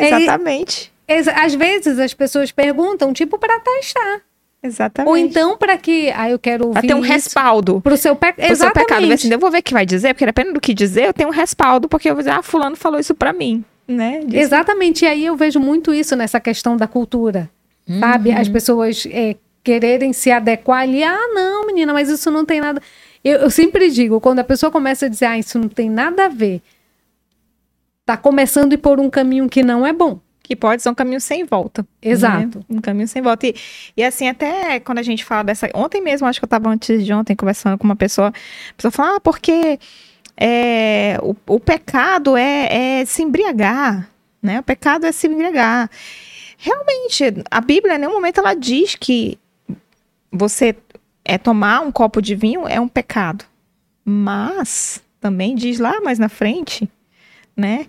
exatamente. 0.00 0.92
Ex- 1.08 1.28
Às 1.28 1.54
vezes 1.54 1.98
as 1.98 2.14
pessoas 2.14 2.50
perguntam, 2.52 3.12
tipo, 3.12 3.38
para 3.38 3.60
testar. 3.60 4.20
Exatamente. 4.64 5.10
Ou 5.10 5.16
então 5.16 5.58
para 5.58 5.76
que. 5.76 6.10
Ah, 6.16 6.30
eu 6.30 6.38
quero 6.38 6.68
ouvir. 6.68 6.80
Pra 6.80 6.88
ter 6.88 6.94
um 6.94 7.00
respaldo. 7.00 7.80
Pro 7.82 7.96
seu 7.98 8.16
pecado. 8.16 8.46
pro 8.46 8.56
seu 8.56 8.70
pecado. 8.72 9.12
Assim, 9.12 9.30
eu 9.30 9.38
vou 9.38 9.50
ver 9.50 9.58
o 9.58 9.62
que 9.62 9.74
vai 9.74 9.84
dizer, 9.84 10.14
porque 10.14 10.24
dependendo 10.24 10.54
do 10.54 10.60
que 10.60 10.72
dizer, 10.72 11.04
eu 11.06 11.12
tenho 11.12 11.28
um 11.28 11.32
respaldo, 11.32 11.86
porque 11.88 12.08
eu 12.08 12.14
vou 12.14 12.22
dizer, 12.22 12.30
ah, 12.30 12.42
fulano 12.42 12.74
falou 12.74 12.98
isso 12.98 13.14
pra 13.14 13.32
mim, 13.34 13.62
né? 13.86 14.22
Diz- 14.26 14.40
Exatamente. 14.40 15.04
E 15.04 15.08
aí 15.08 15.26
eu 15.26 15.36
vejo 15.36 15.60
muito 15.60 15.92
isso 15.92 16.16
nessa 16.16 16.40
questão 16.40 16.76
da 16.78 16.86
cultura. 16.86 17.50
Sabe? 18.00 18.30
Uhum. 18.30 18.38
As 18.40 18.48
pessoas 18.48 19.06
é, 19.10 19.36
quererem 19.62 20.14
se 20.14 20.30
adequar 20.30 20.80
ali. 20.80 21.04
Ah, 21.04 21.28
não, 21.34 21.66
menina, 21.66 21.92
mas 21.92 22.08
isso 22.08 22.30
não 22.30 22.42
tem 22.46 22.58
nada. 22.58 22.80
Eu, 23.22 23.40
eu 23.40 23.50
sempre 23.50 23.90
digo, 23.90 24.18
quando 24.20 24.38
a 24.38 24.44
pessoa 24.44 24.72
começa 24.72 25.04
a 25.04 25.08
dizer, 25.10 25.26
ah, 25.26 25.38
isso 25.38 25.58
não 25.58 25.68
tem 25.68 25.90
nada 25.90 26.24
a 26.24 26.28
ver, 26.28 26.62
tá 28.06 28.16
começando 28.16 28.72
a 28.72 28.74
ir 28.74 28.78
por 28.78 28.98
um 29.00 29.10
caminho 29.10 29.46
que 29.48 29.62
não 29.62 29.84
é 29.86 29.92
bom. 29.92 30.18
Que 30.44 30.54
pode 30.54 30.82
ser 30.82 30.90
um 30.90 30.94
caminho 30.94 31.20
sem 31.20 31.44
volta. 31.44 31.84
Exato. 32.00 32.58
né? 32.58 32.64
Um 32.68 32.80
caminho 32.80 33.08
sem 33.08 33.20
volta. 33.20 33.46
E, 33.46 33.54
e 33.96 34.04
assim, 34.04 34.28
até 34.28 34.78
quando 34.78 34.98
a 34.98 35.02
gente 35.02 35.24
fala 35.24 35.42
dessa. 35.42 35.68
Ontem 35.74 36.00
mesmo, 36.00 36.28
acho 36.28 36.38
que 36.38 36.44
eu 36.44 36.48
tava 36.48 36.68
antes 36.68 37.04
de 37.04 37.12
ontem 37.12 37.34
conversando 37.34 37.78
com 37.78 37.84
uma 37.84 37.96
pessoa. 37.96 38.28
A 38.28 38.74
pessoa 38.76 38.92
fala, 38.92 39.16
ah, 39.16 39.20
porque 39.20 39.80
é, 40.36 41.18
o, 41.22 41.34
o 41.46 41.58
pecado 41.58 42.36
é, 42.36 43.00
é 43.00 43.04
se 43.06 43.22
embriagar. 43.22 44.08
Né? 44.42 44.60
O 44.60 44.62
pecado 44.62 45.06
é 45.06 45.12
se 45.12 45.26
embriagar. 45.26 45.90
Realmente, 46.58 47.24
a 47.50 47.60
Bíblia, 47.60 47.96
em 47.96 47.98
nenhum 47.98 48.12
momento, 48.12 48.38
ela 48.38 48.54
diz 48.54 48.94
que 48.94 49.38
você 50.30 50.76
é 51.24 51.38
tomar 51.38 51.80
um 51.80 51.90
copo 51.90 52.20
de 52.20 52.34
vinho 52.34 52.68
é 52.68 52.78
um 52.78 52.88
pecado. 52.88 53.44
Mas 54.04 55.02
também 55.20 55.54
diz 55.54 55.78
lá 55.78 56.00
mais 56.02 56.18
na 56.18 56.28
frente, 56.28 56.88
né? 57.56 57.86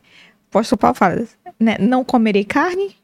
Apóstolo 0.56 0.80
Paulo 0.80 0.96
fala, 0.96 1.28
né? 1.60 1.78
Não 1.80 2.04
comerei 2.04 2.46
carne, 2.46 2.96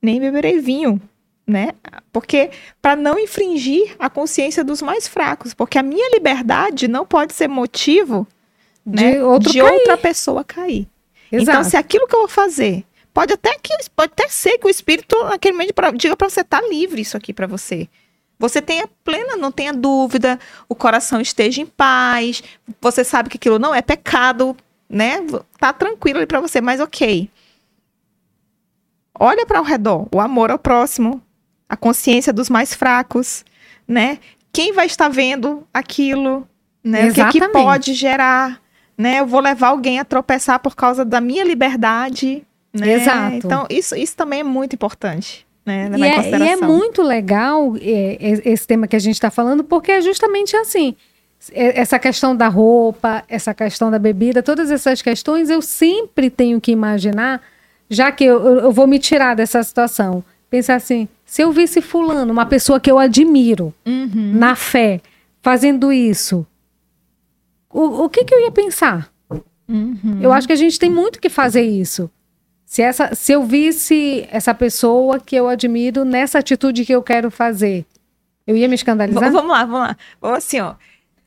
nem 0.00 0.20
beberei 0.20 0.60
vinho, 0.60 1.00
né? 1.46 1.70
Porque 2.12 2.50
para 2.80 2.94
não 2.94 3.18
infringir 3.18 3.96
a 3.98 4.08
consciência 4.08 4.62
dos 4.62 4.80
mais 4.80 5.08
fracos, 5.08 5.52
porque 5.52 5.78
a 5.78 5.82
minha 5.82 6.10
liberdade 6.10 6.86
não 6.86 7.04
pode 7.04 7.34
ser 7.34 7.48
motivo 7.48 8.26
De 8.86 9.02
né, 9.02 9.12
de 9.40 9.60
outra 9.60 9.96
pessoa 9.96 10.44
cair. 10.44 10.86
Exato. 11.32 11.50
Então, 11.50 11.64
se 11.64 11.76
aquilo 11.76 12.06
que 12.06 12.14
eu 12.14 12.20
vou 12.20 12.28
fazer, 12.28 12.84
pode 13.12 13.32
até 13.32 13.58
que 13.58 13.74
pode 13.94 14.12
até 14.12 14.28
ser 14.28 14.58
que 14.58 14.66
o 14.66 14.70
espírito 14.70 15.16
naquele 15.24 15.56
momento 15.56 15.74
diga 15.96 16.16
para 16.16 16.28
você 16.28 16.44
tá 16.44 16.60
livre 16.62 17.00
isso 17.00 17.16
aqui 17.16 17.32
para 17.32 17.46
você. 17.46 17.88
Você 18.38 18.60
tenha 18.60 18.88
plena, 19.04 19.36
não 19.36 19.50
tenha 19.50 19.72
dúvida, 19.72 20.38
o 20.68 20.74
coração 20.74 21.20
esteja 21.20 21.60
em 21.60 21.66
paz, 21.66 22.42
você 22.80 23.04
sabe 23.04 23.30
que 23.30 23.36
aquilo 23.36 23.58
não 23.58 23.74
é 23.74 23.80
pecado, 23.80 24.56
né? 24.88 25.18
Tá 25.58 25.72
tranquilo 25.72 26.18
ali 26.18 26.26
para 26.26 26.40
você, 26.40 26.60
mas 26.60 26.80
OK. 26.80 27.28
Olha 29.18 29.46
para 29.46 29.60
o 29.60 29.64
redor, 29.64 30.08
o 30.12 30.20
amor 30.20 30.50
ao 30.50 30.58
próximo, 30.58 31.22
a 31.68 31.76
consciência 31.76 32.32
dos 32.32 32.50
mais 32.50 32.74
fracos, 32.74 33.44
né? 33.86 34.18
Quem 34.52 34.72
vai 34.72 34.86
estar 34.86 35.08
vendo 35.08 35.66
aquilo, 35.72 36.46
né? 36.82 37.10
O 37.10 37.14
que, 37.14 37.24
que 37.28 37.48
pode 37.48 37.94
gerar, 37.94 38.60
né? 38.98 39.20
Eu 39.20 39.26
vou 39.26 39.40
levar 39.40 39.68
alguém 39.68 40.00
a 40.00 40.04
tropeçar 40.04 40.58
por 40.58 40.74
causa 40.74 41.04
da 41.04 41.20
minha 41.20 41.44
liberdade, 41.44 42.44
né? 42.72 42.94
Exato. 42.94 43.36
Então, 43.36 43.66
isso, 43.70 43.94
isso 43.94 44.16
também 44.16 44.40
é 44.40 44.44
muito 44.44 44.74
importante. 44.74 45.46
Né, 45.66 45.90
e, 45.96 46.02
é, 46.02 46.38
e 46.38 46.48
é 46.50 46.56
muito 46.56 47.00
legal 47.00 47.74
é, 47.80 48.18
esse 48.44 48.66
tema 48.66 48.86
que 48.86 48.94
a 48.94 48.98
gente 48.98 49.14
está 49.14 49.30
falando, 49.30 49.64
porque 49.64 49.92
é 49.92 50.02
justamente 50.02 50.54
assim 50.54 50.94
é, 50.94 50.94
essa 51.52 51.98
questão 51.98 52.34
da 52.34 52.48
roupa, 52.48 53.24
essa 53.28 53.52
questão 53.52 53.90
da 53.90 53.98
bebida, 53.98 54.42
todas 54.42 54.70
essas 54.70 55.02
questões 55.02 55.50
eu 55.50 55.60
sempre 55.60 56.30
tenho 56.30 56.60
que 56.60 56.72
imaginar, 56.72 57.42
já 57.88 58.10
que 58.12 58.24
eu, 58.24 58.60
eu 58.60 58.72
vou 58.72 58.86
me 58.86 58.98
tirar 58.98 59.34
dessa 59.34 59.62
situação. 59.62 60.24
Pensar 60.48 60.76
assim, 60.76 61.08
se 61.24 61.42
eu 61.42 61.50
visse 61.52 61.80
fulano, 61.80 62.32
uma 62.32 62.46
pessoa 62.46 62.78
que 62.78 62.90
eu 62.90 62.98
admiro, 62.98 63.74
uhum. 63.84 64.32
na 64.34 64.54
fé, 64.54 65.00
fazendo 65.42 65.92
isso, 65.92 66.46
o, 67.68 68.04
o 68.04 68.08
que, 68.08 68.24
que 68.24 68.34
eu 68.34 68.40
ia 68.40 68.50
pensar? 68.50 69.10
Uhum. 69.68 70.20
Eu 70.20 70.32
acho 70.32 70.46
que 70.46 70.52
a 70.52 70.56
gente 70.56 70.78
tem 70.78 70.90
muito 70.90 71.20
que 71.20 71.28
fazer 71.28 71.62
isso. 71.62 72.10
Se, 72.64 72.82
essa, 72.82 73.14
se 73.14 73.32
eu 73.32 73.44
visse 73.44 74.26
essa 74.30 74.54
pessoa 74.54 75.18
que 75.18 75.36
eu 75.36 75.48
admiro 75.48 76.04
nessa 76.04 76.38
atitude 76.38 76.84
que 76.84 76.94
eu 76.94 77.02
quero 77.02 77.30
fazer, 77.30 77.84
eu 78.46 78.56
ia 78.56 78.68
me 78.68 78.74
escandalizar? 78.74 79.30
vamos 79.30 79.50
lá, 79.50 79.64
vamos 79.64 79.80
lá. 79.80 79.96
Vamos 80.20 80.38
assim, 80.38 80.60
ó. 80.60 80.74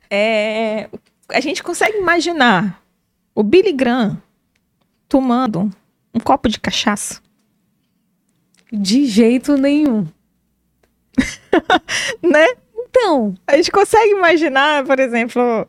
É, 0.10 0.90
a 1.30 1.40
gente 1.40 1.64
consegue 1.64 1.98
imaginar 1.98 2.82
o 3.36 3.44
Billy 3.44 3.74
Graham 3.74 4.22
tomando 5.08 5.70
um 6.14 6.20
copo 6.20 6.50
de 6.50 6.60
cachaça? 6.60 7.22
De 8.72 9.06
jeito 9.06 9.58
nenhum. 9.58 10.08
né? 12.22 12.48
Então. 12.76 13.36
A 13.46 13.56
gente 13.56 13.72
consegue 13.72 14.12
imaginar, 14.12 14.84
por 14.86 15.00
exemplo, 15.00 15.68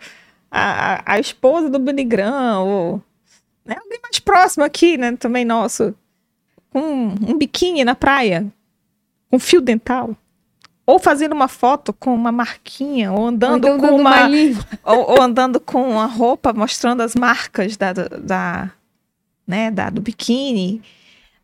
a, 0.50 1.14
a 1.14 1.20
esposa 1.20 1.68
do 1.68 1.78
Billy 1.78 2.04
Graham, 2.04 2.64
ou 2.64 3.02
né? 3.68 3.76
Alguém 3.78 4.00
mais 4.02 4.18
próximo 4.18 4.64
aqui, 4.64 4.96
né? 4.96 5.14
Também 5.16 5.44
nosso. 5.44 5.94
Com 6.70 6.80
um, 6.80 7.08
um 7.32 7.38
biquíni 7.38 7.84
na 7.84 7.94
praia. 7.94 8.50
Com 9.30 9.38
fio 9.38 9.60
dental. 9.60 10.16
Ou 10.88 10.98
fazendo 10.98 11.32
uma 11.34 11.48
foto 11.48 11.92
com 11.92 12.14
uma 12.14 12.32
marquinha, 12.32 13.12
ou 13.12 13.26
andando 13.26 13.66
ou 13.66 13.74
então 13.74 13.78
com 13.90 13.96
uma. 13.96 14.26
uma 14.26 14.28
ou, 14.82 15.10
ou, 15.10 15.22
andando 15.22 15.60
com 15.60 15.86
uma 15.86 16.06
roupa 16.06 16.50
mostrando 16.54 17.02
as 17.02 17.14
marcas 17.14 17.76
da, 17.76 17.92
da, 17.92 18.70
né, 19.46 19.70
da, 19.70 19.90
do 19.90 20.00
biquíni. 20.00 20.80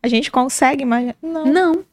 A 0.01 0.07
gente 0.07 0.31
consegue 0.31 0.81
imaginar. 0.81 1.15
Não. 1.21 1.45
Não. 1.45 1.85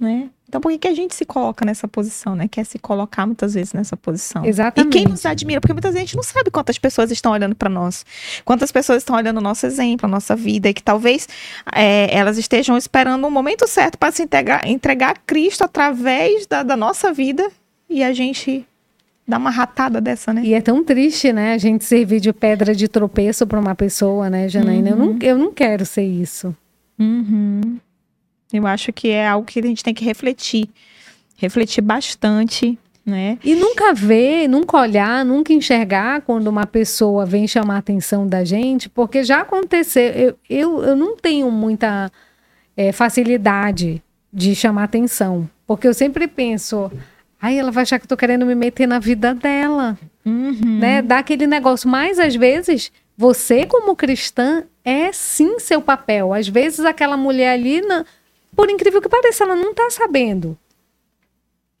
Né? 0.00 0.28
Então, 0.54 0.60
por 0.60 0.70
que, 0.70 0.78
que 0.78 0.86
a 0.86 0.94
gente 0.94 1.16
se 1.16 1.24
coloca 1.24 1.64
nessa 1.64 1.88
posição, 1.88 2.36
né? 2.36 2.46
Quer 2.46 2.64
se 2.64 2.78
colocar 2.78 3.26
muitas 3.26 3.54
vezes 3.54 3.72
nessa 3.72 3.96
posição. 3.96 4.44
Exatamente. 4.44 4.96
E 4.96 5.00
quem 5.00 5.08
nos 5.08 5.26
admira? 5.26 5.60
Porque 5.60 5.72
muitas 5.72 5.92
vezes 5.92 6.04
a 6.04 6.06
gente 6.06 6.14
não 6.16 6.22
sabe 6.22 6.48
quantas 6.48 6.78
pessoas 6.78 7.10
estão 7.10 7.32
olhando 7.32 7.56
para 7.56 7.68
nós. 7.68 8.06
Quantas 8.44 8.70
pessoas 8.70 8.98
estão 8.98 9.16
olhando 9.16 9.38
o 9.38 9.40
nosso 9.40 9.66
exemplo, 9.66 10.06
a 10.06 10.08
nossa 10.08 10.36
vida. 10.36 10.68
E 10.68 10.72
que 10.72 10.80
talvez 10.80 11.28
é, 11.74 12.08
elas 12.16 12.38
estejam 12.38 12.76
esperando 12.76 13.26
um 13.26 13.32
momento 13.32 13.66
certo 13.66 13.98
para 13.98 14.12
se 14.12 14.22
entregar, 14.22 14.64
entregar 14.64 15.10
a 15.10 15.14
Cristo 15.16 15.64
através 15.64 16.46
da, 16.46 16.62
da 16.62 16.76
nossa 16.76 17.12
vida. 17.12 17.50
E 17.90 18.04
a 18.04 18.12
gente 18.12 18.64
dá 19.26 19.38
uma 19.38 19.50
ratada 19.50 20.00
dessa, 20.00 20.32
né? 20.32 20.42
E 20.44 20.54
é 20.54 20.60
tão 20.60 20.84
triste, 20.84 21.32
né? 21.32 21.54
A 21.54 21.58
gente 21.58 21.84
servir 21.84 22.20
de 22.20 22.32
pedra 22.32 22.76
de 22.76 22.86
tropeço 22.86 23.44
para 23.44 23.58
uma 23.58 23.74
pessoa, 23.74 24.30
né, 24.30 24.48
Janaína? 24.48 24.94
Uhum. 24.94 25.02
Eu, 25.02 25.06
não, 25.06 25.18
eu 25.20 25.38
não 25.38 25.52
quero 25.52 25.84
ser 25.84 26.04
isso. 26.04 26.56
Uhum. 26.96 27.80
Eu 28.54 28.66
acho 28.66 28.92
que 28.92 29.08
é 29.08 29.26
algo 29.26 29.46
que 29.46 29.58
a 29.58 29.62
gente 29.62 29.82
tem 29.82 29.92
que 29.92 30.04
refletir. 30.04 30.68
Refletir 31.36 31.82
bastante, 31.82 32.78
né? 33.04 33.38
E 33.44 33.54
nunca 33.54 33.92
ver, 33.92 34.48
nunca 34.48 34.78
olhar, 34.78 35.24
nunca 35.24 35.52
enxergar 35.52 36.22
quando 36.22 36.46
uma 36.46 36.64
pessoa 36.64 37.26
vem 37.26 37.46
chamar 37.48 37.74
a 37.74 37.78
atenção 37.78 38.26
da 38.26 38.44
gente, 38.44 38.88
porque 38.88 39.24
já 39.24 39.40
aconteceu. 39.40 40.04
Eu, 40.04 40.38
eu, 40.48 40.84
eu 40.84 40.96
não 40.96 41.16
tenho 41.16 41.50
muita 41.50 42.10
é, 42.76 42.92
facilidade 42.92 44.00
de 44.32 44.54
chamar 44.54 44.84
atenção, 44.84 45.48
porque 45.66 45.86
eu 45.88 45.94
sempre 45.94 46.28
penso. 46.28 46.90
Ai, 47.40 47.58
ela 47.58 47.70
vai 47.70 47.82
achar 47.82 47.98
que 47.98 48.04
eu 48.04 48.08
tô 48.08 48.16
querendo 48.16 48.46
me 48.46 48.54
meter 48.54 48.86
na 48.86 48.98
vida 48.98 49.34
dela. 49.34 49.98
Uhum. 50.24 50.78
Né? 50.78 51.02
Dá 51.02 51.18
aquele 51.18 51.46
negócio. 51.46 51.88
Mas, 51.88 52.18
às 52.18 52.34
vezes, 52.34 52.90
você, 53.18 53.66
como 53.66 53.94
cristã, 53.94 54.64
é 54.82 55.12
sim 55.12 55.58
seu 55.58 55.82
papel. 55.82 56.32
Às 56.32 56.48
vezes, 56.48 56.80
aquela 56.80 57.18
mulher 57.18 57.52
ali 57.52 57.82
por 58.54 58.70
incrível 58.70 59.00
que 59.00 59.08
pareça, 59.08 59.44
ela 59.44 59.56
não 59.56 59.70
está 59.70 59.90
sabendo 59.90 60.56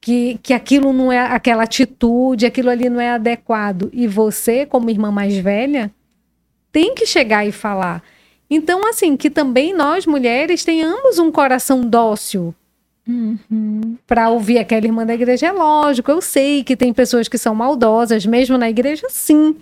que, 0.04 0.38
que 0.42 0.52
aquilo 0.52 0.92
não 0.92 1.10
é 1.10 1.18
aquela 1.18 1.62
atitude, 1.62 2.44
aquilo 2.44 2.68
ali 2.68 2.90
não 2.90 3.00
é 3.00 3.12
adequado. 3.12 3.88
E 3.90 4.06
você, 4.06 4.66
como 4.66 4.90
irmã 4.90 5.10
mais 5.10 5.34
velha, 5.34 5.90
tem 6.70 6.94
que 6.94 7.06
chegar 7.06 7.46
e 7.46 7.50
falar. 7.50 8.02
Então, 8.50 8.86
assim, 8.86 9.16
que 9.16 9.30
também 9.30 9.72
nós 9.72 10.04
mulheres 10.04 10.62
tenhamos 10.62 11.18
um 11.18 11.32
coração 11.32 11.80
dócil 11.80 12.54
uhum. 13.08 13.96
para 14.06 14.28
ouvir 14.28 14.58
aquela 14.58 14.84
irmã 14.84 15.06
da 15.06 15.14
igreja. 15.14 15.46
É 15.46 15.52
lógico, 15.52 16.10
eu 16.10 16.20
sei 16.20 16.62
que 16.62 16.76
tem 16.76 16.92
pessoas 16.92 17.26
que 17.26 17.38
são 17.38 17.54
maldosas, 17.54 18.26
mesmo 18.26 18.58
na 18.58 18.68
igreja, 18.68 19.06
sim. 19.08 19.56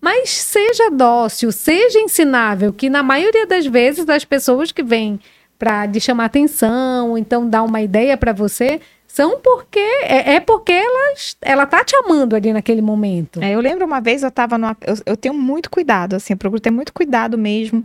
Mas 0.00 0.30
seja 0.30 0.88
dócil, 0.88 1.50
seja 1.50 1.98
ensinável, 1.98 2.72
que 2.72 2.88
na 2.88 3.02
maioria 3.02 3.44
das 3.44 3.66
vezes 3.66 4.08
as 4.08 4.24
pessoas 4.24 4.70
que 4.70 4.84
vêm 4.84 5.18
para 5.60 5.84
de 5.84 6.00
chamar 6.00 6.24
atenção, 6.24 7.18
então 7.18 7.46
dar 7.46 7.62
uma 7.62 7.82
ideia 7.82 8.16
para 8.16 8.32
você, 8.32 8.80
são 9.06 9.38
porque 9.40 9.78
é, 9.78 10.36
é, 10.36 10.40
porque 10.40 10.72
ela, 10.72 11.14
ela 11.42 11.66
tá 11.66 11.84
te 11.84 11.94
amando 11.94 12.34
ali 12.34 12.50
naquele 12.50 12.80
momento. 12.80 13.42
É, 13.42 13.50
eu 13.50 13.60
lembro 13.60 13.84
uma 13.84 14.00
vez 14.00 14.22
eu 14.22 14.30
tava 14.30 14.56
numa, 14.56 14.74
eu, 14.80 14.94
eu 15.04 15.16
tenho 15.18 15.34
muito 15.34 15.70
cuidado, 15.70 16.16
assim, 16.16 16.32
eu 16.32 16.36
procuro 16.38 16.62
ter 16.62 16.70
muito 16.70 16.94
cuidado 16.94 17.36
mesmo, 17.36 17.84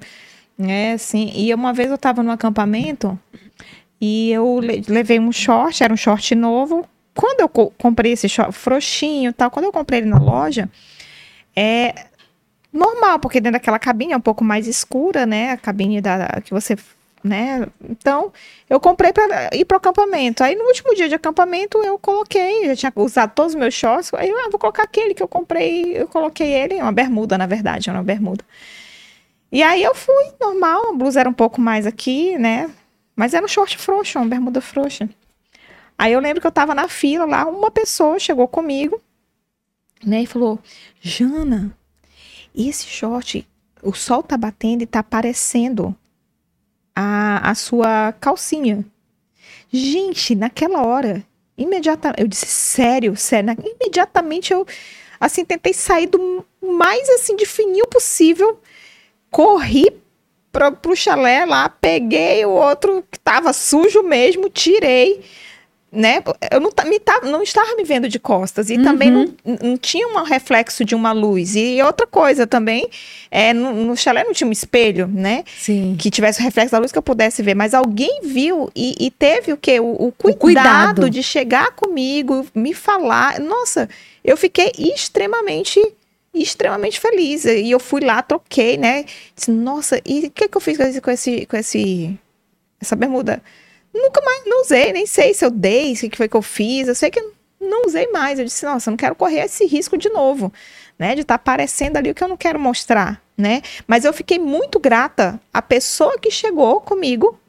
né, 0.57 0.93
assim, 0.93 1.33
e 1.35 1.53
uma 1.53 1.73
vez 1.73 1.91
eu 1.91 1.97
tava 1.97 2.23
no 2.23 2.31
acampamento 2.31 3.19
e 3.99 4.31
eu 4.31 4.61
levei 4.87 5.19
um 5.19 5.33
short, 5.33 5.83
era 5.83 5.93
um 5.93 5.97
short 5.97 6.33
novo. 6.33 6.87
Quando 7.13 7.41
eu 7.41 7.49
co 7.49 7.71
comprei 7.77 8.13
esse 8.13 8.29
short 8.29 8.53
frouxinho, 8.53 9.33
tal, 9.33 9.51
quando 9.51 9.65
eu 9.65 9.71
comprei 9.73 9.99
ele 9.99 10.09
na 10.09 10.17
loja, 10.17 10.69
é 11.53 12.05
normal, 12.71 13.19
porque 13.19 13.41
dentro 13.41 13.59
daquela 13.59 13.79
cabine 13.79 14.13
é 14.13 14.17
um 14.17 14.21
pouco 14.21 14.45
mais 14.45 14.65
escura, 14.65 15.25
né? 15.25 15.51
A 15.51 15.57
cabine 15.57 15.99
da 16.01 16.41
que 16.43 16.51
você 16.51 16.77
né? 17.25 17.67
Então, 17.89 18.31
eu 18.69 18.79
comprei 18.79 19.11
para 19.11 19.49
ir 19.51 19.65
para 19.65 19.75
o 19.75 19.77
acampamento. 19.77 20.43
Aí, 20.43 20.55
no 20.55 20.65
último 20.65 20.93
dia 20.93 21.09
de 21.09 21.15
acampamento, 21.15 21.79
eu 21.79 21.97
coloquei, 21.97 22.67
já 22.67 22.75
tinha 22.75 22.93
usado 22.95 23.33
todos 23.33 23.53
os 23.53 23.59
meus 23.59 23.73
shorts. 23.73 24.13
Aí, 24.13 24.29
eu 24.29 24.39
ah, 24.39 24.49
vou 24.51 24.59
colocar 24.59 24.83
aquele 24.83 25.15
que 25.15 25.23
eu 25.23 25.27
comprei. 25.27 25.97
Eu 25.97 26.07
coloquei 26.07 26.53
ele, 26.53 26.75
uma 26.75 26.91
bermuda, 26.91 27.35
na 27.35 27.47
verdade, 27.47 27.89
uma 27.89 28.03
bermuda. 28.03 28.45
E 29.51 29.63
aí, 29.63 29.81
eu 29.83 29.95
fui, 29.95 30.33
normal. 30.39 30.89
A 30.89 30.93
blusa 30.93 31.19
era 31.19 31.29
um 31.29 31.33
pouco 31.33 31.59
mais 31.59 31.87
aqui, 31.87 32.37
né? 32.37 32.69
Mas 33.15 33.33
era 33.33 33.43
um 33.43 33.47
short 33.47 33.75
frouxo, 33.77 34.19
uma 34.19 34.27
bermuda 34.27 34.61
frouxa. 34.61 35.09
Aí, 35.97 36.13
eu 36.13 36.19
lembro 36.19 36.41
que 36.41 36.47
eu 36.47 36.51
tava 36.51 36.75
na 36.75 36.87
fila 36.87 37.25
lá, 37.25 37.47
uma 37.47 37.71
pessoa 37.71 38.19
chegou 38.19 38.47
comigo, 38.47 39.01
né? 40.05 40.21
E 40.21 40.25
falou: 40.27 40.59
Jana, 41.01 41.75
esse 42.53 42.85
short, 42.85 43.47
o 43.81 43.93
sol 43.93 44.21
tá 44.21 44.37
batendo 44.37 44.83
e 44.83 44.85
tá 44.85 44.99
aparecendo 44.99 45.95
a, 46.95 47.51
a 47.51 47.55
sua 47.55 48.13
calcinha. 48.19 48.85
Gente, 49.71 50.35
naquela 50.35 50.85
hora, 50.85 51.23
imediatamente, 51.57 52.21
eu 52.21 52.27
disse, 52.27 52.45
sério, 52.45 53.15
sério, 53.15 53.55
imediatamente 53.63 54.53
eu, 54.53 54.65
assim, 55.19 55.43
tentei 55.43 55.73
sair 55.73 56.07
do 56.07 56.45
mais, 56.61 57.09
assim, 57.09 57.35
de 57.35 57.45
fininho 57.45 57.87
possível, 57.87 58.59
corri 59.29 59.91
pro, 60.51 60.71
pro 60.71 60.95
chalé 60.95 61.45
lá, 61.45 61.67
peguei 61.67 62.45
o 62.45 62.51
outro 62.51 63.03
que 63.11 63.19
tava 63.19 63.51
sujo 63.51 64.01
mesmo, 64.01 64.49
tirei, 64.49 65.21
né? 65.95 66.21
Eu 66.51 66.59
não, 66.59 66.71
me, 66.85 67.01
não 67.23 67.41
estava 67.41 67.75
me 67.75 67.83
vendo 67.83 68.07
de 68.07 68.19
costas 68.19 68.69
e 68.69 68.75
uhum. 68.75 68.83
também 68.83 69.09
não, 69.09 69.33
não 69.61 69.77
tinha 69.77 70.07
um 70.07 70.23
reflexo 70.23 70.83
de 70.83 70.93
uma 70.93 71.11
luz. 71.11 71.55
E 71.55 71.81
outra 71.81 72.05
coisa 72.05 72.45
também, 72.45 72.87
é, 73.31 73.53
no, 73.53 73.73
no 73.73 73.97
chalé 73.97 74.23
não 74.23 74.33
tinha 74.33 74.47
um 74.47 74.51
espelho, 74.51 75.07
né? 75.07 75.43
Sim. 75.57 75.95
Que 75.97 76.11
tivesse 76.11 76.39
o 76.41 76.43
reflexo 76.43 76.71
da 76.71 76.79
luz 76.79 76.91
que 76.91 76.97
eu 76.97 77.03
pudesse 77.03 77.41
ver. 77.41 77.55
Mas 77.55 77.73
alguém 77.73 78.21
viu 78.23 78.69
e, 78.75 78.95
e 78.99 79.09
teve 79.09 79.53
o 79.53 79.57
quê? 79.57 79.79
O, 79.79 79.85
o, 79.85 80.11
cuidado 80.11 80.35
o, 80.35 80.39
cuidado 80.39 81.09
de 81.09 81.23
chegar 81.23 81.71
comigo, 81.71 82.45
me 82.53 82.73
falar. 82.73 83.39
Nossa, 83.39 83.89
eu 84.23 84.35
fiquei 84.35 84.71
extremamente 84.77 85.81
extremamente 86.33 86.99
feliz. 86.99 87.45
E 87.45 87.71
eu 87.71 87.79
fui 87.79 88.01
lá, 88.01 88.21
troquei, 88.21 88.77
né? 88.77 89.05
Disse, 89.35 89.51
nossa, 89.51 90.01
e 90.05 90.27
o 90.27 90.31
que, 90.31 90.47
que 90.49 90.57
eu 90.57 90.61
fiz 90.61 90.77
com 90.99 91.09
esse, 91.11 91.45
com 91.45 91.55
esse, 91.55 92.19
essa 92.79 92.95
bermuda? 92.95 93.41
Nunca 93.95 94.21
mais, 94.21 94.43
não 94.45 94.61
usei, 94.61 94.91
nem 94.91 95.05
sei 95.05 95.33
se 95.33 95.45
eu 95.45 95.49
dei, 95.49 95.93
o 95.93 95.95
que 95.95 96.17
foi 96.17 96.27
que 96.27 96.35
eu 96.35 96.41
fiz. 96.41 96.87
Eu 96.87 96.95
sei 96.95 97.09
que 97.09 97.23
não 97.59 97.85
usei 97.85 98.11
mais. 98.11 98.37
Eu 98.37 98.45
disse, 98.45 98.65
nossa, 98.65 98.89
eu 98.89 98.91
não 98.91 98.97
quero 98.97 99.15
correr 99.15 99.45
esse 99.45 99.65
risco 99.65 99.97
de 99.97 100.09
novo, 100.09 100.51
né? 100.99 101.15
De 101.15 101.21
estar 101.21 101.37
tá 101.37 101.41
aparecendo 101.41 101.95
ali 101.97 102.11
o 102.11 102.15
que 102.15 102.23
eu 102.23 102.27
não 102.27 102.37
quero 102.37 102.59
mostrar, 102.59 103.21
né? 103.37 103.61
Mas 103.87 104.03
eu 104.03 104.13
fiquei 104.13 104.37
muito 104.37 104.79
grata 104.79 105.39
à 105.53 105.61
pessoa 105.61 106.19
que 106.19 106.29
chegou 106.29 106.81
comigo 106.81 107.39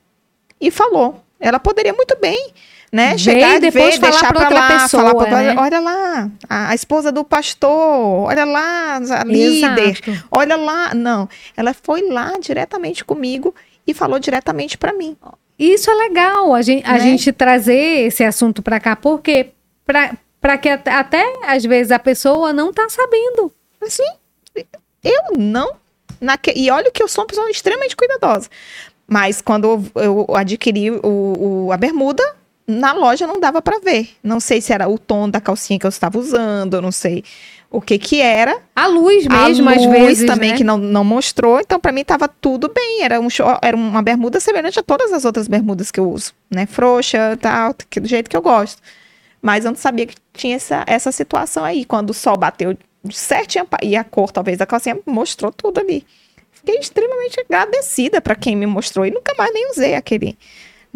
e 0.61 0.71
falou. 0.71 1.23
Ela 1.39 1.59
poderia 1.59 1.93
muito 1.93 2.17
bem 2.19 2.55
né? 2.93 3.19
Chegar 3.19 3.57
e 3.57 3.61
depois 3.61 3.97
ver, 3.97 4.01
falar 4.01 4.11
deixar 4.11 4.37
outra 4.37 4.55
lá, 4.55 4.69
pessoa, 4.69 5.03
falar 5.03 5.15
pra 5.27 5.43
né? 5.43 5.55
olha 5.59 5.81
lá, 5.81 6.31
a, 6.49 6.71
a 6.71 6.75
esposa 6.75 7.11
do 7.11 7.25
pastor, 7.25 7.71
olha 7.71 8.45
lá, 8.45 8.97
a 8.97 9.25
líder, 9.25 9.89
Exato. 9.89 10.29
olha 10.31 10.57
lá. 10.57 10.95
Não, 10.95 11.29
ela 11.57 11.75
foi 11.75 12.09
lá 12.09 12.33
diretamente 12.41 13.05
comigo 13.05 13.55
e 13.87 13.93
falou 13.93 14.19
diretamente 14.19 14.79
pra 14.79 14.93
mim. 14.93 15.17
Isso 15.59 15.91
é 15.91 15.95
legal, 15.95 16.55
a 16.55 16.61
gente, 16.63 16.87
a 16.87 16.93
Né? 16.95 17.01
gente 17.01 17.33
trazer 17.33 18.07
esse 18.07 18.23
assunto 18.25 18.63
para 18.63 18.79
cá, 18.81 18.95
porque 18.95 19.51
para 20.41 20.59
que 20.59 20.69
até, 20.69 21.25
às 21.47 21.65
vezes 21.65 21.91
a 21.93 21.99
pessoa 21.99 22.53
não 22.53 22.73
tá 22.73 22.89
sabendo. 22.89 23.51
Assim, 23.81 24.05
eu 25.03 25.39
não. 25.39 25.73
Naque... 26.21 26.53
E 26.57 26.71
olha 26.71 26.91
que 26.91 27.03
eu 27.03 27.09
sou 27.09 27.23
uma 27.25 27.29
pessoa 27.29 27.51
extremamente 27.51 27.97
cuidadosa. 27.97 28.49
Mas 29.07 29.41
quando 29.41 29.85
eu, 29.95 30.27
adquiri 30.35 30.91
o, 30.91 31.01
o- 31.03 31.73
a 31.73 31.77
bermuda, 31.77 32.23
na 32.67 32.93
loja 32.93 33.27
não 33.27 33.39
dava 33.39 33.63
pra 33.63 33.79
ver. 33.79 34.09
Não 34.23 34.41
sei 34.41 34.61
se 34.61 34.73
era 34.73 34.89
o 34.89 34.99
tom 34.99 35.29
da 35.31 35.41
calcinha 35.41 35.79
que 35.79 35.87
eu 35.87 35.91
estava 35.91 36.19
usando, 36.19 36.75
eu 36.75 36.83
não 36.83 36.91
sei 36.93 37.23
o 37.71 37.81
que 37.81 37.99
que 37.99 38.21
era. 38.21 38.61
A 38.75 38.87
luz 38.87 39.27
mesmo, 39.27 39.69
a 39.69 39.73
às 39.73 39.85
luz 39.85 39.91
vezes, 40.01 40.27
também 40.27 40.53
né? 40.53 40.57
que 40.57 40.65
não, 40.65 40.79
não 40.79 41.05
mostrou. 41.05 41.61
Então 41.61 41.79
pra 41.81 41.93
mim 41.93 42.05
tava 42.05 42.29
tudo 42.29 42.69
bem. 42.73 43.03
Era, 43.03 43.21
um, 43.21 43.29
era 43.63 43.77
uma 43.77 44.03
bermuda 44.03 44.39
semelhante 44.41 44.79
a 44.79 44.83
todas 44.83 45.13
as 45.13 45.25
outras 45.25 45.49
bermudas 45.49 45.91
que 45.91 46.01
eu 46.01 46.11
uso, 46.11 46.33
né? 46.51 46.67
Frouxa, 46.67 47.37
tal, 47.41 47.75
que- 47.91 48.01
do 48.01 48.09
jeito 48.09 48.31
que 48.31 48.37
eu 48.37 48.43
gosto. 48.43 48.81
Mas 49.43 49.65
eu 49.65 49.71
não 49.71 49.79
sabia 49.79 50.07
que 50.07 50.17
tinha 50.33 50.57
essa, 50.57 50.83
essa 50.87 51.13
situação 51.13 51.65
aí. 51.65 51.85
Quando 51.85 52.11
o 52.11 52.15
sol 52.15 52.37
bateu 52.37 52.77
certinho 53.11 53.67
e 53.83 53.95
a 53.97 54.03
cor, 54.03 54.33
talvez, 54.33 54.59
da 54.59 54.67
calcinha 54.67 54.99
mostrou 55.07 55.53
tudo 55.53 55.79
ali. 55.79 56.05
Fiquei 56.51 56.81
extremamente 56.81 57.39
agradecida 57.39 58.21
para 58.21 58.35
quem 58.35 58.57
me 58.57 58.67
mostrou 58.67 59.07
e 59.07 59.11
nunca 59.11 59.33
mais 59.39 59.53
nem 59.55 59.71
usei 59.71 59.95
aquele, 59.95 60.37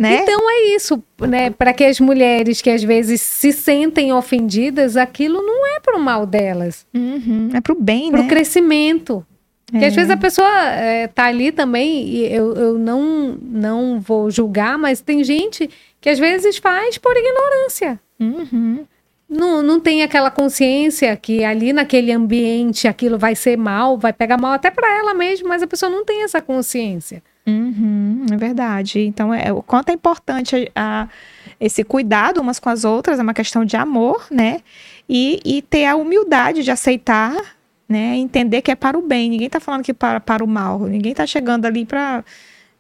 né? 0.01 0.23
Então 0.23 0.41
é 0.51 0.75
isso, 0.75 1.03
né? 1.21 1.51
Para 1.51 1.73
que 1.75 1.85
as 1.85 2.01
mulheres 2.01 2.63
que 2.63 2.71
às 2.71 2.83
vezes 2.83 3.21
se 3.21 3.53
sentem 3.53 4.13
ofendidas, 4.13 4.97
aquilo 4.97 5.43
não 5.43 5.67
é 5.77 5.81
pro 5.81 6.01
mal 6.01 6.25
delas, 6.25 6.87
Uhum, 6.95 7.51
é 7.55 7.61
pro 7.61 7.75
bem, 7.75 8.11
pro 8.11 8.23
né? 8.23 8.29
crescimento. 8.29 9.25
Porque 9.67 9.85
às 9.85 9.93
É. 9.93 9.97
vezes 9.97 10.11
a 10.11 10.17
pessoa 10.17 10.49
é, 10.71 11.07
tá 11.07 11.27
ali 11.27 11.53
também, 11.53 12.09
e 12.09 12.33
eu, 12.33 12.55
eu 12.55 12.79
não, 12.79 13.39
não 13.41 14.01
vou 14.01 14.31
julgar, 14.31 14.77
mas 14.79 15.01
tem 15.01 15.23
gente 15.23 15.69
que 16.01 16.09
às 16.09 16.19
vezes 16.19 16.57
faz 16.57 16.99
por 16.99 17.15
ignorância. 17.17 18.01
Uhum. 18.19 18.85
Não, 19.29 19.63
não 19.63 19.79
tem 19.79 20.03
aquela 20.03 20.29
consciência 20.29 21.15
que 21.17 21.45
ali 21.45 21.73
naquele 21.73 22.11
ambiente 22.11 22.89
aquilo 22.89 23.17
vai 23.17 23.37
ser 23.37 23.57
mal, 23.57 23.97
vai 23.97 24.13
pegar 24.13 24.37
mal 24.37 24.53
até 24.55 24.71
para 24.73 24.93
ela 24.99 25.15
mesma, 25.15 25.51
mas 25.51 25.63
a 25.63 25.69
pessoa 25.69 25.89
não 25.89 26.05
tem 26.05 26.25
essa 26.25 26.43
consciência. 26.43 27.23
Uhum, 27.51 28.27
é 28.33 28.37
verdade. 28.37 29.01
Então, 29.01 29.33
é, 29.35 29.53
o 29.53 29.63
quanto 29.63 29.89
é 29.91 29.93
importante 29.93 30.71
a, 30.75 31.03
a- 31.03 31.09
esse 31.59 31.85
cuidado 31.85 32.41
umas 32.41 32.59
com 32.59 32.69
as 32.71 32.85
outras, 32.85 33.19
é 33.19 33.23
uma 33.23 33.35
questão 33.35 33.65
de 33.65 33.77
amor, 33.77 34.27
né? 34.31 34.61
E, 35.09 35.41
e 35.45 35.63
ter 35.63 35.87
a 35.87 35.97
humildade 35.97 36.63
de 36.63 36.71
aceitar, 36.71 37.35
né? 37.89 38.17
Entender 38.17 38.63
que 38.63 38.71
é 38.71 38.75
para 38.75 38.99
o 38.99 39.03
bem. 39.03 39.29
Ninguém 39.29 39.51
tá 39.51 39.61
falando 39.61 39.83
que 39.83 39.91
é 39.91 39.95
para, 39.95 40.21
para 40.21 40.45
o 40.45 40.47
mal. 40.47 40.81
Ninguém 40.81 41.13
tá 41.15 41.27
chegando 41.27 41.67
ali 41.67 41.85
para 41.85 42.25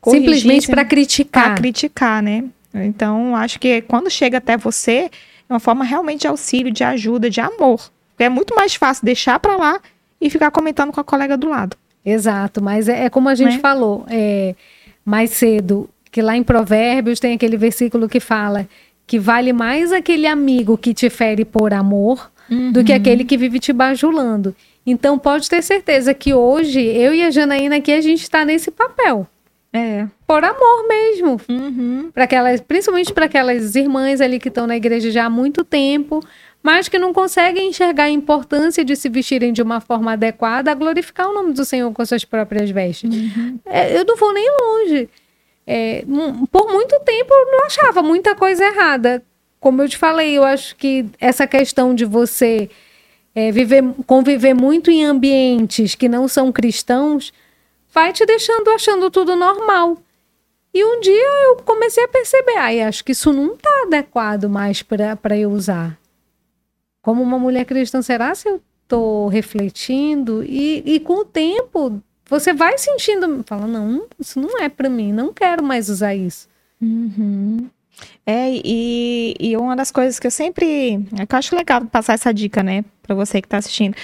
Simplesmente 0.02 0.66
para 0.66 0.76
para 0.76 0.84
criticar. 0.88 1.54
criticar, 1.56 2.22
né? 2.22 2.44
Então, 2.72 3.34
acho 3.36 3.58
que 3.58 3.82
quando 3.82 4.08
chega 4.08 4.38
até 4.38 4.56
você, 4.56 5.10
é 5.48 5.52
uma 5.52 5.60
forma 5.60 5.84
realmente 5.84 6.20
de 6.22 6.28
auxílio, 6.28 6.72
de 6.72 6.82
ajuda, 6.84 7.28
de 7.28 7.40
amor. 7.40 7.90
É 8.18 8.28
muito 8.28 8.54
mais 8.54 8.74
fácil 8.74 9.04
deixar 9.04 9.38
para 9.40 9.56
lá 9.56 9.78
e 10.20 10.30
ficar 10.30 10.50
comentando 10.50 10.92
com 10.92 11.00
a 11.00 11.04
colega 11.04 11.36
do 11.36 11.48
lado. 11.48 11.76
Exato, 12.04 12.62
mas 12.62 12.88
é, 12.88 13.04
é 13.04 13.10
como 13.10 13.28
a 13.28 13.34
gente 13.34 13.54
Né? 13.54 13.58
falou 13.58 14.04
é, 14.08 14.54
mais 15.04 15.30
cedo, 15.30 15.88
que 16.10 16.22
lá 16.22 16.36
em 16.36 16.42
Provérbios 16.42 17.20
tem 17.20 17.34
aquele 17.34 17.56
versículo 17.56 18.08
que 18.08 18.20
fala 18.20 18.66
que 19.06 19.18
vale 19.18 19.52
mais 19.52 19.92
aquele 19.92 20.26
amigo 20.26 20.78
que 20.78 20.94
te 20.94 21.10
fere 21.10 21.44
por 21.44 21.74
amor 21.74 22.30
do 22.72 22.82
que 22.84 22.92
aquele 22.92 23.24
que 23.24 23.36
vive 23.36 23.58
te 23.60 23.72
bajulando. 23.72 24.54
Então 24.86 25.18
pode 25.18 25.48
ter 25.48 25.62
certeza 25.62 26.12
que 26.14 26.32
hoje 26.34 26.80
eu 26.80 27.12
e 27.14 27.22
a 27.24 27.30
Janaína 27.30 27.76
aqui 27.76 27.92
a 27.92 28.00
gente 28.00 28.22
está 28.22 28.44
nesse 28.44 28.70
papel. 28.70 29.26
É. 29.72 30.06
Por 30.26 30.42
amor 30.44 30.88
mesmo, 30.88 31.40
Uhum. 31.48 32.10
para 32.12 32.24
aquelas, 32.24 32.60
principalmente 32.60 33.12
para 33.12 33.26
aquelas 33.26 33.76
irmãs 33.76 34.20
ali 34.20 34.40
que 34.40 34.48
estão 34.48 34.66
na 34.66 34.76
igreja 34.76 35.10
já 35.12 35.26
há 35.26 35.30
muito 35.30 35.64
tempo, 35.64 36.20
mas 36.62 36.88
que 36.88 36.98
não 36.98 37.12
conseguem 37.12 37.68
enxergar 37.68 38.04
a 38.04 38.10
importância 38.10 38.84
de 38.84 38.94
se 38.94 39.08
vestirem 39.08 39.52
de 39.52 39.62
uma 39.62 39.80
forma 39.80 40.12
adequada 40.12 40.70
a 40.70 40.74
glorificar 40.74 41.28
o 41.28 41.34
nome 41.34 41.52
do 41.52 41.64
Senhor 41.64 41.90
com 41.92 42.04
suas 42.04 42.24
próprias 42.24 42.70
vestes. 42.70 43.10
É, 43.64 43.96
eu 43.98 44.04
não 44.04 44.16
vou 44.16 44.32
nem 44.32 44.50
longe. 44.60 45.08
É, 45.66 46.04
por 46.50 46.70
muito 46.70 46.98
tempo 47.00 47.32
eu 47.32 47.46
não 47.52 47.64
achava 47.64 48.02
muita 48.02 48.34
coisa 48.34 48.64
errada. 48.64 49.22
Como 49.58 49.82
eu 49.82 49.88
te 49.88 49.96
falei, 49.96 50.36
eu 50.36 50.44
acho 50.44 50.74
que 50.76 51.06
essa 51.18 51.46
questão 51.46 51.94
de 51.94 52.04
você 52.04 52.68
é, 53.34 53.50
viver, 53.52 53.82
conviver 54.06 54.54
muito 54.54 54.90
em 54.90 55.04
ambientes 55.04 55.94
que 55.94 56.08
não 56.08 56.26
são 56.26 56.50
cristãos 56.50 57.32
vai 57.92 58.12
te 58.12 58.24
deixando 58.24 58.68
achando 58.70 59.10
tudo 59.10 59.36
normal. 59.36 59.98
E 60.72 60.84
um 60.84 61.00
dia 61.00 61.46
eu 61.46 61.56
comecei 61.64 62.04
a 62.04 62.08
perceber, 62.08 62.56
ai, 62.56 62.80
acho 62.80 63.04
que 63.04 63.12
isso 63.12 63.32
não 63.32 63.54
está 63.54 63.70
adequado 63.86 64.48
mais 64.48 64.82
para 64.82 65.36
eu 65.36 65.50
usar. 65.50 65.99
Como 67.02 67.22
uma 67.22 67.38
mulher 67.38 67.64
cristã, 67.64 68.02
será 68.02 68.34
se 68.34 68.48
eu 68.48 68.60
estou 68.82 69.28
refletindo? 69.28 70.42
E, 70.44 70.82
e 70.84 71.00
com 71.00 71.20
o 71.20 71.24
tempo, 71.24 72.02
você 72.28 72.52
vai 72.52 72.76
sentindo, 72.78 73.42
fala, 73.46 73.66
não, 73.66 74.06
isso 74.18 74.40
não 74.40 74.58
é 74.60 74.68
para 74.68 74.88
mim, 74.88 75.12
não 75.12 75.32
quero 75.32 75.62
mais 75.62 75.88
usar 75.88 76.14
isso. 76.14 76.48
Uhum. 76.80 77.68
É, 78.24 78.50
e, 78.64 79.34
e 79.38 79.56
uma 79.56 79.76
das 79.76 79.90
coisas 79.90 80.18
que 80.18 80.26
eu 80.26 80.30
sempre. 80.30 81.04
que 81.28 81.34
eu 81.34 81.38
acho 81.38 81.56
legal 81.56 81.84
passar 81.86 82.14
essa 82.14 82.32
dica, 82.32 82.62
né, 82.62 82.84
pra 83.02 83.14
você 83.14 83.42
que 83.42 83.48
tá 83.48 83.58
assistindo, 83.58 83.94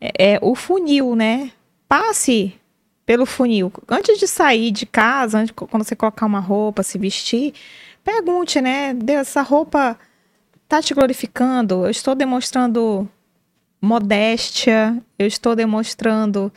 é, 0.00 0.34
é 0.34 0.38
o 0.42 0.54
funil, 0.54 1.14
né? 1.16 1.50
Passe 1.88 2.54
pelo 3.04 3.26
funil. 3.26 3.72
Antes 3.88 4.18
de 4.18 4.26
sair 4.28 4.70
de 4.70 4.86
casa, 4.86 5.38
antes, 5.38 5.52
quando 5.52 5.84
você 5.84 5.96
colocar 5.96 6.26
uma 6.26 6.40
roupa, 6.40 6.82
se 6.82 6.98
vestir, 6.98 7.54
pergunte, 8.04 8.60
né? 8.60 8.94
Deus, 8.94 9.28
essa 9.28 9.42
roupa 9.42 9.98
tá 10.72 10.80
te 10.80 10.94
glorificando? 10.94 11.84
Eu 11.84 11.90
estou 11.90 12.14
demonstrando 12.14 13.06
modéstia, 13.78 14.96
eu 15.18 15.26
estou 15.26 15.54
demonstrando 15.54 16.50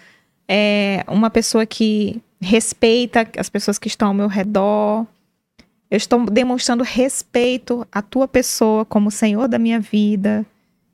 é, 0.47 1.03
uma 1.09 1.29
pessoa 1.29 1.65
que 1.65 2.21
respeita 2.39 3.27
as 3.37 3.49
pessoas 3.49 3.77
que 3.77 3.89
estão 3.89 4.07
ao 4.07 4.13
meu 4.13 4.29
redor. 4.29 5.05
Eu 5.91 5.97
estou 5.97 6.25
demonstrando 6.27 6.81
respeito 6.81 7.85
à 7.91 8.01
tua 8.01 8.25
pessoa 8.25 8.85
como 8.85 9.11
Senhor 9.11 9.49
da 9.49 9.59
minha 9.59 9.81
vida. 9.81 10.45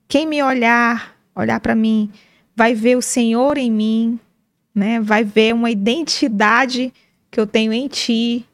Quem 0.08 0.26
me 0.26 0.42
olhar, 0.42 1.16
olhar 1.36 1.60
para 1.60 1.76
mim, 1.76 2.10
vai 2.56 2.74
ver 2.74 2.98
o 2.98 3.04
Senhor 3.04 3.56
em 3.56 3.70
mim, 3.72 4.20
né? 4.74 5.00
Vai 5.00 5.24
ver 5.24 5.54
uma 5.54 5.70
identidade 5.70 6.92
que 7.30 7.40
eu 7.40 7.46
tenho 7.46 7.72
em 7.72 7.88
ti, 7.88 8.48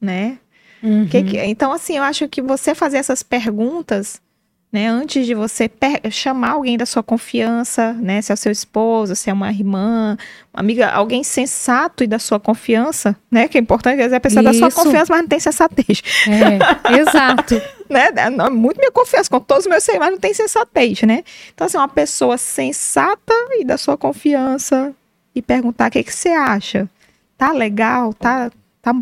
né? 0.00 0.40
Que 1.10 1.22
que- 1.22 1.38
então, 1.44 1.72
assim, 1.72 1.96
eu 1.96 2.02
acho 2.02 2.28
que 2.28 2.40
você 2.42 2.74
fazer 2.74 2.98
essas 2.98 3.22
perguntas, 3.22 4.20
né, 4.70 4.86
antes 4.86 5.24
de 5.26 5.32
você 5.34 5.66
per- 5.66 6.02
chamar 6.10 6.50
alguém 6.50 6.76
da 6.76 6.84
sua 6.84 7.02
confiança, 7.02 7.94
né, 7.94 8.20
se 8.20 8.30
é 8.30 8.34
o 8.34 8.36
seu 8.36 8.52
esposo, 8.52 9.16
se 9.16 9.30
é 9.30 9.32
uma 9.32 9.50
irmã, 9.50 10.16
uma 10.52 10.60
amiga, 10.60 10.90
alguém 10.90 11.24
sensato 11.24 12.04
e 12.04 12.06
da 12.06 12.18
sua 12.18 12.38
confiança, 12.38 13.16
né, 13.30 13.48
que 13.48 13.56
é 13.56 13.60
importante, 13.62 13.94
às 13.94 13.98
vezes 13.98 14.12
a 14.12 14.20
pessoa 14.20 14.42
da 14.42 14.52
sua 14.52 14.68
Isso. 14.68 14.76
confiança, 14.76 15.06
mas 15.10 15.22
não 15.22 15.28
tem 15.28 15.40
sensatez, 15.40 16.02
É, 16.28 16.92
exato. 17.00 17.54
né, 17.88 18.10
É, 18.14 18.28
muito 18.50 18.76
minha 18.78 18.92
confiança, 18.92 19.30
com 19.30 19.40
todos 19.40 19.64
os 19.64 19.70
meus 19.70 19.82
seres, 19.82 19.98
mas 20.00 20.10
não 20.10 20.18
tem 20.18 20.34
sensatez, 20.34 21.00
né, 21.02 21.24
então, 21.54 21.66
assim, 21.66 21.78
uma 21.78 21.88
pessoa 21.88 22.36
sensata 22.36 23.32
e 23.58 23.64
da 23.64 23.78
sua 23.78 23.96
confiança 23.96 24.92
e 25.34 25.40
perguntar 25.40 25.88
o 25.88 25.90
que, 25.92 26.04
que 26.04 26.12
você 26.12 26.28
acha, 26.28 26.86
tá 27.38 27.52
legal, 27.52 28.12
tá, 28.12 28.50
tá, 28.82 28.92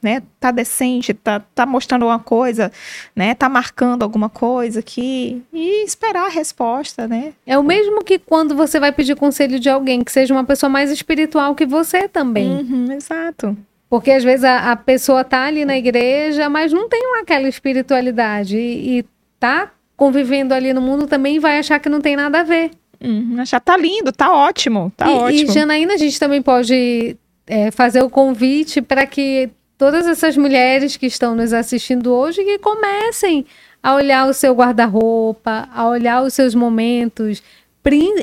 né, 0.00 0.22
tá 0.38 0.50
decente, 0.50 1.12
tá, 1.12 1.40
tá 1.54 1.66
mostrando 1.66 2.02
alguma 2.02 2.18
coisa, 2.18 2.70
né, 3.16 3.34
tá 3.34 3.48
marcando 3.48 4.02
alguma 4.02 4.28
coisa 4.28 4.80
aqui 4.80 5.42
e 5.52 5.84
esperar 5.84 6.26
a 6.26 6.30
resposta, 6.30 7.08
né. 7.08 7.32
É 7.46 7.58
o 7.58 7.62
mesmo 7.62 8.04
que 8.04 8.18
quando 8.18 8.54
você 8.54 8.78
vai 8.78 8.92
pedir 8.92 9.16
conselho 9.16 9.58
de 9.58 9.68
alguém 9.68 10.04
que 10.04 10.12
seja 10.12 10.32
uma 10.32 10.44
pessoa 10.44 10.70
mais 10.70 10.90
espiritual 10.90 11.54
que 11.54 11.66
você 11.66 12.08
também. 12.08 12.48
Uhum, 12.48 12.92
exato. 12.92 13.56
Porque 13.90 14.10
às 14.10 14.24
vezes 14.24 14.44
a, 14.44 14.72
a 14.72 14.76
pessoa 14.76 15.22
tá 15.22 15.44
ali 15.44 15.64
na 15.64 15.76
igreja, 15.76 16.48
mas 16.48 16.72
não 16.72 16.88
tem 16.88 17.02
aquela 17.20 17.46
espiritualidade. 17.46 18.56
E, 18.56 19.00
e 19.00 19.04
tá 19.38 19.70
convivendo 19.96 20.54
ali 20.54 20.72
no 20.72 20.80
mundo 20.80 21.06
também 21.06 21.38
vai 21.38 21.58
achar 21.58 21.78
que 21.78 21.88
não 21.88 22.00
tem 22.00 22.16
nada 22.16 22.40
a 22.40 22.42
ver. 22.42 22.70
Uhum, 23.02 23.40
achar 23.40 23.60
tá 23.60 23.76
lindo, 23.76 24.12
tá 24.12 24.32
ótimo, 24.32 24.92
tá 24.96 25.10
e, 25.10 25.14
ótimo. 25.14 25.50
e 25.50 25.52
Janaína, 25.52 25.94
a 25.94 25.96
gente 25.96 26.18
também 26.18 26.40
pode 26.40 27.16
é, 27.46 27.70
fazer 27.70 28.02
o 28.02 28.08
convite 28.08 28.80
para 28.80 29.04
que 29.04 29.50
todas 29.82 30.06
essas 30.06 30.36
mulheres 30.36 30.96
que 30.96 31.06
estão 31.06 31.34
nos 31.34 31.52
assistindo 31.52 32.12
hoje 32.12 32.44
que 32.44 32.56
comecem 32.60 33.44
a 33.82 33.96
olhar 33.96 34.28
o 34.28 34.32
seu 34.32 34.54
guarda-roupa, 34.54 35.68
a 35.74 35.88
olhar 35.88 36.22
os 36.22 36.34
seus 36.34 36.54
momentos. 36.54 37.42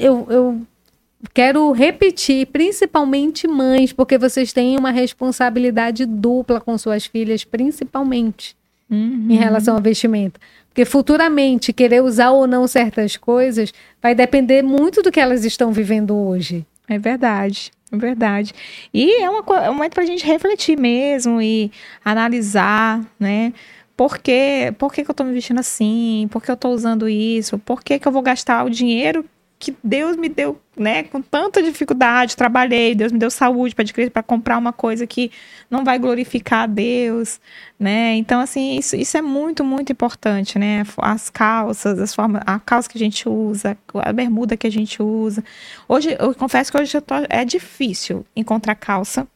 Eu, 0.01 0.25
eu 0.29 0.61
quero 1.33 1.69
repetir, 1.73 2.45
principalmente 2.45 3.45
mães, 3.45 3.91
porque 3.91 4.17
vocês 4.17 4.53
têm 4.53 4.77
uma 4.77 4.89
responsabilidade 4.89 6.05
dupla 6.05 6.61
com 6.61 6.77
suas 6.77 7.05
filhas, 7.05 7.43
principalmente. 7.43 8.55
uhum. 8.89 9.27
em 9.29 9.35
relação 9.35 9.75
ao 9.75 9.81
vestimento. 9.81 10.39
Porque 10.69 10.85
futuramente 10.85 11.73
querer 11.73 12.01
usar 12.01 12.31
ou 12.31 12.47
não 12.47 12.67
certas 12.67 13.17
coisas 13.17 13.73
vai 14.01 14.15
depender 14.15 14.61
muito 14.61 15.01
do 15.01 15.11
que 15.11 15.19
elas 15.19 15.43
estão 15.43 15.73
vivendo 15.73 16.15
hoje. 16.15 16.65
É 16.87 16.97
verdade. 16.97 17.69
Verdade. 17.91 18.53
E 18.93 19.21
é, 19.23 19.29
uma, 19.29 19.43
é 19.65 19.69
um 19.69 19.73
momento 19.73 19.93
para 19.93 20.03
a 20.03 20.05
gente 20.05 20.25
refletir 20.25 20.77
mesmo 20.77 21.41
e 21.41 21.71
analisar, 22.05 23.03
né? 23.19 23.51
Por, 23.97 24.19
quê? 24.19 24.73
Por 24.77 24.93
que, 24.93 25.03
que 25.03 25.09
eu 25.09 25.13
estou 25.13 25.25
me 25.25 25.33
vestindo 25.33 25.59
assim? 25.59 26.27
Por 26.31 26.41
que 26.41 26.51
eu 26.51 26.53
estou 26.53 26.71
usando 26.71 27.09
isso? 27.09 27.57
Por 27.59 27.83
que, 27.83 27.99
que 27.99 28.07
eu 28.07 28.11
vou 28.11 28.21
gastar 28.21 28.63
o 28.65 28.69
dinheiro 28.69 29.25
que 29.59 29.75
Deus 29.83 30.15
me 30.15 30.29
deu, 30.29 30.57
né, 30.77 31.03
com 31.03 31.21
tanta 31.21 31.61
dificuldade, 31.61 32.37
trabalhei, 32.37 32.95
Deus 32.95 33.11
me 33.11 33.19
deu 33.19 33.29
saúde 33.29 33.75
para 33.75 33.83
adquirir, 33.83 34.09
para 34.09 34.23
comprar 34.23 34.57
uma 34.57 34.71
coisa 34.71 35.05
que 35.05 35.29
não 35.69 35.83
vai 35.83 35.99
glorificar 35.99 36.63
a 36.63 36.65
Deus, 36.65 37.41
né? 37.77 38.15
Então 38.15 38.39
assim, 38.39 38.77
isso, 38.77 38.95
isso 38.95 39.17
é 39.17 39.21
muito, 39.21 39.61
muito 39.63 39.91
importante, 39.91 40.57
né? 40.57 40.83
As 40.97 41.29
calças, 41.29 41.99
as 41.99 42.15
formas, 42.15 42.41
a 42.45 42.57
calça 42.57 42.89
que 42.89 42.97
a 42.97 42.99
gente 42.99 43.27
usa, 43.27 43.77
a 43.95 44.13
bermuda 44.13 44.55
que 44.55 44.65
a 44.65 44.71
gente 44.71 45.03
usa. 45.03 45.43
Hoje, 45.89 46.15
eu 46.17 46.33
confesso 46.33 46.71
que 46.71 46.79
hoje 46.79 47.01
tô, 47.01 47.15
é 47.29 47.43
difícil 47.43 48.25
encontrar 48.33 48.75
calça 48.75 49.27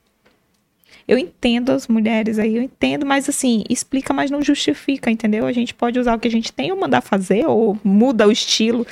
eu 1.08 1.18
entendo 1.18 1.72
as 1.72 1.88
mulheres 1.88 2.40
aí, 2.40 2.56
eu 2.56 2.62
entendo, 2.62 3.06
mas 3.06 3.28
assim, 3.28 3.64
explica, 3.70 4.14
mas 4.14 4.32
não 4.32 4.42
justifica, 4.42 5.12
entendeu? 5.12 5.46
A 5.46 5.52
gente 5.52 5.74
pode 5.74 6.00
usar 6.00 6.16
o 6.16 6.20
que 6.20 6.28
a 6.28 6.32
gente 6.32 6.52
tem 6.52 6.72
ou 6.72 6.80
mandar 6.80 7.02
fazer, 7.02 7.46
ou 7.46 7.78
muda 7.84 8.28
o 8.28 8.32
estilo. 8.32 8.88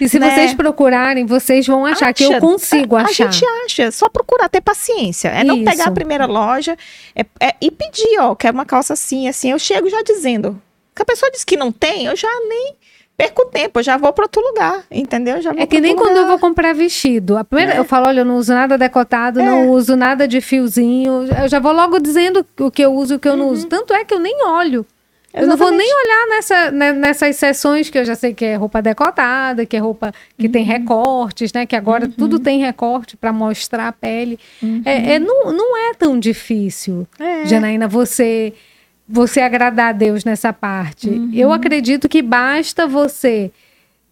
E 0.00 0.08
se 0.08 0.18
né? 0.18 0.30
vocês 0.30 0.54
procurarem, 0.54 1.26
vocês 1.26 1.66
vão 1.66 1.84
achar 1.84 2.10
Acha, 2.10 2.14
que 2.14 2.24
eu 2.24 2.38
consigo 2.38 2.94
achar. 2.94 3.28
A 3.28 3.30
gente 3.30 3.44
acha, 3.64 3.90
só 3.90 4.08
procurar, 4.08 4.48
ter 4.48 4.60
paciência. 4.60 5.28
É 5.28 5.38
Isso. 5.38 5.46
não 5.46 5.64
pegar 5.64 5.86
a 5.86 5.90
primeira 5.90 6.26
loja 6.26 6.76
é, 7.14 7.24
é, 7.40 7.54
e 7.60 7.70
pedir, 7.70 8.20
ó, 8.20 8.34
quero 8.34 8.56
uma 8.56 8.66
calça 8.66 8.92
assim, 8.92 9.28
assim. 9.28 9.50
Eu 9.50 9.58
chego 9.58 9.88
já 9.90 10.02
dizendo. 10.02 10.60
Que 10.94 11.02
a 11.02 11.04
pessoa 11.04 11.30
diz 11.30 11.44
que 11.44 11.58
não 11.58 11.70
tem, 11.70 12.06
eu 12.06 12.16
já 12.16 12.28
nem 12.48 12.74
perco 13.16 13.46
tempo, 13.46 13.78
eu 13.78 13.82
já 13.82 13.96
vou 13.96 14.12
para 14.12 14.24
outro 14.24 14.42
lugar, 14.42 14.84
entendeu? 14.90 15.40
Já 15.40 15.52
é 15.56 15.66
que 15.66 15.80
nem 15.80 15.96
quando 15.96 16.16
eu 16.16 16.26
vou 16.26 16.38
comprar 16.38 16.74
vestido. 16.74 17.36
A 17.36 17.44
primeira, 17.44 17.74
é. 17.74 17.78
Eu 17.78 17.84
falo, 17.84 18.08
olha, 18.08 18.20
eu 18.20 18.24
não 18.24 18.36
uso 18.36 18.52
nada 18.52 18.76
decotado, 18.76 19.40
é. 19.40 19.44
não 19.44 19.70
uso 19.70 19.96
nada 19.96 20.28
de 20.28 20.40
fiozinho. 20.40 21.26
Eu 21.42 21.48
já 21.48 21.58
vou 21.58 21.72
logo 21.72 21.98
dizendo 21.98 22.44
o 22.60 22.70
que 22.70 22.82
eu 22.82 22.92
uso 22.92 23.14
e 23.14 23.16
o 23.16 23.18
que 23.18 23.28
eu 23.28 23.32
uhum. 23.32 23.38
não 23.38 23.48
uso. 23.48 23.66
Tanto 23.66 23.94
é 23.94 24.04
que 24.04 24.12
eu 24.12 24.20
nem 24.20 24.44
olho. 24.44 24.84
Exatamente. 25.32 25.42
Eu 25.42 25.46
não 25.48 25.56
vou 25.56 25.70
nem 25.70 25.94
olhar 25.94 26.26
nessa, 26.28 26.70
né, 26.70 26.92
nessas 26.92 27.36
sessões 27.36 27.90
que 27.90 27.98
eu 27.98 28.04
já 28.04 28.14
sei 28.14 28.32
que 28.32 28.44
é 28.44 28.54
roupa 28.54 28.80
decotada, 28.80 29.66
que 29.66 29.76
é 29.76 29.80
roupa 29.80 30.12
que 30.38 30.46
uhum. 30.46 30.52
tem 30.52 30.64
recortes, 30.64 31.52
né? 31.52 31.66
Que 31.66 31.76
agora 31.76 32.06
uhum. 32.06 32.12
tudo 32.12 32.38
tem 32.38 32.60
recorte 32.60 33.16
para 33.16 33.32
mostrar 33.32 33.88
a 33.88 33.92
pele. 33.92 34.38
Uhum. 34.62 34.82
É, 34.84 35.14
é, 35.14 35.18
não, 35.18 35.52
não 35.52 35.76
é 35.76 35.94
tão 35.94 36.18
difícil, 36.18 37.06
é. 37.18 37.46
Janaína, 37.46 37.86
você 37.86 38.54
você 39.08 39.40
agradar 39.40 39.90
a 39.90 39.92
Deus 39.92 40.24
nessa 40.24 40.52
parte. 40.52 41.08
Uhum. 41.08 41.30
Eu 41.32 41.52
acredito 41.52 42.08
que 42.08 42.22
basta 42.22 42.86
você 42.86 43.52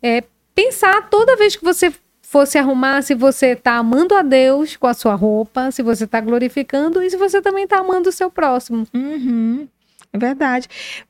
é, 0.03 0.23
pensar 0.55 1.09
toda 1.09 1.37
vez 1.37 1.57
que 1.57 1.65
você 1.65 1.93
for 2.23 2.47
se 2.47 2.59
arrumar, 2.59 3.03
se 3.03 3.15
você 3.15 3.49
está 3.49 3.75
amando 3.77 4.15
a 4.15 4.23
Deus 4.23 4.77
com 4.77 4.87
a 4.87 4.95
sua 4.95 5.15
roupa, 5.15 5.71
se 5.71 5.83
você 5.83 6.05
está 6.05 6.21
glorificando 6.21 7.03
e 7.03 7.11
se 7.11 7.17
você 7.17 7.41
também 7.41 7.65
está 7.65 7.79
amando 7.79 8.09
o 8.09 8.13
seu 8.13 8.31
próximo. 8.31 8.87
Uhum. 8.93 9.69
É 10.13 10.19
verdade. 10.19 10.69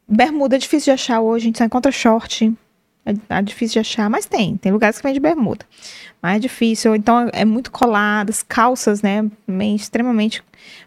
Bermuda 0.09 0.57
é 0.57 0.59
difícil 0.59 0.87
de 0.87 0.91
achar 0.93 1.21
hoje, 1.21 1.45
a 1.45 1.47
gente 1.47 1.59
só 1.59 1.65
encontra 1.65 1.93
short. 1.93 2.53
É, 3.07 3.39
é 3.39 3.43
difícil 3.43 3.75
de 3.75 3.79
achar, 3.81 4.09
mas 4.09 4.27
tem. 4.27 4.57
Tem 4.57 4.73
lugares 4.73 4.99
que 4.99 5.07
vende 5.07 5.21
bermuda. 5.21 5.65
Mas 6.23 6.37
é 6.37 6.39
difícil. 6.39 6.95
Então 6.95 7.29
é 7.33 7.45
muito 7.45 7.71
coladas, 7.71 8.43
calças, 8.43 9.03
né? 9.03 9.25
Extremamente 9.75 10.43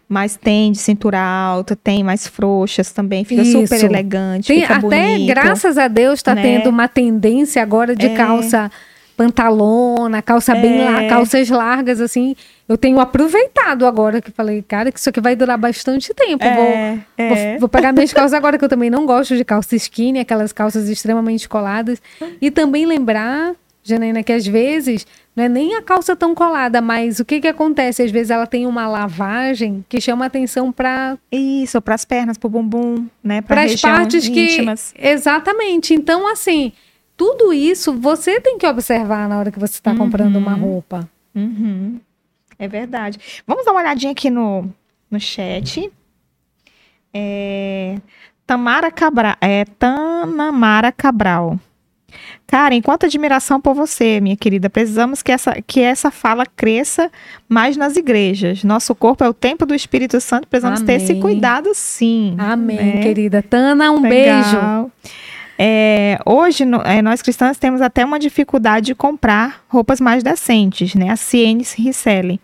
mas 0.08 0.36
tem 0.36 0.72
de 0.72 0.78
cintura 0.78 1.18
alta, 1.20 1.76
tem 1.76 2.02
mais 2.02 2.26
frouxas 2.26 2.90
também, 2.92 3.24
fica 3.24 3.42
Isso. 3.42 3.60
super 3.60 3.84
elegante, 3.84 4.48
tem, 4.48 4.62
fica 4.62 4.76
até, 4.76 5.12
bonito. 5.12 5.26
graças 5.26 5.76
a 5.76 5.86
Deus, 5.86 6.20
está 6.20 6.34
né? 6.34 6.42
tendo 6.42 6.70
uma 6.70 6.88
tendência 6.88 7.62
agora 7.62 7.94
de 7.94 8.06
é. 8.06 8.14
calça 8.14 8.70
pantalona, 9.18 10.22
calça 10.22 10.56
é. 10.56 10.60
bem 10.62 11.08
calças 11.08 11.50
largas, 11.50 12.00
assim. 12.00 12.36
Eu 12.68 12.78
tenho 12.78 13.00
aproveitado 13.00 13.84
agora 13.84 14.22
que 14.22 14.30
falei, 14.30 14.62
cara, 14.62 14.92
que 14.92 14.98
isso 15.00 15.08
aqui 15.08 15.20
vai 15.20 15.34
durar 15.34 15.58
bastante 15.58 16.14
tempo. 16.14 16.44
É, 16.44 16.54
vou, 16.54 16.64
é. 17.16 17.28
Vou, 17.28 17.60
vou, 17.60 17.68
pegar 17.68 17.92
minhas 17.92 18.12
calças 18.12 18.32
agora, 18.32 18.56
que 18.56 18.64
eu 18.64 18.68
também 18.68 18.88
não 18.88 19.04
gosto 19.04 19.36
de 19.36 19.44
calça 19.44 19.74
skinny, 19.74 20.20
aquelas 20.20 20.52
calças 20.52 20.88
extremamente 20.88 21.48
coladas. 21.48 22.00
E 22.40 22.48
também 22.48 22.86
lembrar, 22.86 23.54
Janaína, 23.88 24.22
que 24.22 24.32
às 24.32 24.46
vezes 24.46 25.06
não 25.34 25.44
é 25.44 25.48
nem 25.48 25.74
a 25.74 25.82
calça 25.82 26.14
tão 26.14 26.34
colada, 26.34 26.80
mas 26.80 27.20
o 27.20 27.24
que 27.24 27.40
que 27.40 27.48
acontece? 27.48 28.02
Às 28.02 28.10
vezes 28.10 28.30
ela 28.30 28.46
tem 28.46 28.66
uma 28.66 28.86
lavagem 28.86 29.84
que 29.88 30.00
chama 30.00 30.26
atenção 30.26 30.70
para 30.70 31.16
isso, 31.30 31.80
para 31.80 31.94
as 31.94 32.04
pernas, 32.04 32.36
para 32.36 32.46
o 32.46 32.50
bumbum, 32.50 33.06
né, 33.22 33.40
para 33.40 33.62
as 33.62 33.80
partes 33.80 34.26
íntimas. 34.26 34.92
que 34.92 35.06
exatamente. 35.06 35.94
Então 35.94 36.30
assim, 36.30 36.72
tudo 37.16 37.52
isso 37.52 37.92
você 37.94 38.40
tem 38.40 38.58
que 38.58 38.66
observar 38.66 39.28
na 39.28 39.38
hora 39.38 39.50
que 39.50 39.58
você 39.58 39.74
está 39.74 39.92
uhum. 39.92 39.98
comprando 39.98 40.36
uma 40.36 40.54
roupa. 40.54 41.08
Uhum. 41.34 42.00
É 42.58 42.68
verdade. 42.68 43.18
Vamos 43.46 43.64
dar 43.64 43.72
uma 43.72 43.80
olhadinha 43.80 44.12
aqui 44.12 44.28
no, 44.28 44.68
no 45.10 45.20
chat. 45.20 45.90
É, 47.14 47.96
Tamara 48.46 48.90
Cabral, 48.90 49.36
é 49.40 49.64
Tanamara 49.64 50.90
Cabral. 50.90 51.58
Karen, 52.46 52.80
quanta 52.80 53.06
admiração 53.06 53.60
por 53.60 53.74
você, 53.74 54.20
minha 54.20 54.36
querida. 54.36 54.70
Precisamos 54.70 55.22
que 55.22 55.30
essa, 55.30 55.60
que 55.66 55.80
essa 55.80 56.10
fala 56.10 56.46
cresça 56.46 57.10
mais 57.48 57.76
nas 57.76 57.96
igrejas. 57.96 58.64
Nosso 58.64 58.94
corpo 58.94 59.22
é 59.22 59.28
o 59.28 59.34
templo 59.34 59.66
do 59.66 59.74
Espírito 59.74 60.20
Santo, 60.20 60.48
precisamos 60.48 60.80
Amém. 60.80 60.98
ter 60.98 61.02
esse 61.02 61.20
cuidado 61.20 61.70
sim. 61.74 62.34
Amém, 62.38 62.76
né? 62.76 63.02
querida. 63.02 63.42
Tana, 63.42 63.90
um 63.90 64.00
Legal. 64.00 64.10
beijo. 64.10 64.92
É, 65.60 66.20
hoje, 66.24 66.64
no, 66.64 66.80
é, 66.82 67.02
nós 67.02 67.20
cristãos 67.20 67.58
temos 67.58 67.82
até 67.82 68.04
uma 68.04 68.20
dificuldade 68.20 68.86
de 68.86 68.94
comprar 68.94 69.64
roupas 69.68 70.00
mais 70.00 70.22
decentes, 70.22 70.94
né? 70.94 71.10
A 71.10 71.16
Cienes 71.16 71.72
Risselli. 71.72 72.40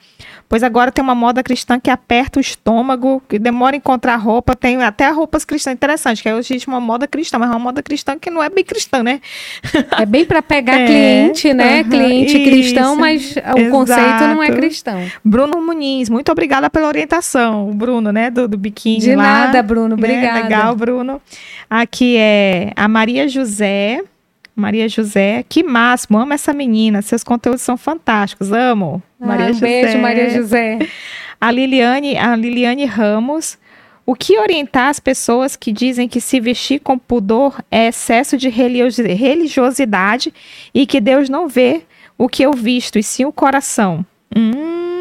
Pois 0.54 0.62
agora 0.62 0.92
tem 0.92 1.02
uma 1.02 1.16
moda 1.16 1.42
cristã 1.42 1.80
que 1.80 1.90
aperta 1.90 2.38
o 2.38 2.40
estômago, 2.40 3.20
que 3.28 3.40
demora 3.40 3.74
a 3.74 3.78
encontrar 3.78 4.14
roupa. 4.14 4.54
Tem 4.54 4.80
até 4.84 5.10
roupas 5.10 5.44
cristãs 5.44 5.74
interessantes, 5.74 6.22
que 6.22 6.32
hoje 6.32 6.52
existe 6.52 6.68
uma 6.68 6.78
moda 6.78 7.08
cristã, 7.08 7.40
mas 7.40 7.48
é 7.48 7.52
uma 7.54 7.58
moda 7.58 7.82
cristã 7.82 8.16
que 8.16 8.30
não 8.30 8.40
é 8.40 8.48
bem 8.48 8.62
cristã, 8.62 9.02
né? 9.02 9.20
É 9.98 10.06
bem 10.06 10.24
para 10.24 10.40
pegar 10.40 10.78
é, 10.78 10.86
cliente, 10.86 11.52
né? 11.52 11.80
Uh 11.80 11.84
-huh, 11.84 11.90
cliente 11.90 12.36
isso, 12.36 12.44
cristão, 12.48 12.94
mas 12.94 13.34
o 13.34 13.58
exato. 13.58 13.70
conceito 13.72 14.20
não 14.28 14.40
é 14.40 14.52
cristão. 14.52 15.02
Bruno 15.24 15.60
Muniz, 15.60 16.08
muito 16.08 16.30
obrigada 16.30 16.70
pela 16.70 16.86
orientação. 16.86 17.68
O 17.68 17.74
Bruno, 17.74 18.12
né? 18.12 18.30
Do, 18.30 18.46
do 18.46 18.56
biquíni 18.56 19.00
De 19.00 19.16
lá. 19.16 19.24
nada, 19.24 19.60
Bruno. 19.60 19.88
Né? 19.88 19.94
Obrigada. 19.94 20.40
Legal, 20.40 20.76
Bruno. 20.76 21.20
Aqui 21.68 22.16
é 22.16 22.70
a 22.76 22.86
Maria 22.86 23.26
José. 23.26 24.04
Maria 24.54 24.88
José, 24.88 25.44
que 25.48 25.62
máximo, 25.62 26.18
amo 26.18 26.32
essa 26.32 26.52
menina, 26.52 27.02
seus 27.02 27.24
conteúdos 27.24 27.62
são 27.62 27.76
fantásticos, 27.76 28.52
amo. 28.52 29.02
Ah, 29.20 29.26
Maria 29.26 29.46
um 29.46 29.52
José. 29.54 29.66
beijo, 29.66 29.98
Maria 29.98 30.30
José. 30.30 30.78
A 31.40 31.50
Liliane, 31.50 32.16
a 32.16 32.36
Liliane 32.36 32.84
Ramos, 32.84 33.58
o 34.06 34.14
que 34.14 34.38
orientar 34.38 34.88
as 34.88 35.00
pessoas 35.00 35.56
que 35.56 35.72
dizem 35.72 36.08
que 36.08 36.20
se 36.20 36.38
vestir 36.38 36.80
com 36.80 36.98
pudor 36.98 37.60
é 37.70 37.88
excesso 37.88 38.36
de 38.36 38.48
religiosidade 38.48 40.32
e 40.72 40.86
que 40.86 41.00
Deus 41.00 41.28
não 41.28 41.48
vê 41.48 41.82
o 42.16 42.28
que 42.28 42.42
eu 42.42 42.52
visto, 42.52 42.98
e 42.98 43.02
sim 43.02 43.24
o 43.24 43.32
coração? 43.32 44.06
Hum, 44.36 44.93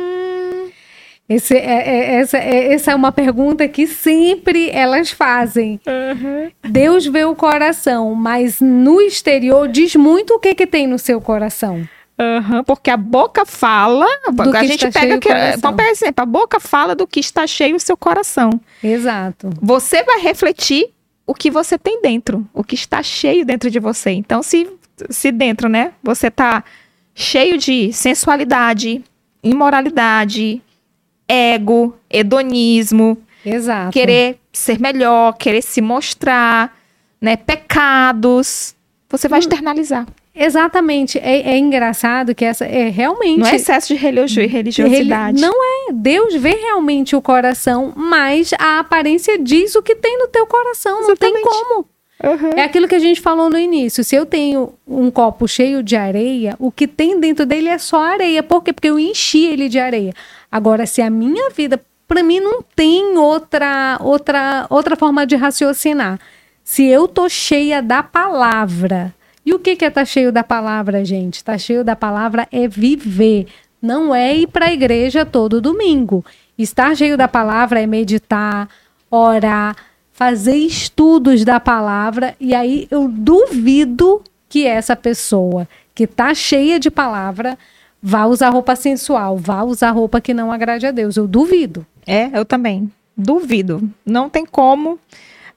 esse, 1.27 1.55
é, 1.55 1.89
é, 1.89 2.15
essa, 2.15 2.37
é, 2.37 2.73
essa 2.73 2.91
é 2.91 2.95
uma 2.95 3.11
pergunta 3.11 3.67
que 3.67 3.87
sempre 3.87 4.69
elas 4.69 5.11
fazem. 5.11 5.79
Uhum. 5.87 6.51
Deus 6.69 7.05
vê 7.05 7.23
o 7.23 7.35
coração, 7.35 8.13
mas 8.13 8.59
no 8.59 9.01
exterior 9.01 9.67
diz 9.67 9.95
muito 9.95 10.35
o 10.35 10.39
que, 10.39 10.53
que 10.53 10.67
tem 10.67 10.85
no 10.85 10.99
seu 10.99 11.21
coração. 11.21 11.87
Uhum, 12.19 12.63
porque 12.63 12.91
a 12.91 12.97
boca 12.97 13.43
fala, 13.43 14.05
do 14.31 14.55
a 14.55 14.63
gente 14.63 14.89
pega 14.91 15.17
que, 15.17 15.29
por 15.59 15.85
exemplo, 15.85 16.21
a 16.21 16.25
boca 16.25 16.59
fala 16.59 16.93
do 16.93 17.07
que 17.07 17.19
está 17.19 17.47
cheio 17.47 17.75
o 17.75 17.79
seu 17.79 17.97
coração. 17.97 18.51
Exato. 18.83 19.49
Você 19.61 20.03
vai 20.03 20.19
refletir 20.19 20.89
o 21.25 21.33
que 21.33 21.49
você 21.49 21.77
tem 21.77 22.01
dentro, 22.01 22.47
o 22.53 22.63
que 22.63 22.75
está 22.75 23.01
cheio 23.01 23.45
dentro 23.45 23.71
de 23.71 23.79
você. 23.79 24.11
Então, 24.11 24.43
se, 24.43 24.69
se 25.09 25.31
dentro, 25.31 25.67
né, 25.67 25.93
você 26.03 26.27
está 26.27 26.63
cheio 27.15 27.57
de 27.57 27.91
sensualidade, 27.91 29.03
imoralidade, 29.41 30.61
ego, 31.27 31.95
hedonismo, 32.09 33.17
Exato. 33.45 33.91
querer 33.91 34.39
ser 34.51 34.79
melhor, 34.79 35.37
querer 35.37 35.61
se 35.61 35.81
mostrar, 35.81 36.77
né? 37.21 37.35
Pecados. 37.35 38.75
Você 39.09 39.27
vai 39.27 39.39
hum. 39.39 39.41
externalizar. 39.41 40.05
Exatamente. 40.35 41.19
É, 41.19 41.51
é, 41.51 41.57
engraçado 41.57 42.33
que 42.33 42.43
essa 42.43 42.65
é 42.65 42.89
realmente. 42.89 43.39
Não 43.39 43.47
é 43.47 43.55
excesso 43.55 43.89
de 43.89 43.95
religiosidade. 43.95 45.39
Não 45.39 45.53
é. 45.53 45.93
Deus 45.93 46.33
vê 46.35 46.51
realmente 46.55 47.15
o 47.15 47.21
coração, 47.21 47.93
mas 47.95 48.51
a 48.57 48.79
aparência 48.79 49.37
diz 49.37 49.75
o 49.75 49.83
que 49.83 49.95
tem 49.95 50.17
no 50.17 50.27
teu 50.27 50.47
coração. 50.47 51.01
Exatamente. 51.01 51.43
Não 51.43 51.51
tem 51.51 51.63
como. 51.67 51.93
Uhum. 52.23 52.51
É 52.55 52.63
aquilo 52.63 52.87
que 52.87 52.95
a 52.95 52.99
gente 52.99 53.19
falou 53.19 53.49
no 53.49 53.59
início. 53.59 54.03
Se 54.03 54.15
eu 54.15 54.25
tenho 54.25 54.73
um 54.87 55.11
copo 55.11 55.47
cheio 55.47 55.83
de 55.83 55.95
areia, 55.95 56.55
o 56.57 56.71
que 56.71 56.87
tem 56.87 57.19
dentro 57.19 57.45
dele 57.45 57.67
é 57.67 57.77
só 57.77 58.01
areia. 58.01 58.41
Por 58.41 58.63
quê? 58.63 58.71
Porque 58.71 58.89
eu 58.89 58.97
enchi 58.97 59.45
ele 59.45 59.67
de 59.67 59.77
areia. 59.77 60.13
Agora, 60.53 60.85
se 60.85 61.01
a 61.01 61.09
minha 61.09 61.49
vida, 61.49 61.81
para 62.07 62.21
mim, 62.21 62.39
não 62.39 62.61
tem 62.61 63.17
outra, 63.17 63.97
outra, 63.99 64.67
outra 64.69 64.95
forma 64.95 65.25
de 65.25 65.35
raciocinar. 65.35 66.19
Se 66.63 66.85
eu 66.85 67.07
tô 67.07 67.27
cheia 67.27 67.81
da 67.81 68.03
palavra. 68.03 69.11
E 69.43 69.51
o 69.51 69.57
que 69.57 69.75
que 69.75 69.83
é 69.83 69.89
tá 69.89 70.05
cheio 70.05 70.31
da 70.31 70.43
palavra, 70.43 71.03
gente? 71.03 71.43
Tá 71.43 71.57
cheio 71.57 71.83
da 71.83 71.95
palavra 71.95 72.47
é 72.51 72.67
viver, 72.67 73.47
não 73.81 74.13
é 74.13 74.35
ir 74.35 74.47
para 74.47 74.67
a 74.67 74.71
igreja 74.71 75.25
todo 75.25 75.59
domingo. 75.59 76.23
Estar 76.55 76.95
cheio 76.95 77.17
da 77.17 77.27
palavra 77.27 77.81
é 77.81 77.87
meditar, 77.87 78.69
orar, 79.09 79.75
fazer 80.11 80.55
estudos 80.55 81.43
da 81.43 81.59
palavra 81.59 82.35
e 82.39 82.53
aí 82.53 82.87
eu 82.91 83.07
duvido 83.07 84.21
que 84.47 84.67
essa 84.67 84.95
pessoa 84.95 85.67
que 85.95 86.05
tá 86.05 86.31
cheia 86.35 86.79
de 86.79 86.91
palavra 86.91 87.57
vá 88.03 88.25
usar 88.25 88.49
roupa 88.49 88.75
sensual, 88.75 89.37
vá 89.37 89.63
usar 89.63 89.91
roupa 89.91 90.19
que 90.19 90.33
não 90.33 90.51
agrade 90.51 90.85
a 90.85 90.91
Deus. 90.91 91.15
Eu 91.15 91.25
duvido. 91.25 91.85
É, 92.05 92.37
eu 92.37 92.43
também. 92.43 92.91
Duvido. 93.15 93.89
Não 94.05 94.29
tem 94.29 94.45
como 94.45 94.99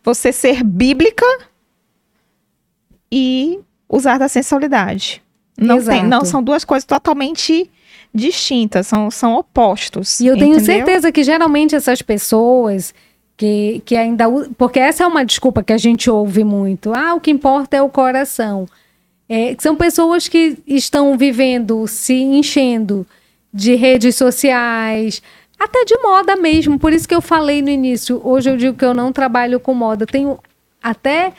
você 0.05 0.31
ser 0.31 0.63
bíblica 0.63 1.27
e 3.11 3.59
usar 3.89 4.19
da 4.19 4.29
sensualidade. 4.29 5.21
Não, 5.59 5.83
tem, 5.83 6.07
não 6.07 6.25
são 6.25 6.43
duas 6.43 6.65
coisas 6.65 6.85
totalmente 6.85 7.69
distintas, 8.15 8.87
são, 8.87 9.11
são 9.11 9.35
opostos. 9.35 10.21
E 10.21 10.27
eu 10.27 10.37
tenho 10.37 10.55
entendeu? 10.55 10.77
certeza 10.77 11.11
que 11.11 11.25
geralmente 11.25 11.75
essas 11.75 12.01
pessoas 12.01 12.95
que, 13.37 13.83
que 13.85 13.97
ainda. 13.97 14.27
Porque 14.57 14.79
essa 14.79 15.03
é 15.03 15.07
uma 15.07 15.25
desculpa 15.25 15.65
que 15.65 15.73
a 15.73 15.79
gente 15.79 16.09
ouve 16.11 16.45
muito. 16.45 16.93
Ah, 16.95 17.15
o 17.15 17.21
que 17.21 17.31
importa 17.31 17.77
é 17.77 17.83
o 17.83 17.89
coração. 17.89 18.67
É, 19.29 19.57
são 19.59 19.75
pessoas 19.75 20.29
que 20.29 20.59
estão 20.67 21.17
vivendo, 21.19 21.87
se 21.87 22.15
enchendo 22.15 23.07
de 23.53 23.75
redes 23.75 24.15
sociais, 24.15 25.23
até 25.59 25.85
de 25.85 25.97
moda 25.99 26.37
mesmo. 26.37 26.79
Por 26.79 26.93
isso 26.93 27.09
que 27.09 27.15
eu 27.15 27.21
falei 27.21 27.63
no 27.63 27.69
início. 27.69 28.21
Hoje 28.23 28.51
eu 28.51 28.57
digo 28.57 28.77
que 28.77 28.85
eu 28.85 28.95
não 28.95 29.13
trabalho 29.13 29.59
com 29.59 29.75
moda. 29.75 30.07
Tenho 30.07 30.39
até 30.83 31.33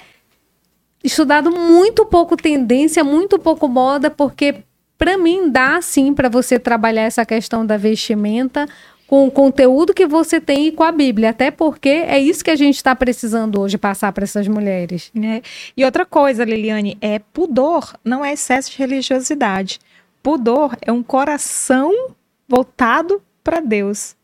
estudado 1.03 1.51
muito 1.51 2.05
pouco 2.05 2.35
tendência, 2.35 3.03
muito 3.03 3.39
pouco 3.39 3.68
moda, 3.68 4.09
porque 4.09 4.64
para 4.97 5.18
mim 5.18 5.49
dá 5.49 5.81
sim 5.81 6.14
para 6.14 6.27
você 6.27 6.59
trabalhar 6.59 7.03
essa 7.03 7.26
questão 7.26 7.65
da 7.65 7.77
vestimenta 7.77 8.68
com 9.07 9.25
o 9.25 9.31
conteúdo 9.31 9.93
que 9.93 10.05
você 10.05 10.39
tem 10.39 10.67
e 10.67 10.71
com 10.71 10.84
a 10.84 10.91
Bíblia, 10.91 11.29
até 11.29 11.49
porque 11.49 11.89
é 11.89 12.19
isso 12.19 12.43
que 12.43 12.51
a 12.51 12.55
gente 12.55 12.75
está 12.75 12.93
precisando 12.93 13.59
hoje 13.59 13.77
passar 13.77 14.11
para 14.11 14.25
essas 14.25 14.47
mulheres. 14.47 15.11
É. 15.15 15.41
E 15.75 15.85
outra 15.85 16.05
coisa, 16.05 16.43
Liliane, 16.43 16.97
é 16.99 17.19
pudor, 17.19 17.95
não 18.03 18.23
é 18.23 18.34
excesso 18.34 18.69
de 18.71 18.77
religiosidade. 18.77 19.79
Pudor 20.21 20.75
é 20.81 20.91
um 20.91 21.01
coração 21.01 21.91
voltado 22.47 23.21
para 23.41 23.61
Deus, 23.61 24.15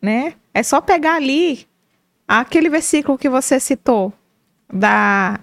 né? 0.00 0.32
É 0.54 0.62
só 0.62 0.80
pegar 0.80 1.16
ali 1.16 1.66
aquele 2.26 2.70
versículo 2.70 3.18
que 3.18 3.28
você 3.28 3.60
citou 3.60 4.12
da 4.72 5.40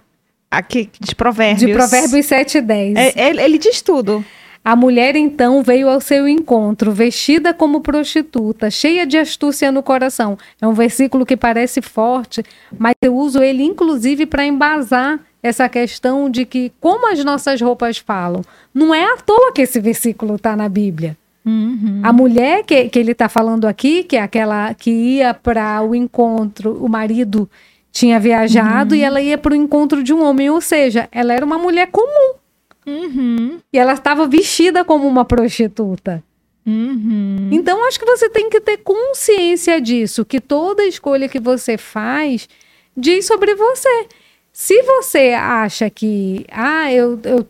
aqui 0.49 0.89
de 0.99 1.15
Provérbios. 1.15 1.67
De 1.67 1.73
Provérbios 1.73 2.25
7 2.25 2.57
e 2.57 2.61
10. 2.61 2.95
É, 2.95 3.29
ele, 3.29 3.41
ele 3.41 3.57
diz 3.59 3.83
tudo. 3.83 4.25
A 4.69 4.75
mulher 4.75 5.15
então 5.15 5.63
veio 5.63 5.89
ao 5.89 5.99
seu 5.99 6.27
encontro, 6.27 6.91
vestida 6.91 7.55
como 7.55 7.81
prostituta, 7.81 8.69
cheia 8.69 9.03
de 9.03 9.17
astúcia 9.17 9.71
no 9.71 9.81
coração. 9.81 10.37
É 10.61 10.67
um 10.67 10.73
versículo 10.73 11.25
que 11.25 11.35
parece 11.35 11.81
forte, 11.81 12.43
mas 12.77 12.93
eu 13.01 13.15
uso 13.15 13.41
ele 13.41 13.63
inclusive 13.63 14.27
para 14.27 14.45
embasar 14.45 15.19
essa 15.41 15.67
questão 15.67 16.29
de 16.29 16.45
que, 16.45 16.71
como 16.79 17.11
as 17.11 17.25
nossas 17.25 17.59
roupas 17.59 17.97
falam, 17.97 18.43
não 18.71 18.93
é 18.93 19.11
à 19.11 19.17
toa 19.17 19.51
que 19.51 19.63
esse 19.63 19.79
versículo 19.79 20.35
está 20.35 20.55
na 20.55 20.69
Bíblia. 20.69 21.17
Uhum. 21.43 22.01
A 22.03 22.13
mulher 22.13 22.63
que, 22.63 22.89
que 22.89 22.99
ele 22.99 23.13
está 23.13 23.27
falando 23.27 23.65
aqui, 23.65 24.03
que 24.03 24.17
é 24.17 24.21
aquela 24.21 24.75
que 24.75 24.91
ia 24.91 25.33
para 25.33 25.81
o 25.81 25.95
encontro, 25.95 26.77
o 26.79 26.87
marido 26.87 27.49
tinha 27.91 28.19
viajado 28.19 28.93
uhum. 28.93 29.01
e 29.01 29.03
ela 29.03 29.19
ia 29.19 29.35
para 29.35 29.53
o 29.53 29.55
encontro 29.55 30.03
de 30.03 30.13
um 30.13 30.23
homem, 30.23 30.47
ou 30.51 30.61
seja, 30.61 31.09
ela 31.11 31.33
era 31.33 31.43
uma 31.43 31.57
mulher 31.57 31.87
comum. 31.87 32.38
Uhum. 32.85 33.59
E 33.71 33.77
ela 33.77 33.93
estava 33.93 34.27
vestida 34.27 34.83
como 34.83 35.07
uma 35.07 35.25
prostituta. 35.25 36.23
Uhum. 36.65 37.49
Então, 37.51 37.85
acho 37.87 37.99
que 37.99 38.05
você 38.05 38.29
tem 38.29 38.49
que 38.49 38.61
ter 38.61 38.77
consciência 38.77 39.81
disso, 39.81 40.25
que 40.25 40.39
toda 40.39 40.85
escolha 40.85 41.27
que 41.27 41.39
você 41.39 41.77
faz 41.77 42.47
diz 42.95 43.25
sobre 43.25 43.55
você. 43.55 44.07
Se 44.51 44.81
você 44.83 45.33
acha 45.33 45.89
que, 45.89 46.45
ah, 46.51 46.91
eu, 46.91 47.19
eu 47.23 47.47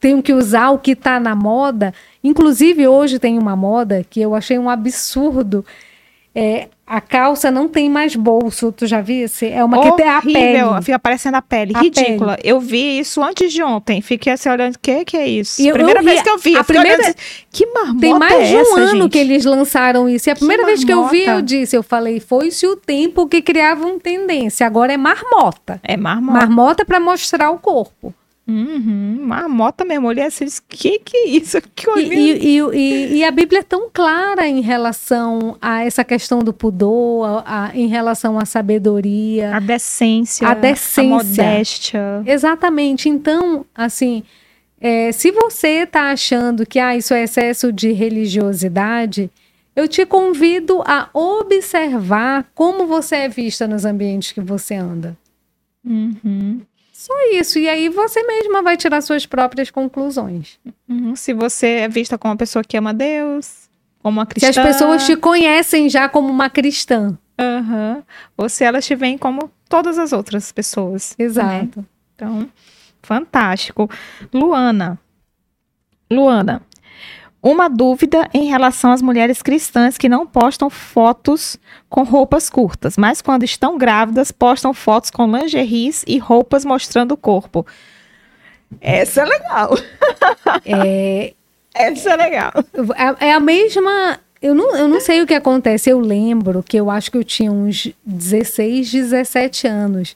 tenho 0.00 0.22
que 0.22 0.32
usar 0.32 0.70
o 0.70 0.78
que 0.78 0.92
está 0.92 1.20
na 1.20 1.34
moda, 1.34 1.92
inclusive 2.22 2.86
hoje 2.86 3.18
tem 3.18 3.38
uma 3.38 3.56
moda 3.56 4.04
que 4.08 4.20
eu 4.20 4.34
achei 4.34 4.58
um 4.58 4.70
absurdo. 4.70 5.64
É, 6.34 6.68
a 6.86 7.00
calça 7.00 7.50
não 7.50 7.68
tem 7.68 7.90
mais 7.90 8.16
bolso. 8.16 8.72
Tu 8.72 8.86
já 8.86 9.00
viu? 9.00 9.26
É 9.42 9.62
uma 9.64 9.78
Horrível. 9.78 9.96
que 9.96 10.02
tem 10.02 10.10
a 10.10 10.22
pele. 10.22 10.82
Fica 10.82 10.96
aparecendo 10.96 11.34
a 11.34 11.42
pele. 11.42 11.72
A 11.74 11.80
Ridícula. 11.80 12.36
Pele. 12.36 12.48
Eu 12.48 12.60
vi 12.60 12.98
isso 12.98 13.22
antes 13.22 13.52
de 13.52 13.62
ontem. 13.62 14.00
Fiquei 14.00 14.32
assim 14.32 14.48
olhando. 14.48 14.74
O 14.74 14.78
que, 14.78 15.04
que 15.04 15.16
é 15.16 15.28
isso? 15.28 15.60
E 15.60 15.70
primeira 15.72 16.00
eu 16.00 16.04
vez 16.04 16.22
que 16.22 16.30
eu 16.30 16.38
vi. 16.38 16.56
A 16.56 16.64
primeira... 16.64 17.02
Olhando, 17.02 17.14
que 17.50 17.66
marmota 17.66 18.00
Tem 18.00 18.18
mais 18.18 18.32
é 18.32 18.46
de 18.46 18.56
um 18.56 18.60
essa, 18.60 18.80
ano 18.80 19.02
gente? 19.02 19.10
que 19.10 19.18
eles 19.18 19.44
lançaram 19.44 20.08
isso. 20.08 20.28
E 20.28 20.32
a 20.32 20.36
primeira 20.36 20.64
vez 20.64 20.84
que 20.84 20.92
eu 20.92 21.06
vi, 21.08 21.24
eu 21.24 21.42
disse, 21.42 21.76
eu 21.76 21.82
falei, 21.82 22.18
foi-se 22.18 22.66
o 22.66 22.76
tempo 22.76 23.26
que 23.26 23.42
criavam 23.42 23.98
tendência. 23.98 24.66
Agora 24.66 24.92
é 24.92 24.96
marmota. 24.96 25.80
É 25.82 25.96
marmota. 25.96 26.38
Marmota 26.38 26.84
para 26.84 26.98
mostrar 26.98 27.50
o 27.50 27.58
corpo. 27.58 28.14
Uhum, 28.46 29.20
marmota 29.24 29.84
mesmo, 29.84 30.08
olhei 30.08 30.24
assim, 30.24 30.46
que 30.68 30.98
que 30.98 31.16
é 31.16 31.28
isso? 31.28 31.58
Que 31.76 31.88
e, 32.00 32.56
e, 32.56 32.58
e, 32.58 33.14
e, 33.18 33.24
a 33.24 33.30
Bíblia 33.30 33.60
é 33.60 33.62
tão 33.62 33.88
clara 33.92 34.48
em 34.48 34.60
relação 34.60 35.56
a 35.62 35.84
essa 35.84 36.02
questão 36.02 36.40
do 36.40 36.52
pudor, 36.52 37.44
a, 37.46 37.66
a, 37.66 37.76
em 37.76 37.86
relação 37.86 38.38
à 38.38 38.44
sabedoria. 38.44 39.54
A 39.54 39.60
decência. 39.60 40.48
A 40.48 40.54
decência. 40.54 41.02
A 41.02 41.06
modéstia. 41.06 42.22
Exatamente. 42.26 43.08
Então, 43.08 43.64
assim, 43.74 44.24
é, 44.80 45.12
se 45.12 45.30
você 45.30 45.84
está 45.84 46.10
achando 46.10 46.66
que 46.66 46.80
ah, 46.80 46.96
isso 46.96 47.14
é 47.14 47.22
excesso 47.22 47.72
de 47.72 47.92
religiosidade, 47.92 49.30
eu 49.76 49.86
te 49.86 50.04
convido 50.04 50.82
a 50.84 51.08
observar 51.14 52.50
como 52.54 52.88
você 52.88 53.16
é 53.16 53.28
vista 53.28 53.68
nos 53.68 53.84
ambientes 53.84 54.32
que 54.32 54.40
você 54.40 54.74
anda. 54.74 55.16
Uhum. 55.84 56.60
Só 57.02 57.12
isso. 57.32 57.58
E 57.58 57.68
aí 57.68 57.88
você 57.88 58.22
mesma 58.22 58.62
vai 58.62 58.76
tirar 58.76 59.00
suas 59.00 59.26
próprias 59.26 59.72
conclusões. 59.72 60.60
Uhum. 60.88 61.16
Se 61.16 61.34
você 61.34 61.66
é 61.66 61.88
vista 61.88 62.16
como 62.16 62.30
uma 62.30 62.38
pessoa 62.38 62.62
que 62.62 62.76
ama 62.76 62.94
Deus, 62.94 63.68
como 64.00 64.20
uma 64.20 64.24
cristã. 64.24 64.52
Se 64.52 64.60
as 64.60 64.64
pessoas 64.64 65.04
te 65.04 65.16
conhecem 65.16 65.90
já 65.90 66.08
como 66.08 66.28
uma 66.28 66.48
cristã. 66.48 67.18
Uhum. 67.40 68.04
Ou 68.36 68.48
se 68.48 68.62
elas 68.62 68.86
te 68.86 68.94
veem 68.94 69.18
como 69.18 69.50
todas 69.68 69.98
as 69.98 70.12
outras 70.12 70.52
pessoas. 70.52 71.16
Né? 71.18 71.24
Exato. 71.24 71.80
Né? 71.80 71.86
Então, 72.14 72.48
fantástico. 73.02 73.90
Luana. 74.32 74.96
Luana, 76.08 76.62
uma 77.42 77.68
dúvida 77.68 78.28
em 78.32 78.46
relação 78.46 78.92
às 78.92 79.02
mulheres 79.02 79.42
cristãs 79.42 79.98
que 79.98 80.08
não 80.08 80.26
postam 80.26 80.70
fotos 80.70 81.58
com 81.88 82.04
roupas 82.04 82.48
curtas, 82.48 82.96
mas 82.96 83.20
quando 83.20 83.42
estão 83.42 83.76
grávidas 83.76 84.30
postam 84.30 84.72
fotos 84.72 85.10
com 85.10 85.26
lingeries 85.26 86.04
e 86.06 86.18
roupas 86.18 86.64
mostrando 86.64 87.12
o 87.12 87.16
corpo. 87.16 87.66
Essa 88.80 89.22
é 89.22 89.24
legal. 89.24 89.74
É... 90.64 91.34
Essa 91.74 92.10
é 92.10 92.16
legal. 92.16 92.52
É, 93.20 93.28
é 93.28 93.32
a 93.32 93.40
mesma. 93.40 94.20
Eu 94.42 94.54
não, 94.54 94.76
eu 94.76 94.86
não 94.86 95.00
sei 95.00 95.22
o 95.22 95.26
que 95.26 95.32
acontece. 95.32 95.88
Eu 95.88 95.98
lembro 95.98 96.62
que 96.62 96.76
eu 96.76 96.90
acho 96.90 97.10
que 97.10 97.16
eu 97.16 97.24
tinha 97.24 97.50
uns 97.50 97.90
16, 98.04 98.92
17 98.92 99.66
anos. 99.66 100.14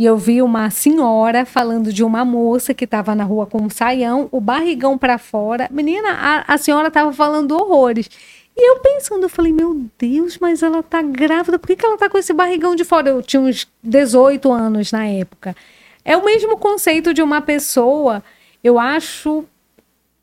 E 0.00 0.04
eu 0.06 0.16
vi 0.16 0.40
uma 0.40 0.70
senhora 0.70 1.44
falando 1.44 1.92
de 1.92 2.02
uma 2.02 2.24
moça 2.24 2.72
que 2.72 2.86
estava 2.86 3.14
na 3.14 3.22
rua 3.22 3.44
com 3.44 3.60
um 3.60 3.68
saião, 3.68 4.30
o 4.32 4.40
barrigão 4.40 4.96
para 4.96 5.18
fora. 5.18 5.68
Menina, 5.70 6.08
a, 6.12 6.54
a 6.54 6.56
senhora 6.56 6.88
estava 6.88 7.12
falando 7.12 7.52
horrores. 7.52 8.08
E 8.56 8.70
eu 8.70 8.80
pensando, 8.80 9.24
eu 9.24 9.28
falei, 9.28 9.52
meu 9.52 9.84
Deus, 9.98 10.38
mas 10.38 10.62
ela 10.62 10.82
tá 10.82 11.02
grávida, 11.02 11.58
por 11.58 11.66
que, 11.66 11.76
que 11.76 11.84
ela 11.84 11.98
tá 11.98 12.08
com 12.08 12.16
esse 12.16 12.32
barrigão 12.32 12.74
de 12.74 12.82
fora? 12.82 13.10
Eu 13.10 13.22
tinha 13.22 13.42
uns 13.42 13.68
18 13.82 14.50
anos 14.50 14.90
na 14.90 15.06
época. 15.06 15.54
É 16.02 16.16
o 16.16 16.24
mesmo 16.24 16.56
conceito 16.56 17.12
de 17.12 17.20
uma 17.20 17.42
pessoa, 17.42 18.24
eu 18.64 18.78
acho 18.78 19.44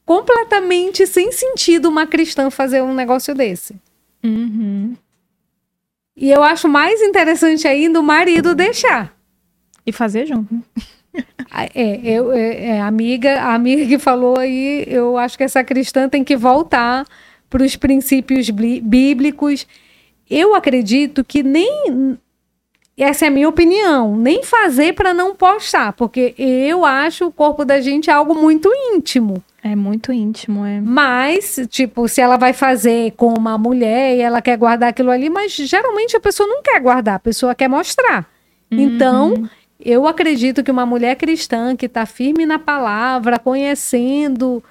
completamente 0.07 1.05
sem 1.05 1.31
sentido 1.31 1.87
uma 1.87 2.07
cristã 2.07 2.49
fazer 2.49 2.81
um 2.81 2.95
negócio 2.95 3.35
desse. 3.35 3.75
Uhum. 4.23 4.95
E 6.15 6.31
eu 6.31 6.41
acho 6.41 6.67
mais 6.67 6.99
interessante 6.99 7.67
ainda 7.67 7.99
o 7.99 8.03
marido 8.03 8.55
deixar. 8.55 9.15
E 9.87 9.91
fazer 9.91 10.27
junto. 10.27 10.53
Ah, 11.49 11.65
é, 11.73 11.99
eu, 12.03 12.31
é, 12.31 12.65
é, 12.65 12.81
amiga, 12.81 13.41
a 13.41 13.55
amiga 13.55 13.87
que 13.87 13.97
falou 13.97 14.37
aí, 14.37 14.83
eu 14.85 15.17
acho 15.17 15.35
que 15.35 15.43
essa 15.43 15.63
cristã 15.63 16.07
tem 16.07 16.23
que 16.23 16.35
voltar 16.35 17.07
para 17.49 17.63
os 17.63 17.75
princípios 17.75 18.51
bíblicos. 18.51 19.65
Eu 20.29 20.53
acredito 20.53 21.23
que 21.23 21.41
nem 21.41 22.19
essa 22.97 23.25
é 23.25 23.27
a 23.27 23.31
minha 23.31 23.47
opinião, 23.47 24.17
nem 24.17 24.43
fazer 24.43 24.93
para 24.93 25.13
não 25.13 25.35
postar, 25.35 25.93
porque 25.93 26.33
eu 26.37 26.83
acho 26.83 27.27
o 27.27 27.31
corpo 27.31 27.63
da 27.63 27.79
gente 27.79 28.09
algo 28.09 28.33
muito 28.33 28.69
íntimo. 28.73 29.43
É 29.63 29.75
muito 29.75 30.11
íntimo, 30.11 30.65
é. 30.65 30.81
Mas, 30.81 31.59
tipo, 31.69 32.07
se 32.07 32.21
ela 32.21 32.37
vai 32.37 32.53
fazer 32.53 33.11
com 33.11 33.33
uma 33.33 33.55
mulher 33.55 34.15
e 34.15 34.21
ela 34.21 34.41
quer 34.41 34.57
guardar 34.57 34.89
aquilo 34.89 35.11
ali, 35.11 35.29
mas 35.29 35.51
geralmente 35.53 36.17
a 36.17 36.19
pessoa 36.19 36.47
não 36.47 36.63
quer 36.63 36.79
guardar, 36.79 37.15
a 37.15 37.19
pessoa 37.19 37.53
quer 37.53 37.67
mostrar. 37.67 38.27
Uhum. 38.71 38.79
Então, 38.79 39.49
eu 39.83 40.07
acredito 40.07 40.63
que 40.63 40.71
uma 40.71 40.85
mulher 40.85 41.15
cristã 41.15 41.75
que 41.75 41.85
está 41.85 42.05
firme 42.05 42.45
na 42.45 42.59
palavra, 42.59 43.39
conhecendo, 43.39 44.63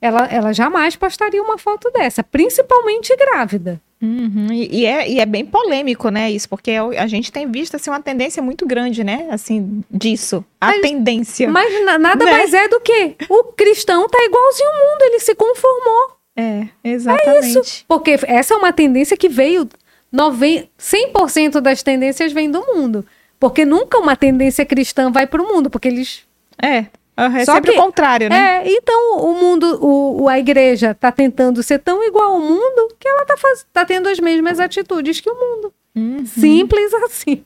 ela, 0.00 0.26
ela 0.26 0.52
jamais 0.52 0.96
postaria 0.96 1.42
uma 1.42 1.58
foto 1.58 1.90
dessa, 1.90 2.22
principalmente 2.22 3.14
grávida. 3.16 3.80
Uhum. 4.02 4.46
E, 4.50 4.80
e, 4.80 4.86
é, 4.86 5.10
e 5.10 5.20
é 5.20 5.26
bem 5.26 5.44
polêmico, 5.44 6.08
né, 6.08 6.30
isso, 6.30 6.48
porque 6.48 6.70
a 6.70 7.06
gente 7.06 7.30
tem 7.30 7.50
visto 7.50 7.76
assim, 7.76 7.90
uma 7.90 8.00
tendência 8.00 8.42
muito 8.42 8.66
grande, 8.66 9.04
né, 9.04 9.28
assim, 9.30 9.84
disso. 9.90 10.42
A 10.58 10.68
mas, 10.68 10.80
tendência. 10.80 11.48
Mas 11.50 11.84
nada 11.84 12.24
né? 12.24 12.30
mais 12.30 12.54
é 12.54 12.66
do 12.66 12.80
que 12.80 13.16
o 13.28 13.44
cristão 13.52 14.08
tá 14.08 14.18
igualzinho 14.24 14.70
ao 14.70 14.74
mundo, 14.74 15.02
ele 15.02 15.20
se 15.20 15.34
conformou. 15.34 16.16
É, 16.34 16.68
exatamente. 16.82 17.58
É 17.58 17.60
isso, 17.60 17.84
porque 17.86 18.18
essa 18.22 18.54
é 18.54 18.56
uma 18.56 18.72
tendência 18.72 19.16
que 19.16 19.28
veio 19.28 19.68
90, 20.10 20.66
100% 20.78 21.60
das 21.60 21.82
tendências 21.82 22.32
vêm 22.32 22.50
do 22.50 22.64
mundo. 22.74 23.04
Porque 23.40 23.64
nunca 23.64 23.98
uma 23.98 24.14
tendência 24.14 24.66
cristã 24.66 25.10
vai 25.10 25.26
para 25.26 25.42
o 25.42 25.48
mundo, 25.48 25.70
porque 25.70 25.88
eles. 25.88 26.22
É. 26.62 26.86
É 27.16 27.44
Só 27.44 27.54
sempre 27.54 27.72
que, 27.72 27.78
o 27.78 27.82
contrário, 27.82 28.30
né? 28.30 28.62
É, 28.62 28.72
então 28.72 29.18
o 29.18 29.34
mundo, 29.34 29.78
o, 29.84 30.28
a 30.28 30.38
igreja 30.38 30.92
está 30.92 31.12
tentando 31.12 31.62
ser 31.62 31.78
tão 31.78 32.02
igual 32.02 32.32
ao 32.32 32.40
mundo 32.40 32.94
que 32.98 33.06
ela 33.06 33.22
está 33.22 33.34
tá 33.72 33.84
tendo 33.84 34.08
as 34.08 34.18
mesmas 34.18 34.58
atitudes 34.58 35.20
que 35.20 35.28
o 35.28 35.34
mundo. 35.34 35.74
Uhum. 35.94 36.24
Simples 36.24 36.94
assim. 36.94 37.42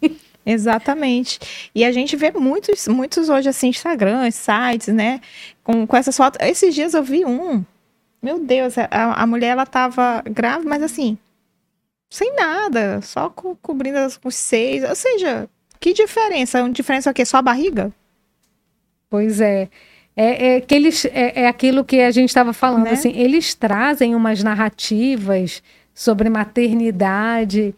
Exatamente. 0.46 1.70
E 1.74 1.84
a 1.84 1.90
gente 1.90 2.14
vê 2.14 2.30
muitos, 2.30 2.86
muitos 2.86 3.28
hoje, 3.28 3.48
assim, 3.48 3.68
Instagrams, 3.68 4.34
sites, 4.34 4.88
né? 4.88 5.20
Com, 5.64 5.86
com 5.86 5.96
essas 5.96 6.16
fotos. 6.16 6.38
Esses 6.46 6.74
dias 6.74 6.94
eu 6.94 7.02
vi 7.02 7.24
um. 7.24 7.64
Meu 8.22 8.38
Deus, 8.38 8.76
a, 8.78 9.22
a 9.22 9.26
mulher, 9.26 9.48
ela 9.48 9.66
tava 9.66 10.22
grávida, 10.24 10.68
mas 10.68 10.82
assim, 10.82 11.18
sem 12.10 12.34
nada, 12.36 13.00
só 13.02 13.28
co 13.28 13.56
cobrindo 13.60 13.98
os 14.24 14.34
seios. 14.36 14.88
Ou 14.88 14.94
seja, 14.94 15.48
que 15.84 15.92
diferença? 15.92 16.62
Uma 16.62 16.70
diferença 16.70 17.10
é 17.10 17.12
o 17.12 17.14
quê? 17.14 17.26
Só 17.26 17.36
a 17.36 17.42
barriga? 17.42 17.92
Pois 19.10 19.38
é. 19.38 19.68
É, 20.16 20.54
é, 20.54 20.60
que 20.62 20.74
eles, 20.74 21.04
é, 21.04 21.42
é 21.42 21.46
aquilo 21.46 21.84
que 21.84 22.00
a 22.00 22.10
gente 22.10 22.30
estava 22.30 22.54
falando, 22.54 22.84
né? 22.84 22.92
assim, 22.92 23.12
eles 23.14 23.54
trazem 23.54 24.14
umas 24.14 24.42
narrativas 24.42 25.62
sobre 25.92 26.30
maternidade. 26.30 27.74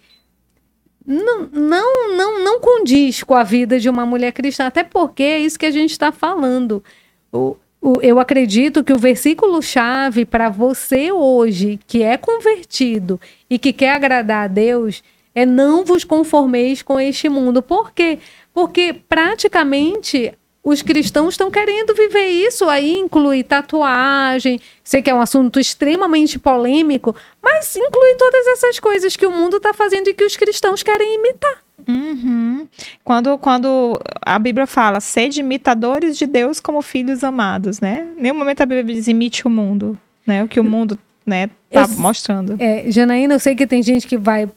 Não, 1.05 1.49
não, 1.53 2.17
não, 2.17 2.45
não 2.45 2.61
condiz 2.61 3.25
com 3.25 3.35
a 3.35 3.43
vida 3.43 3.81
de 3.81 3.91
uma 3.91 4.07
mulher 4.07 4.31
cristã, 4.31 4.67
até 4.67 4.85
porque 4.85 5.25
é 5.25 5.41
isso 5.41 5.59
que 5.59 5.67
a 5.67 5.73
gente 5.73 5.91
está 5.91 6.13
falando. 6.13 6.85
O, 7.33 7.57
o, 7.83 7.95
eu 8.03 8.21
acredito 8.21 8.85
que 8.85 8.93
o 8.93 8.99
versículo-chave 8.99 10.25
para 10.25 10.49
você 10.49 11.11
hoje, 11.11 11.81
que 11.89 12.05
é 12.05 12.17
convertido 12.17 13.21
e 13.51 13.59
que 13.59 13.73
quer 13.73 13.97
agradar 13.97 14.45
a 14.45 14.49
Deus, 14.49 15.03
é 15.37 15.45
não 15.45 15.85
vos 15.85 16.03
conformeis 16.03 16.81
com 16.81 16.99
este 16.99 17.29
mundo. 17.29 17.61
Por 17.61 17.93
quê? 17.93 18.19
Porque 18.55 18.95
praticamente 19.07 20.33
os 20.65 20.81
cristãos 20.81 21.35
estão 21.35 21.51
querendo 21.51 21.95
viver 21.95 22.27
isso, 22.27 22.65
aí 22.65 22.95
inclui 22.95 23.45
tatuagem, 23.45 24.59
sei 24.83 25.03
que 25.03 25.11
é 25.11 25.15
um 25.15 25.21
assunto 25.21 25.61
extremamente 25.61 26.39
polêmico, 26.39 27.15
mas 27.41 27.77
inclui 27.77 28.15
todas 28.17 28.47
essas 28.49 28.81
coisas 28.81 29.15
que 29.15 29.27
o 29.27 29.31
mundo 29.31 29.59
está 29.59 29.75
fazendo 29.75 30.09
e 30.09 30.15
que 30.15 30.25
os 30.25 30.37
cristãos 30.37 30.83
querem 30.83 31.17
imitar. 31.17 31.59
Uhum. 31.87 32.67
Quando, 33.05 33.39
quando 33.39 33.93
a 34.23 34.39
Bíblia 34.39 34.67
fala, 34.67 35.01
sede 35.01 35.41
imitadores 35.41 36.17
de 36.17 36.27
Deus 36.27 36.59
como 36.59 36.81
filhos 36.81 37.23
amados, 37.23 37.79
né? 37.79 38.09
Em 38.19 38.23
nenhum 38.23 38.35
momento 38.35 38.63
a 38.63 38.67
Bíblia 38.67 38.97
diz 38.97 39.07
imite 39.07 39.47
o 39.47 39.51
mundo, 39.51 39.97
né? 40.27 40.43
O 40.43 40.49
que 40.49 40.59
o 40.59 40.65
mundo, 40.65 40.99
né, 41.25 41.49
tá 41.71 41.83
eu, 41.83 41.89
mostrando. 42.01 42.57
É, 42.59 42.91
Janaína, 42.91 43.35
eu 43.35 43.39
sei 43.39 43.55
que 43.55 43.67
tem 43.67 43.83
gente 43.83 44.07
que 44.07 44.17
vai 44.17 44.49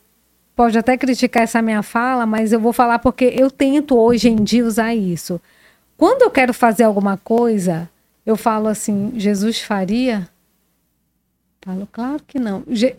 pode 0.59 0.77
até 0.77 0.97
criticar 0.97 1.43
essa 1.43 1.61
minha 1.61 1.81
fala, 1.81 2.25
mas 2.25 2.51
eu 2.51 2.59
vou 2.59 2.73
falar 2.73 2.99
porque 2.99 3.33
eu 3.33 3.49
tento 3.49 3.97
hoje 3.97 4.27
em 4.27 4.35
dia 4.43 4.65
usar 4.65 4.93
isso. 4.93 5.39
Quando 5.95 6.23
eu 6.23 6.29
quero 6.29 6.53
fazer 6.53 6.83
alguma 6.83 7.15
coisa, 7.15 7.89
eu 8.25 8.35
falo 8.35 8.67
assim, 8.67 9.13
Jesus 9.15 9.61
faria? 9.61 10.27
Falo, 11.61 11.87
claro 11.89 12.21
que 12.27 12.37
não. 12.37 12.61
Je 12.67 12.93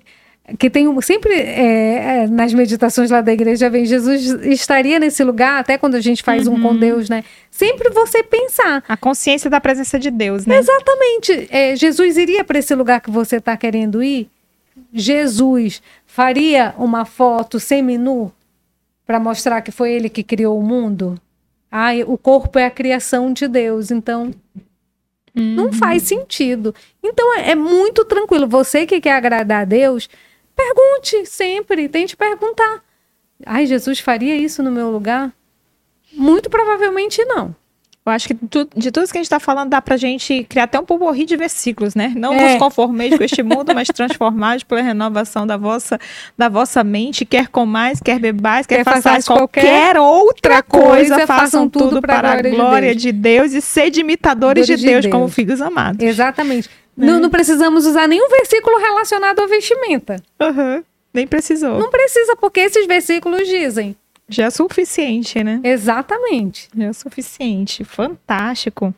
que 0.59 0.71
tem 0.71 0.89
sempre 1.03 1.35
é, 1.35 2.23
é, 2.23 2.27
nas 2.29 2.55
meditações 2.55 3.11
lá 3.11 3.21
da 3.21 3.31
igreja 3.31 3.69
vem 3.69 3.85
Jesus 3.85 4.25
estaria 4.43 4.99
nesse 4.99 5.23
lugar 5.23 5.61
até 5.61 5.77
quando 5.77 5.97
a 5.97 6.01
gente 6.01 6.23
faz 6.23 6.47
uhum. 6.47 6.55
um 6.55 6.63
com 6.63 6.69
uhum. 6.69 6.79
Deus, 6.79 7.11
né? 7.11 7.23
Sempre 7.51 7.91
você 7.91 8.23
pensar 8.23 8.83
a 8.89 8.97
consciência 8.97 9.51
da 9.51 9.61
presença 9.61 9.99
de 9.99 10.11
Deus, 10.11 10.47
né? 10.47 10.57
Exatamente. 10.57 11.47
É, 11.51 11.77
Jesus 11.77 12.17
iria 12.17 12.43
para 12.43 12.59
esse 12.59 12.75
lugar 12.75 13.03
que 13.03 13.11
você 13.11 13.37
está 13.37 13.55
querendo 13.55 14.03
ir? 14.03 14.31
Jesus 14.93 15.83
faria 16.07 16.75
uma 16.77 17.05
foto 17.05 17.61
semi-nu 17.61 18.33
para 19.07 19.21
mostrar 19.21 19.63
que 19.63 19.71
foi 19.71 19.93
ele 19.93 20.09
que 20.09 20.23
criou 20.23 20.59
o 20.59 20.63
mundo? 20.63 21.21
Ah, 21.71 21.91
o 22.07 22.19
corpo 22.19 22.59
é 22.59 22.67
a 22.67 22.71
criação 22.71 23.33
de 23.33 23.47
Deus, 23.47 23.91
então 23.91 24.35
uhum. 25.37 25.55
não 25.55 25.73
faz 25.73 26.03
sentido. 26.03 26.75
Então 27.03 27.39
é, 27.39 27.51
é, 27.51 27.55
muito 27.55 28.05
tranquilo. 28.05 28.49
Você 28.49 28.87
que 28.87 29.01
quer 29.01 29.13
agradar 29.13 29.63
a 29.63 29.65
Deus, 29.65 30.09
pergunte 30.57 31.25
sempre, 31.27 31.89
tente 31.89 32.17
perguntar. 32.17 32.83
Ai, 33.47 33.67
Jesus 33.67 34.01
faria 34.01 34.37
isso 34.37 34.63
no 34.63 34.73
meu 34.73 34.91
lugar? 34.91 35.33
Muito 36.13 36.51
provavelmente 36.51 37.25
não. 37.25 37.55
Eu 38.11 38.15
acho 38.15 38.29
que 38.29 38.35
tu, 38.35 38.69
de 38.77 38.91
tudo 38.91 39.07
que 39.07 39.17
a 39.17 39.21
gente 39.21 39.27
está 39.27 39.41
falando, 39.41 39.71
dá 39.71 39.81
para 39.81 39.95
a 39.95 39.99
gente 39.99 40.45
criar 40.45 40.65
até 40.65 40.79
um 40.79 40.85
pomorri 40.85 41.25
de 41.25 41.37
versículos, 41.37 41.95
né? 41.95 42.13
Não 42.17 42.35
é. 42.35 42.53
nos 42.53 42.59
conformeis 42.59 43.17
com 43.17 43.23
este 43.23 43.43
mundo, 43.43 43.73
mas 43.75 43.89
transformados 43.89 44.65
pela 44.65 44.83
renovação 44.83 45.47
da 45.47 45.57
vossa, 45.57 45.99
da 46.37 46.49
vossa 46.49 46.83
mente, 46.83 47.25
quer 47.25 47.49
comais, 47.49 48.01
quer 48.01 48.19
bebais, 48.19 48.67
quer, 48.67 48.77
quer 48.77 48.85
façais 48.85 49.27
qualquer, 49.27 49.97
outra 49.99 50.63
coisa, 50.63 51.15
coisa 51.15 51.27
façam 51.27 51.69
tudo 51.69 52.01
para 52.01 52.33
a 52.33 52.43
glória 52.43 52.95
de 52.95 53.13
Deus, 53.13 53.51
de 53.51 53.53
Deus 53.53 53.53
e 53.53 53.61
sede 53.61 54.01
imitadores 54.01 54.67
de, 54.67 54.77
de 54.77 54.87
Deus, 54.87 55.03
Deus, 55.03 55.13
como 55.13 55.29
filhos 55.29 55.61
amados. 55.61 56.05
Exatamente. 56.05 56.69
Né? 56.97 57.07
Não, 57.07 57.21
não, 57.21 57.31
precisamos 57.31 57.87
usar 57.87 58.09
nenhum 58.09 58.29
versículo 58.29 58.79
relacionado 58.79 59.41
à 59.41 59.47
vestimenta. 59.47 60.17
Uhum. 60.41 60.83
Nem 61.13 61.27
precisou. 61.27 61.79
Não 61.79 61.91
precisa, 61.91 62.37
porque 62.37 62.61
esses 62.61 62.87
versículos 62.87 63.47
dizem 63.49 63.97
já 64.31 64.45
é 64.45 64.51
suficiente, 64.51 65.43
né? 65.43 65.61
Exatamente. 65.65 66.69
Já 66.77 66.87
é 66.87 66.93
suficiente. 66.93 67.85
Fantástico. 67.85 68.95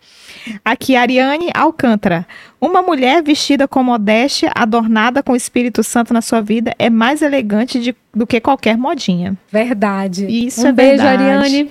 Aqui, 0.65 0.95
Ariane 0.95 1.49
Alcântara. 1.55 2.27
Uma 2.61 2.83
mulher 2.83 3.23
vestida 3.23 3.67
com 3.67 3.83
modéstia, 3.83 4.53
adornada 4.55 5.23
com 5.23 5.33
o 5.33 5.37
Espírito 5.37 5.83
Santo 5.83 6.13
na 6.13 6.21
sua 6.21 6.41
vida, 6.41 6.75
é 6.79 6.91
mais 6.91 7.23
elegante 7.23 7.81
de, 7.81 7.97
do 8.15 8.27
que 8.27 8.41
qualquer 8.41 8.77
modinha. 8.77 9.37
Verdade. 9.51 10.27
Isso 10.27 10.63
um 10.63 10.69
é 10.69 10.73
beijo, 10.73 11.03
verdade. 11.03 11.23
Ariane. 11.23 11.71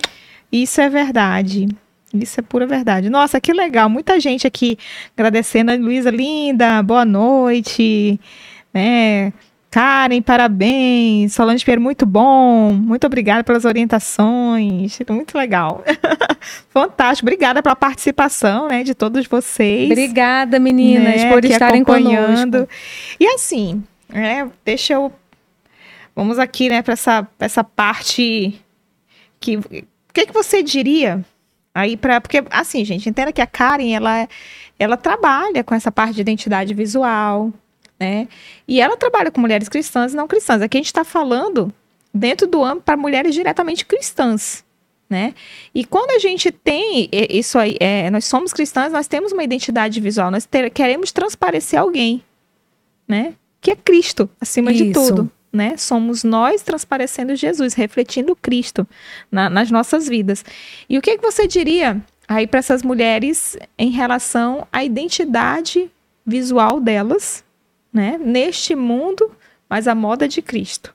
Isso 0.52 0.82
é 0.82 0.90
verdade. 0.90 1.68
Isso 2.14 2.40
é 2.40 2.44
pura 2.44 2.68
verdade. 2.68 3.10
Nossa, 3.10 3.40
que 3.40 3.54
legal. 3.54 3.90
Muita 3.90 4.20
gente 4.20 4.46
aqui 4.46 4.78
agradecendo 5.16 5.72
a 5.72 5.76
Luísa 5.76 6.10
Linda. 6.10 6.84
Boa 6.84 7.06
noite. 7.06 8.20
Né? 8.74 9.32
Karen, 9.72 10.22
parabéns. 10.22 11.34
Solange 11.34 11.64
Pierre, 11.64 11.82
muito 11.82 12.06
bom. 12.06 12.74
Muito 12.74 13.08
obrigada 13.08 13.42
pelas 13.42 13.64
orientações. 13.64 15.00
Muito 15.10 15.38
legal. 15.38 15.82
Fantástico. 16.70 17.26
Obrigada 17.26 17.64
pela 17.64 17.76
participação, 17.76 18.68
né, 18.68 18.84
de 18.84 18.94
todos 18.94 19.26
vocês. 19.28 19.90
Obrigada, 19.90 20.60
meninas, 20.60 21.22
né, 21.22 21.32
por 21.32 21.46
estarem 21.46 21.82
acompanhando. 21.82 22.52
Conosco. 22.52 22.70
E 23.18 23.26
assim, 23.28 23.82
né, 24.10 24.52
deixa 24.66 24.94
eu 24.94 25.12
Vamos 26.16 26.40
aqui, 26.40 26.70
né, 26.70 26.82
para 26.82 26.94
essa 26.94 27.28
essa 27.40 27.64
parte 27.64 28.62
que 29.40 29.58
o 29.58 29.64
que 30.14 30.26
que 30.26 30.34
você 30.34 30.62
diria 30.62 31.24
aí 31.74 31.96
para 31.96 32.20
porque 32.20 32.44
assim, 32.50 32.84
gente, 32.84 33.10
entenda 33.10 33.32
que 33.32 33.42
a 33.42 33.48
Karen 33.48 33.94
ela 33.94 34.28
ela 34.78 34.98
trabalha 34.98 35.64
com 35.64 35.74
essa 35.74 35.92
parte 35.92 36.16
de 36.16 36.22
identidade 36.22 36.74
visual, 36.74 37.54
né? 38.02 38.28
E 38.68 38.82
ela 38.82 38.98
trabalha 38.98 39.30
com 39.30 39.40
mulheres 39.40 39.70
cristãs 39.70 40.12
e 40.12 40.16
não 40.16 40.28
cristãs. 40.28 40.60
Aqui 40.60 40.76
a 40.76 40.80
gente 40.80 40.88
está 40.88 41.04
falando 41.04 41.72
dentro 42.12 42.48
do 42.48 42.64
âmbito 42.64 42.82
para 42.82 42.98
mulheres 42.98 43.36
diretamente 43.36 43.86
cristãs. 43.86 44.66
Né? 45.08 45.36
E 45.76 45.86
quando 45.86 46.10
a 46.12 46.18
gente 46.18 46.52
tem 46.52 47.08
isso 47.12 47.60
aí, 47.60 47.78
é, 47.80 48.10
nós 48.10 48.26
somos 48.26 48.54
cristãs, 48.54 48.92
nós 48.92 49.08
temos 49.08 49.32
uma 49.34 49.44
identidade 49.44 50.00
visual, 50.00 50.32
nós 50.32 50.46
ter, 50.46 50.72
queremos 50.72 51.12
transparecer 51.12 51.78
alguém, 51.78 52.24
né? 53.08 53.36
Que 53.60 53.72
é 53.72 53.76
Cristo, 53.76 54.28
acima 54.40 54.72
isso. 54.72 54.86
de 54.86 54.94
tudo. 54.94 55.32
Né? 55.54 55.76
Somos 55.78 56.24
nós 56.24 56.62
transparecendo 56.64 57.36
Jesus, 57.36 57.74
refletindo 57.74 58.36
Cristo 58.36 58.88
na, 59.30 59.50
nas 59.50 59.70
nossas 59.70 60.08
vidas. 60.08 60.44
E 60.90 60.98
o 60.98 61.02
que, 61.02 61.18
que 61.18 61.22
você 61.22 61.46
diria 61.46 62.02
aí 62.28 62.48
para 62.48 62.60
essas 62.60 62.82
mulheres 62.82 63.58
em 63.78 63.92
relação 63.92 64.66
à 64.72 64.84
identidade 64.84 65.92
visual 66.26 66.80
delas 66.80 67.44
né? 67.94 68.20
Neste 68.24 68.76
mundo, 68.76 69.32
mas 69.70 69.88
a 69.88 69.96
moda 69.96 70.28
de 70.28 70.42
Cristo. 70.42 70.94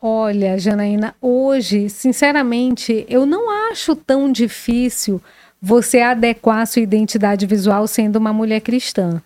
Olha, 0.00 0.58
Janaína, 0.58 1.14
hoje, 1.20 1.88
sinceramente, 1.88 3.06
eu 3.08 3.24
não 3.24 3.70
acho 3.70 3.94
tão 3.94 4.32
difícil 4.32 5.20
você 5.60 6.00
adequar 6.00 6.66
sua 6.66 6.82
identidade 6.82 7.46
visual 7.46 7.86
sendo 7.86 8.16
uma 8.16 8.32
mulher 8.32 8.60
cristã. 8.60 9.22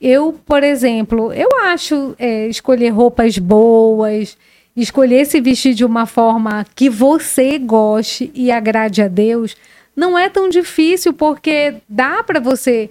Eu, 0.00 0.38
por 0.46 0.62
exemplo, 0.62 1.32
eu 1.32 1.48
acho 1.64 2.14
é, 2.18 2.46
escolher 2.46 2.90
roupas 2.90 3.38
boas 3.38 4.36
escolher 4.76 5.26
se 5.26 5.40
vestir 5.40 5.74
de 5.74 5.84
uma 5.84 6.06
forma 6.06 6.66
que 6.74 6.88
você 6.88 7.58
goste 7.58 8.30
e 8.34 8.50
agrade 8.50 9.02
a 9.02 9.08
Deus, 9.08 9.56
não 9.94 10.18
é 10.18 10.28
tão 10.28 10.48
difícil, 10.48 11.12
porque 11.12 11.74
dá 11.88 12.22
para 12.22 12.40
você 12.40 12.88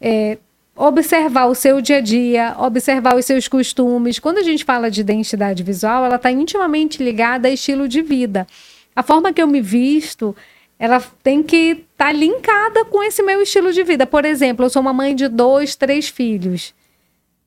é, 0.00 0.36
observar 0.74 1.46
o 1.46 1.54
seu 1.54 1.80
dia 1.80 1.98
a 1.98 2.00
dia, 2.00 2.56
observar 2.58 3.16
os 3.16 3.24
seus 3.24 3.46
costumes. 3.46 4.18
Quando 4.18 4.38
a 4.38 4.42
gente 4.42 4.64
fala 4.64 4.90
de 4.90 5.00
identidade 5.00 5.62
visual, 5.62 6.04
ela 6.04 6.16
está 6.16 6.30
intimamente 6.30 7.02
ligada 7.02 7.48
a 7.48 7.50
estilo 7.50 7.86
de 7.86 8.02
vida. 8.02 8.46
A 8.94 9.02
forma 9.02 9.32
que 9.32 9.42
eu 9.42 9.46
me 9.46 9.60
visto, 9.60 10.34
ela 10.78 11.00
tem 11.22 11.42
que 11.42 11.86
estar 11.92 12.06
tá 12.06 12.12
linkada 12.12 12.84
com 12.86 13.02
esse 13.02 13.22
meu 13.22 13.40
estilo 13.42 13.72
de 13.72 13.82
vida. 13.82 14.06
Por 14.06 14.24
exemplo, 14.24 14.64
eu 14.64 14.70
sou 14.70 14.82
uma 14.82 14.92
mãe 14.92 15.14
de 15.14 15.28
dois, 15.28 15.76
três 15.76 16.08
filhos. 16.08 16.74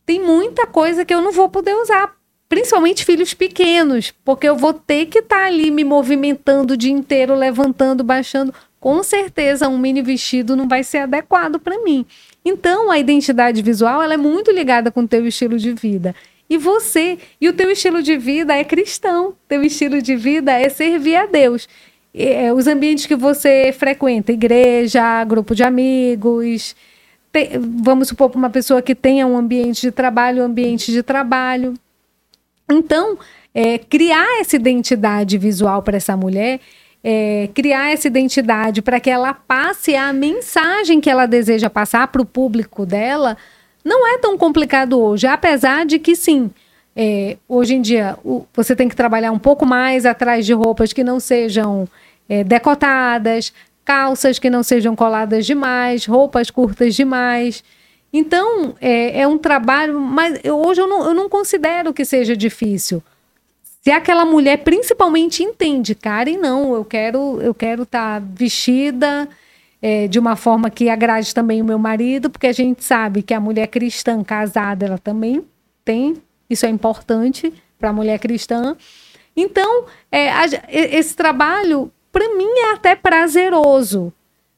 Tem 0.05 0.21
muita 0.21 0.67
coisa 0.67 1.03
que 1.03 1.13
eu 1.13 1.21
não 1.21 1.31
vou 1.31 1.49
poder 1.49 1.73
usar 1.75 2.15
principalmente 2.47 3.03
filhos 3.03 3.33
pequenos, 3.33 4.13
porque 4.23 4.47
eu 4.47 4.55
vou 4.55 4.71
ter 4.71 5.07
que 5.07 5.19
estar 5.19 5.39
tá 5.39 5.45
ali 5.45 5.71
me 5.71 5.83
movimentando 5.83 6.75
o 6.75 6.77
dia 6.77 6.91
inteiro, 6.91 7.33
levantando, 7.33 8.03
baixando. 8.03 8.53
Com 8.79 9.01
certeza, 9.01 9.67
um 9.67 9.79
mini 9.79 10.01
vestido 10.01 10.55
não 10.55 10.67
vai 10.67 10.83
ser 10.83 10.99
adequado 10.99 11.59
para 11.59 11.83
mim. 11.83 12.05
Então, 12.45 12.91
a 12.91 12.99
identidade 12.99 13.63
visual 13.63 14.03
ela 14.03 14.13
é 14.13 14.17
muito 14.17 14.51
ligada 14.51 14.91
com 14.91 15.01
o 15.01 15.07
teu 15.07 15.25
estilo 15.25 15.57
de 15.57 15.73
vida. 15.73 16.13
E 16.47 16.57
você, 16.57 17.17
e 17.41 17.49
o 17.49 17.53
teu 17.53 17.71
estilo 17.71 18.03
de 18.03 18.15
vida 18.17 18.55
é 18.55 18.63
cristão, 18.63 19.33
teu 19.47 19.63
estilo 19.63 19.99
de 19.99 20.15
vida 20.15 20.51
é 20.51 20.69
servir 20.69 21.15
a 21.15 21.25
Deus. 21.25 21.67
É, 22.13 22.53
os 22.53 22.67
ambientes 22.67 23.07
que 23.07 23.15
você 23.15 23.73
frequenta, 23.73 24.31
igreja, 24.31 25.23
grupo 25.23 25.55
de 25.55 25.63
amigos, 25.63 26.75
tem, 27.31 27.49
vamos 27.83 28.09
supor 28.09 28.29
para 28.29 28.37
uma 28.37 28.49
pessoa 28.49 28.81
que 28.81 28.93
tenha 28.93 29.25
um 29.25 29.35
ambiente 29.35 29.81
de 29.81 29.91
trabalho, 29.91 30.43
um 30.43 30.45
ambiente 30.45 30.91
de 30.91 31.01
trabalho. 31.01 31.73
Então, 32.69 33.17
é, 33.53 33.79
criar 33.79 34.39
essa 34.39 34.55
identidade 34.55 35.37
visual 35.37 35.81
para 35.81 35.97
essa 35.97 36.15
mulher, 36.15 36.59
é, 37.07 37.47
criar 37.53 37.93
essa 37.93 38.07
identidade 38.07 38.81
para 38.81 38.99
que 38.99 39.11
ela 39.11 39.31
passe 39.31 39.95
a 39.95 40.11
mensagem 40.11 40.99
que 40.99 41.07
ela 41.07 41.27
deseja 41.27 41.69
passar 41.69 42.07
para 42.07 42.19
o 42.19 42.25
público 42.25 42.83
dela, 42.83 43.37
não 43.83 44.07
é 44.07 44.17
tão 44.17 44.35
complicado 44.35 44.99
hoje, 44.99 45.27
apesar 45.27 45.85
de 45.85 45.99
que 45.99 46.15
sim. 46.15 46.49
É, 46.95 47.37
hoje 47.47 47.75
em 47.75 47.81
dia, 47.81 48.17
o, 48.25 48.47
você 48.51 48.75
tem 48.75 48.89
que 48.89 48.95
trabalhar 48.95 49.31
um 49.31 49.37
pouco 49.37 49.67
mais 49.67 50.03
atrás 50.03 50.47
de 50.47 50.53
roupas 50.53 50.93
que 50.93 51.03
não 51.03 51.19
sejam 51.19 51.87
é, 52.27 52.43
decotadas, 52.43 53.53
calças 53.83 54.39
que 54.39 54.49
não 54.49 54.63
sejam 54.63 54.95
coladas 54.95 55.45
demais, 55.45 56.07
roupas 56.07 56.49
curtas 56.49 56.95
demais. 56.95 57.63
Então, 58.11 58.73
é, 58.81 59.19
é 59.19 59.27
um 59.27 59.37
trabalho, 59.37 59.99
mas 59.99 60.39
hoje 60.43 60.81
eu 60.81 60.87
não, 60.87 61.05
eu 61.05 61.13
não 61.13 61.29
considero 61.29 61.93
que 61.93 62.03
seja 62.03 62.35
difícil. 62.35 63.03
Se 63.85 63.91
aquela 63.91 64.25
mulher 64.25 64.63
principalmente 64.63 65.43
entende, 65.43 65.93
Karen, 65.93 66.37
não, 66.37 66.73
eu 66.73 66.83
quero 66.83 67.39
eu 67.39 67.53
quero 67.53 67.83
estar 67.83 68.19
tá 68.19 68.27
vestida 68.33 69.29
é, 69.79 70.07
de 70.07 70.17
uma 70.17 70.35
forma 70.35 70.71
que 70.71 70.89
agrade 70.89 71.35
também 71.35 71.61
o 71.61 71.65
meu 71.65 71.77
marido, 71.77 72.27
porque 72.27 72.47
a 72.47 72.51
gente 72.51 72.83
sabe 72.83 73.21
que 73.21 73.31
a 73.31 73.39
mulher 73.39 73.67
cristã 73.67 74.23
casada, 74.23 74.87
ela 74.87 74.97
também 74.97 75.45
tem, 75.83 76.15
isso 76.49 76.65
é 76.65 76.69
importante 76.69 77.53
para 77.77 77.89
a 77.89 77.93
mulher 77.93 78.17
cristã. 78.17 78.75
Então, 79.37 79.85
é, 80.11 80.31
a, 80.31 80.45
esse 80.67 81.15
trabalho, 81.15 81.91
para 82.11 82.27
mim, 82.35 82.49
é 82.57 82.73
até 82.73 82.95
prazeroso 82.95 84.11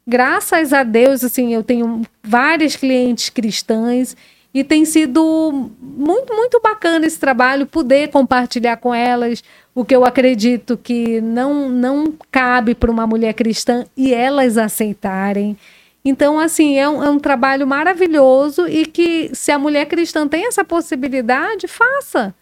graças 0.08 0.72
a 0.72 0.84
Deus, 0.84 1.22
assim, 1.22 1.54
eu 1.54 1.62
tenho 1.62 2.02
várias 2.24 2.78
clientes 2.78 3.30
cristãs 3.30 4.16
e 4.58 4.64
tem 4.64 4.86
sido 4.86 5.70
muito, 5.80 6.34
muito 6.34 6.60
bacana 6.60 7.06
esse 7.06 7.20
trabalho, 7.20 7.68
poder 7.68 8.10
compartilhar 8.10 8.78
com 8.78 8.92
elas 8.92 9.44
o 9.76 9.86
que 9.86 9.96
eu 9.96 10.04
acredito 10.04 10.76
que 10.76 11.22
não, 11.22 11.70
não 11.70 12.12
cabe 12.32 12.74
para 12.74 12.90
uma 12.90 13.06
mulher 13.06 13.36
cristã 13.36 13.86
e 13.96 14.12
elas 14.12 14.58
aceitarem. 14.58 15.56
Então, 16.04 16.40
assim, 16.40 16.76
é 16.76 16.90
um, 16.90 17.04
é 17.04 17.08
um 17.08 17.20
trabalho 17.20 17.68
maravilhoso 17.68 18.68
e 18.68 18.88
que 18.88 19.30
se 19.32 19.52
a 19.52 19.60
mulher 19.60 19.86
cristã 19.86 20.28
tem 20.28 20.48
essa 20.48 20.66
possibilidade, 20.66 21.68
faça. 21.68 22.34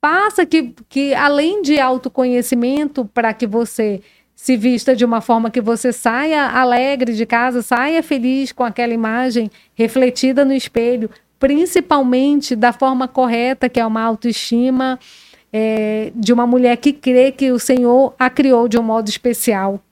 Faça 0.00 0.46
que, 0.46 0.74
que 0.88 1.12
além 1.12 1.60
de 1.60 1.78
autoconhecimento, 1.78 3.04
para 3.04 3.34
que 3.34 3.46
você 3.46 4.00
se 4.40 4.56
vista 4.56 4.94
de 4.94 5.04
uma 5.04 5.20
forma 5.20 5.50
que 5.50 5.60
você 5.60 5.92
saia 5.92 6.48
alegre 6.48 7.12
de 7.12 7.26
casa, 7.26 7.60
saia 7.60 8.04
feliz 8.04 8.52
com 8.52 8.62
aquela 8.62 8.94
imagem 8.94 9.50
refletida 9.74 10.44
no 10.44 10.52
espelho, 10.52 11.10
principalmente 11.40 12.54
da 12.54 12.72
forma 12.72 13.08
correta, 13.08 13.68
que 13.68 13.80
é 13.80 13.84
uma 13.84 14.00
autoestima 14.00 14.96
é, 15.52 16.12
de 16.14 16.32
uma 16.32 16.46
mulher 16.46 16.76
que 16.76 16.92
crê 16.92 17.32
que 17.32 17.50
o 17.50 17.58
Senhor 17.58 18.14
a 18.16 18.30
criou 18.30 18.68
de 18.68 18.78
um 18.78 18.82
modo 18.82 19.08
especial. 19.08 19.82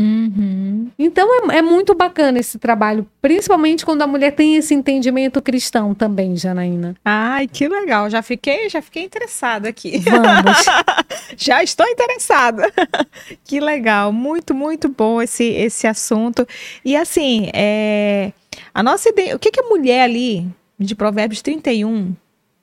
Uhum. 0.00 0.90
Então 0.98 1.28
é, 1.50 1.58
é, 1.58 1.62
muito 1.62 1.94
bacana 1.94 2.38
esse 2.38 2.58
trabalho, 2.58 3.06
principalmente 3.20 3.84
quando 3.84 4.00
a 4.00 4.06
mulher 4.06 4.30
tem 4.30 4.56
esse 4.56 4.72
entendimento 4.72 5.42
cristão 5.42 5.94
também, 5.94 6.34
Janaína. 6.38 6.96
Ai, 7.04 7.46
que 7.46 7.68
legal. 7.68 8.08
Já 8.08 8.22
fiquei, 8.22 8.70
já 8.70 8.80
fiquei 8.80 9.04
interessada 9.04 9.68
aqui. 9.68 9.98
Vamos. 9.98 10.64
já 11.36 11.62
estou 11.62 11.86
interessada. 11.86 12.72
que 13.44 13.60
legal. 13.60 14.10
Muito, 14.10 14.54
muito 14.54 14.88
bom 14.88 15.20
esse, 15.20 15.44
esse 15.44 15.86
assunto. 15.86 16.48
E 16.82 16.96
assim, 16.96 17.50
é, 17.52 18.32
a 18.72 18.82
nossa 18.82 19.10
ideia. 19.10 19.36
O 19.36 19.38
que, 19.38 19.50
que 19.50 19.60
a 19.60 19.68
mulher 19.68 20.04
ali, 20.04 20.48
de 20.78 20.94
Provérbios 20.94 21.42
31, 21.42 22.16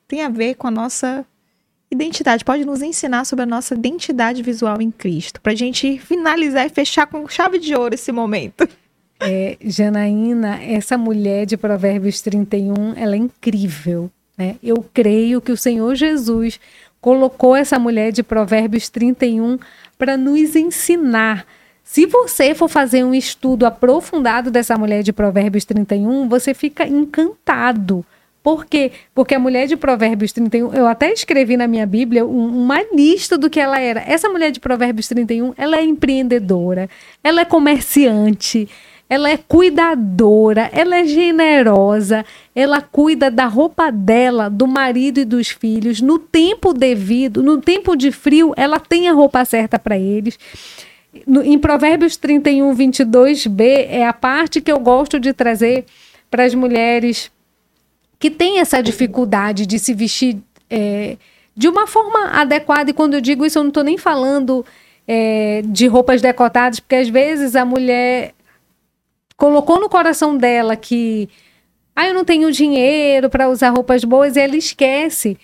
tem 0.08 0.24
a 0.24 0.30
ver 0.30 0.56
com 0.56 0.68
a 0.68 0.72
nossa 0.72 1.24
identidade, 1.90 2.44
pode 2.44 2.66
nos 2.66 2.82
ensinar 2.82 3.26
sobre 3.26 3.44
a 3.44 3.46
nossa 3.46 3.74
identidade 3.74 4.42
visual 4.44 4.82
em 4.82 4.92
Cristo, 4.92 5.40
para 5.42 5.54
a 5.54 5.56
gente 5.56 5.98
finalizar 6.00 6.66
e 6.66 6.70
fechar 6.70 7.08
com 7.08 7.28
chave 7.28 7.60
de 7.60 7.74
ouro 7.76 7.96
esse 7.96 8.12
momento. 8.12 8.68
É, 9.20 9.58
Janaína, 9.62 10.62
essa 10.62 10.98
mulher 10.98 11.46
de 11.46 11.58
Provérbios 11.58 12.22
31, 12.22 12.94
ela 12.96 13.16
é 13.16 13.18
incrível. 13.18 14.12
Né? 14.38 14.58
Eu 14.62 14.86
creio 14.94 15.42
que 15.42 15.52
o 15.52 15.58
Senhor 15.58 15.96
Jesus 15.96 16.60
colocou 17.02 17.56
essa 17.56 17.80
mulher 17.80 18.12
de 18.12 18.22
Provérbios 18.22 18.90
31 18.90 19.58
para 19.98 20.18
nos 20.18 20.56
ensinar. 20.56 21.46
Se 21.84 22.06
você 22.06 22.54
for 22.54 22.68
fazer 22.68 23.04
um 23.04 23.14
estudo 23.14 23.66
aprofundado 23.66 24.52
dessa 24.52 24.78
mulher 24.78 25.02
de 25.02 25.14
Provérbios 25.14 25.66
31, 25.66 26.28
você 26.28 26.54
fica 26.54 26.86
encantado 26.86 28.06
por 28.48 28.66
quê? 28.66 28.94
Porque 29.14 29.36
a 29.36 29.40
mulher 29.40 29.68
de 29.68 29.76
Provérbios 29.76 30.32
31, 30.32 30.74
eu 30.74 30.88
até 30.88 31.12
escrevi 31.12 31.58
na 31.58 31.68
minha 31.68 31.86
Bíblia 31.86 32.26
uma 32.26 32.82
lista 32.94 33.38
do 33.38 33.50
que 33.50 33.60
ela 33.60 33.78
era. 33.78 34.00
Essa 34.00 34.30
mulher 34.30 34.52
de 34.52 34.60
Provérbios 34.62 35.10
31, 35.10 35.54
ela 35.58 35.76
é 35.76 35.84
empreendedora, 35.84 36.90
ela 37.22 37.42
é 37.42 37.44
comerciante, 37.44 38.70
ela 39.10 39.30
é 39.30 39.36
cuidadora, 39.36 40.70
ela 40.72 40.96
é 40.96 41.04
generosa, 41.06 42.26
ela 42.56 42.80
cuida 42.80 43.30
da 43.30 43.48
roupa 43.48 43.92
dela, 43.92 44.50
do 44.50 44.66
marido 44.66 45.20
e 45.20 45.26
dos 45.26 45.50
filhos, 45.50 46.00
no 46.00 46.18
tempo 46.18 46.72
devido, 46.72 47.44
no 47.44 47.60
tempo 47.60 47.98
de 47.98 48.14
frio, 48.14 48.54
ela 48.56 48.80
tem 48.80 49.10
a 49.10 49.12
roupa 49.12 49.44
certa 49.44 49.78
para 49.78 49.98
eles. 49.98 50.40
No, 51.28 51.44
em 51.44 51.60
Provérbios 51.60 52.16
31, 52.16 52.74
22b, 52.74 53.88
é 53.90 54.08
a 54.08 54.14
parte 54.14 54.62
que 54.62 54.72
eu 54.72 54.80
gosto 54.80 55.20
de 55.20 55.34
trazer 55.34 55.84
para 56.32 56.46
as 56.46 56.56
mulheres 56.56 57.30
que 58.20 58.30
tem 58.30 58.60
essa 58.60 58.82
dificuldade 58.82 59.66
de 59.66 59.78
se 59.80 59.94
vestir 59.94 60.38
é, 60.70 61.18
de 61.56 61.68
uma 61.68 61.88
forma 61.88 62.30
adequada. 62.32 62.90
E 62.90 62.94
quando 62.94 63.16
eu 63.16 63.22
digo 63.22 63.46
isso, 63.46 63.60
eu 63.60 63.64
não 63.64 63.70
estou 63.70 63.84
nem 63.84 63.98
falando 63.98 64.66
é, 65.08 65.62
de 65.66 65.88
roupas 65.88 66.22
decotadas, 66.22 66.80
porque 66.80 66.96
às 66.96 67.10
vezes 67.10 67.56
a 67.56 67.64
mulher 67.64 68.34
colocou 69.36 69.80
no 69.80 69.90
coração 69.90 70.38
dela 70.38 70.76
que 70.76 71.30
ah, 71.96 72.08
eu 72.08 72.14
não 72.14 72.26
tenho 72.26 72.52
dinheiro 72.52 73.30
para 73.30 73.50
usar 73.50 73.70
roupas 73.70 74.04
boas 74.04 74.36
e 74.36 74.40
ela 74.40 74.56
esquece. 74.56 75.38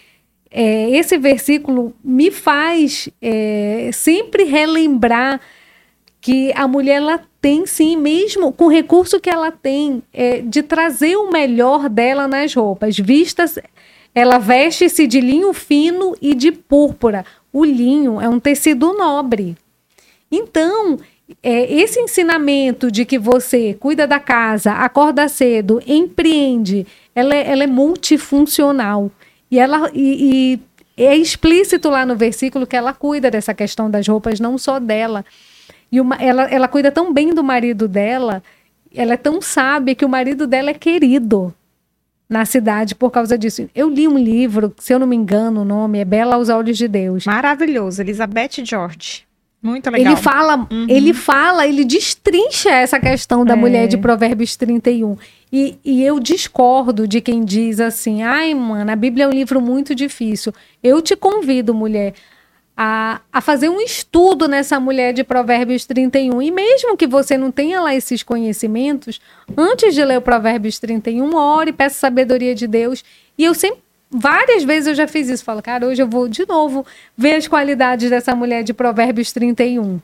É, 0.52 0.90
esse 0.92 1.18
versículo 1.18 1.96
me 2.04 2.30
faz 2.30 3.10
é, 3.20 3.90
sempre 3.92 4.44
relembrar 4.44 5.42
que 6.22 6.54
a 6.56 6.68
mulher 6.68 6.98
ela 6.98 7.22
tem 7.44 7.66
sim, 7.66 7.98
mesmo 7.98 8.54
com 8.54 8.68
o 8.68 8.72
recurso 8.72 9.20
que 9.20 9.30
ela 9.30 9.52
tem, 9.52 10.02
é, 10.14 10.40
de 10.40 10.64
trazer 10.64 11.18
o 11.18 11.30
melhor 11.30 11.90
dela 11.90 12.26
nas 12.26 12.54
roupas. 12.54 12.98
Vistas, 12.98 13.60
ela 14.16 14.38
veste-se 14.38 15.06
de 15.06 15.20
linho 15.20 15.52
fino 15.52 16.16
e 16.22 16.34
de 16.34 16.54
púrpura. 16.54 17.26
O 17.52 17.66
linho 17.66 18.22
é 18.22 18.30
um 18.30 18.40
tecido 18.40 18.94
nobre. 18.94 19.58
Então, 20.32 20.98
é, 21.44 21.70
esse 21.70 22.00
ensinamento 22.00 22.90
de 22.90 23.04
que 23.04 23.20
você 23.20 23.74
cuida 23.74 24.08
da 24.08 24.22
casa, 24.22 24.72
acorda 24.72 25.28
cedo, 25.28 25.84
empreende, 25.86 26.88
ela 27.14 27.36
é, 27.36 27.52
ela 27.52 27.66
é 27.66 27.68
multifuncional. 27.68 29.12
E 29.52 29.60
ela 29.60 29.92
e, 29.94 30.60
e 30.96 31.04
é 31.04 31.14
explícito 31.18 31.90
lá 31.90 32.06
no 32.06 32.16
versículo 32.16 32.66
que 32.66 32.78
ela 32.78 32.94
cuida 32.94 33.30
dessa 33.30 33.54
questão 33.54 33.92
das 33.92 34.08
roupas, 34.08 34.40
não 34.40 34.58
só 34.58 34.80
dela, 34.80 35.26
e 35.94 36.02
uma, 36.02 36.16
ela, 36.16 36.46
ela 36.46 36.68
cuida 36.68 36.92
tão 36.92 37.14
bem 37.14 37.36
do 37.36 37.44
marido 37.44 37.88
dela, 37.88 38.42
ela 38.96 39.14
é 39.14 39.18
tão 39.18 39.40
sábia 39.40 39.94
que 39.94 40.04
o 40.04 40.10
marido 40.10 40.48
dela 40.48 40.72
é 40.72 40.74
querido. 40.74 41.54
na 42.28 42.46
cidade 42.46 42.96
por 42.96 43.12
causa 43.12 43.38
disso. 43.38 43.70
Eu 43.76 43.92
li 43.92 44.08
um 44.08 44.18
livro, 44.18 44.74
se 44.80 44.92
eu 44.92 44.98
não 44.98 45.06
me 45.06 45.16
engano, 45.16 45.62
o 45.62 45.66
nome 45.66 46.00
é 46.00 46.06
Bela 46.06 46.34
aos 46.34 46.50
Olhos 46.50 46.80
de 46.80 46.88
Deus. 46.88 47.28
Maravilhoso, 47.28 48.02
Elizabeth 48.02 48.66
George. 48.66 49.24
Muito 49.62 49.88
legal. 49.92 50.14
Ele 50.14 50.20
fala, 50.20 50.68
uhum. 50.72 50.88
ele 50.90 51.14
fala, 51.14 51.68
ele 51.68 51.86
destrincha 51.86 52.72
essa 52.72 53.00
questão 53.00 53.46
da 53.46 53.54
é. 53.54 53.56
mulher 53.56 53.88
de 53.88 53.96
Provérbios 53.96 54.56
31. 54.56 55.16
E, 55.52 55.78
e 55.86 56.04
eu 56.04 56.20
discordo 56.20 57.08
de 57.08 57.22
quem 57.22 57.46
diz 57.46 57.80
assim: 57.80 58.24
ai, 58.24 58.56
mano, 58.56 58.92
a 58.92 58.96
Bíblia 58.96 59.26
é 59.26 59.28
um 59.28 59.32
livro 59.32 59.62
muito 59.62 59.94
difícil. 59.94 60.52
Eu 60.82 61.04
te 61.04 61.16
convido, 61.16 61.72
mulher, 61.72 62.16
a, 62.76 63.22
a 63.32 63.42
fazer 63.42 63.70
um 63.70 63.80
estudo 63.80 64.48
nessa 64.48 64.80
mulher 64.80 65.14
de 65.14 65.24
Provérbios 65.24 65.86
31. 65.86 66.42
E 66.42 66.52
mesmo 66.52 66.98
que 66.98 67.08
você 67.08 67.38
não 67.38 67.52
tenha 67.52 67.80
lá 67.82 67.94
esses 67.94 68.24
conhecimentos, 68.24 69.22
antes 69.56 69.94
de 69.94 70.04
ler 70.04 70.18
o 70.18 70.22
Provérbios 70.22 70.80
31, 70.80 71.36
ore, 71.36 71.72
peça 71.72 71.96
sabedoria 71.96 72.56
de 72.56 72.68
Deus. 72.68 73.04
E 73.38 73.44
eu 73.44 73.54
sempre 73.54 73.84
Várias 74.16 74.64
vezes 74.64 74.90
eu 74.90 74.94
já 74.94 75.08
fiz 75.08 75.28
isso. 75.28 75.44
Falo, 75.44 75.60
cara, 75.60 75.88
hoje 75.88 76.04
eu 76.04 76.08
vou 76.08 76.28
de 76.28 76.46
novo 76.48 76.86
ver 77.18 77.34
as 77.34 77.48
qualidades 77.48 78.12
dessa 78.12 78.36
mulher 78.36 78.64
de 78.64 78.72
Provérbios 78.72 79.32
31. 79.32 80.00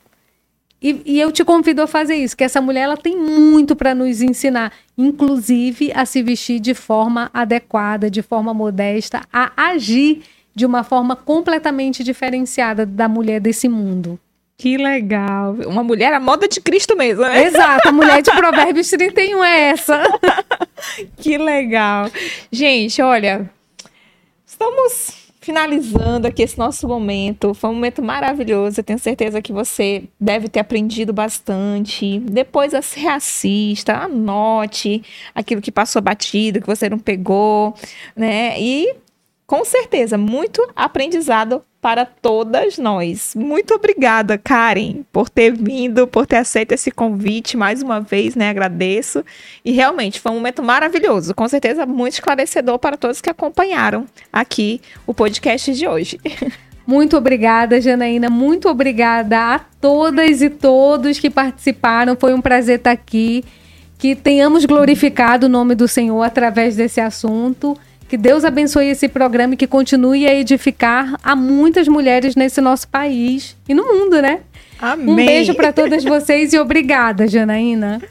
E, 0.81 1.01
e 1.05 1.19
eu 1.19 1.31
te 1.31 1.43
convido 1.43 1.81
a 1.81 1.87
fazer 1.87 2.15
isso, 2.15 2.35
que 2.35 2.43
essa 2.43 2.61
mulher 2.61 2.83
ela 2.83 2.97
tem 2.97 3.15
muito 3.15 3.75
para 3.75 3.93
nos 3.93 4.21
ensinar, 4.21 4.71
inclusive 4.97 5.91
a 5.93 6.05
se 6.05 6.23
vestir 6.23 6.59
de 6.59 6.73
forma 6.73 7.29
adequada, 7.33 8.09
de 8.09 8.21
forma 8.21 8.53
modesta, 8.53 9.21
a 9.31 9.51
agir 9.71 10.23
de 10.59 10.65
uma 10.65 10.83
forma 10.83 11.15
completamente 11.15 12.03
diferenciada 12.03 12.85
da 12.85 13.07
mulher 13.07 13.39
desse 13.39 13.69
mundo. 13.69 14.19
Que 14.57 14.75
legal. 14.75 15.53
Uma 15.65 15.81
mulher 15.81 16.13
à 16.13 16.19
moda 16.19 16.45
de 16.49 16.59
Cristo 16.59 16.97
mesmo, 16.97 17.23
né? 17.23 17.45
Exato, 17.45 17.87
a 17.87 17.91
mulher 17.93 18.21
de 18.21 18.29
Provérbios 18.35 18.89
31 18.89 19.41
é 19.41 19.69
essa. 19.69 20.03
que 21.15 21.37
legal. 21.37 22.11
Gente, 22.51 23.01
olha, 23.01 23.49
estamos 24.45 25.31
finalizando 25.39 26.27
aqui 26.27 26.43
esse 26.43 26.59
nosso 26.59 26.85
momento. 26.89 27.53
Foi 27.53 27.69
um 27.69 27.75
momento 27.75 28.03
maravilhoso. 28.03 28.81
Eu 28.81 28.83
tenho 28.83 28.99
certeza 28.99 29.41
que 29.41 29.53
você 29.53 30.03
deve 30.19 30.49
ter 30.49 30.59
aprendido 30.59 31.13
bastante. 31.13 32.19
Depois 32.19 32.73
reassista, 32.95 33.93
anote 33.93 35.01
aquilo 35.33 35.61
que 35.61 35.71
passou 35.71 36.01
batido, 36.01 36.59
que 36.59 36.67
você 36.67 36.89
não 36.89 36.99
pegou, 36.99 37.73
né? 38.13 38.59
E 38.59 38.93
com 39.49 39.65
certeza, 39.65 40.15
muito 40.15 40.63
aprendizado 40.75 41.63
para 41.81 42.05
todas 42.05 42.77
nós. 42.77 43.33
Muito 43.33 43.73
obrigada, 43.73 44.37
Karen, 44.37 44.97
por 45.11 45.27
ter 45.27 45.57
vindo, 45.57 46.05
por 46.05 46.27
ter 46.27 46.35
aceito 46.35 46.73
esse 46.73 46.91
convite 46.91 47.57
mais 47.57 47.81
uma 47.81 47.99
vez, 47.99 48.35
né? 48.35 48.51
Agradeço. 48.51 49.25
E 49.65 49.71
realmente 49.71 50.19
foi 50.19 50.31
um 50.31 50.35
momento 50.35 50.61
maravilhoso, 50.61 51.33
com 51.33 51.47
certeza 51.47 51.83
muito 51.87 52.13
esclarecedor 52.13 52.77
para 52.77 52.95
todos 52.95 53.21
que 53.21 53.29
acompanharam 53.31 54.05
aqui 54.31 54.81
o 55.07 55.15
podcast 55.15 55.73
de 55.73 55.87
hoje. 55.87 56.19
Muito 56.85 57.17
obrigada, 57.17 57.81
Janaína. 57.81 58.29
Muito 58.29 58.69
obrigada 58.69 59.55
a 59.55 59.59
todas 59.81 60.43
e 60.43 60.49
todos 60.51 61.19
que 61.19 61.29
participaram. 61.29 62.15
Foi 62.15 62.35
um 62.35 62.41
prazer 62.41 62.77
estar 62.77 62.91
aqui. 62.91 63.43
Que 63.97 64.15
tenhamos 64.15 64.63
glorificado 64.63 65.47
o 65.47 65.49
nome 65.49 65.75
do 65.75 65.87
Senhor 65.87 66.21
através 66.21 66.75
desse 66.75 67.01
assunto. 67.01 67.75
Que 68.09 68.17
Deus 68.17 68.43
abençoe 68.43 68.87
esse 68.87 69.07
programa 69.07 69.53
e 69.53 69.57
que 69.57 69.67
continue 69.67 70.25
a 70.25 70.33
edificar 70.33 71.15
a 71.23 71.35
muitas 71.35 71.87
mulheres 71.87 72.35
nesse 72.35 72.59
nosso 72.59 72.87
país 72.87 73.55
e 73.67 73.73
no 73.75 73.83
mundo, 73.85 74.19
né? 74.19 74.41
Amém. 74.79 75.09
Um 75.09 75.15
beijo 75.15 75.53
para 75.53 75.71
todas 75.71 76.03
vocês 76.03 76.51
e 76.51 76.57
obrigada, 76.57 77.27
Janaína. 77.27 78.01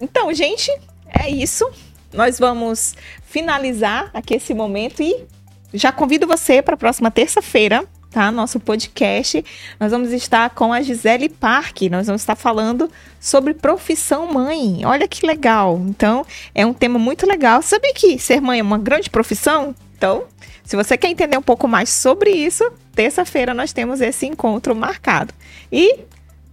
Então, 0.00 0.34
gente, 0.34 0.68
é 1.08 1.30
isso. 1.30 1.64
Nós 2.12 2.40
vamos 2.40 2.96
finalizar 3.24 4.10
aqui 4.12 4.34
esse 4.34 4.52
momento 4.52 5.00
e 5.00 5.24
já 5.72 5.92
convido 5.92 6.26
você 6.26 6.60
para 6.60 6.74
a 6.74 6.78
próxima 6.78 7.08
terça-feira 7.08 7.84
tá? 8.14 8.30
Nosso 8.30 8.60
podcast. 8.60 9.44
Nós 9.80 9.90
vamos 9.90 10.12
estar 10.12 10.50
com 10.50 10.72
a 10.72 10.80
Gisele 10.80 11.28
Park. 11.28 11.82
Nós 11.90 12.06
vamos 12.06 12.22
estar 12.22 12.36
falando 12.36 12.88
sobre 13.18 13.52
profissão 13.52 14.32
mãe. 14.32 14.86
Olha 14.86 15.08
que 15.08 15.26
legal. 15.26 15.82
Então, 15.88 16.24
é 16.54 16.64
um 16.64 16.72
tema 16.72 16.96
muito 16.96 17.26
legal. 17.26 17.60
Sabe 17.60 17.92
que 17.92 18.16
ser 18.16 18.40
mãe 18.40 18.60
é 18.60 18.62
uma 18.62 18.78
grande 18.78 19.10
profissão? 19.10 19.74
Então, 19.98 20.22
se 20.62 20.76
você 20.76 20.96
quer 20.96 21.08
entender 21.08 21.36
um 21.36 21.42
pouco 21.42 21.66
mais 21.66 21.90
sobre 21.90 22.30
isso, 22.30 22.64
terça-feira 22.94 23.52
nós 23.52 23.72
temos 23.72 24.00
esse 24.00 24.26
encontro 24.26 24.76
marcado. 24.76 25.34
E 25.72 25.98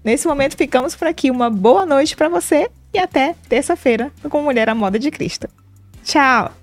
nesse 0.04 0.28
momento 0.28 0.58
ficamos 0.58 0.96
por 0.96 1.08
aqui. 1.08 1.30
Uma 1.30 1.52
boa 1.52 1.86
noite 1.86 2.16
para 2.16 2.28
você 2.28 2.72
e 2.92 2.98
até 2.98 3.36
terça-feira 3.48 4.12
com 4.28 4.42
Mulher 4.42 4.68
à 4.68 4.74
Moda 4.74 4.98
de 4.98 5.12
Cristo. 5.12 5.48
Tchau! 6.04 6.61